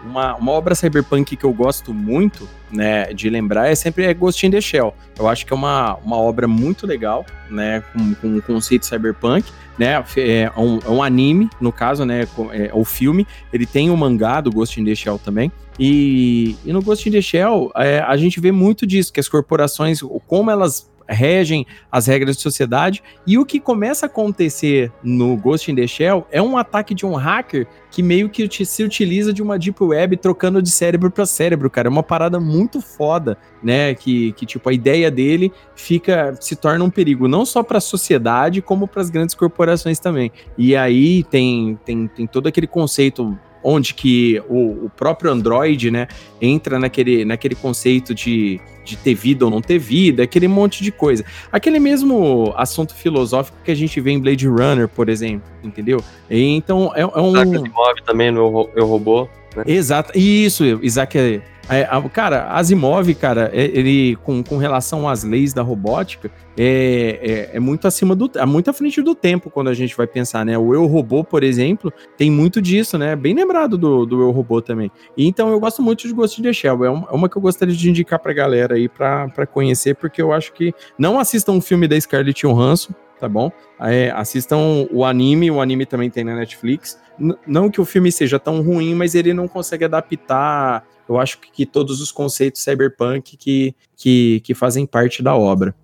uma, 0.05 0.37
uma 0.37 0.53
obra 0.53 0.75
cyberpunk 0.75 1.37
que 1.37 1.45
eu 1.45 1.55
gosto 1.55 1.95
muito, 1.95 2.47
né, 2.71 3.07
de 3.15 3.31
lembrar 3.31 3.69
é 3.69 3.75
sempre 3.75 4.05
é 4.05 4.13
Ghost 4.13 4.47
in 4.47 4.51
the 4.51 4.61
Shell. 4.61 4.95
Eu 5.19 5.27
acho 5.27 5.47
que 5.47 5.55
é 5.55 5.57
uma, 5.57 5.95
uma 6.05 6.19
obra 6.19 6.47
muito 6.47 6.87
legal, 6.87 7.25
né, 7.49 7.83
com, 7.95 8.15
com 8.15 8.29
um 8.29 8.41
conceito 8.43 8.85
cyberpunk 8.85 9.51
né? 9.79 10.05
É 10.17 10.51
um, 10.57 10.79
é 10.79 10.89
um 10.89 11.03
anime, 11.03 11.49
no 11.61 11.73
caso, 11.73 12.05
né? 12.05 12.27
É, 12.53 12.71
o 12.73 12.85
filme. 12.85 13.27
Ele 13.53 13.67
tem 13.67 13.91
o 13.91 13.95
um 13.95 13.97
mangá 13.97 14.41
do 14.41 14.51
Ghost 14.51 14.81
in 14.81 14.85
the 14.85 14.95
Shell 14.95 15.19
também. 15.19 15.53
E, 15.79 16.57
e 16.65 16.73
no 16.73 16.83
Ghost 16.83 17.09
in 17.09 17.13
the 17.13 17.23
Shell, 17.23 17.71
é, 17.77 18.01
a 18.01 18.17
gente 18.17 18.41
vê 18.41 18.51
muito 18.51 18.87
disso, 18.87 19.13
que 19.13 19.21
as 19.21 19.29
corporações, 19.29 20.01
como 20.27 20.51
elas 20.51 20.91
regem 21.09 21.67
as 21.91 22.07
regras 22.07 22.37
de 22.37 22.43
sociedade. 22.43 23.03
E 23.27 23.39
o 23.39 23.45
que 23.45 23.59
começa 23.59 24.07
a 24.07 24.09
acontecer 24.09 24.93
no 25.03 25.37
Ghost 25.37 25.71
in 25.71 25.75
the 25.75 25.87
Shell 25.87 26.27
é 26.31 26.43
um 26.43 26.57
ataque 26.57 26.95
de 26.95 27.07
um 27.07 27.15
hacker 27.15 27.67
que 27.91 28.03
meio 28.03 28.29
que 28.29 28.65
se 28.65 28.83
utiliza 28.83 29.33
de 29.33 29.43
uma 29.43 29.59
deep 29.59 29.83
web 29.83 30.17
trocando 30.17 30.61
de 30.61 30.71
cérebro 30.71 31.11
para 31.11 31.25
cérebro, 31.25 31.71
cara. 31.71 31.89
É 31.89 31.91
uma 31.91 32.03
parada 32.03 32.39
muito 32.39 32.81
foda, 32.81 33.39
né? 33.63 33.95
Que, 33.95 34.33
que 34.33 34.45
tipo 34.45 34.69
a 34.69 34.73
ideia 34.73 35.11
dele 35.11 35.51
fica 35.75 36.35
se 36.41 36.55
torna 36.55 36.85
um 36.85 36.91
perigo 36.91 37.27
não 37.27 37.47
só 37.47 37.63
para 37.63 37.79
a 37.79 37.81
sociedade 37.81 38.61
como 38.61 38.87
para 38.87 39.01
as 39.01 39.11
grandes 39.11 39.35
corporações 39.35 39.99
também. 39.99 40.31
E 40.57 40.77
aí 40.77 41.25
tem, 41.25 41.79
tem 41.85 42.07
tem 42.09 42.27
todo 42.27 42.47
aquele 42.47 42.67
conceito 42.67 43.39
onde 43.63 43.95
que 43.95 44.43
o, 44.49 44.87
o 44.87 44.91
próprio 44.97 45.31
Android, 45.31 45.91
né, 45.91 46.09
entra 46.41 46.79
naquele, 46.79 47.25
naquele 47.25 47.55
conceito 47.55 48.15
de, 48.15 48.61
de 48.85 48.97
ter 48.97 49.15
vida 49.15 49.45
ou 49.45 49.51
não 49.51 49.61
ter 49.61 49.79
vida, 49.79 50.23
aquele 50.23 50.49
monte 50.49 50.83
de 50.83 50.91
coisa. 50.91 51.25
Aquele 51.53 51.79
mesmo 51.79 52.53
assunto 52.57 52.95
filosófico 52.95 53.59
que 53.65 53.71
a 53.71 53.75
gente 53.75 54.01
vê 54.01 54.13
em 54.13 54.21
Blade 54.21 54.47
Runner, 54.47 54.89
por 54.89 55.09
exemplo, 55.09 55.49
entendeu? 55.63 56.03
E, 56.31 56.43
então 56.43 56.93
é, 56.95 57.03
é 57.03 57.21
um. 57.21 57.31
Isaac 57.31 57.57
Asimov 57.57 58.03
também 58.05 58.31
no 58.31 58.41
Eu, 58.41 58.71
Eu 58.77 58.87
Robô. 58.87 59.29
Né? 59.57 59.65
Exato, 59.67 60.17
isso, 60.17 60.65
Isaac. 60.83 61.43
É, 61.71 61.81
é, 61.81 62.09
cara, 62.09 62.49
Asimov, 62.53 63.15
cara, 63.15 63.51
é, 63.53 63.65
ele 63.65 64.17
com, 64.17 64.43
com 64.43 64.57
relação 64.57 65.07
às 65.07 65.23
leis 65.23 65.53
da 65.53 65.61
robótica, 65.61 66.31
é, 66.57 67.51
é, 67.53 67.57
é, 67.57 67.61
muito 67.61 67.87
acima 67.87 68.17
do. 68.17 68.31
É 68.37 68.47
muito 68.47 68.71
à 68.71 68.73
frente 68.73 69.03
do 69.03 69.15
tempo 69.15 69.51
quando 69.51 69.69
a 69.69 69.75
gente 69.75 69.95
vai 69.95 70.07
pensar, 70.07 70.47
né? 70.47 70.57
O 70.57 70.73
Eu 70.73 70.87
Robô, 70.87 71.23
por 71.23 71.45
exemplo, 71.45 71.93
tem 72.17 72.31
muito 72.31 72.63
disso, 72.63 72.97
né? 72.97 73.15
Bem 73.15 73.35
lembrado 73.35 73.77
do, 73.77 74.07
do 74.07 74.23
Eu 74.23 74.31
Robô 74.31 74.63
também. 74.63 74.91
Então 75.17 75.51
eu 75.51 75.61
gosto 75.61 75.83
muito 75.83 76.09
de 76.09 76.15
Ghost 76.15 76.41
in 76.41 76.45
the 76.45 76.53
Shell. 76.53 76.85
É 76.85 76.91
uma, 76.91 77.09
é 77.11 77.15
uma 77.15 77.29
que 77.29 77.37
eu 77.37 77.43
gostaria 77.43 77.75
de 77.75 77.91
indicar 77.91 78.19
pra 78.19 78.33
galera 78.33 78.75
aí 78.75 78.89
pra 78.89 79.47
conhecer, 79.53 79.95
porque 79.95 80.23
eu 80.23 80.33
acho 80.33 80.53
que 80.55 80.73
não 80.99 81.21
assistam 81.21 81.53
um 81.53 81.61
filme 81.61 81.87
da 81.87 82.01
Scarlett 82.01 82.47
Johansson, 82.47 82.95
tá 83.21 83.29
bom? 83.29 83.53
É, 83.79 84.11
assistam 84.11 84.87
o 84.91 85.05
anime, 85.05 85.51
o 85.51 85.61
anime 85.61 85.85
também 85.85 86.09
tem 86.09 86.25
na 86.25 86.35
Netflix. 86.35 86.99
N 87.19 87.35
não 87.47 87.71
que 87.71 87.81
o 87.81 87.85
filme 87.85 88.11
seja 88.11 88.39
tão 88.39 88.63
ruim, 88.63 88.95
mas 88.95 89.15
ele 89.15 89.35
não 89.35 89.47
consegue 89.47 89.85
adaptar, 89.85 90.85
eu 91.09 91.19
acho 91.19 91.39
que, 91.39 91.51
que 91.51 91.67
todos 91.67 92.01
os 92.01 92.13
conceitos 92.13 92.63
cyberpunk 92.63 93.37
que, 93.37 93.75
que, 93.97 94.41
que 94.41 94.55
fazem 94.55 94.87
parte 94.87 95.23
da 95.23 95.35
obra. 95.35 95.75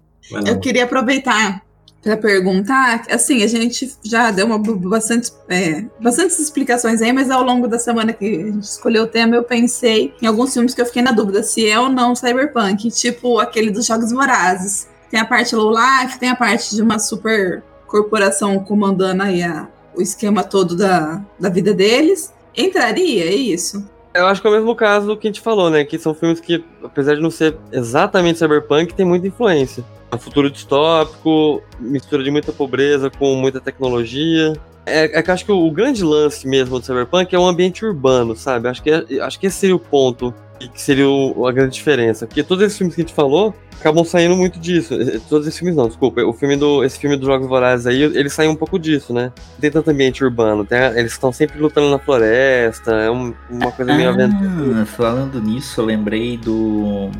Eu 0.47 0.59
queria 0.59 0.85
aproveitar 0.85 1.65
para 2.05 2.19
perguntar, 2.19 3.03
assim, 3.11 3.43
a 3.43 3.47
gente 3.47 3.97
já 4.05 4.31
deu 4.31 4.45
uma 4.45 4.59
bastante, 4.59 5.33
é, 5.49 5.87
bastantes 5.99 6.39
explicações 6.39 7.01
aí, 7.01 7.11
mas 7.15 7.31
ao 7.31 7.43
longo 7.43 7.67
da 7.67 7.79
semana 7.79 8.13
que 8.13 8.27
a 8.27 8.53
gente 8.53 8.63
escolheu 8.63 9.05
o 9.05 9.07
tema, 9.07 9.35
eu 9.35 9.43
pensei 9.43 10.13
em 10.21 10.27
alguns 10.27 10.53
filmes 10.53 10.75
que 10.75 10.83
eu 10.83 10.87
fiquei 10.87 11.01
na 11.01 11.13
dúvida 11.13 11.43
se 11.43 11.67
é 11.67 11.81
ou 11.81 11.89
não 11.89 12.15
cyberpunk, 12.15 12.91
tipo 12.91 13.39
aquele 13.39 13.71
dos 13.71 13.87
Jogos 13.87 14.13
Vorazes. 14.13 14.87
Tem 15.11 15.19
a 15.19 15.25
parte 15.25 15.57
low 15.57 15.73
life, 15.73 16.19
tem 16.19 16.29
a 16.29 16.37
parte 16.37 16.77
de 16.77 16.83
uma 16.83 16.99
super 16.99 17.63
corporação 17.87 18.59
comandando 18.63 19.23
aí 19.23 19.43
a, 19.43 19.67
o 19.97 20.03
esquema 20.03 20.45
todo 20.45 20.77
da, 20.77 21.25
da 21.41 21.49
vida 21.49 21.73
deles. 21.73 22.35
Entraria, 22.55 23.25
é 23.25 23.35
isso? 23.35 23.89
Eu 24.15 24.27
acho 24.27 24.41
que 24.41 24.47
é 24.47 24.51
o 24.51 24.53
mesmo 24.53 24.75
caso 24.77 25.09
do 25.09 25.17
que 25.17 25.27
a 25.27 25.31
gente 25.31 25.41
falou, 25.41 25.69
né? 25.69 25.85
Que 25.85 25.99
são 25.99 26.15
filmes 26.15 26.39
que, 26.39 26.65
apesar 26.85 27.17
de 27.17 27.21
não 27.21 27.31
ser 27.31 27.57
exatamente 27.73 28.39
cyberpunk, 28.39 28.95
tem 28.95 29.05
muita 29.05 29.27
influência. 29.27 29.85
Um 30.13 30.19
futuro 30.19 30.49
distópico, 30.49 31.61
mistura 31.81 32.23
de 32.23 32.31
muita 32.31 32.53
pobreza 32.53 33.11
com 33.11 33.35
muita 33.35 33.61
tecnologia. 33.61 34.53
É, 34.87 35.19
é 35.19 35.23
que 35.23 35.31
acho 35.31 35.45
que 35.45 35.51
o, 35.51 35.67
o, 35.67 35.71
grande 35.73 36.05
lance 36.05 36.47
mesmo 36.47 36.79
do 36.79 36.87
cyberpunk 36.87 37.35
é 37.35 37.39
o 37.39 37.45
ambiente 37.45 37.85
urbano, 37.85 38.37
sabe? 38.37 38.69
Acho 38.69 38.83
que, 38.83 38.91
é, 38.91 39.05
acho 39.21 39.41
que 39.41 39.49
esse 39.49 39.57
seria 39.57 39.75
o 39.75 39.81
ponto 39.81 40.33
que 40.59 40.81
seria 40.81 41.09
o, 41.09 41.47
a 41.47 41.53
grande 41.53 41.75
diferença. 41.75 42.27
Porque 42.27 42.43
todos 42.43 42.65
esses 42.65 42.79
filmes 42.79 42.95
que 42.95 43.03
a 43.03 43.05
gente 43.05 43.15
falou 43.15 43.55
acabam 43.81 44.05
saindo 44.05 44.37
muito 44.37 44.59
disso. 44.59 44.95
Todos 45.29 45.47
esses 45.47 45.59
filmes 45.59 45.77
não, 45.77 45.89
desculpa. 45.89 46.23
O 46.23 46.33
filme 46.33 46.57
do, 46.57 46.83
esse 46.85 46.99
filme 46.99 47.17
dos 47.17 47.27
Jogos 47.27 47.47
Vorazes 47.47 47.87
aí, 47.87 48.03
ele 48.03 48.31
sai 48.31 48.49
um 48.49 48.57
pouco 48.57 48.79
disso, 48.79 49.13
né? 49.13 49.33
Tem 49.61 49.71
tanto 49.71 49.91
ambiente 49.91 50.25
urbano, 50.25 50.65
tem, 50.65 50.79
eles 50.97 51.13
estão 51.13 51.33
sempre 51.33 51.59
lutando 51.59 51.91
na 51.91 51.99
floresta, 51.99 52.93
é 52.93 53.11
um, 53.11 53.35
uma 53.51 53.71
coisa 53.73 53.95
meio 53.95 54.09
ah, 54.09 54.13
aventura. 54.13 54.87
Falando 54.87 55.41
nisso, 55.41 55.81
eu 55.81 55.85
lembrei 55.85 56.39
do. 56.39 57.11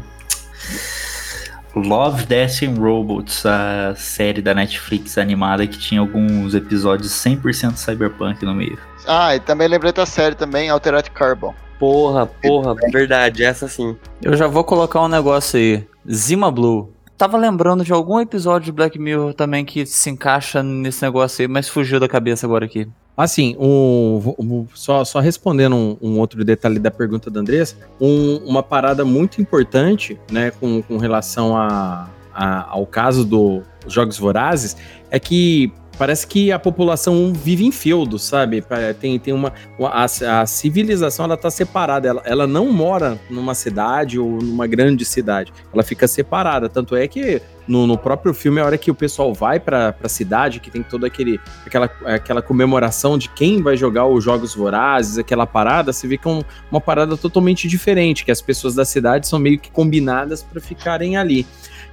Love, 1.77 2.25
Death 2.27 2.63
and 2.63 2.81
Robots, 2.81 3.45
a 3.45 3.95
série 3.97 4.41
da 4.41 4.55
Netflix 4.55 5.19
animada 5.19 5.67
que 5.67 5.77
tinha 5.77 6.01
alguns 6.01 6.55
episódios 6.55 7.11
100% 7.13 7.77
cyberpunk 7.77 8.45
no 8.45 8.55
meio. 8.55 8.79
Ah, 9.07 9.35
e 9.35 9.41
também 9.41 9.67
lembrei 9.67 9.93
da 9.93 10.07
série 10.07 10.37
também, 10.37 10.71
Altered 10.71 11.11
Carbon. 11.11 11.53
Porra, 11.79 12.27
porra, 12.27 12.75
verdade, 12.93 13.45
essa 13.45 13.69
sim. 13.69 13.97
Eu 14.23 14.37
já 14.37 14.47
vou 14.47 14.65
colocar 14.65 15.03
um 15.03 15.09
negócio 15.09 15.59
aí. 15.59 15.85
Zima 16.11 16.51
Blue. 16.51 16.93
Tava 17.17 17.37
lembrando 17.37 17.85
de 17.85 17.93
algum 17.93 18.19
episódio 18.21 18.67
de 18.67 18.73
Black 18.73 18.99
Mirror 18.99 19.35
também 19.35 19.65
que 19.65 19.87
se 19.87 20.11
encaixa 20.11 20.63
nesse 20.63 21.03
negócio 21.03 21.43
aí, 21.43 21.49
mas 21.49 21.69
fugiu 21.69 22.01
da 22.01 22.09
cabeça 22.09 22.47
agora 22.47 22.65
aqui. 22.65 22.89
Assim, 23.17 23.57
um, 23.61 24.35
um, 24.39 24.67
só, 24.75 25.05
só 25.05 25.21
respondendo 25.21 25.77
um, 25.77 25.97
um, 26.03 26.19
outro 26.19 26.45
detalhe 26.45 26.81
da 26.81 26.91
pergunta 26.91 27.31
da 27.31 27.39
Andressa, 27.39 27.77
uma 28.01 28.63
parada 28.63 29.05
muito 29.05 29.41
importante, 29.41 30.19
né, 30.33 30.51
com, 30.51 30.83
com 30.83 30.97
relação 30.97 31.57
a, 31.57 32.09
a, 32.35 32.69
ao 32.69 32.85
caso 32.85 33.25
dos 33.25 33.63
Jogos 33.87 34.19
Vorazes, 34.19 34.77
é 35.13 35.21
que 35.21 35.73
parece 35.99 36.27
que 36.27 36.53
a 36.53 36.59
população 36.59 37.33
vive 37.33 37.65
em 37.65 37.73
feudo, 37.73 38.19
sabe? 38.19 38.65
Tem, 39.01 39.19
tem 39.19 39.33
uma. 39.33 39.53
A, 39.81 40.05
a 40.41 40.47
civilização 40.47 41.25
ela 41.25 41.37
tá 41.37 41.51
separada. 41.51 42.09
Ela, 42.09 42.23
ela 42.25 42.47
não 42.47 42.73
mora 42.73 43.19
numa 43.31 43.55
cidade 43.55 44.19
ou 44.19 44.31
numa 44.31 44.67
grande 44.67 45.05
cidade. 45.05 45.53
Ela 45.73 45.83
fica 45.83 46.07
separada. 46.07 46.69
Tanto 46.69 46.97
é 46.97 47.07
que 47.07 47.41
no, 47.67 47.87
no 47.87 47.97
próprio 47.97 48.35
filme, 48.35 48.61
a 48.61 48.65
hora 48.65 48.79
que 48.79 48.91
o 48.91 48.95
pessoal 48.95 49.33
vai 49.33 49.59
pra, 49.59 49.93
pra 49.93 50.09
cidade, 50.09 50.61
que 50.61 50.71
tem 50.71 50.83
toda 50.83 51.07
aquele, 51.07 51.41
aquela, 51.67 51.91
aquela 52.05 52.43
comemoração 52.43 53.17
de 53.17 53.29
quem 53.31 53.63
vai 53.63 53.77
jogar 53.77 54.07
os 54.07 54.23
Jogos 54.23 54.55
Vorazes, 54.55 55.19
aquela 55.19 55.47
parada, 55.47 55.93
você 55.93 56.07
vê 56.07 56.19
que 56.19 56.29
é 56.29 56.31
um, 56.31 56.43
uma 56.71 56.81
parada 56.81 57.17
totalmente 57.17 57.67
diferente, 57.67 58.25
que 58.25 58.31
as 58.31 58.43
pessoas 58.43 58.75
da 58.75 58.85
cidade 58.85 59.27
são 59.27 59.39
meio 59.39 59.59
que 59.59 59.71
combinadas 59.71 60.43
para 60.43 60.61
ficarem 60.61 61.17
ali. 61.17 61.47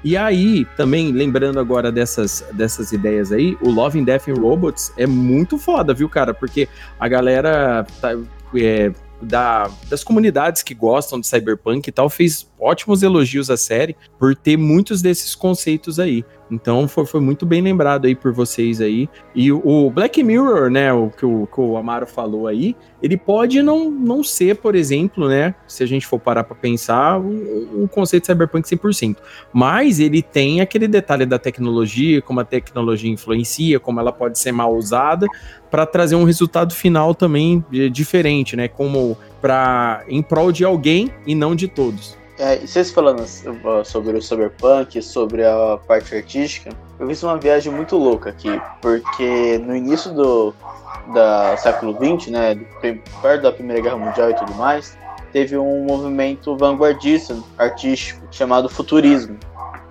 E 0.03 0.17
aí, 0.17 0.65
também, 0.75 1.11
lembrando 1.11 1.59
agora 1.59 1.91
dessas, 1.91 2.43
dessas 2.53 2.91
ideias 2.91 3.31
aí, 3.31 3.55
o 3.61 3.69
Love 3.69 3.99
and 3.99 4.03
Death 4.03 4.29
and 4.29 4.41
Robots 4.41 4.91
é 4.97 5.05
muito 5.05 5.57
foda, 5.59 5.93
viu, 5.93 6.09
cara? 6.09 6.33
Porque 6.33 6.67
a 6.99 7.07
galera 7.07 7.85
tá, 8.01 8.17
é, 8.55 8.91
da, 9.21 9.69
das 9.87 10.03
comunidades 10.03 10.63
que 10.63 10.73
gostam 10.73 11.19
de 11.19 11.27
cyberpunk 11.27 11.87
e 11.87 11.91
tal 11.91 12.09
fez 12.09 12.49
ótimos 12.59 13.03
elogios 13.03 13.49
à 13.51 13.57
série 13.57 13.95
por 14.17 14.35
ter 14.35 14.57
muitos 14.57 15.01
desses 15.01 15.35
conceitos 15.35 15.99
aí. 15.99 16.25
Então 16.51 16.87
foi, 16.87 17.05
foi 17.05 17.21
muito 17.21 17.45
bem 17.45 17.61
lembrado 17.61 18.05
aí 18.05 18.13
por 18.13 18.33
vocês 18.33 18.81
aí. 18.81 19.09
E 19.33 19.51
o, 19.51 19.89
Black 19.89 20.21
Mirror, 20.21 20.69
né, 20.69 20.91
o 20.91 21.09
que, 21.09 21.25
o 21.25 21.47
que 21.47 21.61
o 21.61 21.77
Amaro 21.77 22.05
falou 22.05 22.45
aí, 22.45 22.75
ele 23.01 23.15
pode 23.15 23.61
não, 23.61 23.89
não 23.89 24.23
ser, 24.23 24.57
por 24.57 24.75
exemplo, 24.75 25.29
né, 25.29 25.55
se 25.65 25.81
a 25.81 25.85
gente 25.85 26.05
for 26.05 26.19
parar 26.19 26.43
para 26.43 26.55
pensar, 26.55 27.17
um, 27.19 27.83
um 27.83 27.87
conceito 27.87 28.27
cyberpunk 28.27 28.67
100%. 28.67 29.17
Mas 29.53 29.99
ele 29.99 30.21
tem 30.21 30.59
aquele 30.59 30.87
detalhe 30.87 31.25
da 31.25 31.39
tecnologia, 31.39 32.21
como 32.21 32.41
a 32.41 32.45
tecnologia 32.45 33.09
influencia, 33.09 33.79
como 33.79 33.99
ela 33.99 34.11
pode 34.11 34.37
ser 34.37 34.51
mal 34.51 34.75
usada, 34.75 35.25
para 35.69 35.85
trazer 35.85 36.15
um 36.15 36.25
resultado 36.25 36.73
final 36.73 37.15
também 37.15 37.63
eh, 37.73 37.87
diferente, 37.87 38.57
né, 38.57 38.67
como 38.67 39.17
para 39.41 40.03
em 40.07 40.21
prol 40.21 40.51
de 40.51 40.65
alguém 40.65 41.09
e 41.25 41.33
não 41.33 41.55
de 41.55 41.67
todos. 41.67 42.20
É, 42.41 42.55
e 42.55 42.67
vocês 42.67 42.89
falando 42.89 43.23
sobre 43.85 44.17
o 44.17 44.21
cyberpunk, 44.21 44.99
sobre 45.03 45.45
a 45.45 45.77
parte 45.77 46.15
artística, 46.15 46.71
eu 46.99 47.07
fiz 47.07 47.21
uma 47.21 47.37
viagem 47.37 47.71
muito 47.71 47.95
louca 47.95 48.31
aqui, 48.31 48.49
porque 48.81 49.59
no 49.59 49.75
início 49.75 50.11
do 50.11 50.51
da 51.13 51.55
século 51.57 51.93
XX, 51.93 52.31
né, 52.31 52.55
perto 53.21 53.43
da 53.43 53.51
Primeira 53.51 53.79
Guerra 53.79 53.97
Mundial 53.97 54.31
e 54.31 54.33
tudo 54.33 54.55
mais, 54.55 54.97
teve 55.31 55.55
um 55.55 55.85
movimento 55.85 56.57
vanguardista 56.57 57.37
artístico 57.59 58.25
chamado 58.31 58.67
futurismo. 58.67 59.37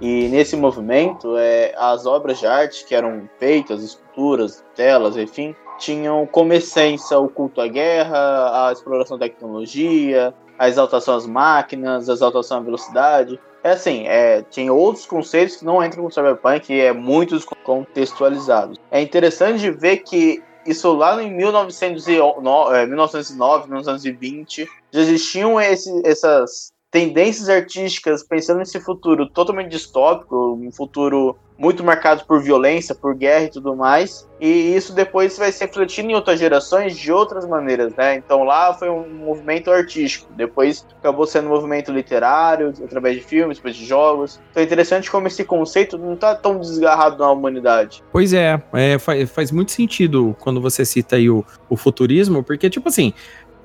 E 0.01 0.27
nesse 0.29 0.57
movimento, 0.57 1.37
é, 1.37 1.73
as 1.79 2.05
obras 2.05 2.41
de 2.41 2.49
arte 2.49 2.85
que 2.85 2.97
eram 2.97 3.29
feitas, 3.39 3.81
esculturas, 3.81 4.65
telas, 4.75 5.17
enfim, 5.17 5.55
tinham 5.79 6.27
como 6.27 6.53
essência 6.53 7.17
o 7.17 7.29
culto 7.29 7.61
à 7.61 7.69
guerra, 7.69 8.67
a 8.67 8.73
exploração 8.73 9.17
da 9.17 9.27
tecnologia, 9.27 10.35
a 10.61 10.69
exaltação 10.69 11.17
às 11.17 11.27
máquinas, 11.27 12.11
a 12.11 12.13
exaltação 12.13 12.59
à 12.59 12.61
velocidade. 12.61 13.41
É 13.65 13.71
assim, 13.71 14.07
é, 14.07 14.43
tem 14.43 14.69
outros 14.69 15.07
conceitos 15.07 15.57
que 15.57 15.65
não 15.65 15.83
entram 15.83 16.05
no 16.05 16.13
Cyberpunk 16.13 16.71
e 16.71 16.81
é 16.81 16.93
muito 16.93 17.35
contextualizados. 17.65 18.79
É 18.91 19.01
interessante 19.01 19.71
ver 19.71 19.99
que 19.99 20.43
isso 20.67 20.93
lá 20.93 21.23
em 21.23 21.35
1909, 21.35 22.87
1909 22.87 23.69
1920 23.69 24.69
já 24.93 25.01
existiam 25.01 25.59
esse, 25.59 25.91
essas 26.05 26.71
tendências 26.91 27.49
artísticas 27.49 28.23
pensando 28.23 28.59
nesse 28.59 28.79
futuro 28.81 29.31
totalmente 29.31 29.71
distópico, 29.71 30.61
um 30.61 30.71
futuro 30.71 31.39
muito 31.61 31.85
marcado 31.85 32.25
por 32.27 32.43
violência, 32.43 32.95
por 32.95 33.15
guerra 33.15 33.45
e 33.45 33.51
tudo 33.51 33.77
mais. 33.77 34.27
E 34.41 34.75
isso 34.75 34.95
depois 34.95 35.37
vai 35.37 35.53
se 35.53 35.63
refletindo 35.63 36.11
em 36.11 36.15
outras 36.15 36.41
gerações 36.41 36.97
de 36.97 37.13
outras 37.13 37.47
maneiras, 37.47 37.95
né? 37.95 38.15
Então 38.17 38.45
lá 38.45 38.73
foi 38.73 38.89
um 38.89 39.07
movimento 39.07 39.71
artístico, 39.71 40.33
depois 40.35 40.87
acabou 40.99 41.27
sendo 41.27 41.49
um 41.49 41.51
movimento 41.51 41.93
literário, 41.93 42.73
através 42.83 43.17
de 43.17 43.23
filmes, 43.23 43.59
depois 43.59 43.77
de 43.77 43.85
jogos. 43.85 44.41
Então 44.51 44.63
é 44.63 44.65
interessante 44.65 45.11
como 45.11 45.27
esse 45.27 45.45
conceito 45.45 45.99
não 45.99 46.15
está 46.15 46.35
tão 46.35 46.59
desgarrado 46.59 47.19
na 47.19 47.31
humanidade. 47.31 48.03
Pois 48.11 48.33
é, 48.33 48.63
é 48.73 48.99
faz, 48.99 49.31
faz 49.31 49.53
muito 49.53 49.71
sentido 49.71 50.35
quando 50.41 50.63
você 50.63 50.83
cita 50.87 51.17
aí 51.17 51.29
o, 51.29 51.45
o 51.69 51.77
futurismo, 51.77 52.43
porque, 52.43 52.71
tipo 52.71 52.89
assim, 52.89 53.13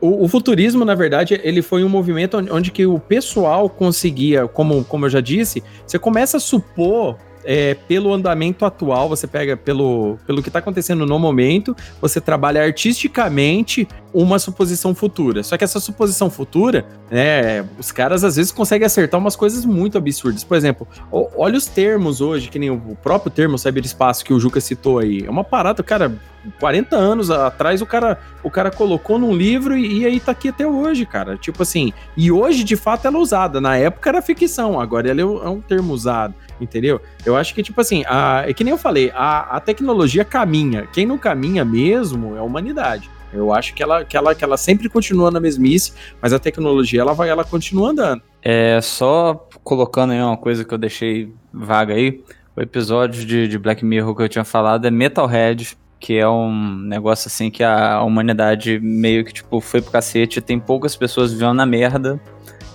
o, 0.02 0.26
o, 0.26 0.28
futurismo, 0.28 0.84
na 0.84 0.96
verdade, 0.96 1.40
ele 1.42 1.62
foi 1.62 1.82
um 1.82 1.90
movimento 1.90 2.38
onde, 2.38 2.52
onde, 2.52 2.72
que 2.72 2.86
o 2.86 3.00
pessoal 3.00 3.70
conseguia, 3.70 4.50
como, 4.50 4.84
como 4.84 5.06
eu 5.06 5.10
já 5.10 5.22
disse, 5.22 5.64
você 5.88 5.98
começa 5.98 6.36
a 6.36 6.42
supor 6.42 7.16
é, 7.46 7.76
pelo 7.88 8.12
andamento 8.12 8.66
atual, 8.66 9.08
você 9.08 9.28
pega 9.28 9.56
pelo, 9.56 10.18
pelo 10.26 10.42
que 10.42 10.50
está 10.50 10.60
acontecendo 10.60 11.06
no 11.06 11.20
momento, 11.20 11.76
você 12.02 12.20
trabalha 12.20 12.64
artisticamente 12.64 13.88
uma 14.14 14.40
suposição 14.40 14.96
futura. 14.96 15.44
Só 15.44 15.58
que 15.58 15.64
essa 15.64 15.80
suposição 15.80 16.30
futura, 16.30 16.86
né, 17.12 17.66
os 17.78 17.92
caras 17.92 18.24
às 18.24 18.36
vezes 18.36 18.52
conseguem 18.52 18.86
acertar 18.86 19.20
umas 19.20 19.36
coisas 19.36 19.64
muito 19.64 19.98
absurdas. 19.98 20.44
Por 20.44 20.58
exemplo, 20.58 20.88
olha 21.12 21.58
os 21.58 21.68
termos 21.68 22.20
hoje, 22.20 22.50
que 22.50 22.58
nem 22.58 22.72
o 22.72 22.98
próprio 23.04 23.32
termo 23.32 23.58
cyberespaço 23.58 24.26
que 24.26 24.34
o 24.34 24.40
Juca 24.40 24.60
citou 24.60 25.00
aí. 25.00 25.24
É 25.26 25.30
uma 25.30 25.44
parada, 25.44 25.84
cara, 25.84 26.18
40 26.60 26.96
anos 26.96 27.30
atrás 27.32 27.82
o 27.82 27.86
cara, 27.86 28.20
o 28.44 28.50
cara 28.50 28.70
colocou 28.72 29.18
num 29.20 29.34
livro 29.36 29.78
e, 29.78 30.00
e 30.02 30.06
aí 30.06 30.20
tá 30.20 30.32
aqui 30.32 30.50
até 30.50 30.66
hoje, 30.66 31.06
cara. 31.06 31.38
Tipo 31.38 31.64
assim, 31.64 31.92
e 32.16 32.32
hoje 32.32 32.64
de 32.64 32.76
fato 32.76 33.06
ela 33.08 33.18
é 33.18 33.20
usada. 33.20 33.60
Na 33.62 33.78
época 33.78 34.10
era 34.10 34.22
ficção, 34.22 34.80
agora 34.80 35.10
ela 35.10 35.22
é 35.22 35.26
um- 35.26 35.44
é 35.44 35.50
um 35.50 35.62
termo 35.62 35.94
usado, 35.94 36.34
entendeu? 36.60 37.02
Eu 37.26 37.36
acho 37.36 37.54
que, 37.56 37.64
tipo 37.64 37.80
assim, 37.82 38.04
a, 38.08 38.44
é 38.48 38.54
que 38.54 38.64
nem 38.64 38.72
eu 38.72 38.78
falei, 38.78 39.12
a, 39.16 39.56
a 39.58 39.60
tecnologia 39.60 40.24
caminha. 40.26 40.88
Quem 40.92 41.06
não 41.06 41.18
caminha 41.18 41.66
mesmo 41.66 42.36
é 42.36 42.40
a 42.40 42.44
humanidade. 42.44 43.10
Eu 43.34 43.54
acho 43.54 43.74
que 43.74 43.84
ela, 43.84 44.06
que, 44.06 44.16
ela, 44.16 44.34
que 44.34 44.44
ela 44.46 44.56
sempre 44.56 44.88
continua 44.88 45.30
na 45.30 45.42
mesmice, 45.42 45.92
mas 46.22 46.32
a 46.32 46.40
tecnologia 46.40 47.02
ela 47.02 47.14
vai, 47.14 47.28
ela 47.28 47.44
continua 47.44 47.90
andando. 47.90 48.22
É, 48.42 48.80
só 48.82 49.50
colocando 49.64 50.12
aí 50.14 50.22
uma 50.22 50.38
coisa 50.38 50.64
que 50.64 50.74
eu 50.74 50.78
deixei 50.78 51.34
vaga 51.52 51.94
aí, 51.96 52.24
o 52.56 52.62
episódio 52.62 53.26
de, 53.26 53.48
de 53.50 53.58
Black 53.58 53.84
Mirror 53.84 54.16
que 54.16 54.22
eu 54.24 54.30
tinha 54.30 54.46
falado 54.46 54.86
é 54.88 54.92
Metalhead, 54.92 55.78
que 56.06 56.20
é 56.20 56.30
um 56.30 56.78
negócio 56.82 57.28
assim 57.28 57.50
que 57.50 57.64
a 57.64 58.04
humanidade 58.04 58.80
meio 58.80 59.26
que 59.26 59.34
tipo 59.34 59.60
foi 59.60 59.82
pro 59.82 59.90
cacete, 59.90 60.40
tem 60.40 60.60
poucas 60.60 60.96
pessoas 60.96 61.34
vivendo 61.34 61.56
na 61.56 61.66
merda, 61.66 62.22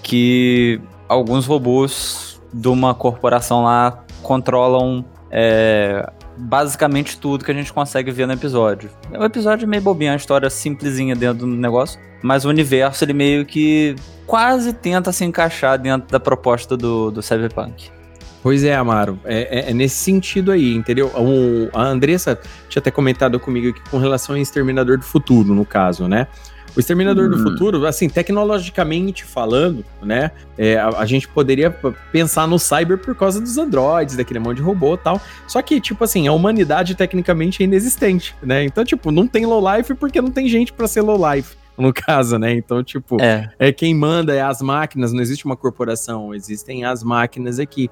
que 0.02 0.81
alguns 1.09 1.47
robôs 1.47 2.43
de 2.52 2.66
uma 2.66 2.93
corporação 2.93 3.62
lá 3.62 4.05
controlam 4.20 5.05
é, 5.31 6.11
basicamente 6.36 7.20
tudo 7.20 7.44
que 7.44 7.52
a 7.52 7.55
gente 7.55 7.73
consegue 7.73 8.11
ver 8.11 8.27
no 8.27 8.32
episódio. 8.32 8.90
É 9.12 9.16
um 9.20 9.24
episódio 9.24 9.69
meio 9.69 9.81
bobinho, 9.85 10.11
uma 10.11 10.16
história 10.16 10.51
simplesinha 10.51 11.15
dentro 11.15 11.47
do 11.47 11.47
negócio, 11.47 12.01
mas 12.24 12.44
o 12.44 12.48
universo 12.48 13.05
ele 13.05 13.12
meio 13.12 13.47
que 13.47 13.94
quase 14.27 14.73
tenta 14.73 15.12
se 15.12 15.24
encaixar 15.24 15.78
dentro 15.78 16.11
da 16.11 16.19
proposta 16.19 16.77
do, 16.77 17.12
do 17.12 17.23
Cyberpunk. 17.23 17.93
Pois 18.42 18.64
é, 18.64 18.74
Amaro, 18.74 19.18
é, 19.24 19.66
é- 19.66 19.70
é 19.70 19.74
nesse 19.74 19.96
sentido 19.96 20.50
aí, 20.50 20.74
entendeu? 20.74 21.08
O- 21.08 21.68
a 21.76 21.82
Andressa 21.82 22.38
tinha 22.68 22.80
até 22.80 22.90
comentado 22.90 23.38
comigo 23.38 23.68
aqui 23.68 23.80
com 23.90 23.98
relação 23.98 24.34
ao 24.34 24.40
Exterminador 24.40 24.96
do 24.98 25.04
Futuro, 25.04 25.54
no 25.54 25.64
caso, 25.66 26.08
né? 26.08 26.26
O 26.74 26.78
Exterminador 26.80 27.28
do 27.28 27.36
Hum. 27.36 27.42
Futuro, 27.42 27.84
assim, 27.84 28.08
tecnologicamente 28.08 29.24
falando, 29.24 29.84
né? 30.02 30.30
é, 30.56 30.76
a, 30.78 30.88
a 30.88 31.04
gente 31.06 31.26
poderia 31.28 31.70
pensar 32.12 32.46
no 32.46 32.58
cyber 32.58 32.96
por 32.98 33.14
causa 33.14 33.40
dos 33.40 33.58
androides, 33.58 34.16
daquele 34.16 34.38
monte 34.38 34.58
de 34.58 34.62
robô 34.62 34.94
e 34.94 34.98
tal. 34.98 35.20
Só 35.48 35.60
que, 35.62 35.80
tipo 35.80 36.04
assim, 36.04 36.28
a 36.28 36.32
humanidade 36.32 36.94
tecnicamente 36.94 37.62
é 37.62 37.64
inexistente, 37.64 38.34
né? 38.42 38.62
Então, 38.64 38.84
tipo, 38.84 39.10
não 39.10 39.26
tem 39.26 39.44
low 39.46 39.60
life 39.76 39.94
porque 39.94 40.20
não 40.20 40.30
tem 40.30 40.48
gente 40.48 40.72
pra 40.72 40.86
ser 40.86 41.00
low 41.02 41.18
life, 41.34 41.56
no 41.76 41.92
caso, 41.92 42.38
né? 42.38 42.52
Então, 42.52 42.84
tipo, 42.84 43.20
É, 43.20 43.50
é 43.58 43.72
quem 43.72 43.92
manda 43.94 44.32
é 44.34 44.40
as 44.40 44.62
máquinas, 44.62 45.12
não 45.12 45.20
existe 45.20 45.44
uma 45.46 45.56
corporação, 45.56 46.32
existem 46.34 46.84
as 46.84 47.02
máquinas 47.02 47.58
aqui, 47.58 47.90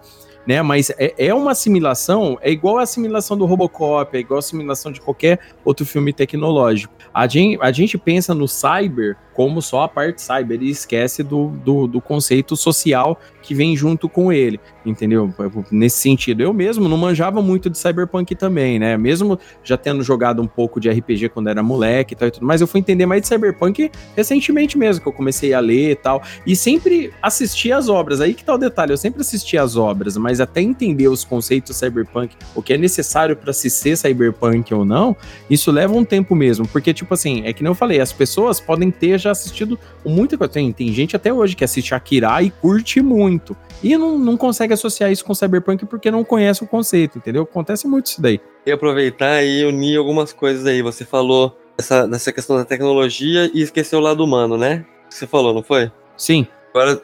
né? 0.48 0.62
Mas 0.62 0.88
é, 0.96 1.12
é 1.18 1.34
uma 1.34 1.50
assimilação, 1.50 2.38
é 2.40 2.50
igual 2.50 2.78
a 2.78 2.82
assimilação 2.82 3.36
do 3.36 3.44
Robocop, 3.44 4.16
é 4.16 4.20
igual 4.20 4.36
a 4.36 4.38
assimilação 4.38 4.90
de 4.90 4.98
qualquer 4.98 5.38
outro 5.62 5.84
filme 5.84 6.10
tecnológico. 6.10 6.94
A 7.12 7.26
gente, 7.26 7.58
a 7.60 7.70
gente 7.70 7.98
pensa 7.98 8.34
no 8.34 8.48
cyber 8.48 9.14
como 9.34 9.60
só 9.60 9.82
a 9.82 9.88
parte 9.88 10.22
cyber 10.22 10.62
e 10.62 10.70
esquece 10.70 11.22
do, 11.22 11.48
do, 11.48 11.86
do 11.86 12.00
conceito 12.00 12.56
social 12.56 13.20
que 13.48 13.54
vem 13.54 13.74
junto 13.74 14.10
com 14.10 14.30
ele, 14.30 14.60
entendeu? 14.84 15.32
Nesse 15.72 15.96
sentido, 15.96 16.42
eu 16.42 16.52
mesmo 16.52 16.86
não 16.86 16.98
manjava 16.98 17.40
muito 17.40 17.70
de 17.70 17.78
cyberpunk 17.78 18.34
também, 18.34 18.78
né? 18.78 18.94
Mesmo 18.98 19.38
já 19.64 19.74
tendo 19.74 20.02
jogado 20.02 20.42
um 20.42 20.46
pouco 20.46 20.78
de 20.78 20.90
RPG 20.90 21.30
quando 21.30 21.48
era 21.48 21.62
moleque 21.62 22.12
e 22.12 22.16
tal 22.16 22.28
e 22.28 22.30
tudo, 22.30 22.44
mas 22.44 22.60
eu 22.60 22.66
fui 22.66 22.80
entender 22.80 23.06
mais 23.06 23.22
de 23.22 23.28
cyberpunk 23.28 23.90
recentemente 24.14 24.76
mesmo, 24.76 25.00
que 25.00 25.08
eu 25.08 25.14
comecei 25.14 25.54
a 25.54 25.60
ler 25.60 25.92
e 25.92 25.94
tal, 25.94 26.22
e 26.46 26.54
sempre 26.54 27.10
assisti 27.22 27.72
as 27.72 27.88
obras, 27.88 28.20
aí 28.20 28.34
que 28.34 28.44
tá 28.44 28.54
o 28.54 28.58
detalhe, 28.58 28.92
eu 28.92 28.98
sempre 28.98 29.22
assisti 29.22 29.56
as 29.56 29.76
obras, 29.76 30.18
mas 30.18 30.42
até 30.42 30.60
entender 30.60 31.08
os 31.08 31.24
conceitos 31.24 31.74
cyberpunk, 31.74 32.36
o 32.54 32.60
que 32.60 32.74
é 32.74 32.76
necessário 32.76 33.34
para 33.34 33.54
se 33.54 33.70
ser 33.70 33.96
cyberpunk 33.96 34.74
ou 34.74 34.84
não, 34.84 35.16
isso 35.48 35.70
leva 35.70 35.94
um 35.94 36.04
tempo 36.04 36.34
mesmo, 36.34 36.68
porque 36.68 36.92
tipo 36.92 37.14
assim, 37.14 37.46
é 37.46 37.54
que 37.54 37.62
nem 37.62 37.70
eu 37.70 37.74
falei, 37.74 37.98
as 37.98 38.12
pessoas 38.12 38.60
podem 38.60 38.90
ter 38.90 39.18
já 39.18 39.30
assistido 39.30 39.78
muita 40.04 40.36
coisa, 40.36 40.52
tem, 40.52 40.70
tem 40.70 40.92
gente 40.92 41.16
até 41.16 41.32
hoje 41.32 41.56
que 41.56 41.64
assiste 41.64 41.94
Akira 41.94 42.42
e 42.42 42.50
curte 42.50 43.00
muito, 43.00 43.38
e 43.82 43.97
não, 43.97 44.19
não 44.19 44.36
consegue 44.36 44.74
associar 44.74 45.10
isso 45.10 45.24
com 45.24 45.35
cyberpunk 45.35 45.86
porque 45.86 46.10
não 46.10 46.24
conhece 46.24 46.62
o 46.65 46.66
conceito, 46.66 47.19
entendeu? 47.19 47.43
Acontece 47.43 47.86
muito 47.86 48.06
isso 48.06 48.20
daí. 48.20 48.40
E 48.66 48.73
aproveitar 48.73 49.43
e 49.44 49.65
unir 49.65 49.98
algumas 49.98 50.32
coisas 50.32 50.66
aí. 50.66 50.82
Você 50.82 51.05
falou 51.05 51.56
dessa, 51.77 52.06
dessa 52.06 52.32
questão 52.32 52.56
da 52.56 52.65
tecnologia 52.65 53.51
e 53.55 53.62
esqueceu 53.62 53.98
o 53.98 54.02
lado 54.02 54.24
humano, 54.24 54.56
né? 54.56 54.85
Você 55.09 55.27
falou, 55.27 55.55
não 55.55 55.62
foi? 55.62 55.90
Sim, 56.16 56.47
Agora, 56.70 56.97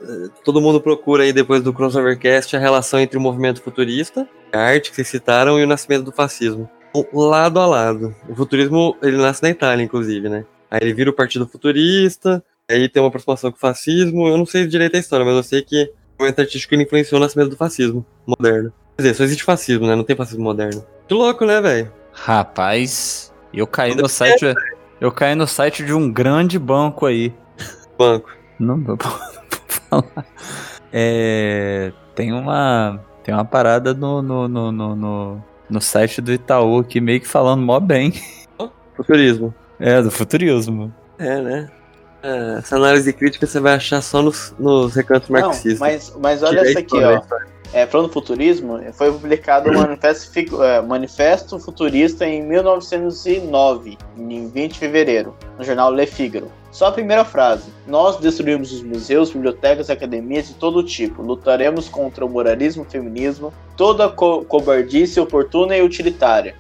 todo 0.45 0.61
mundo 0.61 0.81
procura 0.81 1.25
aí, 1.25 1.33
depois 1.33 1.63
do 1.63 1.73
Crossovercast, 1.73 2.55
a 2.55 2.61
relação 2.61 3.01
entre 3.01 3.17
o 3.17 3.21
movimento 3.21 3.63
futurista, 3.63 4.29
a 4.53 4.59
arte 4.59 4.91
que 4.91 4.97
vocês 4.97 5.09
citaram, 5.09 5.59
e 5.59 5.65
o 5.65 5.67
nascimento 5.67 6.05
do 6.05 6.13
fascismo. 6.13 6.69
Lado 7.13 7.59
a 7.59 7.67
lado. 7.67 8.15
O 8.29 8.37
futurismo, 8.37 8.97
ele 9.03 9.17
nasce 9.17 9.43
na 9.43 9.51
Itália, 9.51 9.83
inclusive, 9.83 10.29
né? 10.29 10.45
Aí 10.71 10.81
ele 10.83 10.95
vira 10.95 11.11
o 11.11 11.13
Partido 11.13 11.47
Futurista, 11.47 12.45
aí 12.71 12.89
tem 12.89 13.03
uma 13.03 13.09
aproximação 13.09 13.51
com 13.51 13.57
o 13.57 13.61
fascismo. 13.61 14.29
Eu 14.29 14.37
não 14.37 14.47
sei 14.47 14.67
direito 14.67 14.97
a 14.97 15.01
história, 15.01 15.27
mas 15.27 15.35
eu 15.35 15.43
sei 15.43 15.63
que 15.63 15.91
movimento 16.19 16.41
artístico 16.41 16.75
ele 16.75 16.85
influenciou 16.85 17.21
o 17.21 17.23
nascimento 17.23 17.51
do 17.51 17.57
fascismo 17.57 18.05
moderno. 18.27 18.73
Quer 18.97 19.03
dizer, 19.03 19.15
só 19.15 19.25
existe 19.25 19.45
fascismo, 19.45 19.87
né? 19.87 19.95
Não 19.95 20.05
tem 20.05 20.17
fascismo 20.17 20.45
moderno. 20.45 20.85
Que 21.07 21.15
louco, 21.15 21.45
né, 21.45 21.61
velho? 21.61 21.93
rapaz, 22.15 23.33
eu 23.53 23.67
caí 23.67 23.95
no 23.95 24.09
site, 24.09 24.55
eu 25.01 25.11
caí 25.11 25.35
no 25.35 25.47
site 25.47 25.85
de 25.85 25.93
um 25.93 26.11
grande 26.11 26.59
banco 26.59 27.05
aí. 27.05 27.35
Banco. 27.99 28.31
Não 28.59 28.81
vou 28.83 28.97
falar. 28.97 30.27
É, 30.93 31.93
tem 32.15 32.33
uma 32.33 33.01
tem 33.23 33.35
uma 33.35 33.45
parada 33.45 33.93
no, 33.93 34.23
no, 34.23 34.49
no, 34.49 34.73
no, 34.73 34.97
no, 34.97 35.45
no 35.69 35.81
site 35.81 36.21
do 36.21 36.33
Itaú 36.33 36.79
aqui 36.79 37.01
meio 37.01 37.21
que 37.21 37.29
falando 37.29 37.63
mó 37.63 37.81
bem. 37.81 38.13
Futurismo. 38.97 39.53
É, 39.81 40.01
do 40.01 40.11
futurismo. 40.11 40.95
É, 41.19 41.41
né? 41.41 41.71
É, 42.25 42.59
essa 42.59 42.77
análise 42.77 43.13
crítica 43.13 43.47
você 43.47 43.61
vai 43.61 43.75
achar 43.75 44.01
só 44.01 44.23
nos, 44.23 44.55
nos 44.59 44.95
recantos 44.95 45.29
Não, 45.29 45.41
marxistas. 45.41 45.79
mas, 45.79 46.17
mas 46.19 46.43
olha 46.43 46.61
é 46.61 46.71
essa 46.71 46.79
aqui, 46.79 46.97
ó. 46.97 47.21
É, 47.71 47.87
falando 47.87 48.11
futurismo, 48.11 48.81
foi 48.95 49.13
publicado 49.13 49.69
o 49.69 49.75
Manifesto, 49.77 50.63
é, 50.63 50.81
Manifesto 50.81 51.59
Futurista 51.59 52.25
em 52.25 52.43
1909, 52.43 53.99
em 54.17 54.49
20 54.49 54.73
de 54.73 54.79
fevereiro, 54.79 55.37
no 55.59 55.65
jornal 55.65 55.93
Le 55.93 56.07
Figaro. 56.07 56.51
Só 56.71 56.87
a 56.87 56.93
primeira 56.93 57.27
frase. 57.27 57.71
Nós 57.87 58.17
destruímos 58.17 58.73
os 58.73 58.83
museus, 58.83 59.31
bibliotecas, 59.31 59.91
academias 59.91 60.49
de 60.49 60.55
todo 60.55 60.83
tipo. 60.83 61.21
Lutaremos 61.21 61.89
contra 61.89 62.25
o 62.25 62.29
moralismo, 62.29 62.85
o 62.85 62.87
feminismo, 62.87 63.53
toda 63.77 64.09
co 64.09 64.45
cobardice 64.45 65.21
oportuna 65.21 65.77
e 65.77 65.83
utilitária. 65.83 66.57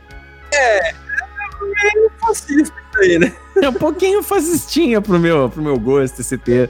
fascista 2.20 2.62
isso 2.62 2.83
aí, 3.00 3.18
né? 3.18 3.32
É 3.62 3.68
um 3.68 3.72
pouquinho 3.74 4.22
fascistinha 4.22 5.00
pro 5.00 5.18
meu, 5.18 5.48
pro 5.48 5.62
meu 5.62 5.78
gosto 5.78 6.20
esse 6.20 6.36
ter. 6.38 6.68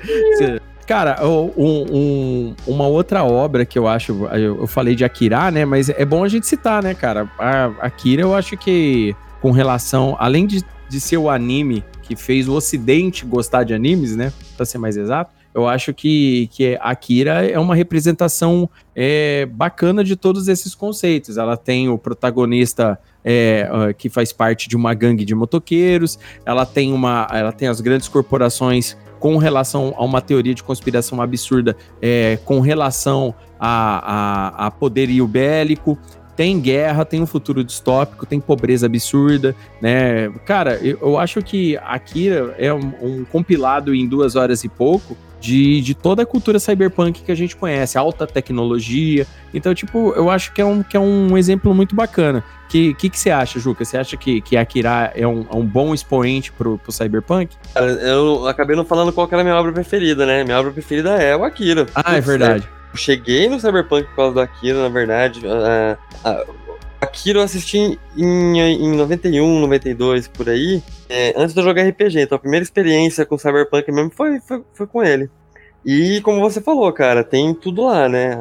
Cara, 0.86 1.26
um- 1.26 1.52
um- 1.56 2.54
uma 2.66 2.86
outra 2.86 3.24
obra 3.24 3.64
que 3.64 3.78
eu 3.78 3.88
acho. 3.88 4.26
Eu 4.34 4.66
falei 4.66 4.94
de 4.94 5.02
Akira, 5.04 5.50
né? 5.50 5.64
Mas 5.64 5.88
é 5.88 6.04
bom 6.04 6.22
a 6.22 6.28
gente 6.28 6.46
citar, 6.46 6.82
né, 6.82 6.92
cara? 6.94 7.26
A 7.38 7.66
Akira, 7.80 8.20
eu 8.22 8.34
acho 8.34 8.54
que 8.56 9.16
com 9.40 9.50
relação. 9.50 10.14
Além 10.18 10.46
de, 10.46 10.62
de 10.88 11.00
ser 11.00 11.16
o 11.16 11.30
anime 11.30 11.82
que 12.02 12.14
fez 12.14 12.46
o 12.48 12.52
Ocidente 12.52 13.24
gostar 13.24 13.64
de 13.64 13.72
animes, 13.72 14.14
né? 14.14 14.30
Pra 14.58 14.66
ser 14.66 14.76
mais 14.76 14.94
exato. 14.96 15.32
Eu 15.54 15.68
acho 15.68 15.94
que, 15.94 16.48
que 16.52 16.76
Akira 16.80 17.46
é 17.48 17.58
uma 17.58 17.76
representação 17.76 18.68
é, 18.94 19.46
bacana 19.46 20.02
de 20.02 20.16
todos 20.16 20.48
esses 20.48 20.74
conceitos. 20.74 21.38
Ela 21.38 21.56
tem 21.56 21.88
o 21.88 21.96
protagonista 21.96 22.98
é, 23.24 23.68
ah, 23.70 23.92
que 23.92 24.08
faz 24.08 24.32
parte 24.32 24.68
de 24.68 24.76
uma 24.76 24.92
gangue 24.92 25.24
de 25.24 25.34
motoqueiros, 25.34 26.18
ela 26.44 26.66
tem 26.66 26.92
uma, 26.92 27.26
ela 27.32 27.52
tem 27.52 27.68
as 27.68 27.80
grandes 27.80 28.08
corporações 28.08 28.96
com 29.18 29.38
relação 29.38 29.94
a 29.96 30.04
uma 30.04 30.20
teoria 30.20 30.54
de 30.54 30.62
conspiração 30.62 31.22
absurda, 31.22 31.74
é, 32.02 32.38
com 32.44 32.60
relação 32.60 33.34
a, 33.58 34.64
a, 34.64 34.66
a 34.66 34.70
poderio 34.70 35.26
bélico. 35.26 35.96
Tem 36.36 36.60
guerra, 36.60 37.04
tem 37.04 37.22
um 37.22 37.26
futuro 37.26 37.62
distópico, 37.62 38.26
tem 38.26 38.40
pobreza 38.40 38.86
absurda, 38.86 39.54
né? 39.80 40.28
Cara, 40.44 40.74
eu, 40.82 40.98
eu 41.00 41.16
acho 41.16 41.40
que 41.40 41.76
Akira 41.76 42.56
é 42.58 42.74
um, 42.74 42.92
um 43.00 43.24
compilado 43.24 43.94
em 43.94 44.06
duas 44.06 44.34
horas 44.34 44.64
e 44.64 44.68
pouco 44.68 45.16
de, 45.44 45.82
de 45.82 45.94
toda 45.94 46.22
a 46.22 46.26
cultura 46.26 46.58
cyberpunk 46.58 47.22
que 47.22 47.30
a 47.30 47.34
gente 47.34 47.54
conhece, 47.54 47.98
alta 47.98 48.26
tecnologia. 48.26 49.26
Então, 49.52 49.74
tipo, 49.74 50.14
eu 50.16 50.30
acho 50.30 50.54
que 50.54 50.60
é 50.62 50.64
um, 50.64 50.82
que 50.82 50.96
é 50.96 51.00
um 51.00 51.36
exemplo 51.36 51.74
muito 51.74 51.94
bacana. 51.94 52.42
O 52.64 52.68
que, 52.68 52.94
que, 52.94 53.10
que 53.10 53.18
você 53.18 53.30
acha, 53.30 53.60
Juca? 53.60 53.84
Você 53.84 53.98
acha 53.98 54.16
que, 54.16 54.40
que 54.40 54.56
Akira 54.56 55.12
é 55.14 55.26
um, 55.26 55.46
é 55.52 55.54
um 55.54 55.66
bom 55.66 55.92
expoente 55.92 56.50
pro, 56.50 56.78
pro 56.78 56.90
cyberpunk? 56.90 57.54
Cara, 57.74 57.86
eu 57.86 58.48
acabei 58.48 58.74
não 58.74 58.86
falando 58.86 59.12
qual 59.12 59.28
que 59.28 59.34
era 59.34 59.42
a 59.42 59.44
minha 59.44 59.54
obra 59.54 59.70
preferida, 59.70 60.24
né? 60.24 60.44
Minha 60.44 60.58
obra 60.58 60.72
preferida 60.72 61.10
é 61.10 61.36
o 61.36 61.44
Akira. 61.44 61.86
Ah, 61.94 62.16
é 62.16 62.22
verdade. 62.22 62.66
Eu 62.90 62.96
cheguei 62.96 63.46
no 63.46 63.60
Cyberpunk 63.60 64.08
por 64.08 64.16
causa 64.16 64.34
do 64.34 64.40
Akira, 64.40 64.82
na 64.82 64.88
verdade. 64.88 65.42
Ah, 65.46 65.98
ah, 66.24 66.44
Akira 67.02 67.40
eu 67.40 67.42
assisti 67.42 67.98
em, 68.16 68.58
em 68.58 68.96
91, 68.96 69.60
92, 69.60 70.26
por 70.26 70.48
aí. 70.48 70.82
É, 71.14 71.32
antes 71.36 71.54
de 71.54 71.60
eu 71.60 71.64
jogar 71.64 71.82
RPG. 71.82 72.22
Então 72.22 72.36
a 72.36 72.40
primeira 72.40 72.64
experiência 72.64 73.24
com 73.24 73.38
Cyberpunk 73.38 73.90
mesmo 73.92 74.10
foi, 74.10 74.40
foi, 74.40 74.62
foi 74.72 74.86
com 74.86 75.02
ele. 75.02 75.30
E 75.84 76.20
como 76.22 76.40
você 76.40 76.60
falou, 76.60 76.90
cara, 76.92 77.22
tem 77.22 77.54
tudo 77.54 77.84
lá, 77.84 78.08
né? 78.08 78.32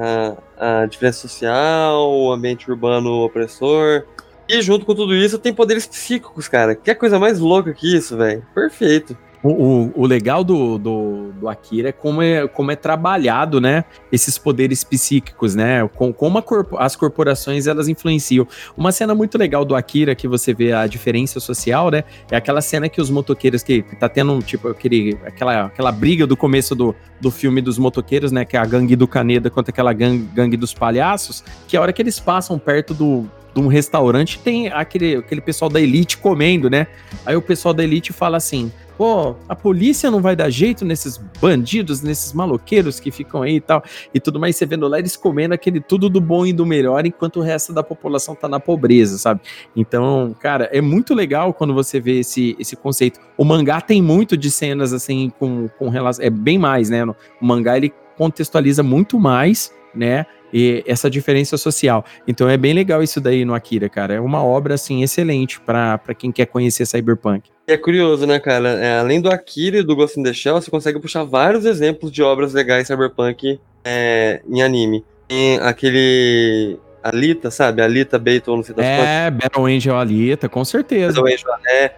A, 0.57 0.81
a 0.81 0.85
diferença 0.85 1.27
social, 1.27 2.09
o 2.09 2.31
ambiente 2.31 2.69
urbano 2.69 3.23
opressor. 3.23 4.05
E 4.47 4.61
junto 4.61 4.85
com 4.85 4.95
tudo 4.95 5.13
isso, 5.15 5.37
tem 5.37 5.53
poderes 5.53 5.85
psíquicos, 5.85 6.47
cara. 6.47 6.73
Que 6.73 6.95
coisa 6.95 7.19
mais 7.19 7.39
louca 7.39 7.73
que 7.73 7.95
isso, 7.95 8.17
velho. 8.17 8.45
Perfeito. 8.55 9.15
O, 9.43 9.91
o, 9.93 10.05
legal 10.05 10.41
do, 10.41 10.77
do, 10.77 11.33
do, 11.33 11.49
Akira 11.49 11.89
é 11.89 11.91
como, 11.91 12.21
é 12.21 12.47
como 12.47 12.71
é 12.71 12.77
trabalhado, 12.77 13.59
né? 13.59 13.83
Esses 14.09 14.37
poderes 14.37 14.85
psíquicos, 14.85 15.53
né? 15.53 15.85
Com, 15.95 16.13
como 16.13 16.41
corpo, 16.41 16.77
as 16.77 16.95
corporações 16.95 17.67
elas 17.67 17.89
influenciam. 17.89 18.47
Uma 18.77 18.93
cena 18.93 19.13
muito 19.13 19.37
legal 19.37 19.65
do 19.65 19.75
Akira 19.75 20.15
que 20.15 20.29
você 20.29 20.53
vê 20.53 20.71
a 20.71 20.87
diferença 20.87 21.41
social, 21.41 21.91
né? 21.91 22.05
É 22.31 22.37
aquela 22.37 22.61
cena 22.61 22.87
que 22.87 23.01
os 23.01 23.09
motoqueiros 23.09 23.61
que, 23.63 23.81
que 23.81 23.97
tá 23.97 24.07
tendo 24.07 24.41
tipo 24.41 24.69
aquele, 24.69 25.17
aquela, 25.25 25.65
aquela 25.65 25.91
briga 25.91 26.25
do 26.25 26.37
começo 26.37 26.73
do, 26.73 26.95
do 27.19 27.29
filme 27.29 27.59
dos 27.59 27.77
motoqueiros, 27.77 28.31
né? 28.31 28.45
Que 28.45 28.55
é 28.55 28.59
a 28.61 28.65
gangue 28.65 28.95
do 28.95 29.09
Caneda 29.09 29.49
contra 29.49 29.71
aquela 29.71 29.91
gangue, 29.91 30.23
gangue 30.33 30.55
dos 30.55 30.73
palhaços. 30.73 31.43
Que 31.67 31.75
a 31.75 31.81
hora 31.81 31.91
que 31.91 32.01
eles 32.01 32.17
passam 32.17 32.57
perto 32.57 32.93
do, 32.93 33.29
de 33.53 33.61
um 33.61 33.67
restaurante, 33.67 34.39
tem 34.39 34.67
aquele, 34.67 35.17
aquele 35.17 35.41
pessoal 35.41 35.69
da 35.69 35.79
elite 35.79 36.17
comendo, 36.17 36.69
né? 36.69 36.87
Aí 37.25 37.35
o 37.35 37.41
pessoal 37.41 37.73
da 37.73 37.83
elite 37.83 38.11
fala 38.11 38.37
assim: 38.37 38.71
pô, 38.97 39.35
a 39.47 39.55
polícia 39.55 40.09
não 40.09 40.21
vai 40.21 40.35
dar 40.35 40.49
jeito 40.49 40.85
nesses 40.85 41.17
bandidos, 41.41 42.01
nesses 42.01 42.33
maloqueiros 42.33 42.99
que 42.99 43.11
ficam 43.11 43.41
aí 43.41 43.55
e 43.55 43.61
tal, 43.61 43.83
e 44.13 44.19
tudo 44.19 44.39
mais, 44.39 44.55
você 44.55 44.65
vendo 44.65 44.87
lá 44.87 44.99
eles 44.99 45.15
comendo 45.15 45.53
aquele 45.53 45.79
tudo 45.79 46.09
do 46.09 46.21
bom 46.21 46.45
e 46.45 46.53
do 46.53 46.65
melhor, 46.65 47.05
enquanto 47.05 47.37
o 47.37 47.41
resto 47.41 47.73
da 47.73 47.83
população 47.83 48.35
tá 48.35 48.47
na 48.47 48.59
pobreza, 48.59 49.17
sabe? 49.17 49.41
Então, 49.75 50.35
cara, 50.39 50.69
é 50.71 50.81
muito 50.81 51.13
legal 51.13 51.53
quando 51.53 51.73
você 51.73 51.99
vê 51.99 52.19
esse, 52.19 52.55
esse 52.59 52.75
conceito. 52.75 53.19
O 53.37 53.43
mangá 53.43 53.81
tem 53.81 54.01
muito 54.01 54.37
de 54.37 54.49
cenas 54.49 54.93
assim 54.93 55.31
com, 55.39 55.67
com 55.67 55.89
relação, 55.89 56.23
é 56.23 56.29
bem 56.29 56.57
mais, 56.57 56.89
né? 56.89 57.03
O 57.05 57.15
mangá 57.41 57.77
ele 57.77 57.93
contextualiza 58.17 58.83
muito 58.83 59.19
mais, 59.19 59.71
né? 59.93 60.25
E 60.53 60.83
essa 60.85 61.09
diferença 61.09 61.57
social. 61.57 62.05
Então 62.27 62.47
é 62.47 62.55
bem 62.55 62.73
legal 62.73 63.01
isso 63.01 63.19
daí 63.19 63.43
no 63.43 63.55
Akira, 63.55 63.89
cara. 63.89 64.13
É 64.13 64.19
uma 64.19 64.43
obra 64.43 64.75
assim 64.75 65.01
excelente 65.01 65.59
para 65.59 65.99
quem 66.17 66.31
quer 66.31 66.45
conhecer 66.45 66.85
Cyberpunk. 66.85 67.49
É 67.65 67.77
curioso, 67.77 68.27
né, 68.27 68.39
cara? 68.39 68.69
É, 68.69 68.99
além 68.99 69.19
do 69.19 69.29
Akira 69.29 69.77
e 69.77 69.83
do 69.83 69.95
Ghost 69.95 70.19
in 70.19 70.23
the 70.23 70.33
Shell, 70.33 70.61
você 70.61 70.69
consegue 70.69 70.99
puxar 70.99 71.23
vários 71.23 71.65
exemplos 71.65 72.11
de 72.11 72.21
obras 72.21 72.53
legais 72.53 72.87
Cyberpunk 72.87 73.59
é, 73.83 74.41
em 74.47 74.61
anime. 74.61 75.03
Tem 75.27 75.57
aquele 75.59 76.77
Alita, 77.01 77.49
sabe? 77.49 77.81
Alita 77.81 78.19
Beaton, 78.19 78.57
não 78.57 78.63
sei 78.63 78.75
das 78.75 78.85
É, 78.85 79.31
Battle 79.31 79.65
Angel 79.65 79.97
Alita, 79.97 80.47
com 80.47 80.63
certeza. 80.63 81.21
Battle 81.21 81.33
Angel, 81.33 81.49
é. 81.67 81.91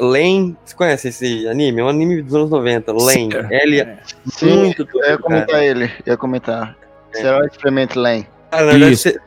Lane, 0.00 0.56
você 0.64 0.74
conhece 0.74 1.08
esse 1.08 1.46
anime? 1.46 1.80
É 1.80 1.84
um 1.84 1.88
anime 1.88 2.22
dos 2.22 2.34
anos 2.34 2.50
90, 2.50 2.92
Lane. 2.92 3.28
L 3.50 3.80
é. 3.80 3.98
Sim, 4.26 4.56
muito 4.56 4.88
eu 4.94 5.10
ia 5.10 5.18
comentar 5.18 5.46
cara. 5.46 5.64
ele, 5.64 5.90
ia 6.04 6.16
comentar. 6.16 6.76
Será 7.20 7.40
o 7.40 7.46
Experiment 7.46 7.94
Lane. 7.94 8.28
Cara, 8.50 8.66
na 8.66 8.72
verdade, 8.72 8.96
você, 8.96 9.18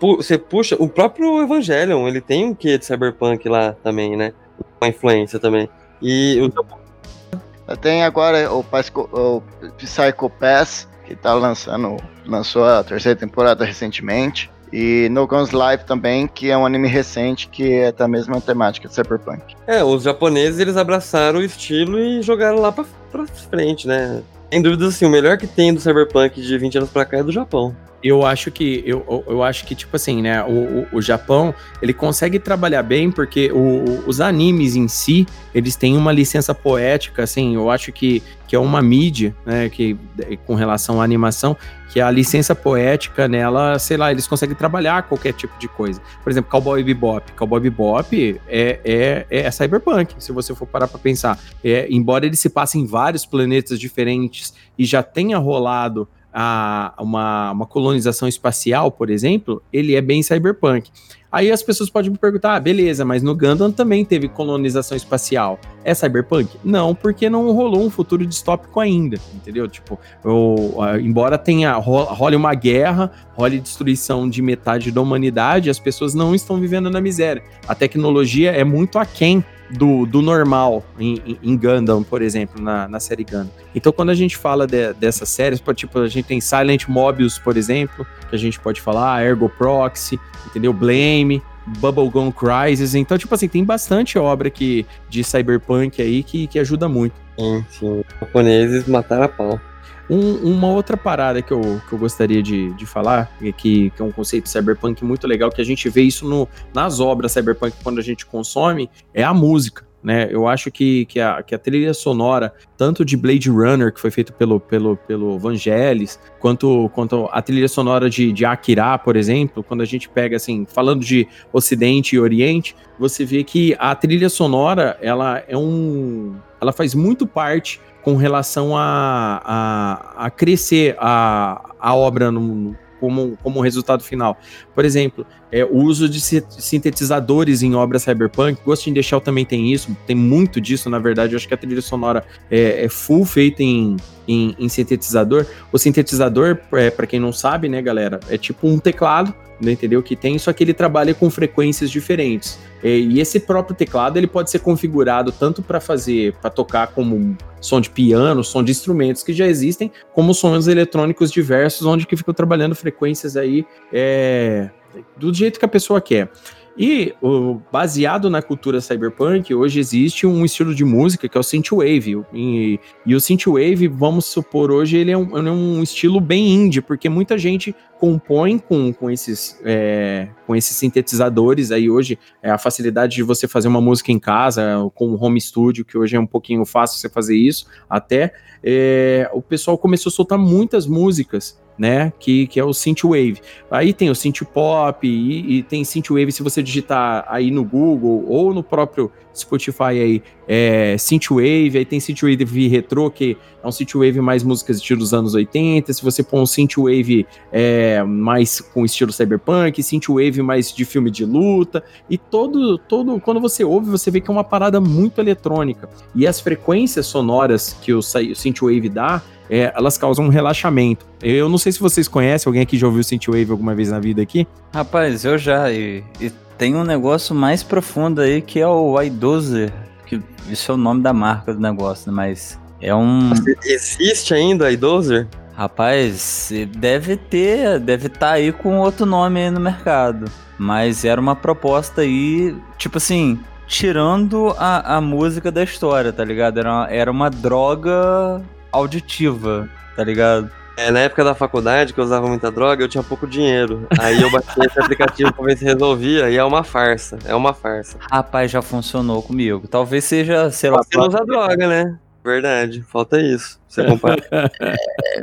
você 0.00 0.38
puxa. 0.38 0.76
O 0.78 0.88
próprio 0.88 1.42
Evangelion, 1.42 2.06
ele 2.06 2.20
tem 2.20 2.46
um 2.46 2.54
quê 2.54 2.78
de 2.78 2.84
cyberpunk 2.84 3.48
lá 3.48 3.74
também, 3.82 4.16
né? 4.16 4.32
Uma 4.80 4.88
influência 4.88 5.38
também. 5.38 5.68
E 6.00 6.40
o. 6.40 7.76
Tem 7.76 8.04
agora 8.04 8.52
o, 8.52 8.64
o 9.12 9.42
Psycho 9.76 10.30
Pass, 10.38 10.88
que 11.04 11.16
tá 11.16 11.34
lançando. 11.34 11.96
Lançou 12.24 12.64
a 12.64 12.82
terceira 12.82 13.18
temporada 13.18 13.64
recentemente. 13.64 14.50
E 14.72 15.08
No 15.10 15.26
Guns 15.26 15.52
Live 15.52 15.84
também, 15.84 16.26
que 16.26 16.50
é 16.50 16.58
um 16.58 16.66
anime 16.66 16.88
recente 16.88 17.48
que 17.48 17.72
é 17.72 17.92
da 17.92 18.08
mesma 18.08 18.40
temática 18.40 18.88
de 18.88 18.94
Cyberpunk. 18.94 19.54
É, 19.66 19.82
os 19.82 20.02
japoneses 20.02 20.58
eles 20.58 20.76
abraçaram 20.76 21.38
o 21.38 21.42
estilo 21.42 21.98
e 21.98 22.20
jogaram 22.20 22.58
lá 22.58 22.72
pra, 22.72 22.84
pra 23.10 23.26
frente, 23.26 23.86
né? 23.86 24.22
Sem 24.52 24.62
dúvida, 24.62 24.86
assim, 24.86 25.04
o 25.04 25.10
melhor 25.10 25.36
que 25.36 25.46
tem 25.46 25.74
do 25.74 25.80
Cyberpunk 25.80 26.40
de 26.40 26.58
20 26.58 26.78
anos 26.78 26.90
pra 26.90 27.04
cá 27.04 27.18
é 27.18 27.22
do 27.22 27.32
Japão. 27.32 27.74
Eu 28.06 28.24
acho 28.24 28.52
que, 28.52 28.84
eu, 28.86 29.24
eu 29.26 29.42
acho 29.42 29.66
que 29.66 29.74
tipo 29.74 29.96
assim, 29.96 30.22
né, 30.22 30.40
o, 30.44 30.86
o, 30.92 30.98
o 30.98 31.02
Japão, 31.02 31.52
ele 31.82 31.92
consegue 31.92 32.38
trabalhar 32.38 32.84
bem 32.84 33.10
porque 33.10 33.50
o, 33.52 34.04
os 34.06 34.20
animes 34.20 34.76
em 34.76 34.86
si, 34.86 35.26
eles 35.52 35.74
têm 35.74 35.96
uma 35.96 36.12
licença 36.12 36.54
poética, 36.54 37.24
assim, 37.24 37.56
eu 37.56 37.68
acho 37.68 37.90
que, 37.90 38.22
que 38.46 38.54
é 38.54 38.58
uma 38.60 38.80
mídia, 38.80 39.34
né, 39.44 39.68
que 39.68 39.98
com 40.46 40.54
relação 40.54 41.00
à 41.00 41.04
animação, 41.04 41.56
que 41.88 42.00
a 42.00 42.08
licença 42.08 42.54
poética 42.54 43.26
nela, 43.26 43.76
sei 43.78 43.96
lá, 43.96 44.12
eles 44.12 44.28
conseguem 44.28 44.54
trabalhar 44.54 45.02
qualquer 45.04 45.32
tipo 45.32 45.58
de 45.58 45.66
coisa. 45.66 46.00
Por 46.22 46.30
exemplo, 46.30 46.48
Cowboy 46.48 46.84
Bebop. 46.84 47.32
Cowboy 47.32 47.58
Bebop 47.58 48.40
é, 48.46 48.80
é, 48.84 49.26
é 49.28 49.50
cyberpunk, 49.50 50.14
se 50.18 50.30
você 50.30 50.54
for 50.54 50.66
parar 50.66 50.86
para 50.86 50.98
pensar. 51.00 51.40
É, 51.64 51.88
embora 51.90 52.24
ele 52.24 52.36
se 52.36 52.50
passe 52.50 52.78
em 52.78 52.86
vários 52.86 53.26
planetas 53.26 53.80
diferentes 53.80 54.54
e 54.78 54.84
já 54.84 55.02
tenha 55.02 55.38
rolado 55.38 56.08
a, 56.38 56.92
uma, 56.98 57.50
uma 57.52 57.66
colonização 57.66 58.28
espacial, 58.28 58.92
por 58.92 59.08
exemplo, 59.08 59.62
ele 59.72 59.96
é 59.96 60.02
bem 60.02 60.22
cyberpunk. 60.22 60.90
Aí 61.32 61.50
as 61.50 61.62
pessoas 61.62 61.88
podem 61.88 62.10
me 62.10 62.18
perguntar, 62.18 62.54
ah, 62.54 62.60
beleza, 62.60 63.04
mas 63.06 63.22
no 63.22 63.34
Gundam 63.34 63.72
também 63.72 64.04
teve 64.04 64.28
colonização 64.28 64.96
espacial. 64.96 65.58
É 65.82 65.94
cyberpunk? 65.94 66.56
Não, 66.62 66.94
porque 66.94 67.30
não 67.30 67.50
rolou 67.52 67.84
um 67.84 67.90
futuro 67.90 68.24
distópico 68.26 68.78
ainda, 68.80 69.18
entendeu? 69.34 69.66
Tipo, 69.66 69.98
eu, 70.22 70.74
embora 71.00 71.38
tenha 71.38 71.74
role 71.74 72.36
uma 72.36 72.54
guerra, 72.54 73.10
role 73.36 73.60
destruição 73.60 74.28
de 74.28 74.40
metade 74.40 74.90
da 74.90 75.00
humanidade, 75.00 75.68
as 75.68 75.78
pessoas 75.78 76.14
não 76.14 76.34
estão 76.34 76.58
vivendo 76.58 76.90
na 76.90 77.00
miséria. 77.00 77.42
A 77.68 77.74
tecnologia 77.74 78.50
é 78.50 78.64
muito 78.64 78.98
aquém 78.98 79.44
do, 79.70 80.06
do 80.06 80.22
normal 80.22 80.84
em, 80.98 81.38
em 81.42 81.56
Gundam, 81.56 82.02
por 82.02 82.22
exemplo, 82.22 82.62
na, 82.62 82.88
na 82.88 83.00
série 83.00 83.24
Gundam. 83.24 83.50
Então, 83.74 83.92
quando 83.92 84.10
a 84.10 84.14
gente 84.14 84.36
fala 84.36 84.66
de, 84.66 84.92
dessas 84.94 85.28
séries, 85.28 85.62
tipo, 85.74 85.98
a 85.98 86.08
gente 86.08 86.26
tem 86.26 86.40
Silent 86.40 86.88
Mobius, 86.88 87.38
por 87.38 87.56
exemplo, 87.56 88.06
que 88.28 88.34
a 88.34 88.38
gente 88.38 88.58
pode 88.58 88.80
falar, 88.80 89.24
Ergo 89.24 89.48
Proxy, 89.48 90.18
entendeu? 90.46 90.72
Blame, 90.72 91.42
Bubblegum 91.78 92.30
Crisis. 92.30 92.94
Então, 92.94 93.18
tipo 93.18 93.34
assim, 93.34 93.48
tem 93.48 93.64
bastante 93.64 94.18
obra 94.18 94.48
que, 94.50 94.86
de 95.08 95.24
cyberpunk 95.24 96.00
aí 96.00 96.22
que, 96.22 96.46
que 96.46 96.58
ajuda 96.58 96.88
muito. 96.88 97.14
Sim, 97.38 97.64
sim. 97.68 98.00
Os 98.00 98.20
japoneses 98.20 98.86
mataram 98.86 99.24
a 99.24 99.28
pau. 99.28 99.60
Um, 100.08 100.52
uma 100.52 100.68
outra 100.68 100.96
parada 100.96 101.42
que 101.42 101.52
eu, 101.52 101.80
que 101.88 101.92
eu 101.92 101.98
gostaria 101.98 102.42
de, 102.42 102.72
de 102.74 102.86
falar, 102.86 103.30
que, 103.56 103.90
que 103.90 104.02
é 104.02 104.04
um 104.04 104.12
conceito 104.12 104.48
cyberpunk 104.48 105.04
muito 105.04 105.26
legal, 105.26 105.50
que 105.50 105.60
a 105.60 105.64
gente 105.64 105.88
vê 105.88 106.02
isso 106.02 106.28
no, 106.28 106.48
nas 106.72 107.00
obras 107.00 107.32
cyberpunk 107.32 107.74
quando 107.82 107.98
a 107.98 108.02
gente 108.02 108.24
consome, 108.24 108.88
é 109.12 109.22
a 109.22 109.34
música. 109.34 109.86
Né? 110.06 110.28
Eu 110.30 110.46
acho 110.46 110.70
que, 110.70 111.04
que, 111.06 111.18
a, 111.18 111.42
que 111.42 111.52
a 111.52 111.58
trilha 111.58 111.92
sonora, 111.92 112.54
tanto 112.76 113.04
de 113.04 113.16
Blade 113.16 113.50
Runner, 113.50 113.92
que 113.92 113.98
foi 113.98 114.12
feito 114.12 114.32
pelo, 114.32 114.60
pelo, 114.60 114.96
pelo 114.96 115.36
Vangelis, 115.36 116.20
quanto, 116.38 116.88
quanto 116.90 117.28
a 117.32 117.42
trilha 117.42 117.66
sonora 117.66 118.08
de, 118.08 118.32
de 118.32 118.44
Akira, 118.44 118.96
por 118.98 119.16
exemplo, 119.16 119.64
quando 119.64 119.80
a 119.80 119.84
gente 119.84 120.08
pega, 120.08 120.36
assim, 120.36 120.64
falando 120.64 121.00
de 121.04 121.26
Ocidente 121.52 122.14
e 122.14 122.20
Oriente, 122.20 122.76
você 123.00 123.24
vê 123.24 123.42
que 123.42 123.74
a 123.80 123.96
trilha 123.96 124.28
sonora, 124.28 124.96
ela 125.02 125.42
é 125.48 125.56
um... 125.56 126.36
ela 126.60 126.72
faz 126.72 126.94
muito 126.94 127.26
parte 127.26 127.80
com 128.06 128.14
relação 128.14 128.76
a, 128.76 129.42
a, 129.44 130.26
a 130.26 130.30
crescer 130.30 130.94
a, 131.00 131.74
a 131.80 131.92
obra 131.92 132.30
no, 132.30 132.76
como, 133.00 133.36
como 133.42 133.60
resultado 133.60 134.04
final. 134.04 134.38
Por 134.72 134.84
exemplo, 134.84 135.26
é, 135.50 135.64
o 135.64 135.78
uso 135.78 136.08
de 136.08 136.20
sintetizadores 136.20 137.64
em 137.64 137.74
obras 137.74 138.04
cyberpunk, 138.04 138.60
Ghost 138.64 138.88
in 138.88 138.94
the 138.94 139.02
Shell 139.02 139.20
também 139.20 139.44
tem 139.44 139.72
isso, 139.72 139.96
tem 140.06 140.14
muito 140.14 140.60
disso, 140.60 140.88
na 140.88 141.00
verdade, 141.00 141.32
eu 141.32 141.36
acho 141.36 141.48
que 141.48 141.54
a 141.54 141.56
trilha 141.56 141.82
sonora 141.82 142.24
é, 142.48 142.84
é 142.84 142.88
full 142.88 143.24
feita 143.24 143.64
em, 143.64 143.96
em, 144.28 144.54
em, 144.56 144.68
sintetizador. 144.68 145.44
O 145.72 145.76
sintetizador, 145.76 146.60
é, 146.74 146.90
para 146.90 147.08
quem 147.08 147.18
não 147.18 147.32
sabe, 147.32 147.68
né, 147.68 147.82
galera, 147.82 148.20
é 148.28 148.38
tipo 148.38 148.68
um 148.68 148.78
teclado, 148.78 149.34
entendeu? 149.60 150.02
Que 150.02 150.14
tem, 150.14 150.38
só 150.38 150.52
que 150.52 150.62
ele 150.62 150.74
trabalha 150.74 151.14
com 151.14 151.30
frequências 151.30 151.90
diferentes. 151.90 152.58
E 152.82 153.20
esse 153.20 153.40
próprio 153.40 153.74
teclado 153.74 154.16
ele 154.16 154.26
pode 154.26 154.50
ser 154.50 154.60
configurado 154.60 155.32
tanto 155.32 155.62
para 155.62 155.80
fazer, 155.80 156.34
para 156.34 156.50
tocar 156.50 156.88
como 156.88 157.36
som 157.60 157.80
de 157.80 157.90
piano, 157.90 158.44
som 158.44 158.62
de 158.62 158.70
instrumentos 158.70 159.22
que 159.22 159.32
já 159.32 159.46
existem, 159.46 159.90
como 160.14 160.32
sons 160.34 160.68
eletrônicos 160.68 161.32
diversos, 161.32 161.86
onde 161.86 162.06
que 162.06 162.16
ficam 162.16 162.32
trabalhando 162.32 162.74
frequências 162.74 163.36
aí 163.36 163.66
é, 163.92 164.70
do 165.16 165.32
jeito 165.34 165.58
que 165.58 165.64
a 165.64 165.68
pessoa 165.68 166.00
quer. 166.00 166.30
E 166.78 167.14
o, 167.22 167.58
baseado 167.72 168.28
na 168.28 168.42
cultura 168.42 168.82
cyberpunk, 168.82 169.54
hoje 169.54 169.80
existe 169.80 170.26
um 170.26 170.44
estilo 170.44 170.74
de 170.74 170.84
música 170.84 171.26
que 171.26 171.36
é 171.36 171.40
o 171.40 171.42
synthwave. 171.42 172.22
E, 172.34 172.78
e 173.06 173.14
o 173.14 173.20
synthwave, 173.20 173.88
vamos 173.88 174.26
supor, 174.26 174.70
hoje 174.70 174.98
ele 174.98 175.10
é, 175.10 175.16
um, 175.16 175.38
é 175.38 175.50
um 175.50 175.82
estilo 175.82 176.20
bem 176.20 176.46
indie, 176.52 176.82
porque 176.82 177.08
muita 177.08 177.38
gente 177.38 177.74
compõe 177.98 178.58
com, 178.58 178.92
com, 178.92 179.10
esses, 179.10 179.58
é, 179.64 180.28
com 180.46 180.54
esses 180.54 180.76
sintetizadores 180.76 181.70
aí 181.70 181.88
hoje, 181.88 182.18
é 182.42 182.50
a 182.50 182.58
facilidade 182.58 183.16
de 183.16 183.22
você 183.22 183.48
fazer 183.48 183.68
uma 183.68 183.80
música 183.80 184.12
em 184.12 184.18
casa, 184.18 184.62
com 184.94 185.08
o 185.08 185.22
home 185.22 185.40
studio, 185.40 185.82
que 185.82 185.96
hoje 185.96 186.14
é 186.14 186.20
um 186.20 186.26
pouquinho 186.26 186.66
fácil 186.66 186.98
você 186.98 187.08
fazer 187.08 187.36
isso, 187.36 187.66
até, 187.88 188.34
é, 188.62 189.30
o 189.32 189.40
pessoal 189.40 189.78
começou 189.78 190.10
a 190.10 190.12
soltar 190.12 190.38
muitas 190.38 190.86
músicas 190.86 191.58
né? 191.78 192.12
Que, 192.18 192.46
que 192.46 192.58
é 192.58 192.64
o 192.64 192.72
synthwave. 192.72 193.40
Aí 193.70 193.92
tem 193.92 194.10
o 194.10 194.14
synthpop 194.14 195.06
e, 195.06 195.58
e 195.58 195.62
tem 195.62 195.84
synthwave 195.84 196.32
se 196.32 196.42
você 196.42 196.62
digitar 196.62 197.24
aí 197.28 197.50
no 197.50 197.64
Google 197.64 198.24
ou 198.28 198.54
no 198.54 198.62
próprio 198.62 199.10
Spotify 199.36 199.82
aí, 199.82 200.22
é, 200.48 200.96
synthwave, 200.98 201.76
aí 201.76 201.84
tem 201.84 202.00
synthwave 202.00 202.68
retro, 202.68 203.10
que 203.10 203.36
é 203.62 203.66
um 203.66 203.72
synthwave 203.72 204.20
mais 204.20 204.42
músicas 204.42 204.78
estilo 204.78 205.00
dos 205.00 205.12
anos 205.12 205.34
80, 205.34 205.92
se 205.92 206.02
você 206.02 206.22
pôr 206.22 206.40
um 206.40 206.46
synthwave 206.46 207.26
é, 207.52 208.02
mais 208.02 208.60
com 208.60 208.84
estilo 208.84 209.12
cyberpunk, 209.12 209.82
synthwave 209.82 210.40
mais 210.42 210.72
de 210.72 210.84
filme 210.84 211.10
de 211.10 211.24
luta, 211.24 211.84
e 212.08 212.16
todo, 212.16 212.78
todo, 212.78 213.20
quando 213.20 213.40
você 213.40 213.64
ouve, 213.64 213.90
você 213.90 214.10
vê 214.10 214.20
que 214.20 214.30
é 214.30 214.32
uma 214.32 214.44
parada 214.44 214.80
muito 214.80 215.20
eletrônica, 215.20 215.88
e 216.14 216.26
as 216.26 216.40
frequências 216.40 217.06
sonoras 217.06 217.76
que 217.82 217.92
o, 217.92 217.98
o 217.98 218.02
synthwave 218.02 218.88
dá, 218.88 219.22
é, 219.50 219.72
elas 219.74 219.96
causam 219.96 220.26
um 220.26 220.28
relaxamento. 220.28 221.06
Eu 221.22 221.48
não 221.48 221.58
sei 221.58 221.72
se 221.72 221.80
vocês 221.80 222.08
conhecem, 222.08 222.48
alguém 222.48 222.62
aqui 222.62 222.78
já 222.78 222.86
ouviu 222.86 223.02
Synthwave 223.02 223.50
alguma 223.50 223.74
vez 223.74 223.90
na 223.90 223.98
vida 223.98 224.22
aqui? 224.22 224.46
Rapaz, 224.74 225.24
eu 225.24 225.38
já, 225.38 225.70
e, 225.72 226.02
e 226.20 226.30
tem 226.58 226.74
um 226.74 226.84
negócio 226.84 227.34
mais 227.34 227.62
profundo 227.62 228.20
aí 228.20 228.40
que 228.40 228.60
é 228.60 228.66
o 228.66 229.00
iDozer, 229.00 229.72
que 230.06 230.20
isso 230.48 230.70
é 230.70 230.74
o 230.74 230.78
nome 230.78 231.02
da 231.02 231.12
marca 231.12 231.52
do 231.52 231.60
negócio, 231.60 232.10
né? 232.10 232.16
mas 232.16 232.58
é 232.80 232.94
um... 232.94 233.30
Existe 233.64 234.34
ainda 234.34 234.70
iDozer? 234.70 235.26
Rapaz, 235.54 236.52
deve 236.76 237.16
ter, 237.16 237.80
deve 237.80 238.08
estar 238.08 238.18
tá 238.18 238.32
aí 238.32 238.52
com 238.52 238.78
outro 238.78 239.06
nome 239.06 239.40
aí 239.40 239.50
no 239.50 239.58
mercado. 239.58 240.30
Mas 240.58 241.04
era 241.04 241.18
uma 241.20 241.34
proposta 241.34 242.02
aí, 242.02 242.54
tipo 242.76 242.98
assim, 242.98 243.38
tirando 243.66 244.54
a, 244.58 244.96
a 244.96 245.00
música 245.00 245.50
da 245.50 245.62
história, 245.62 246.12
tá 246.12 246.24
ligado? 246.24 246.58
Era 246.58 246.70
uma, 246.70 246.90
era 246.90 247.10
uma 247.10 247.30
droga 247.30 248.42
auditiva, 248.76 249.68
tá 249.94 250.04
ligado? 250.04 250.50
É, 250.76 250.90
na 250.90 251.00
época 251.00 251.24
da 251.24 251.34
faculdade, 251.34 251.94
que 251.94 252.00
eu 252.00 252.04
usava 252.04 252.28
muita 252.28 252.50
droga, 252.50 252.84
eu 252.84 252.88
tinha 252.88 253.02
pouco 253.02 253.26
dinheiro. 253.26 253.86
Aí 253.98 254.20
eu 254.20 254.30
baixei 254.30 254.66
esse 254.66 254.78
aplicativo 254.78 255.32
pra 255.32 255.44
ver 255.44 255.56
se 255.56 255.64
resolvia, 255.64 256.28
e 256.28 256.36
é 256.36 256.44
uma 256.44 256.62
farsa. 256.62 257.18
É 257.24 257.34
uma 257.34 257.54
farsa. 257.54 257.96
Rapaz, 258.10 258.50
já 258.50 258.60
funcionou 258.60 259.22
comigo. 259.22 259.66
Talvez 259.66 260.04
seja, 260.04 260.50
sei 260.50 260.68
lá. 260.68 260.82
Você 260.82 260.98
não 260.98 261.08
usa 261.08 261.24
droga, 261.24 261.66
né? 261.66 261.98
Verdade, 262.22 262.82
falta 262.82 263.18
isso. 263.18 263.58
Você 263.66 263.84
compara. 263.84 264.22
é, 264.60 264.76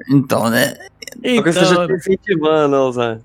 então, 0.10 0.50
né? 0.50 0.74
Então, 1.24 1.54
você 1.54 1.66
já 1.66 1.88
tá 1.88 1.94
incentivando 1.94 2.76
a 2.76 2.88
usar. 2.88 3.20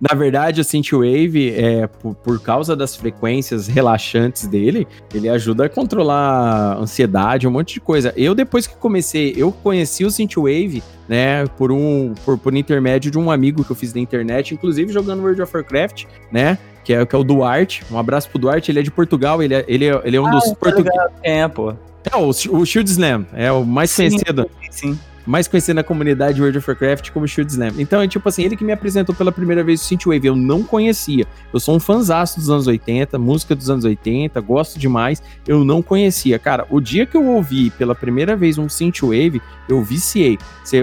Na 0.00 0.14
verdade, 0.14 0.60
o 0.60 0.64
Synthwave, 0.64 1.50
é, 1.50 1.86
por, 1.86 2.14
por, 2.14 2.40
causa 2.40 2.74
das 2.74 2.96
frequências 2.96 3.68
relaxantes 3.68 4.46
dele, 4.46 4.86
ele 5.14 5.28
ajuda 5.28 5.66
a 5.66 5.68
controlar 5.68 6.74
a 6.74 6.78
ansiedade, 6.78 7.46
um 7.46 7.50
monte 7.50 7.74
de 7.74 7.80
coisa. 7.80 8.12
Eu, 8.16 8.34
depois 8.34 8.66
que 8.66 8.74
comecei, 8.76 9.32
eu 9.36 9.52
conheci 9.52 10.04
o 10.04 10.10
Synthwave, 10.10 10.82
né, 11.08 11.46
por 11.56 11.70
um 11.70 12.14
por, 12.24 12.36
por 12.36 12.54
intermédio 12.54 13.10
de 13.10 13.18
um 13.18 13.30
amigo 13.30 13.64
que 13.64 13.70
eu 13.70 13.76
fiz 13.76 13.94
na 13.94 14.00
internet, 14.00 14.54
inclusive 14.54 14.92
jogando 14.92 15.22
World 15.22 15.42
of 15.42 15.56
Warcraft, 15.56 16.04
né, 16.32 16.58
que 16.84 16.92
é, 16.92 17.06
que 17.06 17.14
é 17.14 17.18
o 17.18 17.22
Duarte. 17.22 17.84
Um 17.90 17.98
abraço 17.98 18.28
pro 18.28 18.38
Duarte, 18.38 18.72
ele 18.72 18.80
é 18.80 18.82
de 18.82 18.90
Portugal, 18.90 19.42
ele 19.42 19.54
é, 19.54 19.64
ele 19.68 19.86
é, 19.86 20.00
ele 20.04 20.16
é 20.16 20.20
um 20.20 20.26
ah, 20.26 20.30
dos 20.30 20.52
portugueses. 20.54 20.98
É, 21.22 21.46
pô. 21.46 21.74
É, 22.10 22.16
o, 22.16 22.28
o 22.28 22.66
Shield 22.66 22.90
Slam, 22.90 23.24
é 23.32 23.52
o 23.52 23.64
mais 23.64 23.90
sim, 23.90 24.08
conhecido. 24.08 24.50
Sim, 24.70 24.94
sim 24.94 25.11
mais 25.26 25.48
conhecido 25.48 25.76
na 25.76 25.84
comunidade 25.84 26.40
World 26.40 26.58
of 26.58 26.68
Warcraft 26.68 27.10
como 27.10 27.26
Shield 27.26 27.52
Slam. 27.52 27.72
Então, 27.78 28.00
é 28.00 28.08
tipo 28.08 28.28
assim, 28.28 28.42
ele 28.42 28.56
que 28.56 28.64
me 28.64 28.72
apresentou 28.72 29.14
pela 29.14 29.32
primeira 29.32 29.62
vez 29.62 29.80
o 29.80 29.84
Synthwave, 29.84 30.26
eu 30.26 30.36
não 30.36 30.62
conhecia. 30.62 31.26
Eu 31.52 31.60
sou 31.60 31.76
um 31.76 31.80
fanzaço 31.80 32.38
dos 32.38 32.50
anos 32.50 32.66
80, 32.66 33.18
música 33.18 33.54
dos 33.54 33.70
anos 33.70 33.84
80, 33.84 34.40
gosto 34.40 34.78
demais, 34.78 35.22
eu 35.46 35.64
não 35.64 35.82
conhecia. 35.82 36.38
Cara, 36.38 36.66
o 36.70 36.80
dia 36.80 37.06
que 37.06 37.16
eu 37.16 37.24
ouvi 37.26 37.70
pela 37.70 37.94
primeira 37.94 38.36
vez 38.36 38.58
um 38.58 38.68
Synthwave, 38.68 39.40
eu 39.68 39.82
viciei. 39.82 40.38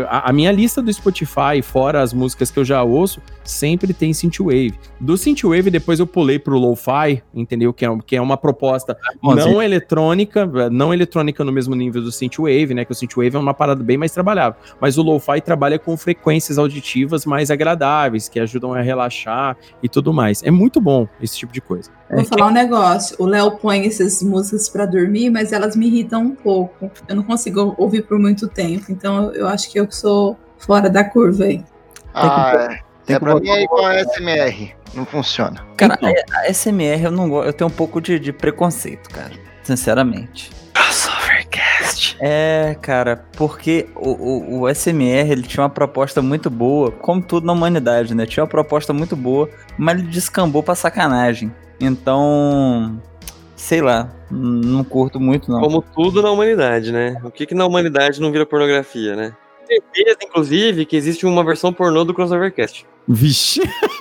A, 0.08 0.30
a 0.30 0.34
minha 0.34 0.52
lista 0.52 0.82
do 0.82 0.92
Spotify, 0.92 1.62
fora 1.64 2.02
as 2.02 2.14
músicas 2.14 2.52
que 2.52 2.60
eu 2.60 2.66
já 2.66 2.84
ouço, 2.84 3.22
sempre 3.44 3.94
tem 3.94 4.14
Synthwave. 4.14 4.74
Do 5.00 5.18
Synthwave, 5.18 5.70
depois 5.70 6.00
eu 6.00 6.08
pulei 6.08 6.40
pro 6.40 6.58
Lo-Fi, 6.58 7.22
entendeu? 7.34 7.74
Que 7.74 7.86
é, 7.86 7.98
que 8.06 8.16
é 8.16 8.22
uma 8.22 8.38
proposta 8.38 8.98
não 9.22 9.62
eletrônica, 9.62 10.46
não 10.70 10.94
eletrônica 10.94 11.44
no 11.44 11.52
mesmo 11.52 11.76
nível 11.76 12.02
do 12.02 12.12
Synthwave, 12.12 12.74
né? 12.74 12.86
Que 12.86 12.92
o 12.92 12.96
Synthwave 12.96 13.36
é 13.36 13.40
uma 13.40 13.54
parada 13.54 13.84
bem 13.84 13.98
mais 13.98 14.12
trabalhável. 14.30 14.60
Mas 14.80 14.98
o 14.98 15.02
Lo-Fi 15.02 15.42
trabalha 15.42 15.80
com 15.80 15.98
frequências 15.98 16.58
auditivas 16.58 17.26
mais 17.26 17.50
agradáveis, 17.50 18.30
que 18.30 18.40
ajudam 18.40 18.74
a 18.74 18.82
relaxar 18.82 19.58
e 19.82 19.90
tudo 19.90 20.14
mais. 20.14 20.44
É 20.44 20.52
muito 20.52 20.80
bom 20.80 21.08
esse 21.22 21.38
tipo 21.38 21.52
de 21.52 21.62
coisa. 21.62 21.90
Vou 22.10 22.26
falar 22.26 22.48
um 22.48 22.52
negócio. 22.52 23.16
O 23.20 23.26
Léo 23.26 23.52
põe 23.52 23.86
essas 23.86 24.22
músicas 24.24 24.70
para 24.70 24.86
dormir, 24.86 25.30
mas 25.30 25.52
elas 25.52 25.76
me 25.76 25.88
irritam 25.88 26.22
um 26.22 26.36
pouco. 26.36 26.92
Eu 27.08 27.16
não 27.16 27.24
consigo 27.24 27.76
ouvir 27.78 28.04
por 28.04 28.18
muito 28.20 28.48
tempo. 28.48 28.86
Então 28.90 29.32
eu 29.34 29.48
acho 29.48 29.72
que 29.72 29.80
eu 29.80 29.90
sou 29.92 30.38
fora 30.58 30.90
da 30.90 31.04
curva 31.04 31.46
aí. 31.46 31.64
Ah, 32.14 32.80
é. 33.08 33.14
é 33.14 33.20
pra 33.20 33.36
mim 33.36 33.50
é 33.50 33.64
igual 33.64 33.86
a 33.86 34.04
SMR. 34.04 34.76
Não 34.94 35.06
funciona. 35.06 35.64
Cara, 35.78 35.96
então. 36.02 36.40
a 36.40 36.52
SMR 36.52 37.04
eu 37.04 37.12
não 37.12 37.30
gosto. 37.30 37.48
Eu 37.48 37.54
tenho 37.54 37.70
um 37.70 37.74
pouco 37.74 38.02
de, 38.02 38.20
de 38.20 38.34
preconceito, 38.34 39.10
cara. 39.10 39.34
Sinceramente. 39.64 40.50
Crossovercast. 41.50 42.18
É, 42.20 42.76
cara, 42.82 43.26
porque 43.34 43.90
o, 43.96 44.10
o, 44.10 44.62
o, 44.62 44.70
SMR 44.74 45.32
ele 45.32 45.44
tinha 45.44 45.64
uma 45.64 45.70
proposta 45.70 46.22
muito 46.22 46.50
boa, 46.50 46.92
como 46.92 47.22
tudo 47.22 47.46
na 47.46 47.54
humanidade, 47.54 48.14
né? 48.14 48.26
Tinha 48.26 48.44
uma 48.44 48.50
proposta 48.50 48.94
muito 48.94 49.16
boa, 49.16 49.50
mas 49.78 50.00
ele 50.00 50.08
descambou 50.08 50.64
pra 50.64 50.76
sacanagem. 50.76 51.54
Então, 51.80 53.02
sei 53.56 53.82
lá, 53.82 54.10
não 54.30 54.84
curto 54.84 55.20
muito 55.20 55.52
não. 55.52 55.62
Como 55.62 55.82
tudo 55.82 56.22
na 56.22 56.32
humanidade, 56.32 56.92
né? 56.92 57.20
O 57.24 57.32
que 57.32 57.46
que 57.46 57.56
na 57.56 57.66
humanidade 57.66 58.22
não 58.22 58.32
vira 58.32 58.46
pornografia, 58.46 59.16
né? 59.16 59.34
Certeza, 59.66 60.18
inclusive, 60.24 60.86
que 60.86 60.96
existe 60.96 61.26
uma 61.26 61.44
versão 61.44 61.72
pornô 61.72 62.04
do 62.04 62.14
Crossovercast. 62.14 62.86
Vixe! 63.08 63.62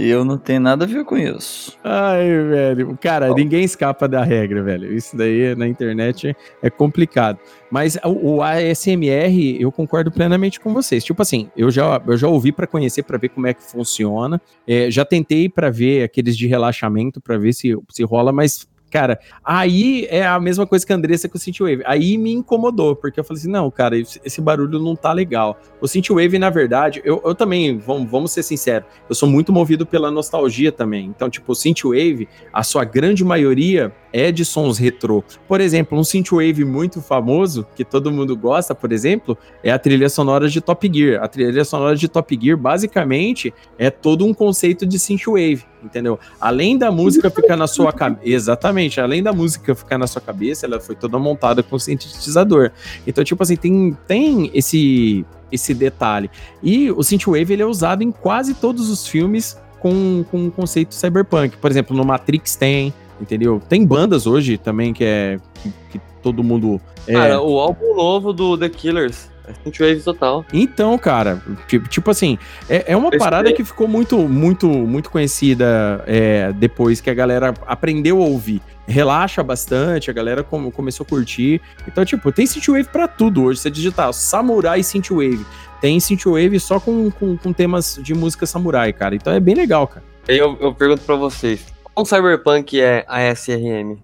Eu 0.00 0.24
não 0.24 0.38
tenho 0.38 0.60
nada 0.60 0.84
a 0.84 0.88
ver 0.88 1.04
com 1.04 1.16
isso. 1.16 1.76
Ai, 1.84 2.26
velho. 2.26 2.98
Cara, 3.00 3.34
ninguém 3.34 3.62
escapa 3.62 4.08
da 4.08 4.24
regra, 4.24 4.62
velho. 4.62 4.92
Isso 4.92 5.16
daí 5.16 5.54
na 5.54 5.68
internet 5.68 6.34
é 6.62 6.70
complicado. 6.70 7.38
Mas 7.70 7.98
o, 8.02 8.36
o 8.36 8.42
ASMR, 8.42 9.60
eu 9.60 9.70
concordo 9.70 10.10
plenamente 10.10 10.58
com 10.58 10.72
vocês. 10.72 11.04
Tipo 11.04 11.20
assim, 11.20 11.50
eu 11.56 11.70
já, 11.70 12.00
eu 12.06 12.16
já 12.16 12.28
ouvi 12.28 12.50
para 12.50 12.66
conhecer, 12.66 13.02
para 13.02 13.18
ver 13.18 13.28
como 13.28 13.46
é 13.46 13.52
que 13.52 13.62
funciona. 13.62 14.40
É, 14.66 14.90
já 14.90 15.04
tentei 15.04 15.48
para 15.48 15.70
ver 15.70 16.02
aqueles 16.02 16.36
de 16.36 16.46
relaxamento, 16.46 17.20
para 17.20 17.36
ver 17.36 17.52
se, 17.52 17.76
se 17.90 18.02
rola, 18.02 18.32
mas 18.32 18.66
Cara, 18.90 19.20
aí 19.44 20.06
é 20.10 20.26
a 20.26 20.40
mesma 20.40 20.66
coisa 20.66 20.84
que 20.84 20.92
a 20.92 20.96
Andressa 20.96 21.28
com 21.28 21.38
o 21.38 21.40
Synthwave. 21.40 21.82
Aí 21.86 22.18
me 22.18 22.32
incomodou, 22.32 22.96
porque 22.96 23.20
eu 23.20 23.24
falei 23.24 23.40
assim, 23.40 23.50
não, 23.50 23.70
cara, 23.70 23.96
esse 23.96 24.40
barulho 24.40 24.80
não 24.80 24.96
tá 24.96 25.12
legal. 25.12 25.58
O 25.80 25.86
Synthwave, 25.86 26.38
na 26.38 26.50
verdade, 26.50 27.00
eu, 27.04 27.22
eu 27.24 27.34
também, 27.34 27.78
vamos, 27.78 28.10
vamos 28.10 28.32
ser 28.32 28.42
sinceros, 28.42 28.88
eu 29.08 29.14
sou 29.14 29.28
muito 29.28 29.52
movido 29.52 29.86
pela 29.86 30.10
nostalgia 30.10 30.72
também. 30.72 31.06
Então, 31.06 31.30
tipo, 31.30 31.52
o 31.52 31.54
Synthwave, 31.54 32.28
a 32.52 32.62
sua 32.62 32.84
grande 32.84 33.24
maioria 33.24 33.92
é 34.12 34.32
de 34.32 34.44
sons 34.44 34.78
retrô. 34.78 35.22
Por 35.46 35.60
exemplo, 35.60 35.98
um 35.98 36.04
synthwave 36.04 36.64
muito 36.64 37.00
famoso, 37.00 37.66
que 37.74 37.84
todo 37.84 38.10
mundo 38.10 38.36
gosta, 38.36 38.74
por 38.74 38.92
exemplo, 38.92 39.36
é 39.62 39.70
a 39.70 39.78
trilha 39.78 40.08
sonora 40.08 40.48
de 40.48 40.60
Top 40.60 40.90
Gear. 40.92 41.22
A 41.22 41.28
trilha 41.28 41.64
sonora 41.64 41.96
de 41.96 42.08
Top 42.08 42.38
Gear, 42.40 42.56
basicamente, 42.56 43.52
é 43.78 43.90
todo 43.90 44.26
um 44.26 44.34
conceito 44.34 44.84
de 44.86 44.98
synthwave, 44.98 45.64
entendeu? 45.82 46.18
Além 46.40 46.76
da 46.76 46.90
música 46.90 47.30
ficar 47.30 47.56
na 47.56 47.66
sua 47.66 47.92
cabeça, 47.92 48.20
exatamente, 48.28 49.00
além 49.00 49.22
da 49.22 49.32
música 49.32 49.74
ficar 49.74 49.98
na 49.98 50.06
sua 50.06 50.20
cabeça, 50.20 50.66
ela 50.66 50.80
foi 50.80 50.94
toda 50.94 51.18
montada 51.18 51.62
com 51.62 51.78
sintetizador. 51.78 52.70
Então, 53.06 53.22
tipo 53.24 53.42
assim, 53.42 53.56
tem, 53.56 53.96
tem 54.06 54.50
esse 54.54 55.24
esse 55.52 55.74
detalhe. 55.74 56.30
E 56.62 56.90
o 56.92 57.02
synthwave 57.02 57.52
ele 57.52 57.62
é 57.62 57.66
usado 57.66 58.02
em 58.02 58.12
quase 58.12 58.54
todos 58.54 58.88
os 58.88 59.06
filmes 59.06 59.58
com, 59.80 60.24
com 60.30 60.46
o 60.46 60.50
conceito 60.50 60.94
cyberpunk. 60.94 61.56
Por 61.56 61.70
exemplo, 61.70 61.96
no 61.96 62.04
Matrix 62.04 62.54
tem, 62.54 62.94
entendeu? 63.20 63.60
Tem 63.68 63.84
bandas 63.84 64.26
hoje 64.26 64.56
também 64.56 64.92
que 64.92 65.04
é 65.04 65.38
que, 65.54 65.72
que 65.90 66.00
todo 66.22 66.44
mundo. 66.44 66.80
É... 67.06 67.14
Cara, 67.14 67.42
o 67.42 67.58
álbum 67.58 67.94
novo 67.94 68.32
do 68.32 68.56
The 68.56 68.68
Killers. 68.68 69.28
É 69.50 69.64
Synthwave 69.64 70.00
total. 70.02 70.44
Então, 70.52 70.96
cara, 70.98 71.42
tipo, 71.66 71.88
tipo 71.88 72.10
assim, 72.10 72.38
é, 72.68 72.92
é 72.92 72.96
uma 72.96 73.08
Esse 73.08 73.18
parada 73.18 73.52
que 73.52 73.64
ficou 73.64 73.88
muito, 73.88 74.18
muito, 74.28 74.68
muito 74.68 75.10
conhecida 75.10 76.02
é, 76.06 76.52
depois 76.52 77.00
que 77.00 77.10
a 77.10 77.14
galera 77.14 77.54
aprendeu 77.66 78.22
a 78.22 78.26
ouvir. 78.26 78.60
Relaxa 78.86 79.42
bastante, 79.42 80.10
a 80.10 80.12
galera 80.12 80.42
come, 80.42 80.72
começou 80.72 81.04
a 81.04 81.08
curtir. 81.08 81.60
Então, 81.86 82.04
tipo, 82.04 82.32
tem 82.32 82.46
Synthwave 82.46 82.88
pra 82.88 83.06
tudo 83.06 83.44
hoje. 83.44 83.60
Você 83.60 83.70
digitar 83.70 84.12
Samurai 84.12 84.82
Synthwave. 84.82 85.44
Tem 85.80 85.98
Synthwave 85.98 86.58
só 86.60 86.78
com, 86.78 87.10
com, 87.10 87.36
com 87.36 87.52
temas 87.52 87.98
de 88.02 88.14
música 88.14 88.46
samurai, 88.46 88.92
cara. 88.92 89.14
Então 89.14 89.32
é 89.32 89.40
bem 89.40 89.54
legal, 89.54 89.86
cara. 89.86 90.04
Aí 90.28 90.36
eu, 90.36 90.56
eu 90.60 90.74
pergunto 90.74 91.02
pra 91.02 91.16
vocês, 91.16 91.64
qual 91.94 92.04
Cyberpunk 92.04 92.80
é 92.80 93.04
ASRM? 93.08 93.98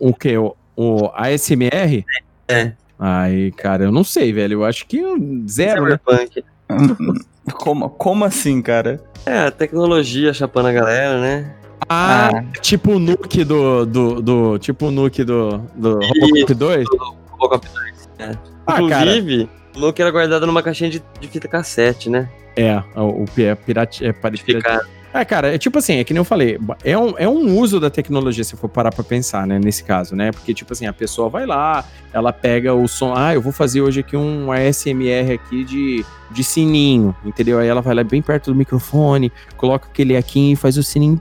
O 0.00 0.14
que? 0.14 0.36
O, 0.36 0.56
o 0.76 1.10
ASMR? 1.14 2.04
É. 2.48 2.72
Ai, 2.98 3.52
cara, 3.56 3.84
eu 3.84 3.92
não 3.92 4.02
sei, 4.02 4.32
velho. 4.32 4.54
Eu 4.54 4.64
acho 4.64 4.86
que 4.86 5.00
zero, 5.48 5.84
né? 5.84 6.00
Cyberpunk. 6.04 6.44
né? 6.68 7.14
como, 7.54 7.88
como 7.90 8.24
assim, 8.24 8.60
cara? 8.60 9.00
É, 9.24 9.46
a 9.46 9.50
tecnologia 9.50 10.32
chapando 10.32 10.66
a 10.66 10.72
galera, 10.72 11.20
né? 11.20 11.54
Ah, 11.88 12.30
ah. 12.34 12.42
tipo 12.60 12.92
o 12.92 12.98
nuke 12.98 13.44
do, 13.44 13.86
do, 13.86 14.22
do. 14.22 14.58
Tipo 14.58 14.86
o 14.86 14.90
nuke 14.90 15.24
do. 15.24 15.58
Do 15.74 16.00
Robocop 16.00 16.54
2? 16.54 16.84
Do 16.84 17.16
Robocop 17.30 17.68
2. 17.68 18.08
É. 18.18 18.38
Ah, 18.66 18.82
Inclusive, 18.82 19.46
cara. 19.46 19.58
No 19.76 19.92
que 19.92 20.02
era 20.02 20.10
guardado 20.10 20.46
numa 20.46 20.62
caixinha 20.62 20.90
de, 20.90 21.02
de 21.20 21.28
fita 21.28 21.46
cassete, 21.46 22.10
né? 22.10 22.28
É, 22.56 22.82
o, 22.96 23.24
o 23.24 23.26
é 23.38 23.54
pirate, 23.54 24.04
é 24.04 24.12
para 24.12 24.36
Ficar. 24.36 24.80
É, 25.12 25.24
cara, 25.24 25.54
é 25.54 25.58
tipo 25.58 25.78
assim, 25.78 25.96
é 25.96 26.04
que 26.04 26.12
nem 26.12 26.20
eu 26.20 26.24
falei, 26.24 26.58
é 26.84 26.96
um, 26.96 27.14
é 27.16 27.28
um 27.28 27.58
uso 27.58 27.80
da 27.80 27.88
tecnologia, 27.88 28.44
se 28.44 28.56
for 28.56 28.68
parar 28.68 28.92
pra 28.92 29.02
pensar, 29.02 29.46
né, 29.46 29.58
nesse 29.58 29.82
caso, 29.82 30.14
né? 30.14 30.30
Porque, 30.30 30.52
tipo 30.52 30.72
assim, 30.72 30.86
a 30.86 30.92
pessoa 30.92 31.30
vai 31.30 31.46
lá, 31.46 31.84
ela 32.12 32.30
pega 32.30 32.74
o 32.74 32.86
som, 32.86 33.14
ah, 33.16 33.34
eu 33.34 33.40
vou 33.40 33.52
fazer 33.52 33.80
hoje 33.80 34.00
aqui 34.00 34.16
um 34.16 34.52
ASMR 34.52 35.32
aqui 35.32 35.64
de, 35.64 36.04
de 36.30 36.44
sininho, 36.44 37.16
entendeu? 37.24 37.58
Aí 37.58 37.66
ela 37.66 37.80
vai 37.80 37.94
lá 37.94 38.04
bem 38.04 38.20
perto 38.20 38.50
do 38.50 38.56
microfone, 38.56 39.32
coloca 39.56 39.88
aquele 39.88 40.14
aqui 40.14 40.52
e 40.52 40.56
faz 40.56 40.76
o 40.76 40.82
sininho, 40.82 41.20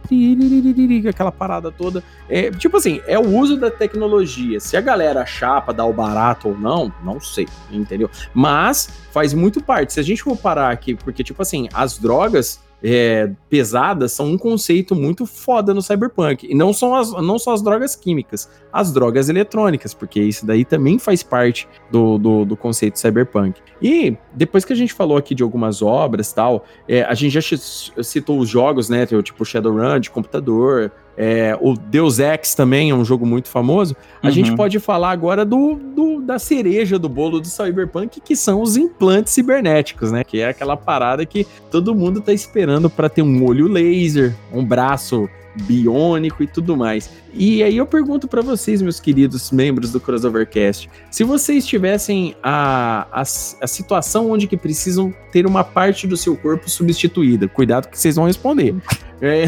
aquela 1.09 1.31
parada 1.31 1.71
toda. 1.71 2.03
É, 2.29 2.51
tipo 2.51 2.75
assim, 2.75 3.01
é 3.07 3.17
o 3.17 3.27
uso 3.37 3.57
da 3.57 3.71
tecnologia. 3.71 4.59
Se 4.59 4.75
a 4.75 4.81
galera 4.81 5.25
chapa, 5.25 5.73
dá 5.73 5.85
o 5.85 5.93
barato 5.93 6.49
ou 6.49 6.57
não, 6.57 6.91
não 7.03 7.21
sei, 7.21 7.47
entendeu? 7.71 8.09
Mas 8.33 8.89
faz 9.11 9.33
muito 9.33 9.63
parte. 9.63 9.93
Se 9.93 9.99
a 9.99 10.03
gente 10.03 10.21
for 10.23 10.35
parar 10.35 10.71
aqui, 10.71 10.93
porque, 10.93 11.23
tipo 11.23 11.41
assim, 11.41 11.69
as 11.73 11.97
drogas 11.97 12.66
é, 12.83 13.31
pesadas 13.49 14.11
são 14.11 14.27
um 14.27 14.37
conceito 14.37 14.95
muito 14.95 15.25
foda 15.25 15.73
no 15.73 15.81
cyberpunk. 15.81 16.47
E 16.49 16.55
não 16.55 16.73
são, 16.73 16.95
as, 16.95 17.11
não 17.11 17.39
só 17.39 17.53
as 17.53 17.61
drogas 17.61 17.95
químicas, 17.95 18.49
as 18.71 18.91
drogas 18.91 19.29
eletrônicas, 19.29 19.93
porque 19.93 20.19
isso 20.19 20.45
daí 20.45 20.63
também 20.63 20.99
faz 20.99 21.23
parte 21.23 21.67
do, 21.91 22.17
do, 22.17 22.45
do 22.45 22.57
conceito 22.57 22.99
cyberpunk. 22.99 23.59
E 23.81 24.15
depois 24.33 24.63
que 24.63 24.73
a 24.73 24.75
gente 24.75 24.93
falou 24.93 25.17
aqui 25.17 25.33
de 25.33 25.43
algumas 25.43 25.81
obras 25.81 26.31
tal, 26.31 26.65
é, 26.87 27.03
a 27.03 27.13
gente 27.13 27.39
já 27.39 27.57
citou 28.03 28.39
os 28.39 28.49
jogos, 28.49 28.89
né? 28.89 29.05
Tipo 29.05 29.45
Shadowrun 29.45 29.99
de 29.99 30.09
computador. 30.09 30.91
É, 31.17 31.57
o 31.59 31.73
Deus 31.73 32.19
Ex 32.19 32.53
também 32.53 32.91
é 32.91 32.95
um 32.95 33.03
jogo 33.03 33.25
muito 33.25 33.47
famoso. 33.49 33.95
A 34.21 34.27
Uhum. 34.27 34.31
gente 34.33 34.55
pode 34.55 34.79
falar 34.79 35.11
agora 35.11 35.43
do, 35.43 35.75
do- 35.75 36.21
da 36.21 36.37
cereja 36.37 36.99
do 36.99 37.09
bolo 37.09 37.39
do 37.39 37.47
Cyberpunk, 37.47 38.21
que 38.21 38.35
são 38.35 38.61
os 38.61 38.77
implantes 38.77 39.33
cibernéticos, 39.33 40.11
né? 40.11 40.23
Que 40.23 40.41
é 40.41 40.49
aquela 40.49 40.77
parada 40.77 41.25
que 41.25 41.45
todo 41.71 41.95
mundo 41.95 42.21
tá 42.21 42.31
esperando 42.33 42.89
para 42.89 43.09
ter 43.09 43.21
um 43.23 43.43
olho 43.45 43.67
laser, 43.67 44.35
um 44.53 44.63
braço 44.63 45.27
biônico 45.63 46.43
e 46.43 46.47
tudo 46.47 46.77
mais. 46.77 47.09
E 47.33 47.63
aí 47.63 47.77
eu 47.77 47.85
pergunto 47.87 48.27
para 48.27 48.41
vocês, 48.43 48.79
meus 48.79 48.99
queridos 48.99 49.49
membros 49.51 49.91
do 49.91 49.99
Crossovercast, 49.99 50.87
se 51.09 51.23
vocês 51.23 51.65
tivessem 51.65 52.35
a, 52.43 53.07
a, 53.11 53.21
a 53.21 53.67
situação 53.67 54.29
onde 54.29 54.45
que 54.45 54.55
precisam 54.55 55.11
ter 55.31 55.47
uma 55.47 55.63
parte 55.63 56.05
do 56.05 56.15
seu 56.15 56.37
corpo 56.37 56.69
substituída, 56.69 57.47
cuidado 57.47 57.87
que 57.89 57.97
vocês 57.99 58.15
vão 58.15 58.25
responder. 58.25 58.75
É, 59.21 59.45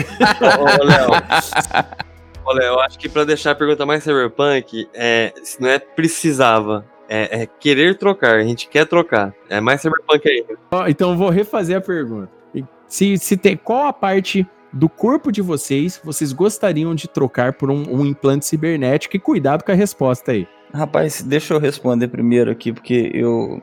Ô, 0.58 0.84
Léo. 0.84 1.10
Ô, 2.46 2.54
Léo, 2.54 2.74
eu 2.74 2.80
acho 2.80 2.98
que 2.98 3.08
pra 3.08 3.24
deixar 3.24 3.52
a 3.52 3.56
pergunta 3.56 3.86
mais 3.86 4.04
cyberpunk, 4.04 4.88
é, 4.94 5.34
se 5.44 5.62
não 5.62 5.70
é 5.70 5.78
precisava, 5.80 6.86
é, 7.08 7.42
é 7.42 7.46
querer 7.46 7.98
trocar. 7.98 8.36
A 8.36 8.44
gente 8.44 8.68
quer 8.68 8.86
trocar. 8.86 9.34
É 9.50 9.60
mais 9.60 9.82
cyberpunk 9.82 10.28
ainda. 10.28 10.90
Então 10.90 11.12
eu 11.12 11.18
vou 11.18 11.30
refazer 11.30 11.78
a 11.78 11.82
pergunta. 11.82 12.40
Se, 12.88 13.18
se 13.20 13.38
tem 13.38 13.56
qual 13.56 13.86
a 13.86 13.94
parte 13.94 14.48
do 14.74 14.90
corpo 14.90 15.32
de 15.32 15.42
vocês 15.42 16.00
vocês 16.04 16.34
gostariam 16.34 16.94
de 16.96 17.08
trocar 17.08 17.54
por 17.54 17.70
um, 17.70 17.84
um 17.88 18.06
implante 18.06 18.46
cibernético 18.46 19.16
e 19.16 19.20
cuidado 19.20 19.64
com 19.64 19.72
a 19.72 19.76
resposta 19.76 20.32
aí. 20.32 20.48
Rapaz, 20.74 21.22
deixa 21.22 21.54
eu 21.54 21.60
responder 21.60 22.08
primeiro 22.08 22.52
aqui, 22.52 22.72
porque 22.72 23.12
eu, 23.14 23.62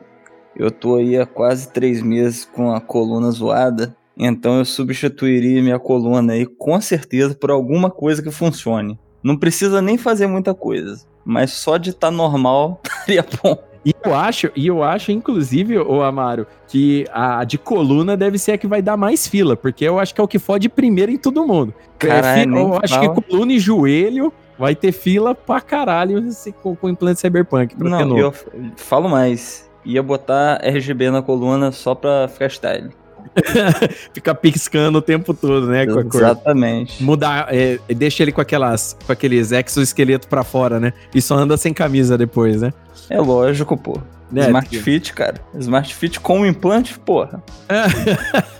eu 0.55 0.69
tô 0.69 0.95
aí 0.95 1.17
há 1.17 1.25
quase 1.25 1.71
três 1.71 2.01
meses 2.01 2.45
com 2.45 2.71
a 2.71 2.81
coluna 2.81 3.31
zoada. 3.31 3.95
Então 4.19 4.57
eu 4.57 4.65
substituiria 4.65 5.61
minha 5.61 5.79
coluna 5.79 6.33
aí 6.33 6.45
com 6.45 6.79
certeza 6.81 7.35
por 7.35 7.51
alguma 7.51 7.89
coisa 7.89 8.21
que 8.21 8.31
funcione. 8.31 8.99
Não 9.23 9.37
precisa 9.37 9.81
nem 9.81 9.97
fazer 9.97 10.27
muita 10.27 10.53
coisa, 10.53 11.05
mas 11.25 11.51
só 11.51 11.77
de 11.77 11.89
estar 11.91 12.11
normal 12.11 12.81
estaria 12.85 13.25
bom. 13.43 13.57
E 13.85 13.93
eu 14.03 14.13
acho, 14.13 14.51
e 14.53 14.67
eu 14.67 14.83
acho, 14.83 15.11
inclusive, 15.13 15.77
o 15.77 16.01
Amaro, 16.01 16.45
que 16.67 17.05
a 17.13 17.43
de 17.45 17.57
coluna 17.57 18.17
deve 18.17 18.37
ser 18.37 18.53
a 18.53 18.57
que 18.57 18.67
vai 18.67 18.81
dar 18.81 18.97
mais 18.97 19.27
fila, 19.27 19.55
porque 19.55 19.85
eu 19.85 19.97
acho 19.97 20.13
que 20.13 20.19
é 20.19 20.23
o 20.23 20.27
que 20.27 20.39
fode 20.39 20.67
primeiro 20.67 21.09
em 21.11 21.17
todo 21.17 21.45
mundo. 21.47 21.73
É, 22.01 22.07
Caralho, 22.07 22.41
fi- 22.41 22.47
nem 22.47 22.67
eu 22.67 22.79
acho 22.83 22.93
fala. 22.95 23.15
que 23.15 23.21
coluna 23.21 23.53
e 23.53 23.59
joelho 23.59 24.33
vai 24.59 24.75
ter 24.75 24.91
fila 24.91 25.33
pra 25.33 25.61
caralho 25.61 26.21
com, 26.61 26.75
com 26.75 26.89
implante 26.89 27.21
cyberpunk. 27.21 27.75
Pra 27.77 27.89
Não, 27.89 28.17
eu 28.17 28.33
falo 28.75 29.07
mais. 29.07 29.69
Ia 29.85 30.03
botar 30.03 30.59
RGB 30.61 31.09
na 31.09 31.21
coluna 31.21 31.71
só 31.71 31.95
pra 31.95 32.27
ficar 32.27 32.49
style. 32.49 32.89
Fica 34.13 34.33
piscando 34.33 34.97
o 34.99 35.01
tempo 35.01 35.33
todo, 35.33 35.67
né? 35.67 35.85
Com 35.85 35.99
a 35.99 36.03
cor. 36.03 36.21
Exatamente. 36.21 37.03
Mudar, 37.03 37.47
é, 37.53 37.79
deixa 37.93 38.23
ele 38.23 38.31
com 38.31 38.41
aquelas, 38.41 38.97
com 39.05 39.11
aqueles 39.11 39.51
exoesqueleto 39.51 40.27
pra 40.27 40.43
fora, 40.43 40.79
né? 40.79 40.93
E 41.13 41.21
só 41.21 41.35
anda 41.35 41.57
sem 41.57 41.73
camisa 41.73 42.17
depois, 42.17 42.61
né? 42.61 42.73
É 43.09 43.19
lógico, 43.19 43.77
pô. 43.77 43.99
Né, 44.31 44.45
Smart 44.47 44.67
Tiquinho? 44.67 44.83
Fit, 44.83 45.13
cara. 45.13 45.35
Smart 45.57 45.95
Fit 45.95 46.19
com 46.19 46.45
implante, 46.45 46.99
porra. 46.99 47.41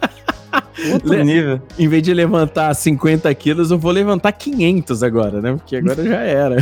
Outro 0.94 1.10
Le- 1.10 1.24
nível. 1.24 1.62
Em 1.78 1.88
vez 1.88 2.04
de 2.04 2.14
levantar 2.14 2.74
50 2.74 3.34
quilos, 3.36 3.72
eu 3.72 3.78
vou 3.80 3.92
levantar 3.92 4.32
500 4.32 5.04
agora, 5.04 5.42
né? 5.42 5.54
Porque 5.54 5.76
agora 5.76 6.04
já 6.04 6.22
era. 6.22 6.56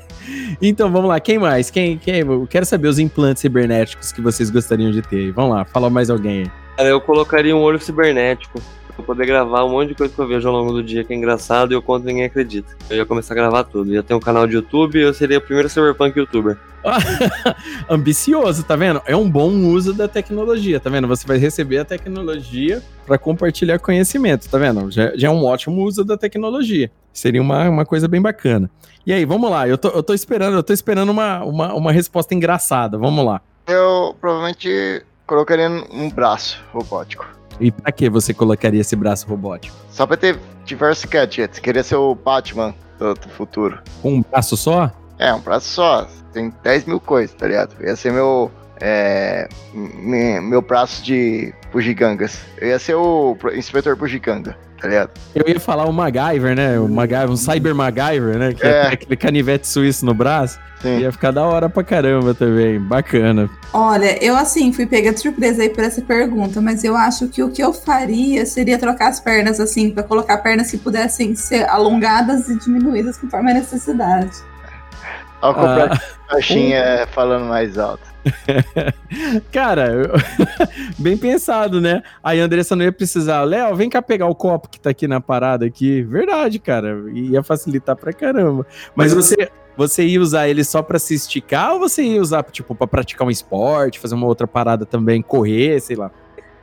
então 0.60 0.90
vamos 0.90 1.08
lá, 1.08 1.20
quem 1.20 1.38
mais? 1.38 1.70
Quem, 1.70 1.98
quem? 1.98 2.20
Eu 2.20 2.46
quero 2.48 2.64
saber 2.66 2.88
os 2.88 2.98
implantes 2.98 3.42
cibernéticos 3.42 4.10
que 4.10 4.20
vocês 4.20 4.50
gostariam 4.50 4.90
de 4.90 5.02
ter. 5.02 5.32
Vamos 5.32 5.54
lá, 5.54 5.64
fala 5.64 5.90
mais 5.90 6.10
alguém 6.10 6.42
aí. 6.44 6.50
Cara, 6.82 6.90
eu 6.90 7.00
colocaria 7.00 7.54
um 7.54 7.60
olho 7.60 7.80
cibernético 7.80 8.60
pra 8.96 9.04
poder 9.04 9.24
gravar 9.24 9.64
um 9.64 9.68
monte 9.68 9.90
de 9.90 9.94
coisa 9.94 10.12
que 10.12 10.20
eu 10.20 10.26
vejo 10.26 10.48
ao 10.48 10.52
longo 10.52 10.72
do 10.72 10.82
dia 10.82 11.04
que 11.04 11.12
é 11.12 11.16
engraçado 11.16 11.70
e 11.70 11.74
eu 11.76 11.80
conto 11.80 12.02
e 12.02 12.06
ninguém 12.06 12.24
acredita. 12.24 12.76
Eu 12.90 12.96
ia 12.96 13.06
começar 13.06 13.34
a 13.34 13.36
gravar 13.36 13.62
tudo. 13.62 13.94
Ia 13.94 14.02
ter 14.02 14.14
um 14.14 14.18
canal 14.18 14.48
de 14.48 14.56
YouTube 14.56 14.98
e 14.98 15.02
eu 15.02 15.14
seria 15.14 15.38
o 15.38 15.40
primeiro 15.40 15.68
cyberpunk 15.68 16.18
youtuber. 16.18 16.58
Ambicioso, 17.88 18.64
tá 18.64 18.74
vendo? 18.74 19.00
É 19.06 19.14
um 19.14 19.30
bom 19.30 19.48
uso 19.48 19.94
da 19.94 20.08
tecnologia, 20.08 20.80
tá 20.80 20.90
vendo? 20.90 21.06
Você 21.06 21.24
vai 21.24 21.38
receber 21.38 21.78
a 21.78 21.84
tecnologia 21.84 22.82
para 23.06 23.16
compartilhar 23.16 23.78
conhecimento, 23.78 24.48
tá 24.48 24.58
vendo? 24.58 24.90
Já, 24.90 25.12
já 25.14 25.28
é 25.28 25.30
um 25.30 25.44
ótimo 25.44 25.84
uso 25.84 26.04
da 26.04 26.16
tecnologia. 26.16 26.90
Seria 27.12 27.40
uma, 27.40 27.68
uma 27.68 27.86
coisa 27.86 28.08
bem 28.08 28.20
bacana. 28.20 28.68
E 29.06 29.12
aí, 29.12 29.24
vamos 29.24 29.48
lá. 29.48 29.68
Eu 29.68 29.78
tô, 29.78 29.86
eu 29.90 30.02
tô 30.02 30.14
esperando, 30.14 30.56
eu 30.56 30.64
tô 30.64 30.72
esperando 30.72 31.10
uma, 31.10 31.44
uma, 31.44 31.74
uma 31.74 31.92
resposta 31.92 32.34
engraçada. 32.34 32.98
Vamos 32.98 33.24
lá. 33.24 33.40
Eu 33.68 34.16
provavelmente 34.20 35.04
colocaria 35.26 35.68
um 35.68 36.10
braço 36.10 36.62
robótico. 36.72 37.26
E 37.60 37.70
pra 37.70 37.92
que 37.92 38.08
você 38.10 38.32
colocaria 38.34 38.80
esse 38.80 38.96
braço 38.96 39.26
robótico? 39.28 39.76
Só 39.90 40.06
pra 40.06 40.16
ter 40.16 40.38
diversos 40.64 41.04
gadgets. 41.04 41.58
Queria 41.58 41.82
ser 41.82 41.96
o 41.96 42.14
Batman 42.14 42.74
do, 42.98 43.14
do 43.14 43.28
futuro. 43.28 43.78
Com 44.00 44.14
um 44.14 44.22
braço 44.22 44.56
só? 44.56 44.90
É, 45.18 45.32
um 45.32 45.40
braço 45.40 45.68
só. 45.68 46.06
Tem 46.32 46.52
10 46.62 46.86
mil 46.86 46.98
coisas, 46.98 47.34
tá 47.36 47.46
ligado? 47.46 47.74
Ia 47.82 47.94
ser 47.94 48.12
meu. 48.12 48.50
É, 48.80 49.48
me- 49.72 50.40
meu 50.40 50.60
braço 50.62 51.04
de 51.04 51.54
bugigangas. 51.72 52.40
Eu 52.58 52.68
ia 52.68 52.78
ser 52.78 52.94
o 52.96 53.36
inspetor 53.54 53.94
bugiganga, 53.94 54.56
tá 54.82 54.88
ligado? 54.88 55.10
Eu 55.34 55.44
ia 55.48 55.60
falar 55.60 55.86
o 55.86 55.92
MacGyver, 55.92 56.56
né? 56.56 56.78
O 56.78 56.88
MacGyver, 56.88 57.30
um 57.30 57.36
Cyber 57.36 57.74
MacGyver, 57.74 58.36
né? 58.36 58.52
Que 58.52 58.66
é, 58.66 58.70
É. 58.70 58.86
aquele 58.88 59.16
canivete 59.16 59.66
suíço 59.68 60.04
no 60.04 60.12
braço. 60.12 60.58
Sim. 60.82 60.98
Ia 60.98 61.12
ficar 61.12 61.30
da 61.30 61.44
hora 61.44 61.68
pra 61.70 61.84
caramba 61.84 62.34
também. 62.34 62.80
Bacana. 62.80 63.48
Olha, 63.72 64.22
eu 64.22 64.34
assim 64.36 64.72
fui 64.72 64.84
pega 64.84 65.12
de 65.12 65.20
surpresa 65.20 65.62
aí 65.62 65.68
por 65.70 65.84
essa 65.84 66.02
pergunta, 66.02 66.60
mas 66.60 66.82
eu 66.82 66.96
acho 66.96 67.28
que 67.28 67.40
o 67.42 67.50
que 67.50 67.62
eu 67.62 67.72
faria 67.72 68.44
seria 68.44 68.76
trocar 68.78 69.08
as 69.08 69.20
pernas 69.20 69.60
assim, 69.60 69.90
pra 69.92 70.02
colocar 70.02 70.38
pernas 70.38 70.70
que 70.70 70.76
pudessem 70.76 71.36
ser 71.36 71.68
alongadas 71.70 72.48
e 72.48 72.58
diminuídas 72.58 73.16
conforme 73.16 73.52
a 73.52 73.54
necessidade. 73.54 74.32
Olha 75.40 75.56
o 75.56 75.92
Ah, 75.92 76.00
caixinha 76.28 77.06
falando 77.14 77.46
mais 77.46 77.78
alto. 77.78 78.11
Cara, 79.52 80.10
bem 80.98 81.16
pensado, 81.16 81.80
né? 81.80 82.02
Aí 82.22 82.40
a 82.40 82.44
Andressa 82.44 82.76
não 82.76 82.84
ia 82.84 82.92
precisar. 82.92 83.42
Léo, 83.42 83.74
vem 83.74 83.88
cá 83.88 84.00
pegar 84.00 84.26
o 84.26 84.34
copo 84.34 84.68
que 84.68 84.80
tá 84.80 84.90
aqui 84.90 85.08
na 85.08 85.20
parada 85.20 85.66
aqui. 85.66 86.02
Verdade, 86.02 86.58
cara. 86.58 87.04
Ia 87.12 87.42
facilitar 87.42 87.96
pra 87.96 88.12
caramba. 88.12 88.66
Mas 88.94 89.12
você, 89.12 89.50
você 89.76 90.04
ia 90.04 90.20
usar 90.20 90.48
ele 90.48 90.64
só 90.64 90.82
pra 90.82 90.98
se 90.98 91.14
esticar 91.14 91.74
ou 91.74 91.80
você 91.80 92.02
ia 92.02 92.20
usar, 92.20 92.42
tipo, 92.44 92.74
pra 92.74 92.86
praticar 92.86 93.26
um 93.26 93.30
esporte, 93.30 93.98
fazer 93.98 94.14
uma 94.14 94.26
outra 94.26 94.46
parada 94.46 94.86
também, 94.86 95.22
correr, 95.22 95.80
sei 95.80 95.96
lá? 95.96 96.10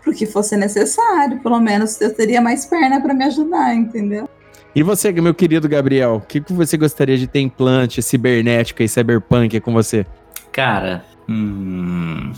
Pro 0.02 0.14
que 0.14 0.26
fosse 0.26 0.56
necessário, 0.56 1.40
pelo 1.42 1.60
menos 1.60 2.00
eu 2.00 2.14
teria 2.14 2.42
mais 2.42 2.66
perna 2.66 3.02
pra 3.02 3.14
me 3.14 3.26
ajudar, 3.26 3.76
entendeu? 3.76 4.30
E 4.74 4.84
você, 4.84 5.12
meu 5.12 5.34
querido 5.34 5.68
Gabriel, 5.68 6.16
o 6.16 6.22
que, 6.22 6.40
que 6.40 6.54
você 6.54 6.78
gostaria 6.78 7.18
de 7.18 7.28
ter 7.28 7.40
implante 7.42 8.02
cibernética 8.02 8.84
e 8.84 8.88
cyberpunk 8.88 9.60
com 9.60 9.74
você? 9.74 10.06
Cara, 10.52 11.04
hum, 11.30 12.32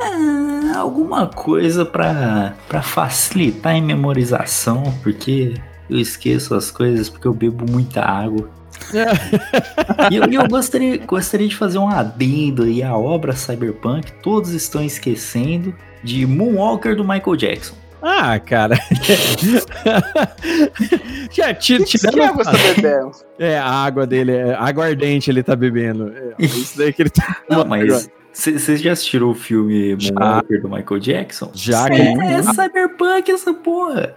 ah, 0.00 0.78
alguma 0.78 1.26
coisa 1.26 1.84
pra, 1.84 2.54
pra 2.68 2.82
facilitar 2.82 3.76
a 3.76 3.80
memorização, 3.80 4.82
porque 5.02 5.54
eu 5.90 5.98
esqueço 5.98 6.54
as 6.54 6.70
coisas 6.70 7.08
porque 7.08 7.26
eu 7.28 7.34
bebo 7.34 7.70
muita 7.70 8.02
água. 8.02 8.48
E 10.10 10.16
eu, 10.16 10.24
eu 10.24 10.48
gostaria, 10.48 10.98
gostaria 10.98 11.46
de 11.46 11.54
fazer 11.56 11.78
um 11.78 11.88
adendo 11.88 12.64
aí 12.64 12.82
à 12.82 12.96
obra 12.96 13.34
Cyberpunk, 13.36 14.10
todos 14.22 14.50
estão 14.52 14.82
esquecendo 14.82 15.72
de 16.02 16.26
Moonwalker 16.26 16.96
do 16.96 17.04
Michael 17.04 17.36
Jackson. 17.36 17.74
Ah, 18.04 18.36
cara. 18.40 18.76
Já 21.30 21.54
ti- 21.54 21.78
Que 21.78 21.84
tirando 21.98 22.22
água 22.22 22.44
você 22.44 22.50
tá 22.50 22.74
bebendo? 22.82 23.10
É, 23.38 23.58
a 23.58 23.70
água 23.70 24.06
dele, 24.06 24.32
é 24.32 24.54
aguardente 24.54 25.30
ele 25.30 25.42
tá 25.42 25.54
bebendo. 25.54 26.12
É, 26.12 26.34
isso 26.44 26.76
daí 26.76 26.92
que 26.92 27.02
ele 27.02 27.10
tá 27.10 27.36
Não, 27.48 27.64
mas 27.64 28.10
Vocês 28.32 28.80
já 28.80 28.92
assistiram 28.92 29.30
o 29.30 29.34
filme. 29.34 29.94
Moonwalker 29.96 30.62
do 30.62 30.68
Michael 30.68 31.00
Jackson? 31.00 31.50
Já 31.54 31.88
que 31.88 32.00
É, 32.00 32.12
é 32.34 32.42
cyberpunk 32.42 33.30
essa 33.30 33.52
porra. 33.52 34.14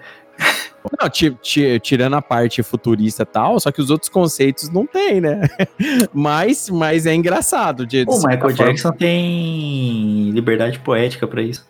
Não, 1.01 1.09
ti- 1.09 1.35
ti- 1.41 1.79
tirando 1.79 2.13
a 2.15 2.21
parte 2.21 2.61
futurista 2.61 3.23
e 3.23 3.25
tal, 3.25 3.59
só 3.59 3.71
que 3.71 3.81
os 3.81 3.89
outros 3.89 4.07
conceitos 4.09 4.69
não 4.69 4.85
tem, 4.85 5.19
né? 5.19 5.41
Mas, 6.13 6.69
mas 6.69 7.05
é 7.05 7.13
engraçado. 7.15 7.85
De, 7.87 8.05
de 8.05 8.11
O 8.11 8.15
Michael 8.17 8.39
forma. 8.39 8.53
Jackson 8.53 8.91
tem 8.91 10.29
liberdade 10.31 10.79
poética 10.79 11.25
pra 11.27 11.41
isso. 11.41 11.65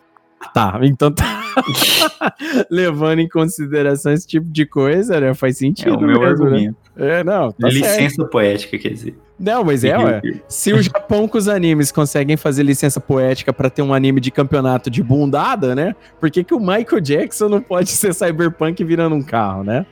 Tá, 0.54 0.80
então 0.84 1.12
tá. 1.12 1.44
Levando 2.70 3.20
em 3.20 3.28
consideração 3.30 4.12
esse 4.14 4.28
tipo 4.28 4.46
de 4.50 4.66
coisa, 4.66 5.20
né? 5.20 5.34
Faz 5.34 5.56
É 5.56 5.60
sentido 5.60 5.96
o 5.98 6.02
meu 6.02 6.20
mesmo, 6.20 6.22
né? 6.22 6.30
argumento. 6.30 6.76
É, 6.98 7.24
não, 7.24 7.52
tá 7.52 7.70
certo. 7.70 7.74
Licença 7.74 8.26
poética, 8.26 8.78
quer 8.78 8.90
dizer. 8.90 9.18
Não, 9.38 9.66
mas 9.66 9.84
é, 9.84 9.98
ué. 9.98 10.22
Se 10.48 10.72
o 10.72 10.82
Japão 10.82 11.28
com 11.28 11.38
os 11.38 11.50
animes 11.50 11.92
conseguem 11.92 12.38
fazer 12.38 12.64
licença 12.64 13.02
poética 13.02 13.52
pra 13.52 13.70
ter 13.70 13.82
um 13.82 13.94
anime 13.94 14.22
de 14.22 14.32
campeonato 14.32 14.90
de 14.90 15.04
bundada, 15.04 15.76
né? 15.76 15.94
Por 16.22 16.32
que, 16.32 16.42
que 16.44 16.54
o 16.54 16.60
Michael 16.60 17.02
Jackson 17.02 17.50
não 17.50 17.62
pode 17.62 17.90
ser 17.90 18.14
cyberpunk 18.14 18.82
virando 18.84 19.16
um 19.16 19.24
carro, 19.24 19.64
né? 19.64 19.86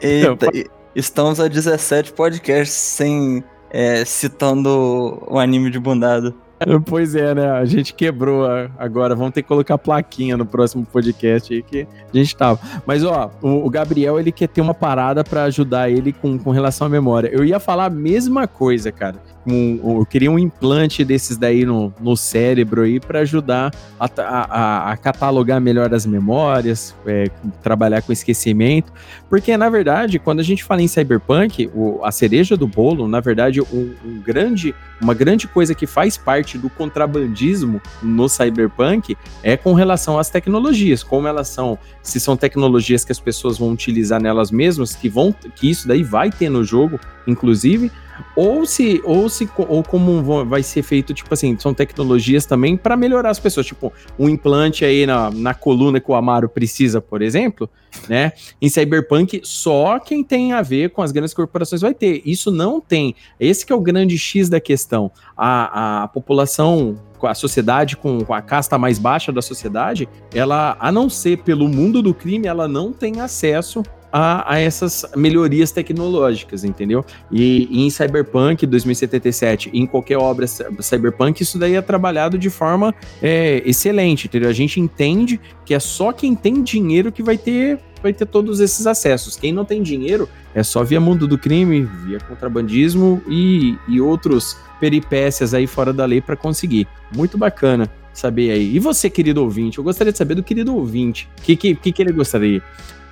Eita, 0.00 0.48
e- 0.54 0.66
estamos 0.94 1.38
a 1.40 1.48
17 1.48 2.12
podcasts 2.12 2.74
sem 2.76 3.44
é, 3.70 4.04
citando 4.04 5.22
o 5.28 5.38
anime 5.38 5.70
de 5.70 5.78
bundado. 5.78 6.34
Pois 6.84 7.14
é, 7.14 7.34
né? 7.34 7.50
A 7.50 7.64
gente 7.64 7.94
quebrou 7.94 8.46
agora. 8.78 9.14
Vamos 9.14 9.32
ter 9.32 9.42
que 9.42 9.48
colocar 9.48 9.78
plaquinha 9.78 10.36
no 10.36 10.44
próximo 10.44 10.84
podcast 10.84 11.52
aí 11.52 11.62
que 11.62 11.86
a 12.12 12.16
gente 12.16 12.36
tava. 12.36 12.60
Mas, 12.86 13.04
ó, 13.04 13.30
o, 13.42 13.68
Gabriel, 13.70 14.18
ele 14.18 14.32
quer 14.32 14.48
ter 14.48 14.60
uma 14.60 14.74
parada 14.74 15.24
pra 15.24 15.44
ajudar 15.44 15.90
ele 15.90 16.12
com, 16.12 16.38
com 16.38 16.50
relação 16.50 16.86
à 16.86 16.90
memória. 16.90 17.28
Eu 17.28 17.44
ia 17.44 17.58
falar 17.58 17.86
a 17.86 17.90
mesma 17.90 18.46
coisa, 18.46 18.92
cara. 18.92 19.16
Um- 19.50 19.98
eu 20.00 20.06
queria 20.06 20.30
um 20.30 20.38
implante 20.38 21.04
desses 21.04 21.36
daí 21.36 21.64
no, 21.64 21.92
no 22.00 22.16
cérebro 22.16 22.82
aí 22.82 23.00
pra 23.00 23.20
ajudar 23.20 23.72
a- 23.98 24.08
a- 24.18 24.92
a 24.92 24.96
catalogar 24.96 25.60
melhor 25.60 25.92
as 25.92 26.06
memórias, 26.06 26.94
é, 27.06 27.24
trabalhar 27.62 28.02
com 28.02 28.12
esquecimento. 28.12 28.92
Porque, 29.28 29.56
na 29.56 29.68
verdade, 29.68 30.18
quando 30.18 30.40
a 30.40 30.42
gente 30.42 30.62
fala 30.64 30.82
em 30.82 30.88
cyberpunk, 30.88 31.70
o- 31.74 32.00
a 32.04 32.10
cereja 32.12 32.56
do 32.56 32.66
bolo, 32.66 33.06
na 33.08 33.20
verdade, 33.20 33.60
um, 33.60 33.94
um 34.04 34.20
grande, 34.24 34.74
uma 35.00 35.14
grande 35.14 35.46
coisa 35.48 35.74
que 35.74 35.86
faz 35.86 36.16
parte 36.16 36.56
do 36.58 36.68
contrabandismo 36.70 37.80
no 38.02 38.28
cyberpunk 38.28 39.16
é 39.42 39.56
com 39.56 39.72
relação 39.74 40.18
às 40.18 40.30
tecnologias, 40.30 41.02
como 41.02 41.26
elas 41.26 41.48
são, 41.48 41.78
se 42.02 42.20
são 42.20 42.36
tecnologias 42.36 43.04
que 43.04 43.12
as 43.12 43.20
pessoas 43.20 43.58
vão 43.58 43.70
utilizar 43.72 44.20
nelas 44.20 44.50
mesmas, 44.50 44.94
que 44.94 45.08
vão, 45.08 45.34
que 45.56 45.70
isso 45.70 45.86
daí 45.88 46.02
vai 46.02 46.30
ter 46.30 46.48
no 46.48 46.62
jogo, 46.64 46.98
inclusive, 47.30 47.90
ou 48.36 48.66
se, 48.66 49.00
ou 49.04 49.28
se, 49.28 49.48
ou 49.56 49.82
como 49.82 50.44
vai 50.44 50.62
ser 50.62 50.82
feito, 50.82 51.12
tipo 51.14 51.32
assim, 51.32 51.56
são 51.58 51.72
tecnologias 51.72 52.46
também 52.46 52.76
para 52.76 52.96
melhorar 52.96 53.30
as 53.30 53.38
pessoas, 53.38 53.66
tipo, 53.66 53.92
um 54.18 54.28
implante 54.28 54.84
aí 54.84 55.06
na, 55.06 55.30
na 55.30 55.54
coluna 55.54 56.00
que 56.00 56.10
o 56.10 56.14
Amaro 56.14 56.48
precisa, 56.48 57.00
por 57.00 57.22
exemplo, 57.22 57.68
né? 58.08 58.32
Em 58.60 58.68
Cyberpunk, 58.68 59.40
só 59.42 59.98
quem 59.98 60.22
tem 60.22 60.52
a 60.52 60.62
ver 60.62 60.90
com 60.90 61.02
as 61.02 61.12
grandes 61.12 61.34
corporações 61.34 61.80
vai 61.80 61.94
ter. 61.94 62.22
Isso 62.24 62.50
não 62.50 62.80
tem. 62.80 63.14
Esse 63.38 63.66
que 63.66 63.72
é 63.72 63.76
o 63.76 63.80
grande 63.80 64.16
X 64.16 64.48
da 64.48 64.60
questão. 64.60 65.10
A, 65.36 66.02
a 66.02 66.08
população, 66.08 66.96
a 67.22 67.34
sociedade 67.34 67.96
com 67.96 68.24
a 68.32 68.40
casta 68.40 68.78
mais 68.78 68.98
baixa 68.98 69.32
da 69.32 69.42
sociedade, 69.42 70.08
ela, 70.32 70.76
a 70.78 70.92
não 70.92 71.10
ser 71.10 71.38
pelo 71.38 71.68
mundo 71.68 72.02
do 72.02 72.14
crime, 72.14 72.46
ela 72.46 72.68
não 72.68 72.92
tem 72.92 73.20
acesso 73.20 73.82
a, 74.12 74.54
a 74.54 74.58
essas 74.58 75.04
melhorias 75.16 75.70
tecnológicas, 75.72 76.64
entendeu? 76.64 77.04
E, 77.30 77.68
e 77.70 77.82
em 77.86 77.90
Cyberpunk 77.90 78.66
2077, 78.66 79.70
em 79.72 79.86
qualquer 79.86 80.18
obra 80.18 80.46
cy- 80.46 80.64
Cyberpunk, 80.80 81.42
isso 81.42 81.58
daí 81.58 81.74
é 81.74 81.82
trabalhado 81.82 82.38
de 82.38 82.50
forma 82.50 82.94
é, 83.22 83.62
excelente, 83.64 84.26
entendeu? 84.26 84.48
A 84.48 84.52
gente 84.52 84.80
entende 84.80 85.40
que 85.64 85.74
é 85.74 85.78
só 85.78 86.12
quem 86.12 86.34
tem 86.34 86.62
dinheiro 86.62 87.12
que 87.12 87.22
vai 87.22 87.38
ter, 87.38 87.78
vai 88.02 88.12
ter 88.12 88.26
todos 88.26 88.60
esses 88.60 88.86
acessos. 88.86 89.36
Quem 89.36 89.52
não 89.52 89.64
tem 89.64 89.82
dinheiro 89.82 90.28
é 90.54 90.62
só 90.62 90.82
via 90.82 91.00
mundo 91.00 91.28
do 91.28 91.38
crime, 91.38 91.88
via 92.06 92.18
contrabandismo 92.20 93.22
e, 93.28 93.76
e 93.88 94.00
outros 94.00 94.56
peripécias 94.80 95.54
aí 95.54 95.66
fora 95.66 95.92
da 95.92 96.04
lei 96.04 96.20
para 96.20 96.34
conseguir. 96.36 96.88
Muito 97.14 97.38
bacana 97.38 97.90
saber 98.12 98.50
aí. 98.50 98.74
E 98.74 98.78
você, 98.78 99.08
querido 99.08 99.42
ouvinte? 99.42 99.78
Eu 99.78 99.84
gostaria 99.84 100.10
de 100.12 100.18
saber 100.18 100.34
do 100.34 100.42
querido 100.42 100.74
ouvinte. 100.74 101.28
O 101.38 101.42
que, 101.42 101.54
que, 101.56 101.92
que 101.92 102.02
ele 102.02 102.12
gostaria? 102.12 102.62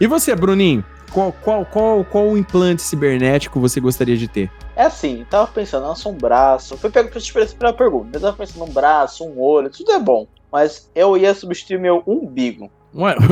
E 0.01 0.07
você, 0.07 0.35
Bruninho? 0.35 0.85
Qual, 1.13 1.33
qual, 1.33 1.65
qual, 1.65 2.05
qual 2.05 2.37
implante 2.37 2.83
cibernético 2.83 3.59
você 3.59 3.81
gostaria 3.81 4.17
de 4.17 4.29
ter? 4.29 4.51
É 4.77 4.85
assim, 4.85 5.27
tava 5.29 5.47
pensando, 5.47 5.85
nossa, 5.85 6.09
um 6.09 6.15
braço. 6.15 6.77
Foi 6.77 6.91
pego 6.91 7.11
pra 7.59 7.73
pergunta. 7.73 8.17
Eu 8.17 8.21
tava 8.21 8.37
pensando 8.37 8.65
um 8.65 8.73
braço, 8.73 9.25
um 9.25 9.41
olho, 9.41 9.71
tudo 9.71 9.91
é 9.93 9.99
bom. 9.99 10.27
Mas 10.53 10.91
eu 10.95 11.17
ia 11.17 11.35
substituir 11.35 11.81
meu 11.81 12.03
umbigo. 12.07 12.71
Ué. 12.95 13.15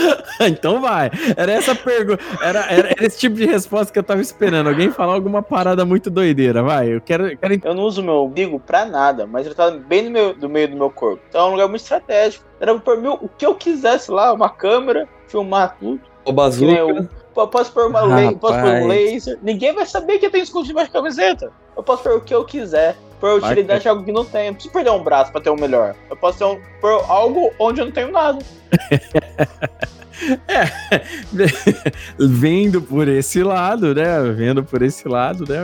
então 0.50 0.82
vai. 0.82 1.10
Era 1.36 1.52
essa 1.52 1.76
pergunta. 1.76 2.24
Era, 2.42 2.66
era, 2.72 2.90
era 2.90 3.06
esse 3.06 3.20
tipo 3.20 3.36
de 3.36 3.46
resposta 3.46 3.92
que 3.92 4.00
eu 4.00 4.04
tava 4.04 4.22
esperando. 4.22 4.68
Alguém 4.68 4.92
falar 4.92 5.14
alguma 5.14 5.42
parada 5.42 5.86
muito 5.86 6.10
doideira. 6.10 6.64
Vai, 6.64 6.94
eu 6.94 7.02
quero. 7.02 7.28
eu 7.28 7.38
quero... 7.38 7.60
Eu 7.64 7.74
não 7.74 7.84
uso 7.84 8.04
meu 8.04 8.26
umbigo 8.26 8.60
pra 8.60 8.86
nada, 8.86 9.26
mas 9.26 9.46
ele 9.46 9.56
tá 9.56 9.72
bem 9.72 10.04
no 10.04 10.12
meio, 10.12 10.34
do 10.34 10.50
meio 10.50 10.70
do 10.70 10.78
meu 10.78 10.90
corpo. 10.90 11.22
Então 11.30 11.42
é 11.42 11.48
um 11.50 11.52
lugar 11.52 11.68
muito 11.68 11.82
estratégico. 11.82 12.46
Era 12.60 12.78
por 12.80 12.98
mim 12.98 13.10
o 13.10 13.30
que 13.30 13.46
eu 13.46 13.56
quisesse 13.56 14.12
lá, 14.12 14.32
uma 14.34 14.50
câmera, 14.50 15.08
filmar 15.28 15.78
tudo. 15.80 16.02
O 16.26 16.32
nem 16.32 16.76
eu, 16.76 16.88
bazuca. 16.88 17.10
eu 17.38 17.48
posso 17.48 17.72
pôr 17.72 17.88
uma 17.88 18.02
la- 18.02 18.34
posso 18.34 18.60
pôr 18.60 18.70
um 18.70 18.88
laser. 18.88 19.38
Ninguém 19.44 19.74
vai 19.74 19.86
saber 19.86 20.18
que 20.18 20.26
eu 20.26 20.32
tenho 20.32 20.44
escondido 20.44 20.70
debaixo 20.70 20.92
da 20.92 21.00
camiseta. 21.00 21.52
Eu 21.76 21.84
posso 21.84 22.04
pôr 22.04 22.14
o 22.14 22.22
que 22.22 22.34
eu 22.34 22.44
quiser. 22.46 22.96
Por 23.20 23.40
utilidade 23.40 23.82
de 23.82 23.90
algo 23.90 24.04
que 24.04 24.12
não 24.12 24.26
tem. 24.26 24.46
Eu 24.46 24.48
não 24.48 24.54
preciso 24.56 24.74
perder 24.74 24.90
um 24.92 25.04
braço 25.04 25.32
pra 25.32 25.40
ter 25.42 25.50
um 25.50 25.56
melhor. 25.56 25.96
Eu 26.10 26.18
posso 26.18 26.38
ter 26.38 26.46
um, 26.46 26.60
pôr 26.82 27.04
algo 27.08 27.52
onde 27.60 27.82
eu 27.82 27.86
não 27.86 27.92
tenho 27.92 28.12
nada. 28.12 28.40
Vendo 32.18 32.82
por 32.82 33.08
esse 33.08 33.44
lado, 33.44 33.94
né? 33.94 34.22
Vendo 34.36 34.64
por 34.64 34.82
esse 34.82 35.08
lado, 35.08 35.46
né? 35.48 35.60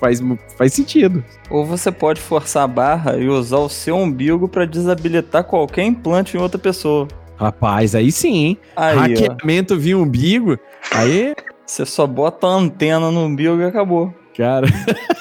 Faz, 0.00 0.20
faz 0.56 0.72
sentido. 0.72 1.24
Ou 1.50 1.64
você 1.64 1.90
pode 1.90 2.20
forçar 2.20 2.64
a 2.64 2.68
barra 2.68 3.16
e 3.16 3.28
usar 3.28 3.58
o 3.58 3.68
seu 3.68 3.96
umbigo 3.96 4.48
pra 4.48 4.64
desabilitar 4.64 5.44
qualquer 5.44 5.84
implante 5.84 6.36
em 6.36 6.40
outra 6.40 6.58
pessoa. 6.58 7.08
Rapaz, 7.36 7.94
aí 7.94 8.12
sim, 8.12 8.34
hein? 8.34 8.58
Aí, 8.76 8.96
ó, 8.96 9.00
Hackeamento 9.00 9.76
via 9.76 9.98
umbigo. 9.98 10.58
Aí, 10.92 11.34
você 11.66 11.84
só 11.84 12.06
bota 12.06 12.46
a 12.46 12.50
antena 12.50 13.10
no 13.10 13.20
umbigo 13.24 13.60
e 13.60 13.64
acabou. 13.64 14.14
cara, 14.36 14.66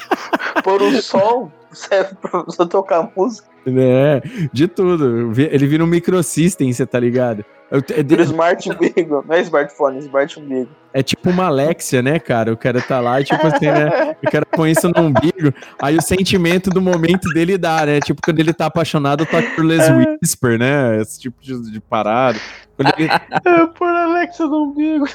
Pôr 0.63 0.81
um 0.83 1.01
som 1.01 1.51
serve 1.71 2.15
pra 2.21 2.43
você 2.43 2.65
tocar 2.67 3.09
música. 3.15 3.47
né? 3.65 4.21
De 4.53 4.67
tudo. 4.67 5.31
Ele 5.39 5.65
vira 5.65 5.83
um 5.83 5.87
microsystem, 5.87 6.71
você 6.71 6.85
tá 6.85 6.99
ligado? 6.99 7.43
Eu 7.71 7.81
te- 7.81 8.03
Vira 8.03 8.23
smart 8.23 8.69
umbigo. 8.69 9.23
Não 9.25 9.33
é 9.35 9.41
smartphone, 9.41 9.97
é 9.97 9.99
smart 10.01 10.37
umbigo. 10.39 10.69
É 10.93 11.01
tipo 11.01 11.29
uma 11.29 11.45
Alexia, 11.45 12.01
né, 12.01 12.19
cara? 12.19 12.51
O 12.51 12.57
cara 12.57 12.81
tá 12.81 12.99
lá 12.99 13.21
e 13.21 13.23
tipo 13.23 13.47
assim, 13.47 13.67
né? 13.67 14.13
O 14.21 14.29
cara 14.29 14.45
põe 14.45 14.71
isso 14.71 14.89
no 14.89 15.03
umbigo, 15.03 15.53
aí 15.81 15.95
o 15.95 16.01
sentimento 16.01 16.69
do 16.69 16.81
momento 16.81 17.29
dele 17.33 17.57
dá, 17.57 17.85
né? 17.85 18.01
Tipo, 18.01 18.21
quando 18.21 18.39
ele 18.41 18.51
tá 18.53 18.65
apaixonado, 18.65 19.25
toca 19.25 19.49
por 19.55 19.63
Les 19.63 19.83
Whisper, 20.21 20.59
né? 20.59 20.99
Esse 21.01 21.17
tipo 21.21 21.41
de, 21.41 21.71
de 21.71 21.79
parada. 21.79 22.37
Quando 22.75 22.91
ele- 22.97 23.07
É, 23.45 23.65
pôr 23.67 23.87
Alexa 23.87 24.45
no 24.45 24.65
umbigo. 24.65 25.05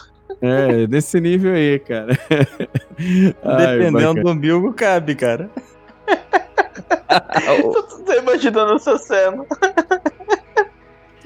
é, 0.40 0.86
desse 0.86 1.20
nível 1.20 1.52
aí, 1.52 1.78
cara. 1.78 2.18
Ai, 3.44 3.78
Dependendo 3.78 3.92
bacana. 3.92 4.22
do 4.22 4.30
umbigo, 4.30 4.72
cabe, 4.72 5.14
cara. 5.14 5.50
Tô, 7.62 7.82
tô 8.04 8.12
imaginando 8.14 8.74
essa 8.74 8.96
cena. 8.98 9.44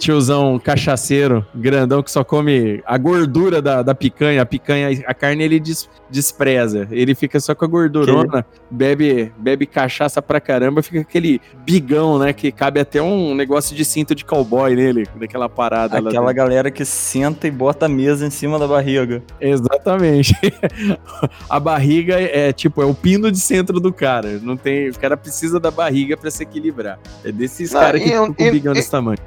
Tiozão 0.01 0.59
cachaceiro, 0.59 1.45
grandão, 1.55 2.03
que 2.03 2.11
só 2.11 2.25
come 2.25 2.83
a 2.87 2.97
gordura 2.97 3.61
da, 3.61 3.83
da 3.83 3.95
picanha. 3.95 4.41
A 4.41 4.47
picanha, 4.47 4.89
a 5.07 5.13
carne 5.13 5.45
ele 5.45 5.61
des- 5.61 5.91
despreza. 6.09 6.89
Ele 6.91 7.15
fica 7.15 7.39
só 7.39 7.55
com 7.55 7.67
a 7.67 7.69
gordurona, 7.69 8.47
bebe, 8.71 9.31
bebe 9.37 9.67
cachaça 9.67 10.23
pra 10.23 10.41
caramba, 10.41 10.83
fica 10.83 11.01
aquele 11.01 11.39
bigão, 11.67 12.19
né? 12.19 12.33
Que 12.33 12.51
cabe 12.51 12.81
até 12.81 13.03
um 13.03 13.35
negócio 13.35 13.77
de 13.77 13.85
cinto 13.85 14.15
de 14.15 14.25
cowboy 14.25 14.75
nele, 14.75 15.07
daquela 15.17 15.51
parada 15.51 16.01
lá 16.01 16.09
Aquela 16.09 16.33
galera 16.33 16.71
que 16.71 16.85
senta 16.87 17.47
e 17.47 17.51
bota 17.51 17.85
a 17.85 17.89
mesa 17.89 18.27
em 18.27 18.31
cima 18.31 18.59
da 18.59 18.67
barriga. 18.67 19.23
Exatamente. 19.39 20.35
a 21.49 21.61
barriga 21.61 22.15
é 22.19 22.53
tipo, 22.55 22.81
é 22.81 22.87
o 22.87 22.95
pino 22.95 23.31
de 23.31 23.39
centro 23.39 23.79
do 23.79 23.93
cara. 23.93 24.39
Não 24.43 24.57
tem, 24.57 24.89
o 24.89 24.99
cara 24.99 25.15
precisa 25.15 25.61
da 25.61 25.71
barriga 25.71 26.17
pra 26.17 26.31
se 26.31 26.43
equilibrar. 26.43 26.99
É 27.23 27.31
desses 27.31 27.71
caras 27.71 28.01
que 28.03 28.09
ficam 28.09 28.33
com 28.33 28.43
o 28.43 28.47
e- 28.47 28.51
bigão 28.51 28.73
e- 28.73 28.77
desse 28.77 28.91
tamanho. 28.91 29.19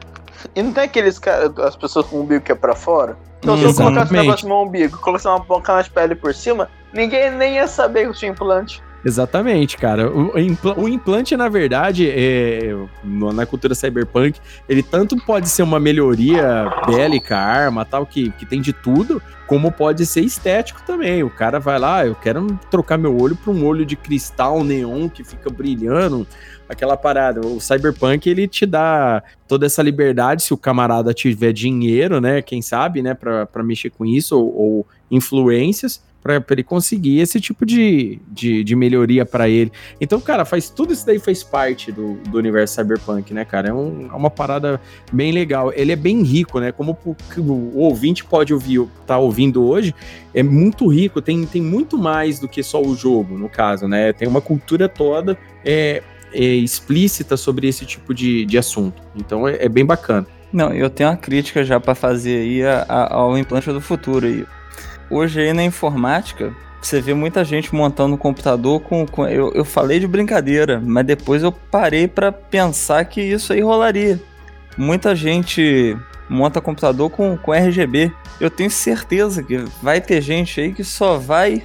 E 0.55 0.61
não 0.61 0.73
tem 0.73 0.83
aqueles 0.83 1.19
caras, 1.19 1.57
as 1.59 1.75
pessoas 1.75 2.05
com 2.05 2.17
o 2.17 2.21
umbigo 2.21 2.43
que 2.43 2.51
é 2.51 2.55
pra 2.55 2.75
fora? 2.75 3.17
Então, 3.39 3.57
se 3.57 3.63
eu 3.63 3.73
colocasse 3.73 4.13
um 4.13 4.17
negócio 4.17 4.47
no 4.47 4.55
meu 4.55 4.63
umbigo, 4.63 4.97
colocasse 4.99 5.27
uma 5.27 5.39
boca 5.39 5.81
de 5.81 5.89
pele 5.89 6.15
por 6.15 6.33
cima, 6.33 6.69
ninguém 6.93 7.29
nem 7.31 7.55
ia 7.55 7.67
saber 7.67 8.03
que 8.03 8.07
eu 8.07 8.13
tinha 8.13 8.31
implante. 8.31 8.81
Exatamente, 9.05 9.77
cara. 9.77 10.09
O, 10.09 10.39
impl 10.39 10.69
o 10.77 10.87
implante, 10.87 11.35
na 11.35 11.49
verdade, 11.49 12.09
é, 12.09 12.73
na 13.03 13.45
cultura 13.45 13.75
cyberpunk, 13.75 14.39
ele 14.67 14.81
tanto 14.81 15.17
pode 15.17 15.49
ser 15.49 15.61
uma 15.63 15.79
melhoria 15.79 16.71
bélica, 16.87 17.37
arma, 17.37 17.83
tal, 17.83 18.05
que, 18.05 18.31
que 18.31 18.45
tem 18.45 18.61
de 18.61 18.71
tudo, 18.71 19.21
como 19.45 19.71
pode 19.71 20.05
ser 20.05 20.21
estético 20.21 20.81
também. 20.83 21.21
O 21.21 21.29
cara 21.29 21.59
vai 21.59 21.77
lá, 21.77 22.05
eu 22.05 22.15
quero 22.15 22.57
trocar 22.71 22.97
meu 22.97 23.19
olho 23.19 23.35
para 23.35 23.51
um 23.51 23.65
olho 23.65 23.85
de 23.85 23.97
cristal 23.97 24.63
neon 24.63 25.09
que 25.09 25.23
fica 25.23 25.49
brilhando, 25.49 26.25
aquela 26.69 26.95
parada. 26.95 27.45
O 27.45 27.59
cyberpunk 27.59 28.29
ele 28.29 28.47
te 28.47 28.65
dá 28.65 29.21
toda 29.49 29.65
essa 29.65 29.83
liberdade 29.83 30.43
se 30.43 30.53
o 30.53 30.57
camarada 30.57 31.13
tiver 31.13 31.51
dinheiro, 31.51 32.21
né? 32.21 32.41
Quem 32.41 32.61
sabe, 32.61 33.01
né? 33.01 33.13
Para 33.13 33.63
mexer 33.63 33.89
com 33.89 34.05
isso 34.05 34.37
ou, 34.39 34.55
ou 34.55 34.87
influências 35.11 36.01
para 36.23 36.41
ele 36.51 36.63
conseguir 36.63 37.19
esse 37.19 37.39
tipo 37.41 37.65
de, 37.65 38.19
de, 38.31 38.63
de 38.63 38.75
melhoria 38.75 39.25
para 39.25 39.49
ele. 39.49 39.71
Então, 39.99 40.21
cara, 40.21 40.45
faz 40.45 40.69
tudo 40.69 40.93
isso 40.93 41.05
daí 41.05 41.19
faz 41.19 41.43
parte 41.43 41.91
do, 41.91 42.13
do 42.29 42.37
universo 42.37 42.75
cyberpunk, 42.75 43.33
né, 43.33 43.43
cara? 43.43 43.69
É, 43.69 43.73
um, 43.73 44.07
é 44.09 44.15
uma 44.15 44.29
parada 44.29 44.79
bem 45.11 45.33
legal. 45.33 45.73
Ele 45.75 45.91
é 45.91 45.95
bem 45.95 46.23
rico, 46.23 46.59
né? 46.59 46.71
Como 46.71 46.97
o, 47.05 47.15
o 47.41 47.79
ouvinte 47.79 48.23
pode 48.23 48.53
ouvir, 48.53 48.87
tá 49.05 49.17
ouvindo 49.17 49.63
hoje, 49.63 49.93
é 50.33 50.41
muito 50.41 50.87
rico, 50.87 51.21
tem, 51.21 51.45
tem 51.45 51.61
muito 51.61 51.97
mais 51.97 52.39
do 52.39 52.47
que 52.47 52.63
só 52.63 52.81
o 52.81 52.95
jogo, 52.95 53.37
no 53.37 53.49
caso, 53.49 53.87
né? 53.87 54.13
Tem 54.13 54.27
uma 54.27 54.41
cultura 54.41 54.87
toda 54.87 55.37
é, 55.65 56.01
é 56.33 56.43
explícita 56.43 57.35
sobre 57.35 57.67
esse 57.67 57.85
tipo 57.85 58.13
de, 58.13 58.45
de 58.45 58.57
assunto. 58.57 59.01
Então 59.13 59.45
é, 59.45 59.65
é 59.65 59.67
bem 59.69 59.85
bacana. 59.85 60.25
Não, 60.53 60.71
eu 60.71 60.89
tenho 60.89 61.09
uma 61.09 61.17
crítica 61.17 61.63
já 61.63 61.79
para 61.79 61.95
fazer 61.95 62.37
aí 62.37 62.63
a, 62.63 62.85
a, 62.87 63.13
ao 63.15 63.37
implante 63.37 63.71
do 63.71 63.81
futuro 63.81 64.27
aí 64.27 64.45
hoje 65.09 65.41
aí 65.41 65.53
na 65.53 65.63
informática, 65.63 66.53
você 66.81 66.99
vê 66.99 67.13
muita 67.13 67.43
gente 67.43 67.73
montando 67.73 68.15
um 68.15 68.17
computador 68.17 68.81
com. 68.81 69.05
com 69.05 69.27
eu, 69.27 69.51
eu 69.53 69.63
falei 69.63 69.99
de 69.99 70.07
brincadeira, 70.07 70.81
mas 70.83 71.05
depois 71.05 71.41
eu 71.43 71.51
parei 71.51 72.07
para 72.07 72.31
pensar 72.31 73.05
que 73.05 73.21
isso 73.21 73.53
aí 73.53 73.61
rolaria. 73.61 74.19
Muita 74.77 75.15
gente 75.15 75.97
monta 76.29 76.59
computador 76.59 77.09
com, 77.09 77.37
com 77.37 77.53
RGB. 77.53 78.11
Eu 78.39 78.49
tenho 78.49 78.69
certeza 78.69 79.43
que 79.43 79.57
vai 79.81 80.01
ter 80.01 80.21
gente 80.21 80.59
aí 80.59 80.73
que 80.73 80.83
só 80.83 81.17
vai 81.17 81.63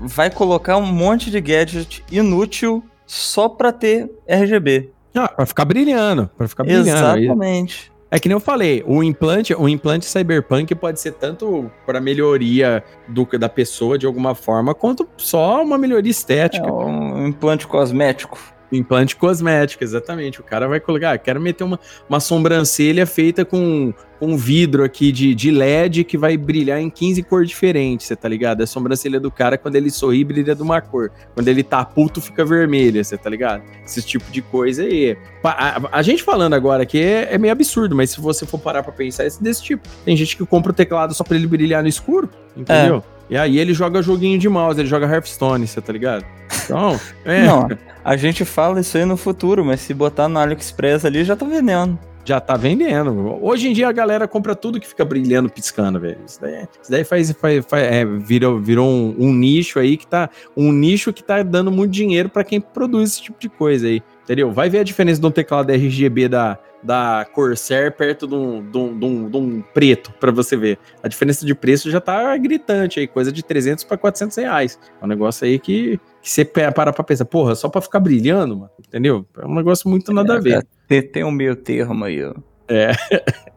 vai 0.00 0.30
colocar 0.30 0.78
um 0.78 0.86
monte 0.86 1.30
de 1.30 1.40
gadget 1.40 2.02
inútil 2.10 2.82
só 3.06 3.48
para 3.48 3.72
ter 3.72 4.10
RGB. 4.26 4.90
Ah, 5.14 5.28
para 5.28 5.46
ficar 5.46 5.64
brilhando, 5.64 6.30
para 6.36 6.48
ficar 6.48 6.64
brilhando. 6.64 6.88
Exatamente. 6.88 7.92
É 8.10 8.20
que 8.20 8.28
nem 8.28 8.36
eu 8.36 8.40
falei, 8.40 8.84
o 8.86 9.02
implante, 9.02 9.52
o 9.52 9.68
implante 9.68 10.06
cyberpunk 10.06 10.74
pode 10.76 11.00
ser 11.00 11.12
tanto 11.12 11.70
para 11.84 12.00
melhoria 12.00 12.84
do, 13.08 13.26
da 13.38 13.48
pessoa 13.48 13.98
de 13.98 14.06
alguma 14.06 14.34
forma, 14.34 14.74
quanto 14.74 15.08
só 15.16 15.62
uma 15.62 15.76
melhoria 15.76 16.10
estética. 16.10 16.66
É 16.66 16.72
um 16.72 17.26
implante 17.26 17.66
cosmético. 17.66 18.38
Implante 18.70 19.14
cosmético, 19.14 19.84
exatamente. 19.84 20.40
O 20.40 20.44
cara 20.44 20.66
vai 20.66 20.80
colocar, 20.80 21.12
ah, 21.12 21.18
quero 21.18 21.40
meter 21.40 21.64
uma, 21.64 21.78
uma 22.08 22.18
sobrancelha 22.18 23.06
feita 23.06 23.44
com, 23.44 23.94
com 24.18 24.36
vidro 24.36 24.82
aqui 24.82 25.12
de, 25.12 25.34
de 25.34 25.50
LED 25.50 26.04
que 26.04 26.18
vai 26.18 26.36
brilhar 26.36 26.80
em 26.80 26.90
15 26.90 27.22
cores 27.22 27.48
diferentes, 27.48 28.06
você 28.06 28.16
tá 28.16 28.28
ligado? 28.28 28.62
A 28.62 28.66
sobrancelha 28.66 29.20
do 29.20 29.30
cara, 29.30 29.56
quando 29.56 29.76
ele 29.76 29.90
sorri, 29.90 30.24
brilha 30.24 30.54
de 30.54 30.62
uma 30.62 30.80
cor. 30.80 31.12
Quando 31.34 31.48
ele 31.48 31.62
tá 31.62 31.84
puto, 31.84 32.20
fica 32.20 32.44
vermelha, 32.44 33.02
você 33.04 33.16
tá 33.16 33.30
ligado? 33.30 33.62
Esse 33.84 34.02
tipo 34.02 34.30
de 34.30 34.42
coisa 34.42 34.82
aí. 34.82 35.16
A, 35.44 35.76
a, 35.76 35.98
a 35.98 36.02
gente 36.02 36.22
falando 36.22 36.54
agora 36.54 36.82
aqui 36.82 37.00
é, 37.00 37.34
é, 37.34 37.38
meio 37.38 37.52
absurdo, 37.52 37.94
mas 37.94 38.10
se 38.10 38.20
você 38.20 38.44
for 38.44 38.58
parar 38.58 38.82
pra 38.82 38.92
pensar, 38.92 39.24
é 39.24 39.28
desse 39.40 39.62
tipo. 39.62 39.88
Tem 40.04 40.16
gente 40.16 40.36
que 40.36 40.44
compra 40.44 40.72
o 40.72 40.74
teclado 40.74 41.14
só 41.14 41.22
pra 41.22 41.36
ele 41.36 41.46
brilhar 41.46 41.82
no 41.82 41.88
escuro, 41.88 42.28
entendeu? 42.56 43.04
É. 43.12 43.16
E 43.28 43.36
aí 43.36 43.58
ele 43.58 43.74
joga 43.74 44.00
joguinho 44.02 44.38
de 44.38 44.48
mouse, 44.48 44.78
ele 44.78 44.88
joga 44.88 45.06
Hearthstone, 45.06 45.66
você 45.66 45.80
tá 45.80 45.92
ligado? 45.92 46.24
Então, 46.64 46.98
é. 47.24 47.44
Não, 47.44 47.68
a 48.04 48.16
gente 48.16 48.44
fala 48.44 48.80
isso 48.80 48.96
aí 48.96 49.04
no 49.04 49.16
futuro, 49.16 49.64
mas 49.64 49.80
se 49.80 49.92
botar 49.92 50.28
no 50.28 50.38
AliExpress 50.38 51.04
ali, 51.04 51.24
já 51.24 51.34
tá 51.34 51.44
vendendo. 51.44 51.98
Já 52.24 52.40
tá 52.40 52.56
vendendo. 52.56 53.38
Hoje 53.40 53.68
em 53.68 53.72
dia 53.72 53.88
a 53.88 53.92
galera 53.92 54.26
compra 54.26 54.56
tudo 54.56 54.80
que 54.80 54.86
fica 54.86 55.04
brilhando, 55.04 55.48
piscando, 55.48 56.00
velho. 56.00 56.18
Isso 56.26 56.40
daí, 56.40 56.66
isso 56.82 56.90
daí 56.90 57.04
faz, 57.04 57.30
faz, 57.30 57.64
faz 57.64 57.82
é, 57.84 58.04
virou, 58.04 58.60
virou 58.60 58.88
um, 58.88 59.14
um, 59.16 59.32
nicho 59.32 59.78
aí 59.78 59.96
que 59.96 60.08
tá. 60.08 60.28
Um 60.56 60.72
nicho 60.72 61.12
que 61.12 61.22
tá 61.22 61.40
dando 61.44 61.70
muito 61.70 61.92
dinheiro 61.92 62.28
para 62.28 62.42
quem 62.42 62.60
produz 62.60 63.12
esse 63.12 63.22
tipo 63.22 63.38
de 63.38 63.48
coisa 63.48 63.86
aí. 63.86 64.02
Entendeu? 64.26 64.50
Vai 64.50 64.68
ver 64.68 64.80
a 64.80 64.82
diferença 64.82 65.20
de 65.20 65.26
um 65.26 65.30
teclado 65.30 65.70
RGB 65.70 66.26
da, 66.26 66.58
da 66.82 67.24
Corsair 67.32 67.92
perto 67.92 68.26
de 68.26 68.34
um, 68.34 68.60
de 68.70 68.76
um, 68.76 68.98
de 68.98 69.06
um, 69.06 69.30
de 69.30 69.36
um 69.36 69.62
preto, 69.62 70.12
para 70.18 70.32
você 70.32 70.56
ver. 70.56 70.80
A 71.00 71.06
diferença 71.06 71.46
de 71.46 71.54
preço 71.54 71.88
já 71.92 72.00
tá 72.00 72.36
gritante 72.36 72.98
aí, 72.98 73.06
coisa 73.06 73.30
de 73.30 73.44
300 73.44 73.84
para 73.84 73.96
400 73.96 74.36
reais. 74.36 74.80
É 75.00 75.04
um 75.04 75.06
negócio 75.06 75.46
aí 75.46 75.60
que, 75.60 76.00
que 76.20 76.28
você 76.28 76.44
para 76.44 76.92
pra 76.92 77.04
pensar, 77.04 77.24
porra, 77.24 77.54
só 77.54 77.68
pra 77.68 77.80
ficar 77.80 78.00
brilhando, 78.00 78.56
mano, 78.56 78.70
entendeu? 78.84 79.24
É 79.38 79.46
um 79.46 79.54
negócio 79.54 79.88
muito 79.88 80.12
nada 80.12 80.34
é, 80.34 80.36
a 80.36 80.40
ver. 80.40 80.66
Tem, 80.88 81.02
tem 81.02 81.24
um 81.24 81.30
meio 81.30 81.54
termo 81.54 82.04
aí, 82.04 82.24
ó. 82.24 82.34
É. 82.68 82.90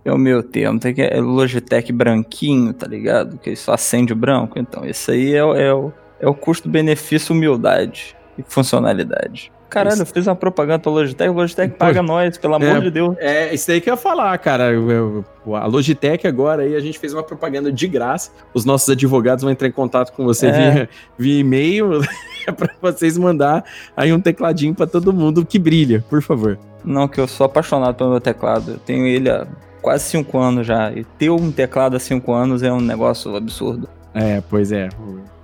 É 0.06 0.14
o 0.14 0.18
meu 0.18 0.42
termo. 0.42 0.80
Tem 0.80 0.94
que 0.94 1.02
é 1.02 1.20
Logitech 1.20 1.92
branquinho, 1.92 2.74
tá 2.74 2.88
ligado? 2.88 3.38
Que 3.38 3.56
só 3.56 3.74
acende 3.74 4.14
o 4.14 4.16
branco. 4.16 4.58
Então, 4.58 4.86
esse 4.86 5.12
aí 5.12 5.34
é, 5.34 5.40
é 5.40 5.74
o, 5.74 5.92
é 6.20 6.28
o 6.28 6.34
custo-benefício, 6.34 7.36
humildade 7.36 8.16
e 8.38 8.44
funcionalidade. 8.44 9.52
Caralho, 9.70 10.02
eu 10.02 10.06
fiz 10.06 10.26
uma 10.26 10.36
propaganda 10.36 10.80
pra 10.80 10.92
Logitech, 10.92 11.30
Logitech 11.30 11.76
paga 11.76 12.02
nós, 12.02 12.38
pelo 12.38 12.56
amor 12.56 12.78
é, 12.78 12.80
de 12.82 12.90
Deus. 12.92 13.16
É, 13.20 13.54
isso 13.54 13.72
aí 13.72 13.80
que 13.80 13.90
eu 13.90 13.94
ia 13.94 13.98
falar, 13.98 14.36
cara. 14.40 14.72
Eu, 14.72 14.90
eu, 14.90 15.26
a 15.56 15.68
Logitech 15.68 16.28
agora 16.28 16.64
aí, 16.64 16.76
a 16.76 16.80
gente 16.80 16.98
fez 16.98 17.14
uma 17.14 17.22
propaganda 17.22 17.72
de 17.72 17.88
graça. 17.88 18.32
Os 18.54 18.66
nossos 18.66 18.90
advogados 18.90 19.44
vão 19.44 19.52
entrar 19.52 19.68
em 19.68 19.72
contato 19.72 20.12
com 20.14 20.26
você 20.26 20.48
é. 20.48 20.52
via, 20.52 20.90
via 21.18 21.40
e-mail 21.40 22.02
para 22.58 22.74
vocês 22.82 23.16
mandar 23.18 23.64
aí 23.96 24.12
um 24.12 24.20
tecladinho 24.20 24.74
para 24.74 24.88
todo 24.88 25.14
mundo 25.14 25.46
que 25.46 25.60
brilha, 25.60 26.04
por 26.10 26.22
favor. 26.22 26.58
Não, 26.84 27.08
que 27.08 27.20
eu 27.20 27.28
sou 27.28 27.46
apaixonado 27.46 27.96
pelo 27.96 28.10
meu 28.10 28.22
teclado. 28.22 28.72
Eu 28.72 28.78
tenho 28.80 29.06
ele 29.06 29.30
há 29.30 29.46
quase 29.84 30.06
cinco 30.06 30.40
anos 30.40 30.66
já. 30.66 30.92
E 30.92 31.04
ter 31.04 31.30
um 31.30 31.52
teclado 31.52 31.96
há 31.96 32.00
cinco 32.00 32.34
anos 32.34 32.64
é 32.64 32.74
um 32.74 32.82
negócio 32.82 33.36
absurdo. 33.36 33.88
É, 34.16 34.42
pois 34.50 34.72
é 34.72 34.90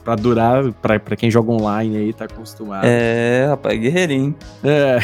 pra 0.06 0.16
durar, 0.16 0.72
pra, 0.74 1.00
pra 1.00 1.16
quem 1.16 1.32
joga 1.32 1.52
online 1.52 1.98
aí, 1.98 2.14
tá 2.14 2.26
acostumado. 2.26 2.86
É, 2.86 3.48
rapaz, 3.50 3.80
guerreirinho. 3.80 4.36
É. 4.64 5.00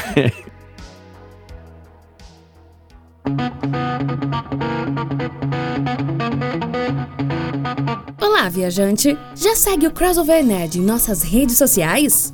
Olá, 8.22 8.48
viajante! 8.48 9.18
Já 9.36 9.56
segue 9.56 9.88
o 9.88 9.92
Crossover 9.92 10.46
Nerd 10.46 10.78
em 10.80 10.84
nossas 10.84 11.24
redes 11.24 11.58
sociais? 11.58 12.32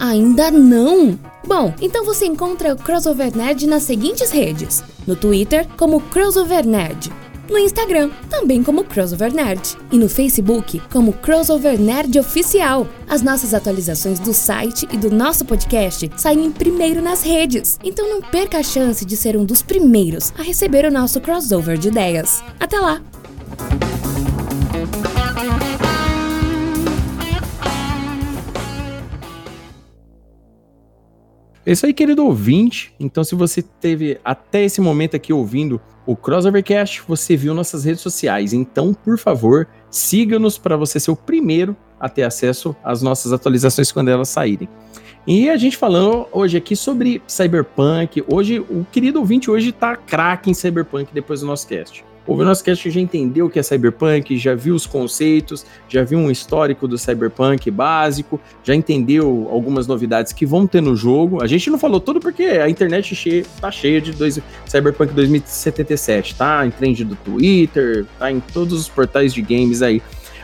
Ainda 0.00 0.50
não? 0.50 1.16
Bom, 1.46 1.72
então 1.80 2.04
você 2.04 2.26
encontra 2.26 2.74
o 2.74 2.76
Crossover 2.76 3.36
Nerd 3.36 3.68
nas 3.68 3.84
seguintes 3.84 4.32
redes: 4.32 4.82
no 5.06 5.14
Twitter 5.14 5.66
como 5.76 6.00
Crossover 6.00 6.66
Nerd, 6.66 7.12
no 7.50 7.58
Instagram, 7.58 8.10
também 8.30 8.62
como 8.62 8.84
Crossover 8.84 9.34
Nerd, 9.34 9.76
e 9.90 9.98
no 9.98 10.08
Facebook 10.08 10.80
como 10.92 11.12
Crossover 11.12 11.78
Nerd 11.78 12.18
Oficial. 12.18 12.86
As 13.08 13.22
nossas 13.22 13.52
atualizações 13.52 14.20
do 14.20 14.32
site 14.32 14.86
e 14.92 14.96
do 14.96 15.10
nosso 15.10 15.44
podcast 15.44 16.08
saem 16.16 16.50
primeiro 16.52 17.02
nas 17.02 17.22
redes, 17.22 17.78
então 17.82 18.08
não 18.08 18.22
perca 18.22 18.58
a 18.58 18.62
chance 18.62 19.04
de 19.04 19.16
ser 19.16 19.36
um 19.36 19.44
dos 19.44 19.62
primeiros 19.62 20.32
a 20.38 20.42
receber 20.42 20.84
o 20.84 20.92
nosso 20.92 21.20
crossover 21.20 21.76
de 21.76 21.88
ideias. 21.88 22.42
Até 22.58 22.78
lá! 22.78 23.02
É 31.70 31.72
isso 31.72 31.84
aí, 31.86 31.92
querido 31.92 32.24
ouvinte. 32.24 32.92
Então, 32.98 33.22
se 33.22 33.34
você 33.34 33.62
teve 33.62 34.18
até 34.24 34.64
esse 34.64 34.80
momento 34.80 35.14
aqui 35.14 35.32
ouvindo 35.32 35.80
o 36.10 36.16
Crossovercast, 36.16 37.04
você 37.06 37.36
viu 37.36 37.54
nossas 37.54 37.84
redes 37.84 38.00
sociais. 38.00 38.52
Então, 38.52 38.92
por 38.92 39.16
favor, 39.16 39.68
siga-nos 39.88 40.58
para 40.58 40.76
você 40.76 40.98
ser 40.98 41.12
o 41.12 41.16
primeiro 41.16 41.76
a 42.00 42.08
ter 42.08 42.24
acesso 42.24 42.74
às 42.82 43.00
nossas 43.00 43.32
atualizações 43.32 43.92
quando 43.92 44.08
elas 44.08 44.28
saírem. 44.28 44.68
E 45.24 45.48
a 45.48 45.56
gente 45.56 45.76
falando 45.76 46.26
hoje 46.32 46.56
aqui 46.56 46.74
sobre 46.74 47.22
Cyberpunk. 47.28 48.24
Hoje, 48.26 48.58
o 48.58 48.84
querido 48.90 49.20
ouvinte 49.20 49.48
hoje 49.48 49.70
tá 49.70 49.94
craque 49.94 50.50
em 50.50 50.54
Cyberpunk 50.54 51.14
depois 51.14 51.42
do 51.42 51.46
nosso 51.46 51.68
cast. 51.68 52.04
Ouviu 52.30 52.46
nosso 52.46 52.62
cast 52.62 52.88
já 52.88 53.00
entendeu 53.00 53.46
o 53.46 53.50
que 53.50 53.58
é 53.58 53.62
Cyberpunk, 53.62 54.38
já 54.38 54.54
viu 54.54 54.72
os 54.76 54.86
conceitos, 54.86 55.66
já 55.88 56.04
viu 56.04 56.16
um 56.16 56.30
histórico 56.30 56.86
do 56.86 56.96
Cyberpunk 56.96 57.68
básico, 57.72 58.40
já 58.62 58.72
entendeu 58.72 59.48
algumas 59.50 59.88
novidades 59.88 60.32
que 60.32 60.46
vão 60.46 60.64
ter 60.64 60.80
no 60.80 60.94
jogo. 60.94 61.42
A 61.42 61.48
gente 61.48 61.68
não 61.68 61.76
falou 61.76 61.98
tudo 61.98 62.20
porque 62.20 62.44
a 62.44 62.70
internet 62.70 63.16
cheia, 63.16 63.44
tá 63.60 63.68
cheia 63.72 64.00
de 64.00 64.12
dois, 64.12 64.38
Cyberpunk 64.64 65.12
2077, 65.12 66.36
tá? 66.36 66.64
Em 66.64 66.70
trend 66.70 67.02
do 67.04 67.16
Twitter, 67.16 68.06
tá 68.16 68.30
em 68.30 68.38
todos 68.38 68.78
os 68.78 68.88
portais 68.88 69.34
de 69.34 69.42
games 69.42 69.82
aí. 69.82 70.00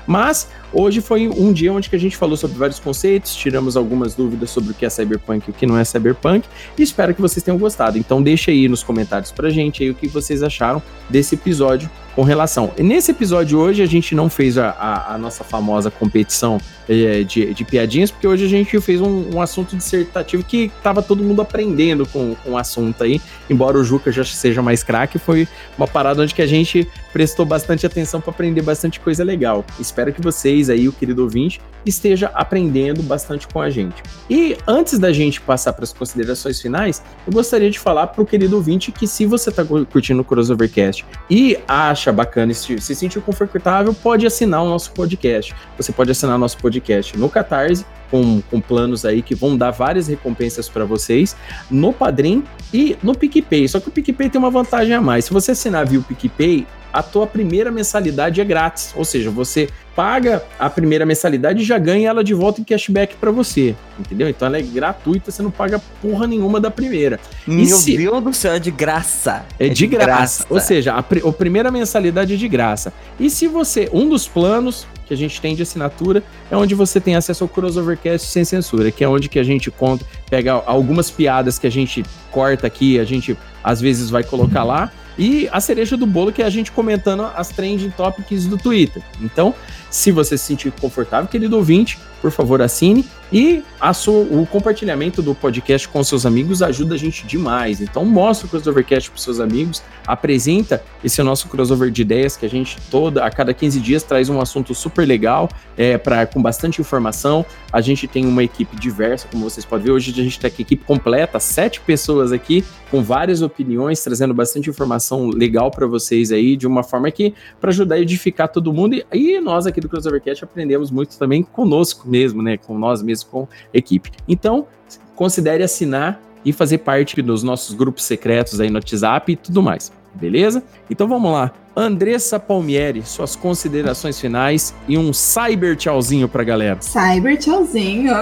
Mas 0.08 0.50
hoje 0.72 1.00
foi 1.00 1.28
um 1.28 1.52
dia 1.52 1.72
onde 1.72 1.88
que 1.88 1.96
a 1.96 1.98
gente 1.98 2.16
falou 2.16 2.36
sobre 2.36 2.56
vários 2.56 2.78
conceitos, 2.78 3.34
tiramos 3.34 3.76
algumas 3.76 4.14
dúvidas 4.14 4.50
sobre 4.50 4.70
o 4.70 4.74
que 4.74 4.84
é 4.84 4.90
cyberpunk 4.90 5.46
e 5.46 5.50
o 5.50 5.54
que 5.54 5.66
não 5.66 5.78
é 5.78 5.84
cyberpunk, 5.84 6.46
e 6.78 6.82
espero 6.82 7.14
que 7.14 7.20
vocês 7.20 7.42
tenham 7.42 7.58
gostado. 7.58 7.98
Então 7.98 8.22
deixa 8.22 8.50
aí 8.50 8.68
nos 8.68 8.82
comentários 8.82 9.30
pra 9.30 9.50
gente 9.50 9.82
aí 9.82 9.90
o 9.90 9.94
que 9.94 10.08
vocês 10.08 10.42
acharam 10.42 10.82
desse 11.08 11.34
episódio 11.34 11.90
com 12.16 12.22
relação. 12.22 12.72
Nesse 12.78 13.10
episódio 13.10 13.58
hoje 13.58 13.82
a 13.82 13.86
gente 13.86 14.14
não 14.14 14.30
fez 14.30 14.56
a, 14.56 14.70
a, 14.70 15.14
a 15.14 15.18
nossa 15.18 15.44
famosa 15.44 15.90
competição 15.90 16.58
é, 16.88 17.22
de, 17.22 17.52
de, 17.52 17.62
piadinhas, 17.62 18.10
porque 18.10 18.26
hoje 18.26 18.46
a 18.46 18.48
gente 18.48 18.80
fez 18.80 19.02
um, 19.02 19.34
um 19.34 19.40
assunto 19.42 19.76
dissertativo 19.76 20.42
que 20.42 20.72
tava 20.82 21.02
todo 21.02 21.22
mundo 21.22 21.42
aprendendo 21.42 22.06
com, 22.06 22.34
com 22.36 22.52
o 22.52 22.56
assunto 22.56 23.04
aí, 23.04 23.20
embora 23.50 23.76
o 23.76 23.84
Juca 23.84 24.10
já 24.10 24.24
seja 24.24 24.62
mais 24.62 24.82
craque, 24.82 25.18
foi 25.18 25.46
uma 25.76 25.86
parada 25.86 26.22
onde 26.22 26.34
que 26.34 26.40
a 26.40 26.46
gente 26.46 26.88
prestou 27.12 27.44
bastante 27.44 27.84
atenção 27.84 28.18
para 28.18 28.30
aprender 28.30 28.62
bastante 28.62 28.98
coisa 28.98 29.22
legal. 29.22 29.62
Espero 29.78 30.10
que 30.10 30.22
vocês 30.22 30.55
aí, 30.70 30.88
o 30.88 30.92
querido 30.92 31.22
ouvinte, 31.22 31.60
esteja 31.84 32.30
aprendendo 32.34 33.02
bastante 33.02 33.46
com 33.46 33.60
a 33.60 33.70
gente. 33.70 34.02
E 34.28 34.56
antes 34.66 34.98
da 34.98 35.12
gente 35.12 35.40
passar 35.40 35.72
para 35.72 35.84
as 35.84 35.92
considerações 35.92 36.60
finais, 36.60 37.02
eu 37.26 37.32
gostaria 37.32 37.70
de 37.70 37.78
falar 37.78 38.08
para 38.08 38.22
o 38.22 38.26
querido 38.26 38.56
ouvinte 38.56 38.90
que 38.90 39.06
se 39.06 39.24
você 39.24 39.50
está 39.50 39.64
curtindo 39.64 40.22
o 40.22 40.24
Crossovercast 40.24 41.04
e 41.30 41.56
acha 41.68 42.12
bacana, 42.12 42.52
se, 42.52 42.80
se 42.80 42.94
sentir 42.94 43.20
confortável, 43.20 43.94
pode 43.94 44.26
assinar 44.26 44.62
o 44.62 44.68
nosso 44.68 44.92
podcast. 44.92 45.54
Você 45.76 45.92
pode 45.92 46.10
assinar 46.10 46.38
nosso 46.38 46.58
podcast 46.58 47.16
no 47.16 47.28
Catarse, 47.28 47.84
com, 48.10 48.40
com, 48.42 48.60
planos 48.60 49.04
aí 49.04 49.22
que 49.22 49.34
vão 49.34 49.56
dar 49.56 49.70
várias 49.70 50.06
recompensas 50.08 50.68
para 50.68 50.84
vocês 50.84 51.36
no 51.70 51.92
Padrim 51.92 52.44
e 52.72 52.96
no 53.02 53.16
PicPay. 53.16 53.68
Só 53.68 53.80
que 53.80 53.88
o 53.88 53.90
PicPay 53.90 54.30
tem 54.30 54.38
uma 54.38 54.50
vantagem 54.50 54.94
a 54.94 55.00
mais. 55.00 55.24
Se 55.24 55.32
você 55.32 55.52
assinar 55.52 55.86
via 55.86 55.98
o 55.98 56.02
PicPay, 56.02 56.66
a 56.92 57.02
tua 57.02 57.26
primeira 57.26 57.70
mensalidade 57.70 58.40
é 58.40 58.44
grátis. 58.44 58.94
Ou 58.96 59.04
seja, 59.04 59.30
você 59.30 59.68
paga 59.96 60.44
a 60.58 60.68
primeira 60.68 61.06
mensalidade 61.06 61.62
e 61.62 61.64
já 61.64 61.78
ganha 61.78 62.10
ela 62.10 62.22
de 62.22 62.34
volta 62.34 62.60
em 62.60 62.64
cashback 62.64 63.16
para 63.16 63.30
você. 63.30 63.74
Entendeu? 63.98 64.28
Então 64.28 64.46
ela 64.46 64.58
é 64.58 64.62
gratuita, 64.62 65.30
você 65.30 65.42
não 65.42 65.50
paga 65.50 65.80
porra 66.02 66.26
nenhuma 66.26 66.60
da 66.60 66.70
primeira. 66.70 67.18
Meu 67.46 67.76
se... 67.76 67.96
Deus 67.96 68.22
do 68.22 68.32
céu, 68.34 68.52
é 68.52 68.58
de 68.58 68.70
graça. 68.70 69.46
É, 69.58 69.66
é 69.66 69.68
de, 69.70 69.74
de 69.74 69.86
graça. 69.86 70.08
graça. 70.08 70.46
Ou 70.50 70.60
seja, 70.60 70.92
a, 70.92 71.02
pr 71.02 71.26
a 71.26 71.32
primeira 71.32 71.70
mensalidade 71.70 72.34
é 72.34 72.36
de 72.36 72.46
graça. 72.46 72.92
E 73.18 73.30
se 73.30 73.48
você, 73.48 73.88
um 73.90 74.06
dos 74.06 74.28
planos 74.28 74.86
que 75.06 75.14
a 75.14 75.16
gente 75.16 75.40
tem 75.40 75.54
de 75.54 75.62
assinatura 75.62 76.22
é 76.50 76.56
onde 76.56 76.74
você 76.74 77.00
tem 77.00 77.16
acesso 77.16 77.44
ao 77.44 77.48
Crossovercast 77.48 78.28
sem 78.28 78.44
censura, 78.44 78.90
que 78.90 79.02
é 79.02 79.08
onde 79.08 79.28
que 79.30 79.38
a 79.38 79.44
gente 79.44 79.70
conta, 79.70 80.04
pega 80.28 80.52
algumas 80.66 81.10
piadas 81.10 81.58
que 81.58 81.66
a 81.66 81.70
gente 81.70 82.04
corta 82.30 82.66
aqui, 82.66 82.98
a 82.98 83.04
gente 83.04 83.36
às 83.64 83.80
vezes 83.80 84.10
vai 84.10 84.22
colocar 84.22 84.62
lá 84.62 84.92
e 85.18 85.48
a 85.50 85.60
cereja 85.60 85.96
do 85.96 86.06
bolo 86.06 86.32
que 86.32 86.42
é 86.42 86.44
a 86.44 86.50
gente 86.50 86.70
comentando 86.72 87.22
as 87.34 87.48
trending 87.48 87.90
topics 87.90 88.46
do 88.46 88.56
Twitter. 88.56 89.02
Então, 89.20 89.54
se 89.90 90.10
você 90.10 90.36
se 90.36 90.44
sentir 90.44 90.72
confortável, 90.72 91.28
querido 91.28 91.56
ouvinte, 91.56 91.98
por 92.20 92.30
favor, 92.30 92.60
assine. 92.60 93.04
E 93.32 93.62
sua, 93.94 94.22
o 94.22 94.46
compartilhamento 94.46 95.20
do 95.20 95.34
podcast 95.34 95.88
com 95.88 96.02
seus 96.04 96.24
amigos 96.24 96.62
ajuda 96.62 96.94
a 96.94 96.98
gente 96.98 97.26
demais. 97.26 97.80
Então, 97.80 98.04
mostra 98.04 98.46
o 98.46 98.50
Crossovercast 98.50 99.10
para 99.10 99.20
seus 99.20 99.40
amigos, 99.40 99.82
apresenta 100.06 100.82
esse 101.02 101.22
nosso 101.22 101.48
crossover 101.48 101.90
de 101.90 102.02
ideias 102.02 102.36
que 102.36 102.46
a 102.46 102.48
gente 102.48 102.76
toda 102.90 103.24
a 103.24 103.30
cada 103.30 103.52
15 103.52 103.80
dias 103.80 104.02
traz 104.02 104.28
um 104.28 104.40
assunto 104.40 104.74
super 104.74 105.06
legal, 105.06 105.48
é, 105.76 105.98
pra, 105.98 106.26
com 106.26 106.40
bastante 106.40 106.80
informação. 106.80 107.44
A 107.72 107.80
gente 107.80 108.06
tem 108.06 108.26
uma 108.26 108.42
equipe 108.42 108.76
diversa, 108.76 109.28
como 109.30 109.48
vocês 109.48 109.64
podem 109.64 109.86
ver. 109.86 109.92
Hoje 109.92 110.12
a 110.12 110.22
gente 110.22 110.38
tem 110.38 110.48
aqui 110.48 110.62
equipe 110.62 110.84
completa, 110.84 111.38
sete 111.38 111.80
pessoas 111.80 112.32
aqui, 112.32 112.64
com 112.90 113.02
várias 113.02 113.42
opiniões, 113.42 114.02
trazendo 114.02 114.32
bastante 114.32 114.70
informação 114.70 115.28
legal 115.28 115.70
para 115.70 115.86
vocês 115.86 116.32
aí, 116.32 116.56
de 116.56 116.66
uma 116.66 116.82
forma 116.82 117.10
que 117.10 117.34
para 117.60 117.70
ajudar 117.70 117.96
a 117.96 118.00
edificar 118.00 118.48
todo 118.48 118.72
mundo. 118.72 118.94
E, 118.94 119.04
e 119.12 119.40
nós 119.40 119.66
aqui 119.66 119.80
do 119.80 119.88
Crossovercast 119.88 120.44
aprendemos 120.44 120.90
muito 120.90 121.18
também 121.18 121.42
conosco 121.42 122.08
mesmo, 122.08 122.42
né? 122.42 122.56
Com 122.56 122.78
nós 122.78 123.02
mesmos, 123.02 123.15
com 123.22 123.46
equipe. 123.72 124.10
Então, 124.28 124.66
considere 125.14 125.62
assinar 125.62 126.20
e 126.44 126.52
fazer 126.52 126.78
parte 126.78 127.20
dos 127.20 127.42
nossos 127.42 127.74
grupos 127.74 128.04
secretos 128.04 128.60
aí 128.60 128.70
no 128.70 128.76
WhatsApp 128.76 129.32
e 129.32 129.36
tudo 129.36 129.62
mais. 129.62 129.90
Beleza? 130.14 130.62
Então 130.88 131.08
vamos 131.08 131.32
lá. 131.32 131.52
Andressa 131.76 132.40
Palmieri, 132.40 133.02
suas 133.02 133.36
considerações 133.36 134.18
finais 134.18 134.74
e 134.88 134.96
um 134.96 135.12
cyber 135.12 135.76
tchauzinho 135.76 136.28
pra 136.28 136.42
galera. 136.42 136.80
Cyber 136.80 137.36
tchauzinho. 137.36 138.14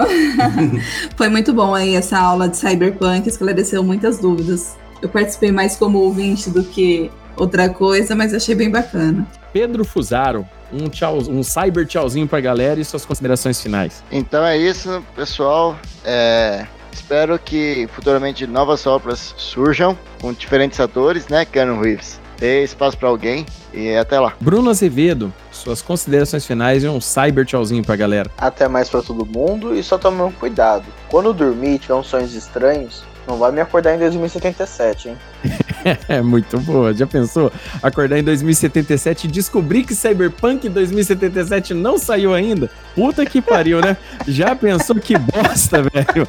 Foi 1.15 1.29
muito 1.29 1.53
bom 1.53 1.73
aí 1.73 1.95
essa 1.95 2.19
aula 2.19 2.49
de 2.49 2.57
cyberpunk, 2.57 3.29
esclareceu 3.29 3.81
muitas 3.81 4.19
dúvidas. 4.19 4.75
Eu 5.01 5.07
participei 5.07 5.51
mais 5.51 5.77
como 5.77 5.99
ouvinte 5.99 6.49
do 6.49 6.63
que 6.63 7.09
outra 7.37 7.69
coisa, 7.69 8.15
mas 8.15 8.33
achei 8.33 8.55
bem 8.55 8.69
bacana. 8.69 9.25
Pedro 9.53 9.85
Fusaro, 9.85 10.45
um, 10.75 10.89
tchau, 10.89 11.17
um 11.17 11.41
cyber 11.43 11.85
tchauzinho 11.85 12.27
pra 12.27 12.41
galera 12.41 12.79
e 12.79 12.85
suas 12.85 13.05
considerações 13.05 13.61
finais. 13.61 14.03
Então 14.11 14.43
é 14.43 14.57
isso, 14.57 15.03
pessoal. 15.15 15.77
É, 16.03 16.67
espero 16.91 17.39
que 17.39 17.87
futuramente 17.93 18.45
novas 18.45 18.85
obras 18.85 19.33
surjam 19.37 19.97
com 20.21 20.33
diferentes 20.33 20.79
atores, 20.79 21.27
né, 21.27 21.45
Keanu 21.45 21.81
Reeves? 21.81 22.19
Dê 22.37 22.63
espaço 22.63 22.97
para 22.97 23.07
alguém 23.07 23.45
e 23.73 23.95
até 23.95 24.19
lá. 24.19 24.33
Bruno 24.41 24.69
Azevedo, 24.69 25.33
suas 25.51 25.81
considerações 25.81 26.45
finais 26.45 26.83
e 26.83 26.87
um 26.87 26.99
cyber 26.99 27.45
tchauzinho 27.45 27.83
pra 27.83 27.95
galera. 27.95 28.29
Até 28.37 28.67
mais 28.67 28.89
para 28.89 29.01
todo 29.01 29.25
mundo 29.25 29.73
e 29.73 29.81
só 29.81 29.97
tome 29.97 30.21
um 30.21 30.31
cuidado. 30.31 30.83
Quando 31.07 31.33
dormir 31.33 31.75
e 31.75 31.79
tiver 31.79 31.93
uns 31.93 32.07
sonhos 32.07 32.33
estranhos, 32.35 33.03
não 33.27 33.37
vai 33.37 33.51
me 33.51 33.59
acordar 33.59 33.95
em 33.95 33.99
2077, 33.99 35.09
hein? 35.09 35.17
é 36.07 36.21
muito 36.21 36.59
boa. 36.59 36.93
Já 36.93 37.07
pensou? 37.07 37.51
Acordar 37.81 38.19
em 38.19 38.23
2077 38.23 39.25
e 39.25 39.31
descobrir 39.31 39.83
que 39.83 39.95
Cyberpunk 39.95 40.69
2077 40.69 41.73
não 41.73 41.97
saiu 41.97 42.33
ainda? 42.33 42.69
Puta 42.93 43.25
que 43.25 43.41
pariu, 43.41 43.81
né? 43.81 43.97
Já 44.27 44.55
pensou 44.55 44.95
que 44.95 45.17
bosta, 45.17 45.81
velho? 45.89 46.27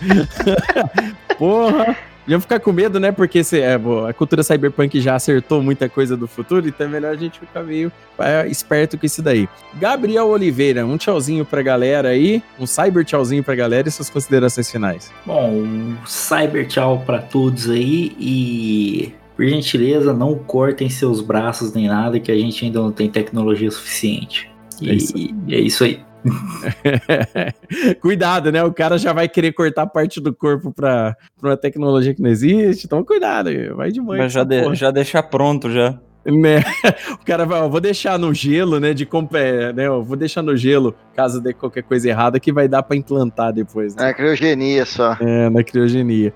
Porra. 1.39 1.97
Iam 2.27 2.41
ficar 2.41 2.59
com 2.61 2.73
medo, 2.73 2.99
né? 2.99 3.13
Porque 3.13 3.45
se, 3.45 3.61
é, 3.61 3.75
a 4.09 4.13
cultura 4.13 4.43
cyberpunk 4.43 5.01
já 5.01 5.15
acertou 5.15 5.63
muita 5.63 5.89
coisa 5.89 6.17
do 6.17 6.27
futuro, 6.27 6.67
então 6.67 6.87
é 6.87 6.91
melhor 6.91 7.13
a 7.13 7.17
gente 7.17 7.39
ficar 7.39 7.63
meio 7.63 7.93
é, 8.19 8.47
esperto 8.49 8.99
com 8.99 9.07
isso 9.07 9.23
daí. 9.23 9.49
Gabriel 9.75 10.27
Oliveira, 10.27 10.85
um 10.85 10.97
tchauzinho 10.97 11.45
pra 11.45 11.63
galera 11.63 12.09
aí, 12.09 12.43
um 12.59 12.67
cyber 12.67 13.05
tchauzinho 13.05 13.45
pra 13.45 13.55
galera 13.55 13.89
e 13.89 13.91
suas 13.91 14.11
considerações 14.11 14.71
finais. 14.71 15.13
Bom, 15.25 15.51
um 15.51 15.97
cyber 16.05 16.67
tchau 16.67 17.03
pra 17.07 17.19
todos 17.19 17.71
aí 17.71 18.17
e 18.19 19.15
por 19.37 19.47
gentileza, 19.47 20.15
não 20.15 20.35
cortem 20.35 20.89
seus 20.89 21.21
braços 21.21 21.75
nem 21.75 21.87
nada, 21.87 22.19
que 22.19 22.33
a 22.33 22.37
gente 22.37 22.65
ainda 22.65 22.81
não 22.81 22.91
tem 22.91 23.11
tecnologia 23.11 23.71
suficiente. 23.71 24.51
E 24.81 24.91
é 24.91 24.95
isso, 24.95 25.13
e 25.17 25.55
é 25.55 25.61
isso 25.61 25.85
aí. 25.85 26.01
cuidado, 28.01 28.51
né? 28.53 28.63
O 28.65 28.73
cara 28.73 28.99
já 28.99 29.13
vai 29.13 29.29
querer 29.29 29.53
cortar 29.53 29.87
parte 29.87 30.21
do 30.21 30.35
corpo 30.35 30.73
pra, 30.73 31.17
pra 31.41 31.51
uma 31.51 31.57
tecnologia 31.57 32.15
que 32.15 32.23
não 32.23 32.31
existe. 32.31 32.87
Então, 32.87 33.05
cuidado, 33.05 33.51
vai 33.77 33.91
de 33.91 34.01
manhã. 34.01 34.25
Mas 34.25 34.33
já, 34.33 34.45
de, 34.45 34.75
já 34.75 34.91
deixar 34.91 35.23
pronto 35.25 35.71
já. 35.71 35.99
Né? 36.25 36.63
O 37.21 37.25
cara 37.25 37.45
vai, 37.45 37.61
ó, 37.61 37.69
vou 37.69 37.81
deixar 37.81 38.19
no 38.19 38.35
gelo, 38.35 38.81
né? 38.81 38.93
De 38.93 39.09
é, 39.35 39.73
né? 39.73 39.89
Ó, 39.89 40.03
vou 40.03 40.17
deixar 40.17 40.43
no 40.43 40.57
gelo, 40.57 40.95
caso 41.15 41.41
dê 41.41 41.53
qualquer 41.53 41.83
coisa 41.83 42.09
errada, 42.09 42.41
que 42.41 42.53
vai 42.53 42.67
dar 42.67 42.83
para 42.83 42.97
implantar 42.97 43.53
depois. 43.53 43.95
Né? 43.95 44.07
Na 44.07 44.15
criogenia 44.15 44.85
só. 44.85 45.17
É, 45.21 45.49
na 45.49 45.63
criogenia. 45.63 46.33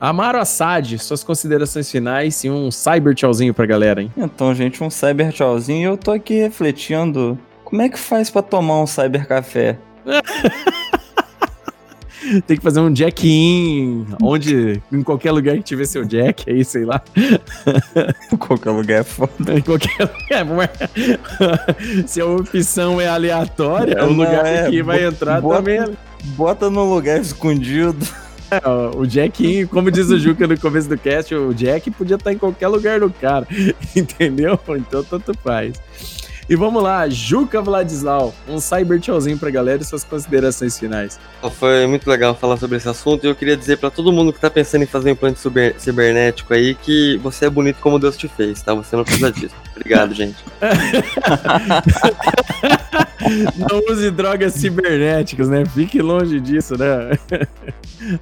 Amaro 0.00 0.38
Assad, 0.38 0.98
suas 0.98 1.22
considerações 1.22 1.88
finais 1.88 2.42
e 2.42 2.50
um 2.50 2.72
cyber 2.72 3.14
tchauzinho 3.14 3.54
pra 3.54 3.64
galera, 3.64 4.02
hein? 4.02 4.10
Então, 4.16 4.52
gente, 4.52 4.82
um 4.82 4.90
cyber 4.90 5.30
tchauzinho. 5.30 5.90
Eu 5.90 5.96
tô 5.96 6.10
aqui 6.10 6.34
refletindo 6.34 7.38
como 7.72 7.80
é 7.80 7.88
que 7.88 7.98
faz 7.98 8.28
para 8.28 8.42
tomar 8.42 8.82
um 8.82 8.86
cyber 8.86 9.26
café? 9.26 9.78
Tem 12.46 12.58
que 12.58 12.62
fazer 12.62 12.80
um 12.80 12.92
jack-in, 12.92 14.06
onde, 14.22 14.82
em 14.92 15.02
qualquer 15.02 15.32
lugar 15.32 15.56
que 15.56 15.62
tiver 15.62 15.86
seu 15.86 16.04
jack, 16.04 16.50
aí, 16.50 16.62
sei 16.66 16.84
lá. 16.84 17.02
em 18.30 18.36
qualquer 18.36 18.72
lugar 18.72 19.00
é 19.00 19.02
foda. 19.02 19.54
Em 19.54 19.62
qualquer 19.62 20.10
lugar. 20.44 20.70
Se 22.06 22.20
a 22.20 22.26
opção 22.26 23.00
é 23.00 23.08
aleatória, 23.08 23.94
é 23.94 24.04
o 24.04 24.12
lugar 24.12 24.44
é, 24.44 24.68
que 24.68 24.82
vai 24.82 25.06
entrar 25.06 25.40
bota, 25.40 25.56
também. 25.56 25.96
Bota 26.36 26.68
no 26.68 26.94
lugar 26.94 27.22
escondido. 27.22 28.06
É, 28.50 28.60
o 28.94 29.06
Jack, 29.06 29.66
como 29.68 29.90
diz 29.90 30.10
o 30.10 30.18
Juca 30.18 30.46
no 30.46 30.60
começo 30.60 30.90
do 30.90 30.98
cast, 30.98 31.34
o 31.34 31.54
Jack 31.54 31.90
podia 31.90 32.16
estar 32.16 32.34
em 32.34 32.38
qualquer 32.38 32.68
lugar 32.68 33.00
do 33.00 33.08
cara, 33.08 33.48
entendeu? 33.96 34.60
Então 34.68 35.02
tanto 35.02 35.32
faz. 35.42 35.80
E 36.52 36.54
vamos 36.54 36.82
lá, 36.82 37.08
Juca 37.08 37.62
Vladislau, 37.62 38.34
um 38.46 38.60
cyber 38.60 39.00
tchauzinho 39.00 39.38
pra 39.38 39.48
galera 39.48 39.80
e 39.80 39.86
suas 39.86 40.04
considerações 40.04 40.78
finais. 40.78 41.18
Foi 41.58 41.86
muito 41.86 42.06
legal 42.10 42.34
falar 42.34 42.58
sobre 42.58 42.76
esse 42.76 42.86
assunto 42.86 43.24
e 43.24 43.26
eu 43.30 43.34
queria 43.34 43.56
dizer 43.56 43.78
para 43.78 43.90
todo 43.90 44.12
mundo 44.12 44.34
que 44.34 44.38
tá 44.38 44.50
pensando 44.50 44.82
em 44.82 44.86
fazer 44.86 45.08
um 45.08 45.12
implante 45.14 45.40
cibernético 45.78 46.52
aí 46.52 46.74
que 46.74 47.16
você 47.22 47.46
é 47.46 47.48
bonito 47.48 47.78
como 47.80 47.98
Deus 47.98 48.18
te 48.18 48.28
fez, 48.28 48.60
tá? 48.60 48.74
Você 48.74 48.94
não 48.94 49.02
precisa 49.02 49.32
disso. 49.32 49.54
Obrigado, 49.74 50.14
gente. 50.14 50.36
Não 53.56 53.80
use 53.90 54.10
drogas 54.10 54.54
cibernéticas, 54.54 55.48
né? 55.48 55.64
Fique 55.64 56.02
longe 56.02 56.40
disso, 56.40 56.76
né? 56.76 57.16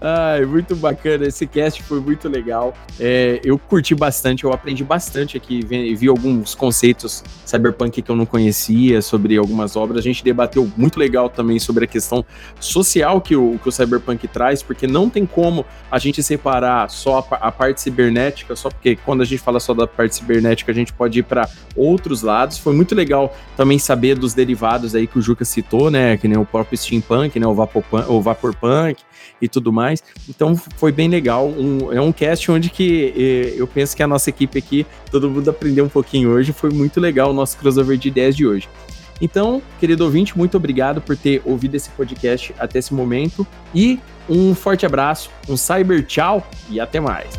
Ai, 0.00 0.44
muito 0.44 0.76
bacana. 0.76 1.26
Esse 1.26 1.46
cast 1.46 1.82
foi 1.82 2.00
muito 2.00 2.28
legal. 2.28 2.74
É, 2.98 3.40
eu 3.42 3.58
curti 3.58 3.94
bastante, 3.94 4.44
eu 4.44 4.52
aprendi 4.52 4.84
bastante 4.84 5.36
aqui, 5.36 5.64
vi, 5.64 5.94
vi, 5.94 6.08
alguns 6.08 6.54
conceitos 6.54 7.24
cyberpunk 7.46 8.02
que 8.02 8.10
eu 8.10 8.16
não 8.16 8.26
conhecia 8.26 9.00
sobre 9.00 9.36
algumas 9.36 9.76
obras. 9.76 9.98
A 9.98 10.02
gente 10.02 10.22
debateu 10.22 10.70
muito 10.76 10.98
legal 10.98 11.28
também 11.28 11.58
sobre 11.58 11.84
a 11.84 11.88
questão 11.88 12.24
social 12.58 13.20
que 13.20 13.34
o, 13.34 13.58
que 13.58 13.68
o 13.68 13.72
cyberpunk 13.72 14.28
traz, 14.28 14.62
porque 14.62 14.86
não 14.86 15.08
tem 15.08 15.24
como 15.24 15.64
a 15.90 15.98
gente 15.98 16.22
separar 16.22 16.90
só 16.90 17.26
a, 17.30 17.36
a 17.36 17.52
parte 17.52 17.80
cibernética, 17.80 18.54
só 18.54 18.68
porque 18.68 18.96
quando 18.96 19.22
a 19.22 19.24
gente 19.24 19.40
fala 19.40 19.58
só 19.58 19.72
da 19.72 19.86
parte 19.86 20.16
cibernética, 20.16 20.70
a 20.70 20.74
gente 20.74 20.92
pode 20.92 21.20
ir 21.20 21.22
para 21.22 21.39
outros 21.76 22.22
lados. 22.22 22.58
Foi 22.58 22.74
muito 22.74 22.94
legal 22.94 23.36
também 23.56 23.78
saber 23.78 24.18
dos 24.18 24.34
derivados 24.34 24.94
aí 24.94 25.06
que 25.06 25.18
o 25.18 25.22
Juca 25.22 25.44
citou, 25.44 25.90
né? 25.90 26.16
Que 26.16 26.26
nem 26.26 26.38
o 26.38 26.44
próprio 26.44 26.76
steampunk, 26.76 27.38
né? 27.38 27.46
O, 27.46 27.54
Vapopunk, 27.54 28.10
o 28.10 28.20
vaporpunk 28.20 29.02
e 29.40 29.48
tudo 29.48 29.72
mais. 29.72 30.02
Então 30.28 30.56
foi 30.76 30.92
bem 30.92 31.08
legal. 31.08 31.48
Um, 31.48 31.92
é 31.92 32.00
um 32.00 32.12
cast 32.12 32.50
onde 32.50 32.70
que 32.70 33.14
eh, 33.16 33.54
eu 33.56 33.66
penso 33.66 33.96
que 33.96 34.02
a 34.02 34.06
nossa 34.06 34.30
equipe 34.30 34.58
aqui, 34.58 34.86
todo 35.10 35.30
mundo 35.30 35.48
aprendeu 35.48 35.84
um 35.84 35.88
pouquinho 35.88 36.30
hoje. 36.30 36.52
Foi 36.52 36.70
muito 36.70 37.00
legal 37.00 37.30
o 37.30 37.34
nosso 37.34 37.56
crossover 37.56 37.96
de 37.96 38.08
ideias 38.08 38.36
de 38.36 38.46
hoje. 38.46 38.68
Então, 39.20 39.60
querido 39.78 40.04
ouvinte, 40.04 40.36
muito 40.36 40.56
obrigado 40.56 41.00
por 41.00 41.16
ter 41.16 41.42
ouvido 41.44 41.74
esse 41.74 41.90
podcast 41.90 42.54
até 42.58 42.78
esse 42.78 42.94
momento. 42.94 43.46
E 43.74 44.00
um 44.28 44.54
forte 44.54 44.86
abraço, 44.86 45.30
um 45.48 45.56
cyber 45.56 46.04
tchau 46.06 46.46
e 46.70 46.80
até 46.80 47.00
mais. 47.00 47.38